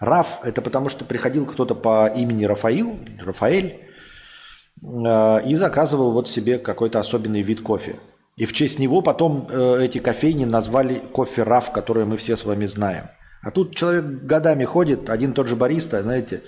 Раф– 0.00 0.40
это 0.42 0.60
потому, 0.60 0.88
что 0.88 1.04
приходил 1.04 1.46
кто-то 1.46 1.76
по 1.76 2.08
имени 2.08 2.46
Рафаил, 2.46 2.98
Рафаэль, 3.24 3.78
э, 4.82 5.46
и 5.46 5.54
заказывал 5.54 6.10
вот 6.10 6.28
себе 6.28 6.58
какой-то 6.58 6.98
особенный 6.98 7.42
вид 7.42 7.60
кофе. 7.60 8.00
И 8.40 8.46
в 8.46 8.54
честь 8.54 8.78
него 8.78 9.02
потом 9.02 9.46
э, 9.50 9.84
эти 9.84 9.98
кофейни 9.98 10.46
назвали 10.46 10.94
кофе 10.94 11.42
РАФ, 11.42 11.72
который 11.72 12.06
мы 12.06 12.16
все 12.16 12.36
с 12.36 12.46
вами 12.46 12.64
знаем. 12.64 13.10
А 13.42 13.50
тут 13.50 13.76
человек 13.76 14.02
годами 14.06 14.64
ходит, 14.64 15.10
один 15.10 15.34
тот 15.34 15.46
же 15.46 15.56
бариста, 15.56 16.00
знаете, 16.00 16.42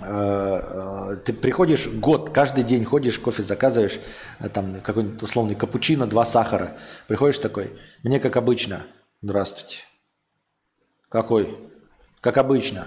э, 0.00 0.04
э, 0.04 1.16
ты 1.24 1.32
приходишь 1.32 1.88
год, 1.88 2.30
каждый 2.30 2.62
день 2.62 2.84
ходишь, 2.84 3.18
кофе 3.18 3.42
заказываешь, 3.42 3.98
э, 4.38 4.48
там 4.48 4.80
какой-нибудь 4.82 5.20
условный 5.20 5.56
капучино, 5.56 6.06
два 6.06 6.24
сахара. 6.24 6.76
Приходишь 7.08 7.38
такой, 7.38 7.72
мне 8.04 8.20
как 8.20 8.36
обычно, 8.36 8.82
здравствуйте. 9.22 9.82
Какой? 11.08 11.58
Как 12.20 12.38
обычно. 12.38 12.86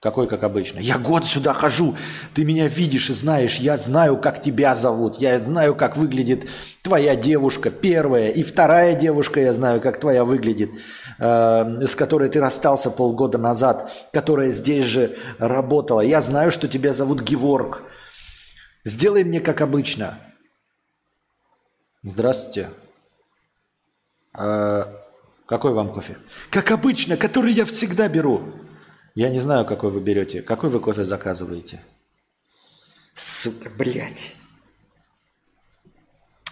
Какой, 0.00 0.26
как 0.26 0.44
обычно? 0.44 0.78
Я 0.78 0.98
год 0.98 1.26
сюда 1.26 1.52
хожу, 1.52 1.94
ты 2.34 2.42
меня 2.42 2.66
видишь 2.68 3.10
и 3.10 3.12
знаешь, 3.12 3.56
я 3.56 3.76
знаю, 3.76 4.16
как 4.16 4.40
тебя 4.40 4.74
зовут, 4.74 5.16
я 5.18 5.38
знаю, 5.44 5.74
как 5.74 5.98
выглядит 5.98 6.48
твоя 6.80 7.14
девушка, 7.14 7.70
первая, 7.70 8.30
и 8.30 8.42
вторая 8.42 8.94
девушка, 8.94 9.40
я 9.40 9.52
знаю, 9.52 9.82
как 9.82 10.00
твоя 10.00 10.24
выглядит, 10.24 10.70
э, 11.18 11.86
с 11.86 11.94
которой 11.94 12.30
ты 12.30 12.40
расстался 12.40 12.90
полгода 12.90 13.36
назад, 13.36 13.92
которая 14.10 14.50
здесь 14.50 14.86
же 14.86 15.18
работала. 15.38 16.00
Я 16.00 16.22
знаю, 16.22 16.50
что 16.50 16.66
тебя 16.66 16.94
зовут 16.94 17.20
Геворг. 17.20 17.82
Сделай 18.86 19.22
мне, 19.22 19.40
как 19.40 19.60
обычно. 19.60 20.18
Здравствуйте. 22.02 22.70
А 24.32 24.90
какой 25.44 25.74
вам 25.74 25.92
кофе? 25.92 26.16
Как 26.48 26.70
обычно, 26.70 27.18
который 27.18 27.52
я 27.52 27.66
всегда 27.66 28.08
беру. 28.08 28.54
Я 29.14 29.30
не 29.30 29.40
знаю, 29.40 29.64
какой 29.66 29.90
вы 29.90 30.00
берете. 30.00 30.42
Какой 30.42 30.70
вы 30.70 30.80
кофе 30.80 31.04
заказываете? 31.04 31.80
Сука, 33.14 33.70
блядь. 33.70 34.34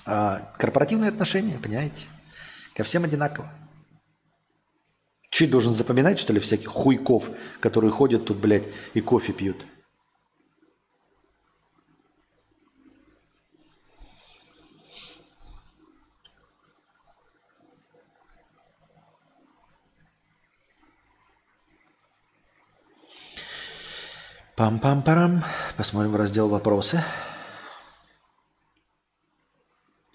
А, 0.04 0.52
корпоративные 0.58 1.10
отношения, 1.10 1.58
понимаете? 1.62 2.06
Ко 2.74 2.82
всем 2.82 3.04
одинаково. 3.04 3.50
Че, 5.30 5.46
должен 5.46 5.72
запоминать, 5.72 6.18
что 6.18 6.32
ли, 6.32 6.40
всяких 6.40 6.68
хуйков, 6.68 7.30
которые 7.60 7.90
ходят 7.90 8.24
тут, 8.24 8.38
блядь, 8.38 8.66
и 8.94 9.00
кофе 9.00 9.32
пьют? 9.32 9.64
Пам-пам-парам. 24.58 25.44
Посмотрим 25.76 26.10
в 26.10 26.16
раздел 26.16 26.48
«Вопросы». 26.48 27.04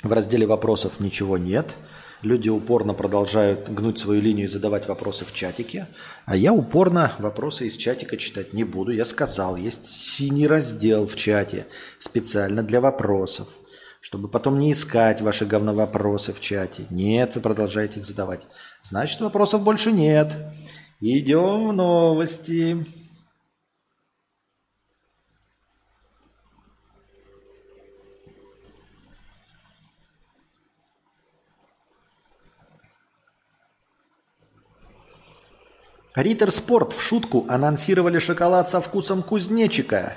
В 0.04 0.12
разделе 0.12 0.46
вопросов 0.46 1.00
ничего 1.00 1.38
нет. 1.38 1.78
Люди 2.22 2.50
упорно 2.50 2.94
продолжают 2.94 3.70
гнуть 3.70 4.00
свою 4.00 4.22
линию 4.22 4.48
и 4.48 4.50
задавать 4.50 4.90
вопросы 4.90 5.24
в 5.24 5.34
чатике. 5.34 5.88
А 6.26 6.36
я 6.36 6.52
упорно 6.52 7.14
вопросы 7.20 7.68
из 7.68 7.78
чатика 7.78 8.18
читать 8.18 8.52
не 8.52 8.66
буду. 8.66 8.92
Я 8.92 9.06
сказал, 9.06 9.56
есть 9.56 9.86
синий 9.86 10.46
раздел 10.46 11.08
в 11.08 11.16
чате 11.16 11.66
специально 11.98 12.64
для 12.64 12.82
вопросов. 12.82 13.48
Чтобы 14.02 14.28
потом 14.28 14.60
не 14.60 14.74
искать 14.74 15.22
ваши 15.22 15.46
говновопросы 15.46 16.34
в 16.34 16.42
чате. 16.42 16.86
Нет, 16.90 17.36
вы 17.36 17.42
продолжаете 17.42 18.02
их 18.02 18.06
задавать. 18.06 18.42
Значит, 18.82 19.22
вопросов 19.22 19.64
больше 19.64 19.94
нет. 19.94 20.36
Идем 21.00 21.70
в 21.70 21.74
новости. 21.74 23.03
Риттер 36.16 36.52
Спорт 36.52 36.94
в 36.94 37.02
шутку 37.02 37.46
анонсировали 37.50 38.20
шоколад 38.20 38.70
со 38.70 38.82
вкусом 38.82 39.24
кузнечика. 39.24 40.16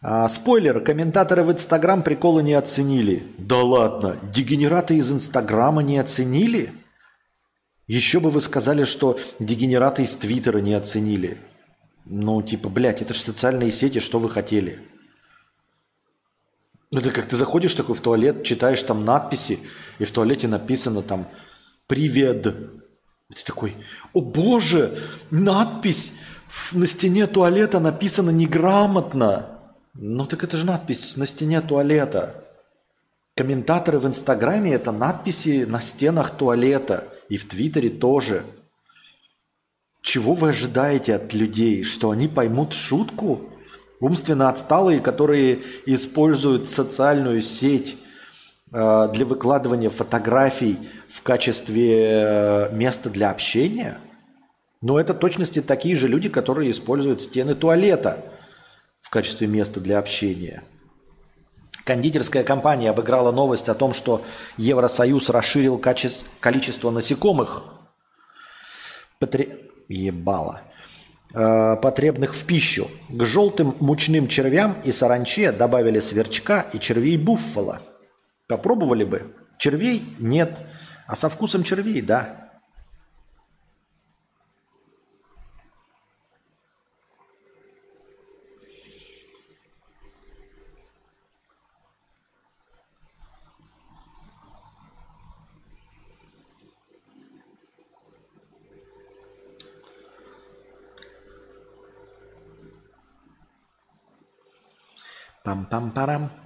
А, 0.00 0.28
спойлер, 0.28 0.80
комментаторы 0.80 1.42
в 1.42 1.52
Инстаграм 1.52 2.02
приколы 2.02 2.42
не 2.42 2.54
оценили. 2.54 3.26
Да 3.36 3.62
ладно, 3.62 4.18
дегенераты 4.22 4.96
из 4.96 5.12
Инстаграма 5.12 5.82
не 5.82 5.98
оценили? 5.98 6.72
Еще 7.86 8.20
бы 8.20 8.30
вы 8.30 8.40
сказали, 8.40 8.84
что 8.84 9.18
дегенераты 9.38 10.02
из 10.02 10.14
Твиттера 10.16 10.58
не 10.58 10.72
оценили. 10.72 11.38
Ну, 12.06 12.40
типа, 12.42 12.70
блядь, 12.70 13.02
это 13.02 13.12
же 13.12 13.20
социальные 13.20 13.70
сети, 13.70 13.98
что 13.98 14.18
вы 14.18 14.30
хотели? 14.30 14.80
Это 16.90 17.10
как 17.10 17.26
ты 17.26 17.36
заходишь 17.36 17.74
такой 17.74 17.94
в 17.94 18.00
туалет, 18.00 18.44
читаешь 18.44 18.82
там 18.82 19.04
надписи, 19.04 19.58
и 19.98 20.04
в 20.04 20.10
туалете 20.10 20.48
написано 20.48 21.02
там 21.02 21.28
«Привет, 21.86 22.46
и 23.30 23.34
ты 23.34 23.44
такой, 23.44 23.76
о 24.12 24.20
боже, 24.20 25.00
надпись 25.30 26.14
на 26.72 26.86
стене 26.86 27.26
туалета 27.26 27.80
написана 27.80 28.30
неграмотно. 28.30 29.60
Ну 29.94 30.26
так 30.26 30.44
это 30.44 30.56
же 30.56 30.66
надпись 30.66 31.16
на 31.16 31.26
стене 31.26 31.60
туалета. 31.60 32.44
Комментаторы 33.36 33.98
в 33.98 34.06
Инстаграме– 34.06 34.72
это 34.74 34.92
надписи 34.92 35.64
на 35.64 35.80
стенах 35.80 36.36
туалета. 36.36 37.08
И 37.28 37.36
в 37.36 37.48
Твиттере 37.48 37.90
тоже. 37.90 38.44
Чего 40.02 40.34
вы 40.34 40.50
ожидаете 40.50 41.14
от 41.14 41.32
людей? 41.32 41.82
Что 41.82 42.10
они 42.10 42.28
поймут 42.28 42.74
шутку? 42.74 43.50
Умственно 44.00 44.50
отсталые, 44.50 45.00
которые 45.00 45.62
используют 45.86 46.68
социальную 46.68 47.40
сеть 47.42 47.96
для 48.70 49.24
выкладывания 49.24 49.90
фотографий 49.90 50.78
в 51.08 51.22
качестве 51.22 52.08
э, 52.08 52.68
места 52.72 53.08
для 53.08 53.30
общения, 53.30 53.98
но 54.80 54.98
это 54.98 55.14
точности 55.14 55.62
такие 55.62 55.96
же 55.96 56.08
люди, 56.08 56.28
которые 56.28 56.70
используют 56.70 57.22
стены 57.22 57.54
туалета 57.54 58.24
в 59.00 59.10
качестве 59.10 59.46
места 59.46 59.80
для 59.80 59.98
общения. 59.98 60.64
Кондитерская 61.84 62.42
компания 62.42 62.90
обыграла 62.90 63.30
новость 63.30 63.68
о 63.68 63.74
том, 63.74 63.92
что 63.94 64.24
Евросоюз 64.56 65.30
расширил 65.30 65.78
каче- 65.78 66.24
количество 66.40 66.90
насекомых, 66.90 67.62
потре... 69.20 69.70
ебало, 69.88 70.62
э, 71.32 71.76
потребных 71.76 72.34
в 72.34 72.44
пищу. 72.44 72.90
К 73.08 73.24
желтым 73.24 73.76
мучным 73.78 74.26
червям 74.26 74.78
и 74.82 74.90
саранче 74.90 75.52
добавили 75.52 76.00
сверчка 76.00 76.62
и 76.72 76.80
червей 76.80 77.16
буффало– 77.18 77.80
Попробовали 78.46 79.04
бы. 79.04 79.34
Червей 79.56 80.04
нет, 80.18 80.58
а 81.06 81.16
со 81.16 81.28
вкусом 81.28 81.62
червей– 81.62 82.02
да. 82.02 82.40
Пам-пам-парам. 105.44 106.43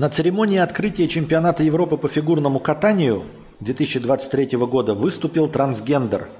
На 0.00 0.08
церемонии 0.08 0.56
открытия 0.56 1.06
чемпионата 1.08 1.62
Европы 1.62 1.98
по 1.98 2.08
фигурному 2.08 2.58
катанию 2.58 3.22
2023 3.60 4.56
года 4.56 4.94
выступил 4.94 5.46
трансгендер. 5.46 6.30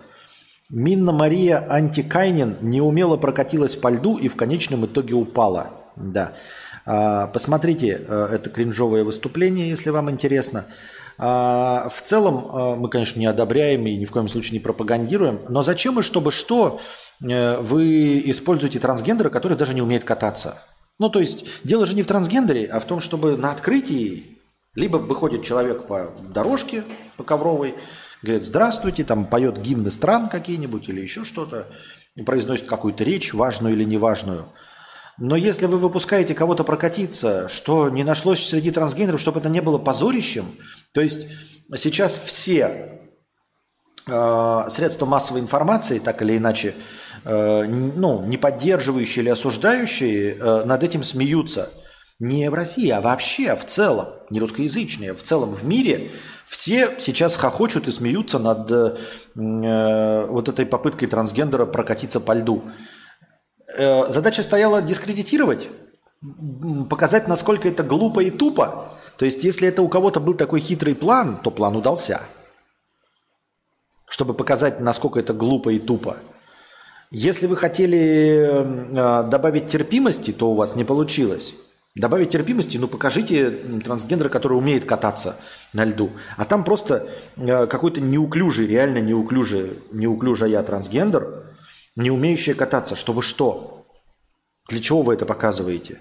Минна 0.70 1.12
Мария 1.12 1.58
Антикайнин 1.68 2.56
неумело 2.62 3.18
прокатилась 3.18 3.76
по 3.76 3.90
льду 3.90 4.16
и 4.16 4.28
в 4.28 4.36
конечном 4.36 4.86
итоге 4.86 5.12
упала. 5.12 5.72
Да. 5.94 6.32
А, 6.86 7.26
посмотрите 7.26 8.00
э, 8.08 8.28
это 8.32 8.48
кринжовое 8.48 9.04
выступление, 9.04 9.68
если 9.68 9.90
вам 9.90 10.10
интересно. 10.10 10.64
А, 11.18 11.90
в 11.94 12.00
целом 12.00 12.46
э, 12.46 12.76
мы, 12.76 12.88
конечно, 12.88 13.20
не 13.20 13.26
одобряем 13.26 13.86
и 13.86 13.94
ни 13.94 14.06
в 14.06 14.10
коем 14.10 14.30
случае 14.30 14.54
не 14.54 14.60
пропагандируем. 14.60 15.40
Но 15.50 15.60
зачем 15.60 16.00
и 16.00 16.02
чтобы 16.02 16.32
что 16.32 16.80
э, 17.22 17.58
вы 17.58 18.22
используете 18.24 18.78
трансгендера, 18.78 19.28
который 19.28 19.58
даже 19.58 19.74
не 19.74 19.82
умеет 19.82 20.04
кататься? 20.04 20.62
Ну, 21.00 21.08
то 21.08 21.18
есть 21.18 21.46
дело 21.64 21.86
же 21.86 21.94
не 21.94 22.02
в 22.02 22.06
трансгендере, 22.06 22.66
а 22.66 22.78
в 22.78 22.84
том, 22.84 23.00
чтобы 23.00 23.38
на 23.38 23.50
открытии 23.52 24.38
либо 24.74 24.98
выходит 24.98 25.42
человек 25.42 25.86
по 25.86 26.12
дорожке, 26.28 26.84
по 27.16 27.24
ковровой, 27.24 27.74
говорит 28.22 28.44
«Здравствуйте», 28.44 29.02
там 29.02 29.24
поет 29.24 29.58
гимны 29.58 29.90
стран 29.90 30.28
какие-нибудь 30.28 30.90
или 30.90 31.00
еще 31.00 31.24
что-то, 31.24 31.68
произносит 32.26 32.66
какую-то 32.66 33.02
речь, 33.02 33.32
важную 33.32 33.74
или 33.74 33.84
неважную. 33.84 34.52
Но 35.16 35.36
если 35.36 35.64
вы 35.64 35.78
выпускаете 35.78 36.34
кого-то 36.34 36.64
прокатиться, 36.64 37.48
что 37.48 37.88
не 37.88 38.04
нашлось 38.04 38.46
среди 38.46 38.70
трансгендеров, 38.70 39.22
чтобы 39.22 39.40
это 39.40 39.48
не 39.48 39.62
было 39.62 39.78
позорищем, 39.78 40.44
то 40.92 41.00
есть 41.00 41.28
сейчас 41.76 42.18
все 42.18 43.00
э, 44.06 44.62
средства 44.68 45.06
массовой 45.06 45.40
информации, 45.40 45.98
так 45.98 46.20
или 46.20 46.36
иначе, 46.36 46.74
Э, 46.74 46.99
ну, 47.24 48.24
не 48.24 48.36
поддерживающие 48.36 49.22
или 49.22 49.30
осуждающие 49.30 50.36
э, 50.36 50.64
над 50.64 50.82
этим 50.82 51.02
смеются. 51.02 51.70
Не 52.18 52.50
в 52.50 52.54
России, 52.54 52.90
а 52.90 53.00
вообще 53.00 53.56
в 53.56 53.64
целом, 53.64 54.08
не 54.28 54.40
русскоязычные, 54.40 55.14
в 55.14 55.22
целом 55.22 55.54
в 55.54 55.64
мире 55.64 56.10
все 56.46 56.96
сейчас 56.98 57.36
хохочут 57.36 57.88
и 57.88 57.92
смеются 57.92 58.38
над 58.38 58.70
э, 58.70 60.26
вот 60.26 60.48
этой 60.48 60.66
попыткой 60.66 61.08
трансгендера 61.08 61.64
прокатиться 61.64 62.20
по 62.20 62.32
льду. 62.32 62.64
Э, 63.78 64.08
задача 64.10 64.42
стояла 64.42 64.82
дискредитировать, 64.82 65.68
показать, 66.88 67.28
насколько 67.28 67.68
это 67.68 67.82
глупо 67.82 68.20
и 68.20 68.30
тупо. 68.30 68.98
То 69.16 69.24
есть, 69.24 69.44
если 69.44 69.68
это 69.68 69.82
у 69.82 69.88
кого-то 69.88 70.20
был 70.20 70.34
такой 70.34 70.60
хитрый 70.60 70.94
план, 70.94 71.40
то 71.42 71.50
план 71.50 71.76
удался. 71.76 72.22
Чтобы 74.08 74.34
показать, 74.34 74.80
насколько 74.80 75.20
это 75.20 75.32
глупо 75.32 75.70
и 75.70 75.78
тупо. 75.78 76.16
Если 77.10 77.46
вы 77.46 77.56
хотели 77.56 78.48
э, 78.52 79.28
добавить 79.28 79.68
терпимости, 79.68 80.32
то 80.32 80.52
у 80.52 80.54
вас 80.54 80.76
не 80.76 80.84
получилось. 80.84 81.54
Добавить 81.96 82.30
терпимости, 82.30 82.76
ну 82.76 82.86
покажите 82.86 83.50
трансгендера, 83.82 84.28
который 84.28 84.56
умеет 84.56 84.84
кататься 84.84 85.36
на 85.72 85.84
льду. 85.84 86.12
А 86.36 86.44
там 86.44 86.62
просто 86.62 87.08
э, 87.36 87.66
какой-то 87.66 88.00
неуклюжий, 88.00 88.68
реально 88.68 88.98
неуклюжий, 88.98 89.80
неуклюжая 89.90 90.62
трансгендер, 90.62 91.46
не 91.96 92.12
умеющая 92.12 92.54
кататься. 92.54 92.94
Чтобы 92.94 93.22
что? 93.22 93.88
Для 94.68 94.80
чего 94.80 95.02
вы 95.02 95.14
это 95.14 95.26
показываете? 95.26 95.98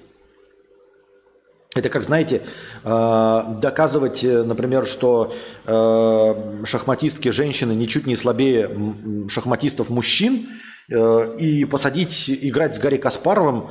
Это 1.76 1.90
как, 1.90 2.03
знаете, 2.03 2.44
э, 2.84 3.41
доказывать, 3.60 4.23
э, 4.23 4.44
например, 4.44 4.86
что 4.86 5.34
шахматистки 5.65 7.30
женщины 7.30 7.72
ничуть 7.72 8.06
не 8.06 8.15
слабее 8.15 9.27
шахматистов 9.27 9.90
мужчин, 9.90 10.48
и 10.90 11.66
посадить 11.66 12.30
играть 12.30 12.74
с 12.74 12.80
Гарри 12.80 12.98
Каспаровым 12.98 13.70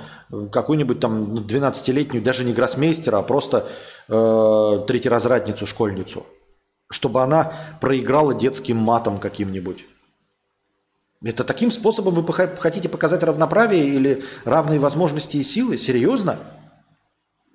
какую-нибудь 0.52 1.00
там 1.00 1.34
12-летнюю, 1.34 2.22
даже 2.22 2.44
не 2.44 2.52
гроссмейстера, 2.52 3.18
а 3.18 3.22
просто 3.22 3.66
э, 4.08 4.84
третьеразрядницу, 4.86 5.66
школьницу, 5.66 6.26
чтобы 6.90 7.22
она 7.22 7.52
проиграла 7.80 8.34
детским 8.34 8.76
матом 8.76 9.18
каким-нибудь. 9.18 9.84
Это 11.24 11.42
таким 11.42 11.72
способом 11.72 12.14
вы 12.14 12.32
хотите 12.32 12.88
показать 12.88 13.24
равноправие 13.24 13.88
или 13.88 14.24
равные 14.44 14.78
возможности 14.78 15.38
и 15.38 15.42
силы? 15.42 15.76
Серьезно? 15.76 16.38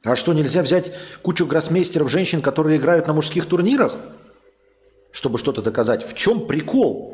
А 0.03 0.17
что, 0.17 0.33
нельзя 0.33 0.61
взять 0.61 0.91
кучу 1.21 1.45
гроссмейстеров 1.45 2.11
женщин, 2.11 2.41
которые 2.41 2.77
играют 2.77 3.07
на 3.07 3.13
мужских 3.13 3.45
турнирах, 3.45 3.95
чтобы 5.11 5.37
что-то 5.37 5.61
доказать? 5.61 6.05
В 6.05 6.13
чем 6.13 6.45
прикол 6.45 7.12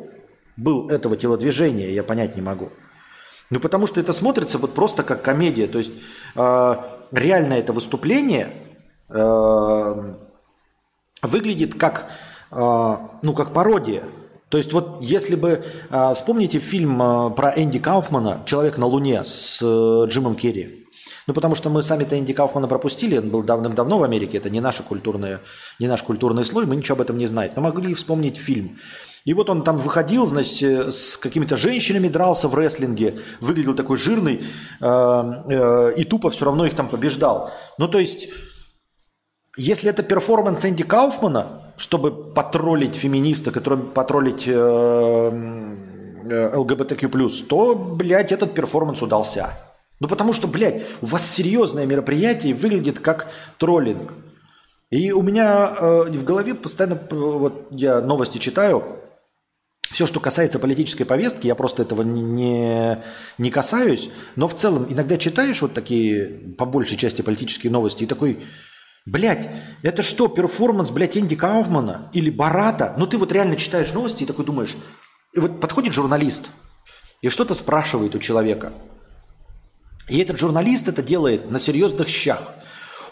был 0.60 0.90
этого 0.90 1.16
телодвижения, 1.16 1.90
я 1.90 2.02
понять 2.04 2.36
не 2.36 2.42
могу. 2.42 2.70
Ну, 3.50 3.58
потому 3.58 3.86
что 3.86 4.00
это 4.00 4.12
смотрится 4.12 4.58
вот 4.58 4.74
просто 4.74 5.02
как 5.02 5.22
комедия. 5.22 5.66
То 5.66 5.78
есть 5.78 5.92
э, 6.36 6.74
реально 7.10 7.54
это 7.54 7.72
выступление 7.72 8.52
э, 9.08 10.14
выглядит 11.22 11.74
как, 11.74 12.10
э, 12.52 12.96
ну, 13.22 13.34
как 13.34 13.52
пародия. 13.52 14.04
То 14.50 14.58
есть 14.58 14.72
вот 14.72 14.98
если 15.00 15.34
бы, 15.34 15.64
э, 15.90 16.14
вспомните 16.14 16.58
фильм 16.60 17.02
э, 17.02 17.30
про 17.30 17.50
Энди 17.56 17.80
Кауфмана 17.80 18.42
«Человек 18.46 18.78
на 18.78 18.86
Луне» 18.86 19.24
с 19.24 19.60
э, 19.62 20.06
Джимом 20.08 20.36
Керри. 20.36 20.86
Ну, 21.26 21.34
потому 21.34 21.54
что 21.54 21.70
мы 21.70 21.82
сами-то 21.82 22.18
Энди 22.18 22.32
Кауфмана 22.32 22.68
пропустили, 22.68 23.18
он 23.18 23.30
был 23.30 23.42
давным-давно 23.42 23.98
в 23.98 24.02
Америке, 24.02 24.38
это 24.38 24.50
не, 24.50 24.60
наша 24.60 24.82
культурная, 24.82 25.40
не 25.78 25.86
наш 25.86 26.02
культурный 26.02 26.44
слой, 26.44 26.66
мы 26.66 26.74
ничего 26.74 26.96
об 26.96 27.02
этом 27.02 27.18
не 27.18 27.26
знаем. 27.26 27.52
Но 27.54 27.62
могли 27.62 27.94
вспомнить 27.94 28.36
фильм. 28.36 28.78
И 29.24 29.34
вот 29.34 29.50
он 29.50 29.62
там 29.64 29.78
выходил, 29.78 30.26
значит, 30.26 30.62
э, 30.62 30.90
с 30.90 31.16
какими-то 31.16 31.56
женщинами 31.56 32.08
дрался 32.08 32.48
в 32.48 32.54
рестлинге, 32.54 33.20
выглядел 33.40 33.74
такой 33.74 33.96
жирный, 33.98 34.42
э, 34.80 34.84
э, 34.84 35.92
и 35.96 36.04
тупо 36.04 36.30
все 36.30 36.46
равно 36.46 36.64
их 36.66 36.74
там 36.74 36.88
побеждал. 36.88 37.50
Ну, 37.78 37.88
то 37.88 37.98
есть, 37.98 38.28
если 39.56 39.90
это 39.90 40.02
перформанс 40.02 40.64
Энди 40.64 40.84
Кауфмана, 40.84 41.74
чтобы 41.76 42.32
потроллить 42.32 42.96
феминиста, 42.96 43.50
которым 43.50 43.90
потроллить 43.90 44.46
ЛГБТQ+, 46.56 47.08
то, 47.48 47.74
блядь, 47.74 48.32
этот 48.32 48.54
перформанс 48.54 49.02
удался. 49.02 49.50
Ну 50.00 50.08
потому 50.08 50.32
что, 50.32 50.48
блядь, 50.48 50.82
у 51.02 51.06
вас 51.06 51.30
серьезное 51.30 51.84
мероприятие 51.86 52.54
выглядит 52.54 53.00
как 53.00 53.28
троллинг. 53.58 54.14
И 54.90 55.12
у 55.12 55.22
меня 55.22 55.72
э, 55.78 56.02
в 56.10 56.24
голове 56.24 56.54
постоянно, 56.54 56.98
вот 57.10 57.68
я 57.70 58.00
новости 58.00 58.38
читаю, 58.38 58.82
все, 59.90 60.06
что 60.06 60.20
касается 60.20 60.58
политической 60.58 61.04
повестки, 61.04 61.46
я 61.46 61.54
просто 61.54 61.82
этого 61.82 62.02
не, 62.02 62.98
не 63.38 63.50
касаюсь, 63.50 64.10
но 64.36 64.48
в 64.48 64.54
целом 64.54 64.86
иногда 64.88 65.16
читаешь 65.16 65.62
вот 65.62 65.74
такие, 65.74 66.26
по 66.56 66.64
большей 66.64 66.96
части, 66.96 67.22
политические 67.22 67.72
новости, 67.72 68.04
и 68.04 68.06
такой, 68.06 68.40
блядь, 69.06 69.48
это 69.82 70.02
что, 70.02 70.28
перформанс, 70.28 70.90
блядь, 70.90 71.16
Энди 71.16 71.36
Кауфмана 71.36 72.08
или 72.12 72.30
Барата? 72.30 72.94
Ну 72.96 73.06
ты 73.06 73.18
вот 73.18 73.32
реально 73.32 73.56
читаешь 73.56 73.92
новости 73.92 74.22
и 74.22 74.26
такой 74.26 74.44
думаешь, 74.44 74.76
и 75.32 75.40
вот 75.40 75.60
подходит 75.60 75.94
журналист 75.94 76.50
и 77.22 77.28
что-то 77.28 77.54
спрашивает 77.54 78.14
у 78.14 78.18
человека– 78.18 78.72
и 80.10 80.18
этот 80.18 80.38
журналист 80.38 80.88
это 80.88 81.02
делает 81.02 81.50
на 81.50 81.60
серьезных 81.60 82.08
щах. 82.08 82.52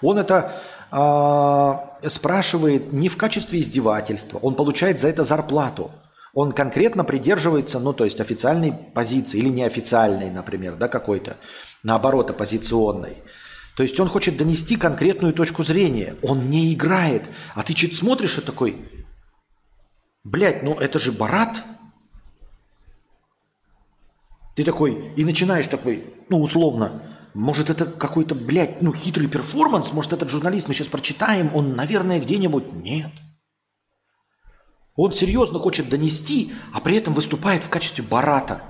Он 0.02 0.18
это 0.18 0.60
э, 0.90 2.08
спрашивает 2.08 2.92
не 2.92 3.08
в 3.08 3.16
качестве 3.16 3.60
издевательства, 3.60 4.38
он 4.38 4.54
получает 4.54 5.00
за 5.00 5.08
это 5.08 5.22
зарплату. 5.22 5.92
Он 6.38 6.52
конкретно 6.52 7.02
придерживается, 7.02 7.80
ну, 7.80 7.92
то 7.92 8.04
есть 8.04 8.20
официальной 8.20 8.72
позиции 8.72 9.38
или 9.38 9.48
неофициальной, 9.48 10.30
например, 10.30 10.76
да, 10.76 10.86
какой-то, 10.86 11.36
наоборот, 11.82 12.30
оппозиционной. 12.30 13.16
То 13.76 13.82
есть 13.82 13.98
он 13.98 14.08
хочет 14.08 14.36
донести 14.36 14.76
конкретную 14.76 15.32
точку 15.32 15.64
зрения. 15.64 16.14
Он 16.22 16.48
не 16.48 16.72
играет. 16.72 17.28
А 17.56 17.64
ты 17.64 17.74
чуть 17.74 17.96
смотришь 17.96 18.38
и 18.38 18.40
такой, 18.40 18.88
блядь, 20.22 20.62
ну 20.62 20.74
это 20.74 21.00
же 21.00 21.10
Барат– 21.10 21.56
ты 24.54 24.64
такой, 24.64 25.12
и 25.16 25.24
начинаешь 25.24 25.66
такой, 25.66 26.04
ну, 26.28 26.40
условно, 26.40 27.02
может, 27.32 27.70
это 27.70 27.84
какой-то, 27.84 28.36
блядь, 28.36 28.80
ну, 28.82 28.92
хитрый 28.92 29.28
перформанс, 29.28 29.92
может, 29.92 30.12
этот 30.12 30.30
журналист, 30.30 30.68
мы 30.68 30.74
сейчас 30.74 30.88
прочитаем, 30.88 31.50
он, 31.54 31.74
наверное, 31.74 32.20
где-нибудь... 32.20 32.72
Нет. 32.72 33.12
Он 34.98 35.12
серьезно 35.12 35.60
хочет 35.60 35.88
донести, 35.88 36.52
а 36.74 36.80
при 36.80 36.96
этом 36.96 37.14
выступает 37.14 37.62
в 37.62 37.68
качестве 37.68 38.02
барата. 38.02 38.64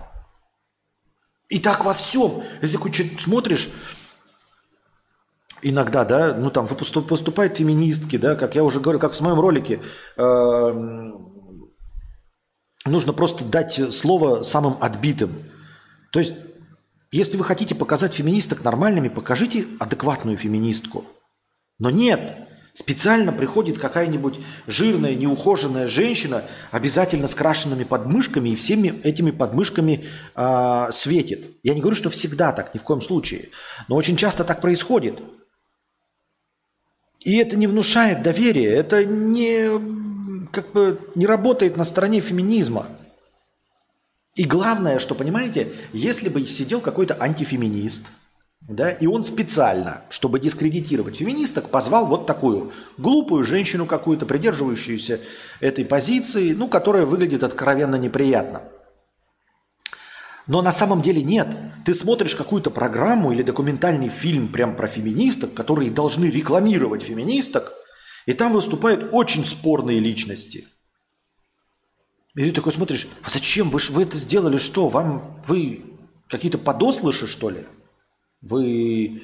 И 1.49 1.59
так 1.59 1.87
во 1.87 1.95
всем. 1.95 2.43
Ты 2.61 2.69
такой 2.69 2.93
что 2.93 3.05
смотришь, 3.19 3.71
иногда, 5.63 6.05
да, 6.05 6.35
ну 6.35 6.51
там 6.51 6.67
поступают 6.67 7.57
феминистки, 7.57 8.19
да, 8.19 8.35
как 8.37 8.57
я 8.57 8.63
уже 8.63 8.79
говорил, 8.79 9.01
как 9.01 9.15
в 9.15 9.21
моем 9.23 9.41
ролике, 9.41 9.81
э, 10.19 11.13
нужно 12.85 13.13
просто 13.15 13.47
дать 13.47 13.81
слово 13.95 14.43
самым 14.43 14.77
отбитым. 14.83 15.51
То 16.13 16.19
есть, 16.19 16.35
если 17.11 17.39
вы 17.39 17.45
хотите 17.45 17.75
показать 17.75 18.13
феминисток 18.13 18.63
нормальными, 18.65 19.09
покажите 19.09 19.67
адекватную 19.81 20.37
феминистку. 20.37 21.07
Но 21.79 21.89
нет, 21.89 22.48
специально 22.79 23.33
приходит 23.33 23.77
какая-нибудь 23.77 24.39
жирная, 24.69 25.17
неухоженная 25.17 25.89
женщина, 25.89 26.45
обязательно 26.71 27.27
с 27.27 27.35
крашенными 27.35 27.83
подмышками, 27.83 28.51
и 28.51 28.55
всеми 28.55 29.01
этими 29.03 29.33
подмышками 29.33 30.07
э, 30.37 30.89
светит. 30.93 31.49
Я 31.65 31.75
не 31.75 31.81
говорю, 31.81 31.97
что 31.97 32.09
всегда 32.09 32.53
так, 32.53 32.73
ни 32.75 32.79
в 32.79 32.85
коем 32.85 33.03
случае. 33.03 33.49
Но 33.89 33.97
очень 33.97 34.17
часто 34.17 34.45
так 34.45 34.61
происходит. 34.61 35.21
И 37.19 37.37
это 37.39 37.57
не 37.57 37.67
внушает 37.67 38.23
доверия, 38.23 38.73
это 38.75 39.05
не, 39.05 40.47
как 40.53 40.71
бы, 40.71 41.01
не 41.17 41.27
работает 41.27 41.77
на 41.77 41.83
стороне 41.83 42.21
феминизма. 42.21 42.87
И 44.37 44.45
главное, 44.45 45.01
что, 45.01 45.17
понимаете, 45.17 45.73
если 45.93 46.29
бы 46.29 46.47
сидел 46.47 46.81
какой-то 46.81 47.21
антифеминист, 47.21 48.05
да, 48.69 48.91
и 48.91 49.07
он 49.07 49.25
специально, 49.25 50.03
чтобы 50.11 50.39
дискредитировать 50.39 51.17
феминисток, 51.17 51.71
позвал 51.71 52.07
вот 52.07 52.27
такую 52.27 52.73
глупую 52.99 53.43
женщину 53.45 53.87
какую-то, 53.87 54.27
придерживающуюся 54.27 55.21
этой 55.61 55.85
позиции, 55.85 56.53
ну, 56.53 56.69
которая 56.69 57.07
выглядит 57.07 57.43
откровенно 57.43 57.97
неприятно. 57.97 58.63
Но 60.47 60.63
на 60.63 60.71
самом 60.71 61.03
деле 61.03 61.23
нет. 61.23 61.49
Ты 61.85 61.95
смотришь 61.95 62.37
какую-то 62.37 62.71
программу 62.71 63.33
или 63.33 63.43
документальный 63.43 64.09
фильм 64.09 64.49
прям 64.49 64.77
про 64.77 64.87
феминисток, 64.87 65.55
которые 65.55 65.91
должны 65.91 66.27
рекламировать 66.27 67.03
феминисток, 67.03 67.73
и 68.27 68.35
там 68.35 68.53
выступают 68.53 69.09
очень 69.13 69.45
спорные 69.45 69.99
личности– 69.99 70.69
и 72.35 72.43
ты 72.43 72.53
такой 72.53 72.73
смотришь, 72.73 73.09
а 73.25 73.31
зачем? 73.31 73.69
Вы, 73.69 73.81
вы 73.91 74.03
это 74.03 74.17
сделали 74.17 74.59
что? 74.59 74.89
Вам, 74.89 75.43
вы 75.49 75.83
какие-то 76.29 76.57
подослыши, 76.57 77.27
что 77.27 77.51
ли? 77.51 77.65
Вы 78.41 79.21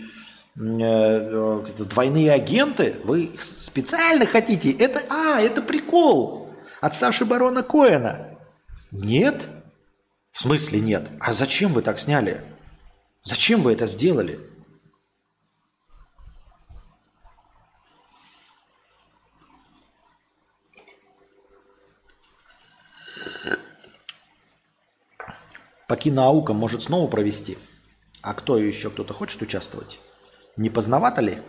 э, 0.56 0.60
э, 0.60 1.62
двойные 1.78 2.32
агенты? 2.32 2.96
Вы 3.04 3.30
специально 3.38 4.26
хотите? 4.26 4.72
Это, 4.72 5.02
а, 5.08 5.40
это 5.40 5.62
прикол 5.62 6.50
от 6.80 6.94
Саши 6.94 7.24
Барона 7.24 7.62
Коэна. 7.62 8.38
Нет? 8.90 9.48
В 10.32 10.40
смысле 10.40 10.80
нет? 10.80 11.10
А 11.20 11.32
зачем 11.32 11.72
вы 11.72 11.82
так 11.82 11.98
сняли? 12.00 12.42
Зачем 13.22 13.62
вы 13.62 13.72
это 13.72 13.86
сделали? 13.86 14.40
По 25.86 25.96
киноаукам 25.96 26.56
может 26.56 26.82
снова 26.82 27.08
провести. 27.08 27.56
А 28.24 28.32
кто 28.32 28.56
еще 28.56 28.88
кто-то 28.88 29.12
хочет 29.12 29.42
участвовать? 29.42 30.00
Не 30.56 30.70
поздновато 30.70 31.20
ли? 31.20 31.42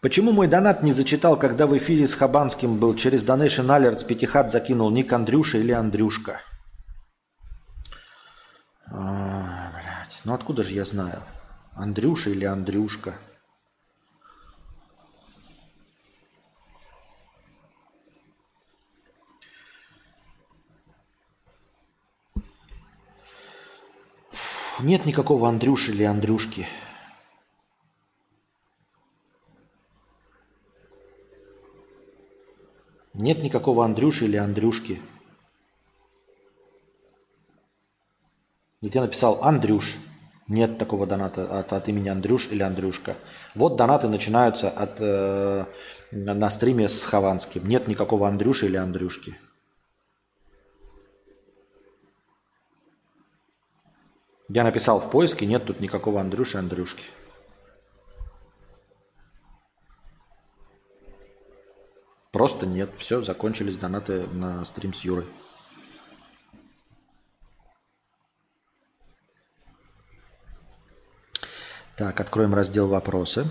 Почему 0.00 0.32
мой 0.32 0.48
донат 0.48 0.82
не 0.82 0.92
зачитал, 0.92 1.38
когда 1.38 1.68
в 1.68 1.76
эфире 1.78 2.08
с 2.08 2.16
Хабанским 2.16 2.80
был? 2.80 2.96
Через 2.96 3.24
Donation 3.24 3.66
Alerts 3.66 4.04
Пятихат 4.04 4.50
закинул 4.50 4.90
ник 4.90 5.12
Андрюша 5.12 5.58
или 5.58 5.70
Андрюшка. 5.70 6.40
А, 8.86 9.70
блядь, 9.70 10.20
ну 10.24 10.34
откуда 10.34 10.64
же 10.64 10.74
я 10.74 10.84
знаю? 10.84 11.22
Андрюша 11.76 12.30
или 12.30 12.46
Андрюшка? 12.46 13.14
Нет 24.82 25.06
никакого 25.06 25.48
Андрюши 25.48 25.92
или 25.92 26.02
Андрюшки. 26.02 26.66
Нет 33.14 33.44
никакого 33.44 33.84
Андрюши 33.84 34.24
или 34.24 34.36
Андрюшки. 34.36 35.00
Тебе 38.80 39.02
написал 39.02 39.38
Андрюш. 39.44 39.98
Нет 40.48 40.78
такого 40.78 41.06
доната 41.06 41.60
от, 41.60 41.72
от 41.72 41.88
имени 41.88 42.08
Андрюш 42.08 42.48
или 42.48 42.64
Андрюшка. 42.64 43.16
Вот 43.54 43.76
донаты 43.76 44.08
начинаются 44.08 44.68
от, 44.68 44.96
э, 44.98 45.64
на 46.10 46.50
стриме 46.50 46.88
с 46.88 47.04
Хованским. 47.04 47.68
Нет 47.68 47.86
никакого 47.86 48.26
Андрюши 48.26 48.66
или 48.66 48.76
Андрюшки. 48.76 49.38
Я 54.54 54.64
написал 54.64 55.00
в 55.00 55.10
поиске, 55.10 55.46
нет 55.46 55.64
тут 55.64 55.80
никакого 55.80 56.20
Андрюши 56.20 56.58
Андрюшки. 56.58 57.04
Просто 62.32 62.66
нет. 62.66 62.90
Все, 62.98 63.22
закончились 63.22 63.78
донаты 63.78 64.26
на 64.26 64.62
стрим 64.66 64.92
с 64.92 65.04
Юрой. 65.04 65.24
Так, 71.96 72.20
откроем 72.20 72.54
раздел 72.54 72.88
«Вопросы». 72.88 73.50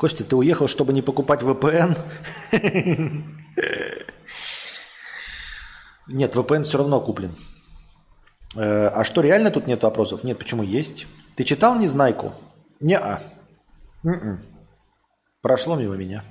Костя, 0.00 0.24
ты 0.24 0.34
уехал, 0.34 0.66
чтобы 0.66 0.94
не 0.94 1.02
покупать 1.02 1.42
VPN? 1.42 1.94
Нет, 6.06 6.34
VPN 6.34 6.64
все 6.64 6.78
равно 6.78 7.02
куплен. 7.02 7.36
Э, 8.56 8.86
а 8.86 9.04
что, 9.04 9.20
реально 9.20 9.50
тут 9.50 9.66
нет 9.66 9.82
вопросов? 9.82 10.24
Нет, 10.24 10.38
почему 10.38 10.62
есть? 10.62 11.06
Ты 11.36 11.44
читал 11.44 11.76
«Незнайку»? 11.76 12.32
Не-а. 12.80 13.22
М-м. 14.02 14.40
Прошло 15.42 15.76
мимо 15.76 15.96
меня. 15.96 16.24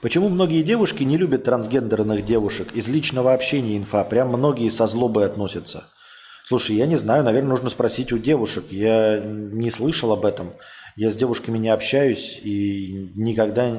Почему 0.00 0.30
многие 0.30 0.64
девушки 0.64 1.04
не 1.04 1.16
любят 1.16 1.44
трансгендерных 1.44 2.24
девушек? 2.24 2.72
Из 2.72 2.88
личного 2.88 3.34
общения 3.34 3.76
инфа. 3.76 4.02
Прям 4.02 4.30
многие 4.30 4.68
со 4.68 4.88
злобой 4.88 5.26
относятся. 5.26 5.84
Слушай, 6.50 6.74
я 6.74 6.86
не 6.86 6.96
знаю, 6.96 7.22
наверное, 7.22 7.50
нужно 7.50 7.70
спросить 7.70 8.10
у 8.10 8.18
девушек. 8.18 8.64
Я 8.72 9.20
не 9.20 9.70
слышал 9.70 10.10
об 10.10 10.26
этом. 10.26 10.54
Я 11.00 11.10
с 11.10 11.16
девушками 11.16 11.56
не 11.56 11.70
общаюсь 11.70 12.38
и 12.42 13.10
никогда 13.14 13.70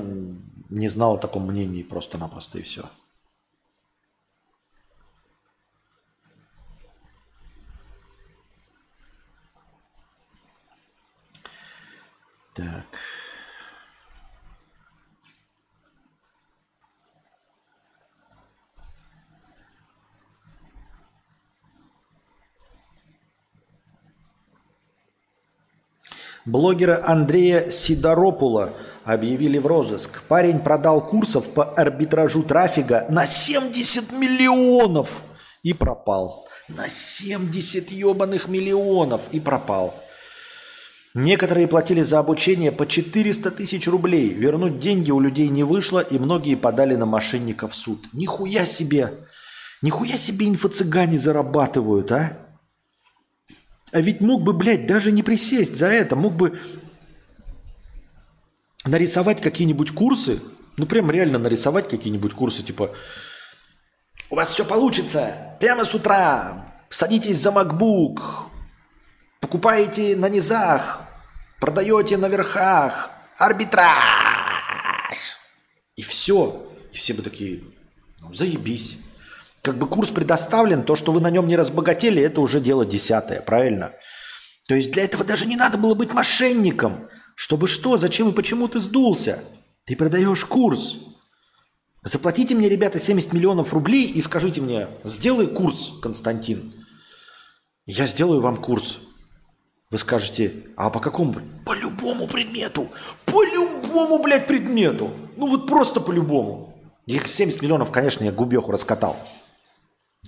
не 0.71 0.87
знал 0.87 1.13
о 1.13 1.17
таком 1.19 1.45
мнении 1.45 1.83
просто-напросто 1.83 2.57
и 2.57 2.63
все. 2.63 2.89
Так. 12.55 12.87
Блогера 26.45 27.03
Андрея 27.05 27.69
Сидоропула 27.69 28.73
объявили 29.03 29.59
в 29.59 29.67
розыск. 29.67 30.23
Парень 30.27 30.59
продал 30.59 31.05
курсов 31.05 31.49
по 31.49 31.63
арбитражу 31.63 32.43
трафика 32.43 33.05
на 33.09 33.25
70 33.25 34.11
миллионов 34.13 35.21
и 35.61 35.73
пропал. 35.73 36.47
На 36.67 36.87
70 36.87 37.91
ебаных 37.91 38.47
миллионов 38.47 39.21
и 39.31 39.39
пропал. 39.39 39.93
Некоторые 41.13 41.67
платили 41.67 42.01
за 42.01 42.19
обучение 42.19 42.71
по 42.71 42.87
400 42.87 43.51
тысяч 43.51 43.87
рублей. 43.87 44.29
Вернуть 44.29 44.79
деньги 44.79 45.11
у 45.11 45.19
людей 45.19 45.49
не 45.49 45.63
вышло, 45.63 45.99
и 45.99 46.17
многие 46.17 46.55
подали 46.55 46.95
на 46.95 47.05
мошенников 47.05 47.73
в 47.73 47.75
суд. 47.75 48.05
Нихуя 48.13 48.65
себе! 48.65 49.11
Нихуя 49.81 50.15
себе 50.15 50.47
инфо-цыгане 50.47 51.19
зарабатывают, 51.19 52.11
а? 52.11 52.37
А 53.91 53.99
ведь 53.99 54.21
мог 54.21 54.43
бы, 54.43 54.53
блядь, 54.53 54.87
даже 54.87 55.11
не 55.11 55.23
присесть 55.23 55.75
за 55.75 55.87
это, 55.87 56.15
мог 56.15 56.33
бы 56.33 56.59
нарисовать 58.85 59.41
какие-нибудь 59.41 59.91
курсы, 59.91 60.41
ну 60.77 60.85
прям 60.85 61.11
реально 61.11 61.39
нарисовать 61.39 61.89
какие-нибудь 61.89 62.33
курсы, 62.33 62.63
типа 62.63 62.95
у 64.29 64.35
вас 64.35 64.53
все 64.53 64.63
получится, 64.63 65.57
прямо 65.59 65.83
с 65.83 65.93
утра, 65.93 66.73
садитесь 66.89 67.37
за 67.37 67.49
MacBook, 67.49 68.21
покупаете 69.41 70.15
на 70.15 70.29
низах, 70.29 71.01
продаете 71.59 72.15
на 72.17 72.29
верхах, 72.29 73.11
арбитраж. 73.37 73.91
И 75.97 76.01
все. 76.01 76.65
И 76.93 76.95
все 76.95 77.13
бы 77.13 77.21
такие, 77.21 77.63
ну, 78.19 78.33
заебись. 78.33 78.97
Как 79.61 79.77
бы 79.77 79.87
курс 79.87 80.09
предоставлен, 80.09 80.83
то, 80.83 80.95
что 80.95 81.11
вы 81.11 81.21
на 81.21 81.29
нем 81.29 81.47
не 81.47 81.55
разбогатели, 81.55 82.21
это 82.21 82.41
уже 82.41 82.59
дело 82.59 82.85
десятое, 82.85 83.41
правильно? 83.41 83.93
То 84.67 84.75
есть 84.75 84.91
для 84.91 85.03
этого 85.03 85.23
даже 85.23 85.45
не 85.45 85.55
надо 85.55 85.77
было 85.77 85.93
быть 85.93 86.13
мошенником. 86.13 87.07
Чтобы 87.35 87.67
что, 87.67 87.97
зачем 87.97 88.29
и 88.29 88.33
почему 88.33 88.67
ты 88.67 88.79
сдулся? 88.79 89.43
Ты 89.85 89.95
продаешь 89.95 90.45
курс. 90.45 90.97
Заплатите 92.03 92.55
мне, 92.55 92.69
ребята, 92.69 92.97
70 92.97 93.33
миллионов 93.33 93.73
рублей 93.73 94.07
и 94.07 94.21
скажите 94.21 94.61
мне, 94.61 94.87
сделай 95.03 95.45
курс, 95.45 95.93
Константин. 96.01 96.73
Я 97.85 98.07
сделаю 98.07 98.41
вам 98.41 98.57
курс. 98.57 98.99
Вы 99.91 99.97
скажете, 99.97 100.53
а 100.75 100.89
по 100.89 100.99
какому? 100.99 101.35
По 101.65 101.73
любому 101.75 102.27
предмету. 102.27 102.89
По 103.25 103.43
любому, 103.43 104.17
блядь, 104.19 104.47
предмету. 104.47 105.11
Ну 105.37 105.47
вот 105.47 105.67
просто 105.67 105.99
по 105.99 106.11
любому. 106.11 106.73
Их 107.05 107.27
70 107.27 107.61
миллионов, 107.61 107.91
конечно, 107.91 108.23
я 108.23 108.31
губеху 108.31 108.71
раскатал. 108.71 109.17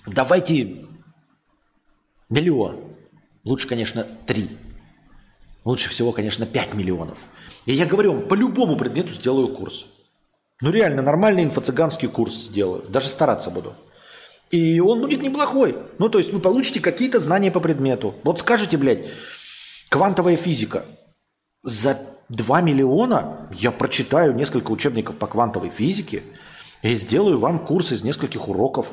Давайте 0.05 0.85
миллион. 2.29 2.95
Лучше, 3.43 3.67
конечно, 3.67 4.07
три. 4.25 4.49
Лучше 5.65 5.89
всего, 5.89 6.11
конечно, 6.11 6.45
5 6.45 6.73
миллионов. 6.73 7.19
И 7.65 7.73
я 7.73 7.85
говорю 7.85 8.13
вам, 8.13 8.27
по 8.27 8.33
любому 8.33 8.75
предмету 8.75 9.11
сделаю 9.13 9.49
курс. 9.49 9.85
Ну 10.61 10.71
реально, 10.71 11.01
нормальный 11.01 11.43
инфо-цыганский 11.43 12.07
курс 12.07 12.33
сделаю. 12.33 12.83
Даже 12.89 13.07
стараться 13.07 13.49
буду. 13.49 13.75
И 14.51 14.79
он 14.79 15.01
будет 15.01 15.21
неплохой. 15.21 15.75
Ну, 15.99 16.09
то 16.09 16.19
есть 16.19 16.31
вы 16.31 16.39
получите 16.39 16.79
какие-то 16.79 17.19
знания 17.19 17.51
по 17.51 17.59
предмету. 17.59 18.13
Вот 18.23 18.39
скажете, 18.39 18.77
блядь, 18.77 19.07
квантовая 19.89 20.37
физика. 20.37 20.85
За 21.63 21.99
2 22.29 22.61
миллиона 22.61 23.49
я 23.53 23.71
прочитаю 23.71 24.35
несколько 24.35 24.71
учебников 24.71 25.17
по 25.17 25.27
квантовой 25.27 25.69
физике 25.69 26.23
и 26.81 26.93
сделаю 26.93 27.39
вам 27.39 27.65
курс 27.65 27.93
из 27.93 28.03
нескольких 28.03 28.47
уроков. 28.47 28.91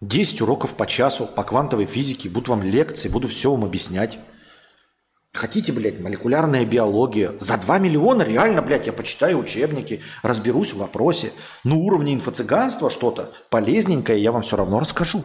10 0.00 0.42
уроков 0.42 0.74
по 0.74 0.86
часу 0.86 1.26
по 1.26 1.44
квантовой 1.44 1.86
физике, 1.86 2.28
будут 2.28 2.48
вам 2.48 2.62
лекции, 2.62 3.08
буду 3.08 3.28
все 3.28 3.50
вам 3.50 3.64
объяснять. 3.64 4.18
Хотите, 5.32 5.72
блядь, 5.72 6.00
молекулярная 6.00 6.64
биология? 6.64 7.34
За 7.40 7.56
2 7.56 7.78
миллиона 7.78 8.22
реально, 8.22 8.62
блядь, 8.62 8.86
я 8.86 8.92
почитаю 8.92 9.38
учебники, 9.38 10.00
разберусь 10.22 10.72
в 10.72 10.78
вопросе. 10.78 11.32
Ну, 11.64 11.80
уровне 11.80 12.14
инфо-цыганства 12.14 12.88
что-то 12.88 13.32
полезненькое 13.50 14.22
я 14.22 14.30
вам 14.30 14.42
все 14.42 14.56
равно 14.56 14.78
расскажу. 14.78 15.24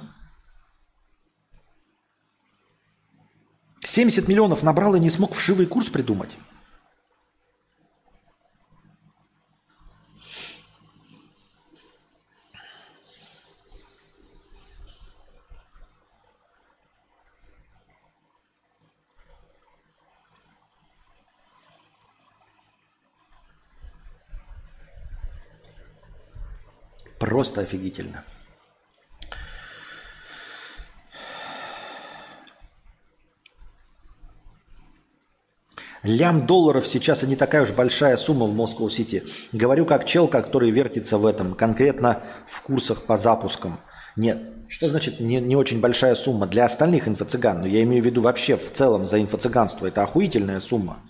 70 3.85 4.27
миллионов 4.27 4.63
набрал 4.63 4.95
и 4.95 4.99
не 4.99 5.09
смог 5.09 5.33
вшивый 5.33 5.67
курс 5.67 5.89
придумать. 5.89 6.37
Просто 27.19 27.61
офигительно. 27.61 28.23
Лям 36.01 36.47
долларов 36.47 36.87
сейчас 36.87 37.23
и 37.23 37.27
не 37.27 37.35
такая 37.35 37.63
уж 37.63 37.71
большая 37.71 38.15
сумма 38.15 38.45
в 38.45 38.55
Москва-Сити. 38.55 39.25
Говорю 39.51 39.85
как 39.85 40.05
чел, 40.05 40.29
который 40.29 40.71
вертится 40.71 41.17
в 41.17 41.25
этом, 41.25 41.55
конкретно 41.55 42.23
в 42.47 42.61
курсах 42.61 43.03
по 43.03 43.17
запускам. 43.17 43.81
Нет, 44.15 44.41
что 44.69 44.89
значит 44.89 45.19
не, 45.19 45.41
не 45.41 45.57
очень 45.57 45.81
большая 45.81 46.15
сумма? 46.15 46.47
Для 46.47 46.65
остальных 46.65 47.09
инфо-цыган, 47.09 47.59
но 47.59 47.67
я 47.67 47.83
имею 47.83 48.01
в 48.01 48.05
виду 48.05 48.21
вообще 48.21 48.55
в 48.55 48.71
целом 48.71 49.03
за 49.03 49.19
инфо-цыганство. 49.19 49.87
Это 49.87 50.03
охуительная 50.03 50.61
сумма. 50.61 51.03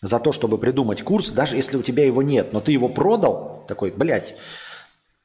за 0.00 0.18
то, 0.20 0.32
чтобы 0.32 0.58
придумать 0.58 1.02
курс, 1.02 1.30
даже 1.30 1.56
если 1.56 1.76
у 1.76 1.82
тебя 1.82 2.04
его 2.04 2.22
нет, 2.22 2.52
но 2.52 2.60
ты 2.60 2.72
его 2.72 2.88
продал, 2.88 3.64
такой, 3.66 3.90
блядь, 3.90 4.36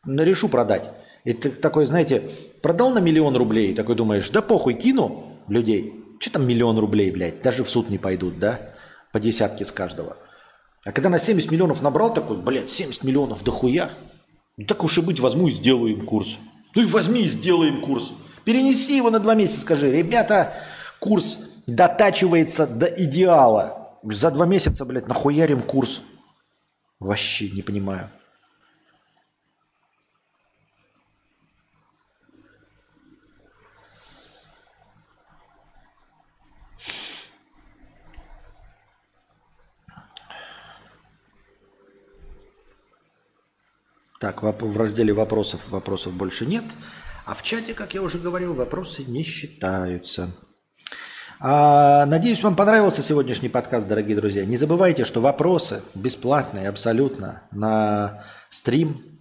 решу 0.06 0.50
продать. 0.50 0.92
И 1.24 1.34
ты 1.34 1.50
такой, 1.50 1.86
знаете, 1.86 2.32
продал 2.62 2.92
на 2.92 3.00
миллион 3.00 3.36
рублей, 3.36 3.76
такой 3.76 3.96
думаешь, 3.96 4.30
да 4.30 4.42
похуй, 4.42 4.74
кину 4.74 5.38
людей. 5.48 5.94
Что 6.20 6.34
там 6.34 6.48
миллион 6.48 6.78
рублей, 6.78 7.12
блядь, 7.12 7.42
даже 7.42 7.64
в 7.64 7.70
суд 7.70 7.90
не 7.90 7.98
пойдут, 7.98 8.40
да? 8.40 8.60
По 9.12 9.20
десятке 9.20 9.66
с 9.66 9.72
каждого. 9.72 10.18
А 10.86 10.92
когда 10.92 11.10
на 11.10 11.20
70 11.20 11.52
миллионов 11.52 11.82
набрал 11.82 12.14
такой, 12.14 12.38
блядь, 12.38 12.70
70 12.70 13.04
миллионов 13.04 13.44
дохуя, 13.44 13.92
ну 14.58 14.66
так 14.66 14.84
уж 14.84 14.98
и 14.98 15.02
быть, 15.02 15.20
возьму 15.20 15.48
и 15.48 15.52
сделаю 15.52 15.94
им 15.94 16.06
курс. 16.06 16.38
Ну 16.76 16.82
и 16.82 16.86
возьми 16.86 17.22
и 17.22 17.26
сделай 17.26 17.70
им 17.70 17.82
курс. 17.82 18.12
Перенеси 18.44 18.98
его 18.98 19.10
на 19.10 19.20
два 19.20 19.36
месяца, 19.36 19.62
скажи, 19.62 19.92
ребята, 19.92 20.54
курс 21.00 21.40
дотачивается 21.68 22.68
до 22.68 22.86
идеала. 22.86 23.98
За 24.04 24.32
два 24.32 24.46
месяца, 24.46 24.86
блядь, 24.86 25.08
нахуярим 25.08 25.62
курс. 25.62 26.02
Вообще 27.00 27.50
не 27.50 27.62
понимаю. 27.62 28.10
Так, 44.20 44.44
в 44.44 44.78
разделе 44.78 45.14
вопросов 45.14 45.62
вопросов 45.70 46.14
больше 46.14 46.46
нет. 46.46 46.66
А 47.26 47.34
в 47.34 47.42
чате, 47.42 47.74
как 47.74 47.94
я 47.94 48.02
уже 48.02 48.20
говорил, 48.20 48.54
вопросы 48.54 49.06
не 49.06 49.24
считаются. 49.24 50.36
А, 51.40 52.06
надеюсь, 52.06 52.44
вам 52.44 52.58
понравился 52.58 53.02
сегодняшний 53.02 53.48
подкаст, 53.48 53.88
дорогие 53.88 54.18
друзья. 54.18 54.44
Не 54.44 54.58
забывайте, 54.58 55.06
что 55.06 55.22
вопросы 55.22 55.84
бесплатные 55.96 56.68
абсолютно 56.68 57.44
на 57.52 58.26
стрим, 58.50 59.20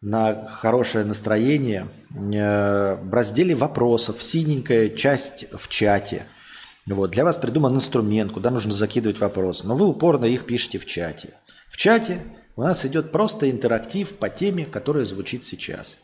на 0.00 0.46
хорошее 0.46 1.04
настроение. 1.04 1.88
Э, 2.14 2.94
в 3.02 3.12
разделе 3.12 3.56
вопросов 3.56 4.22
синенькая 4.22 4.90
часть 4.90 5.46
в 5.52 5.66
чате. 5.66 6.26
Вот, 6.86 7.10
для 7.12 7.24
вас 7.24 7.36
придуман 7.36 7.76
инструмент, 7.76 8.32
куда 8.32 8.50
нужно 8.50 8.72
закидывать 8.72 9.20
вопросы. 9.20 9.66
Но 9.66 9.76
вы 9.76 9.86
упорно 9.86 10.24
их 10.24 10.46
пишете 10.46 10.78
в 10.78 10.86
чате. 10.86 11.34
В 11.68 11.76
чате 11.76 12.20
у 12.56 12.62
нас 12.62 12.84
идет 12.84 13.12
просто 13.12 13.50
интерактив 13.50 14.16
по 14.16 14.28
теме, 14.28 14.66
которая 14.66 15.04
звучит 15.04 15.44
сейчас. 15.44 15.98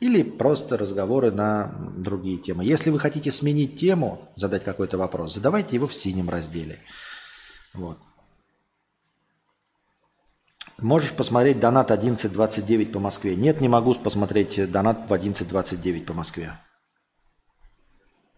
Или 0.00 0.22
просто 0.22 0.78
разговоры 0.78 1.30
на 1.30 1.74
другие 1.96 2.38
темы. 2.38 2.64
Если 2.64 2.90
вы 2.90 2.98
хотите 2.98 3.30
сменить 3.30 3.78
тему, 3.78 4.32
задать 4.36 4.64
какой-то 4.64 4.98
вопрос, 4.98 5.34
задавайте 5.34 5.76
его 5.76 5.86
в 5.86 5.94
синем 5.94 6.30
разделе. 6.30 6.78
Вот. 7.74 7.98
Можешь 10.80 11.12
посмотреть 11.12 11.60
донат 11.60 11.90
11.29 11.90 12.90
по 12.90 12.98
Москве? 12.98 13.36
Нет, 13.36 13.60
не 13.60 13.68
могу 13.68 13.94
посмотреть 13.94 14.70
донат 14.70 15.08
в 15.08 15.12
11.29 15.12 16.04
по 16.04 16.14
Москве. 16.14 16.58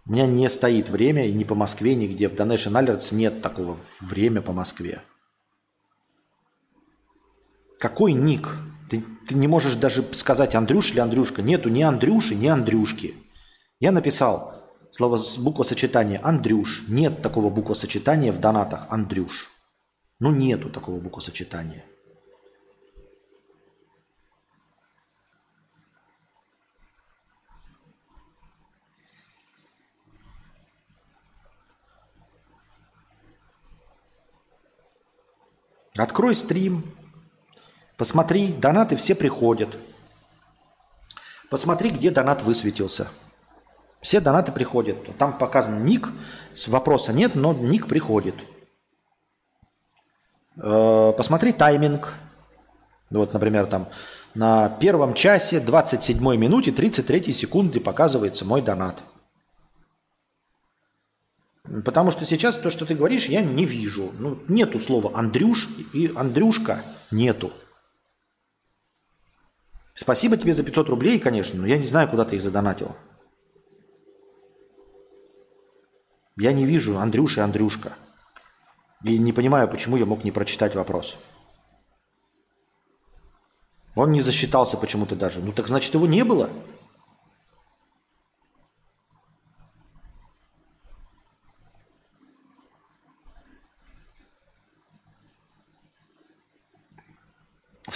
У 0.06 0.12
меня 0.12 0.26
не 0.26 0.48
стоит 0.50 0.90
время, 0.90 1.26
и 1.26 1.32
ни 1.32 1.44
по 1.44 1.54
Москве, 1.54 1.94
нигде. 1.94 2.28
В 2.28 2.34
Donation 2.34 2.72
Alerts 2.72 3.14
нет 3.14 3.40
такого 3.40 3.78
время 4.00 4.42
по 4.42 4.52
Москве. 4.52 5.00
Какой 7.78 8.12
ник? 8.12 8.48
Ты, 8.90 9.02
ты 9.26 9.34
не 9.34 9.48
можешь 9.48 9.76
даже 9.76 10.02
сказать 10.12 10.54
Андрюш 10.54 10.92
или 10.92 11.00
Андрюшка. 11.00 11.40
Нету 11.40 11.70
ни 11.70 11.82
Андрюши, 11.82 12.34
ни 12.34 12.48
Андрюшки. 12.48 13.14
Я 13.80 13.92
написал 13.92 14.74
слово 14.90 15.18
буквосочетание 15.38 16.20
Андрюш. 16.22 16.84
Нет 16.86 17.22
такого 17.22 17.48
буквосочетания 17.48 18.30
в 18.30 18.40
донатах 18.40 18.86
Андрюш. 18.90 19.48
Ну 20.20 20.32
нету 20.32 20.68
такого 20.68 21.00
буквосочетания. 21.00 21.84
Открой 35.96 36.34
стрим, 36.34 36.94
Посмотри, 37.96 38.48
донаты 38.52 38.96
все 38.96 39.14
приходят. 39.14 39.78
Посмотри, 41.48 41.90
где 41.90 42.10
донат 42.10 42.42
высветился. 42.42 43.08
Все 44.00 44.20
донаты 44.20 44.50
приходят. 44.50 45.16
Там 45.16 45.38
показан 45.38 45.84
ник. 45.84 46.08
С 46.54 46.66
вопроса 46.66 47.12
нет, 47.12 47.36
но 47.36 47.52
ник 47.52 47.86
приходит. 47.86 48.34
Э, 50.56 51.12
посмотри 51.16 51.52
тайминг. 51.52 52.14
Вот, 53.10 53.32
например, 53.32 53.66
там 53.66 53.88
на 54.34 54.68
первом 54.68 55.14
часе 55.14 55.60
27 55.60 56.18
минуте 56.36 56.72
33 56.72 57.32
секунды 57.32 57.78
показывается 57.78 58.44
мой 58.44 58.60
донат. 58.60 59.00
Потому 61.84 62.10
что 62.10 62.26
сейчас 62.26 62.56
то, 62.56 62.70
что 62.70 62.84
ты 62.84 62.94
говоришь, 62.94 63.26
я 63.26 63.40
не 63.40 63.64
вижу. 63.64 64.12
Ну, 64.18 64.38
нету 64.48 64.78
слова 64.78 65.12
Андрюш 65.14 65.68
и 65.94 66.12
Андрюшка 66.14 66.84
нету. 67.10 67.52
Спасибо 69.94 70.36
тебе 70.36 70.52
за 70.52 70.62
500 70.62 70.88
рублей, 70.90 71.18
конечно, 71.18 71.60
но 71.60 71.66
я 71.66 71.78
не 71.78 71.86
знаю, 71.86 72.08
куда 72.08 72.24
ты 72.24 72.36
их 72.36 72.42
задонатил. 72.42 72.94
Я 76.36 76.52
не 76.52 76.66
вижу 76.66 76.98
Андрюша 76.98 77.40
и 77.40 77.44
Андрюшка. 77.44 77.94
И 79.04 79.18
не 79.18 79.32
понимаю, 79.32 79.68
почему 79.68 79.96
я 79.96 80.04
мог 80.04 80.24
не 80.24 80.32
прочитать 80.32 80.74
вопрос. 80.74 81.16
Он 83.94 84.10
не 84.10 84.20
засчитался 84.20 84.76
почему-то 84.76 85.14
даже. 85.14 85.40
Ну 85.40 85.52
так 85.52 85.68
значит 85.68 85.94
его 85.94 86.06
не 86.06 86.24
было. 86.24 86.50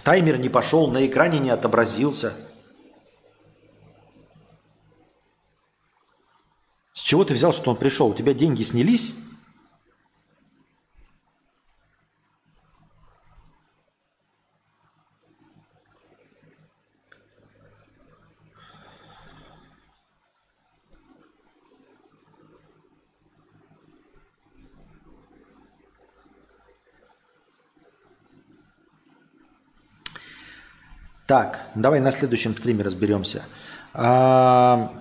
Таймер 0.08 0.38
не 0.38 0.48
пошел, 0.48 0.86
на 0.86 1.06
экране 1.06 1.38
не 1.38 1.50
отобразился. 1.50 2.32
С 6.94 7.02
чего 7.02 7.26
ты 7.26 7.34
взял, 7.34 7.52
что 7.52 7.72
он 7.72 7.76
пришел? 7.76 8.08
У 8.08 8.14
тебя 8.14 8.32
деньги 8.32 8.62
снялись? 8.62 9.12
Так, 31.28 31.66
давай 31.74 32.00
на 32.00 32.10
следующем 32.10 32.56
стриме 32.56 32.82
разберемся. 32.82 33.44
А, 33.92 34.94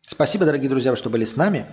спасибо, 0.00 0.46
дорогие 0.46 0.70
друзья, 0.70 0.96
что 0.96 1.10
были 1.10 1.26
с 1.26 1.36
нами. 1.36 1.66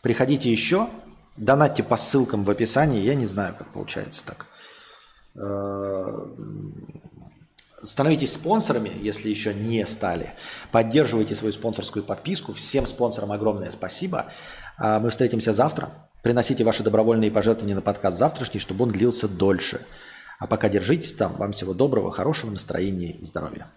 Приходите 0.00 0.50
еще. 0.50 0.88
Донатьте 1.36 1.82
по 1.82 1.98
ссылкам 1.98 2.44
в 2.44 2.50
описании. 2.50 3.02
Я 3.02 3.14
не 3.14 3.26
знаю, 3.26 3.54
как 3.58 3.74
получается 3.74 4.24
так. 4.24 4.46
А, 5.38 6.34
становитесь 7.84 8.32
спонсорами, 8.32 8.90
если 9.02 9.28
еще 9.28 9.52
не 9.52 9.84
стали. 9.84 10.32
Поддерживайте 10.72 11.34
свою 11.34 11.52
спонсорскую 11.52 12.06
подписку. 12.06 12.54
Всем 12.54 12.86
спонсорам 12.86 13.32
огромное 13.32 13.70
спасибо. 13.70 14.32
А, 14.78 14.98
мы 14.98 15.10
встретимся 15.10 15.52
завтра. 15.52 15.90
Приносите 16.22 16.64
ваши 16.64 16.82
добровольные 16.82 17.30
пожертвования 17.30 17.74
на 17.74 17.82
подкаст 17.82 18.16
завтрашний, 18.16 18.60
чтобы 18.60 18.84
он 18.84 18.92
длился 18.92 19.28
дольше. 19.28 19.84
А 20.38 20.46
пока 20.46 20.68
держитесь 20.68 21.12
там. 21.12 21.36
Вам 21.36 21.52
всего 21.52 21.74
доброго, 21.74 22.12
хорошего 22.12 22.50
настроения 22.50 23.12
и 23.12 23.24
здоровья. 23.24 23.68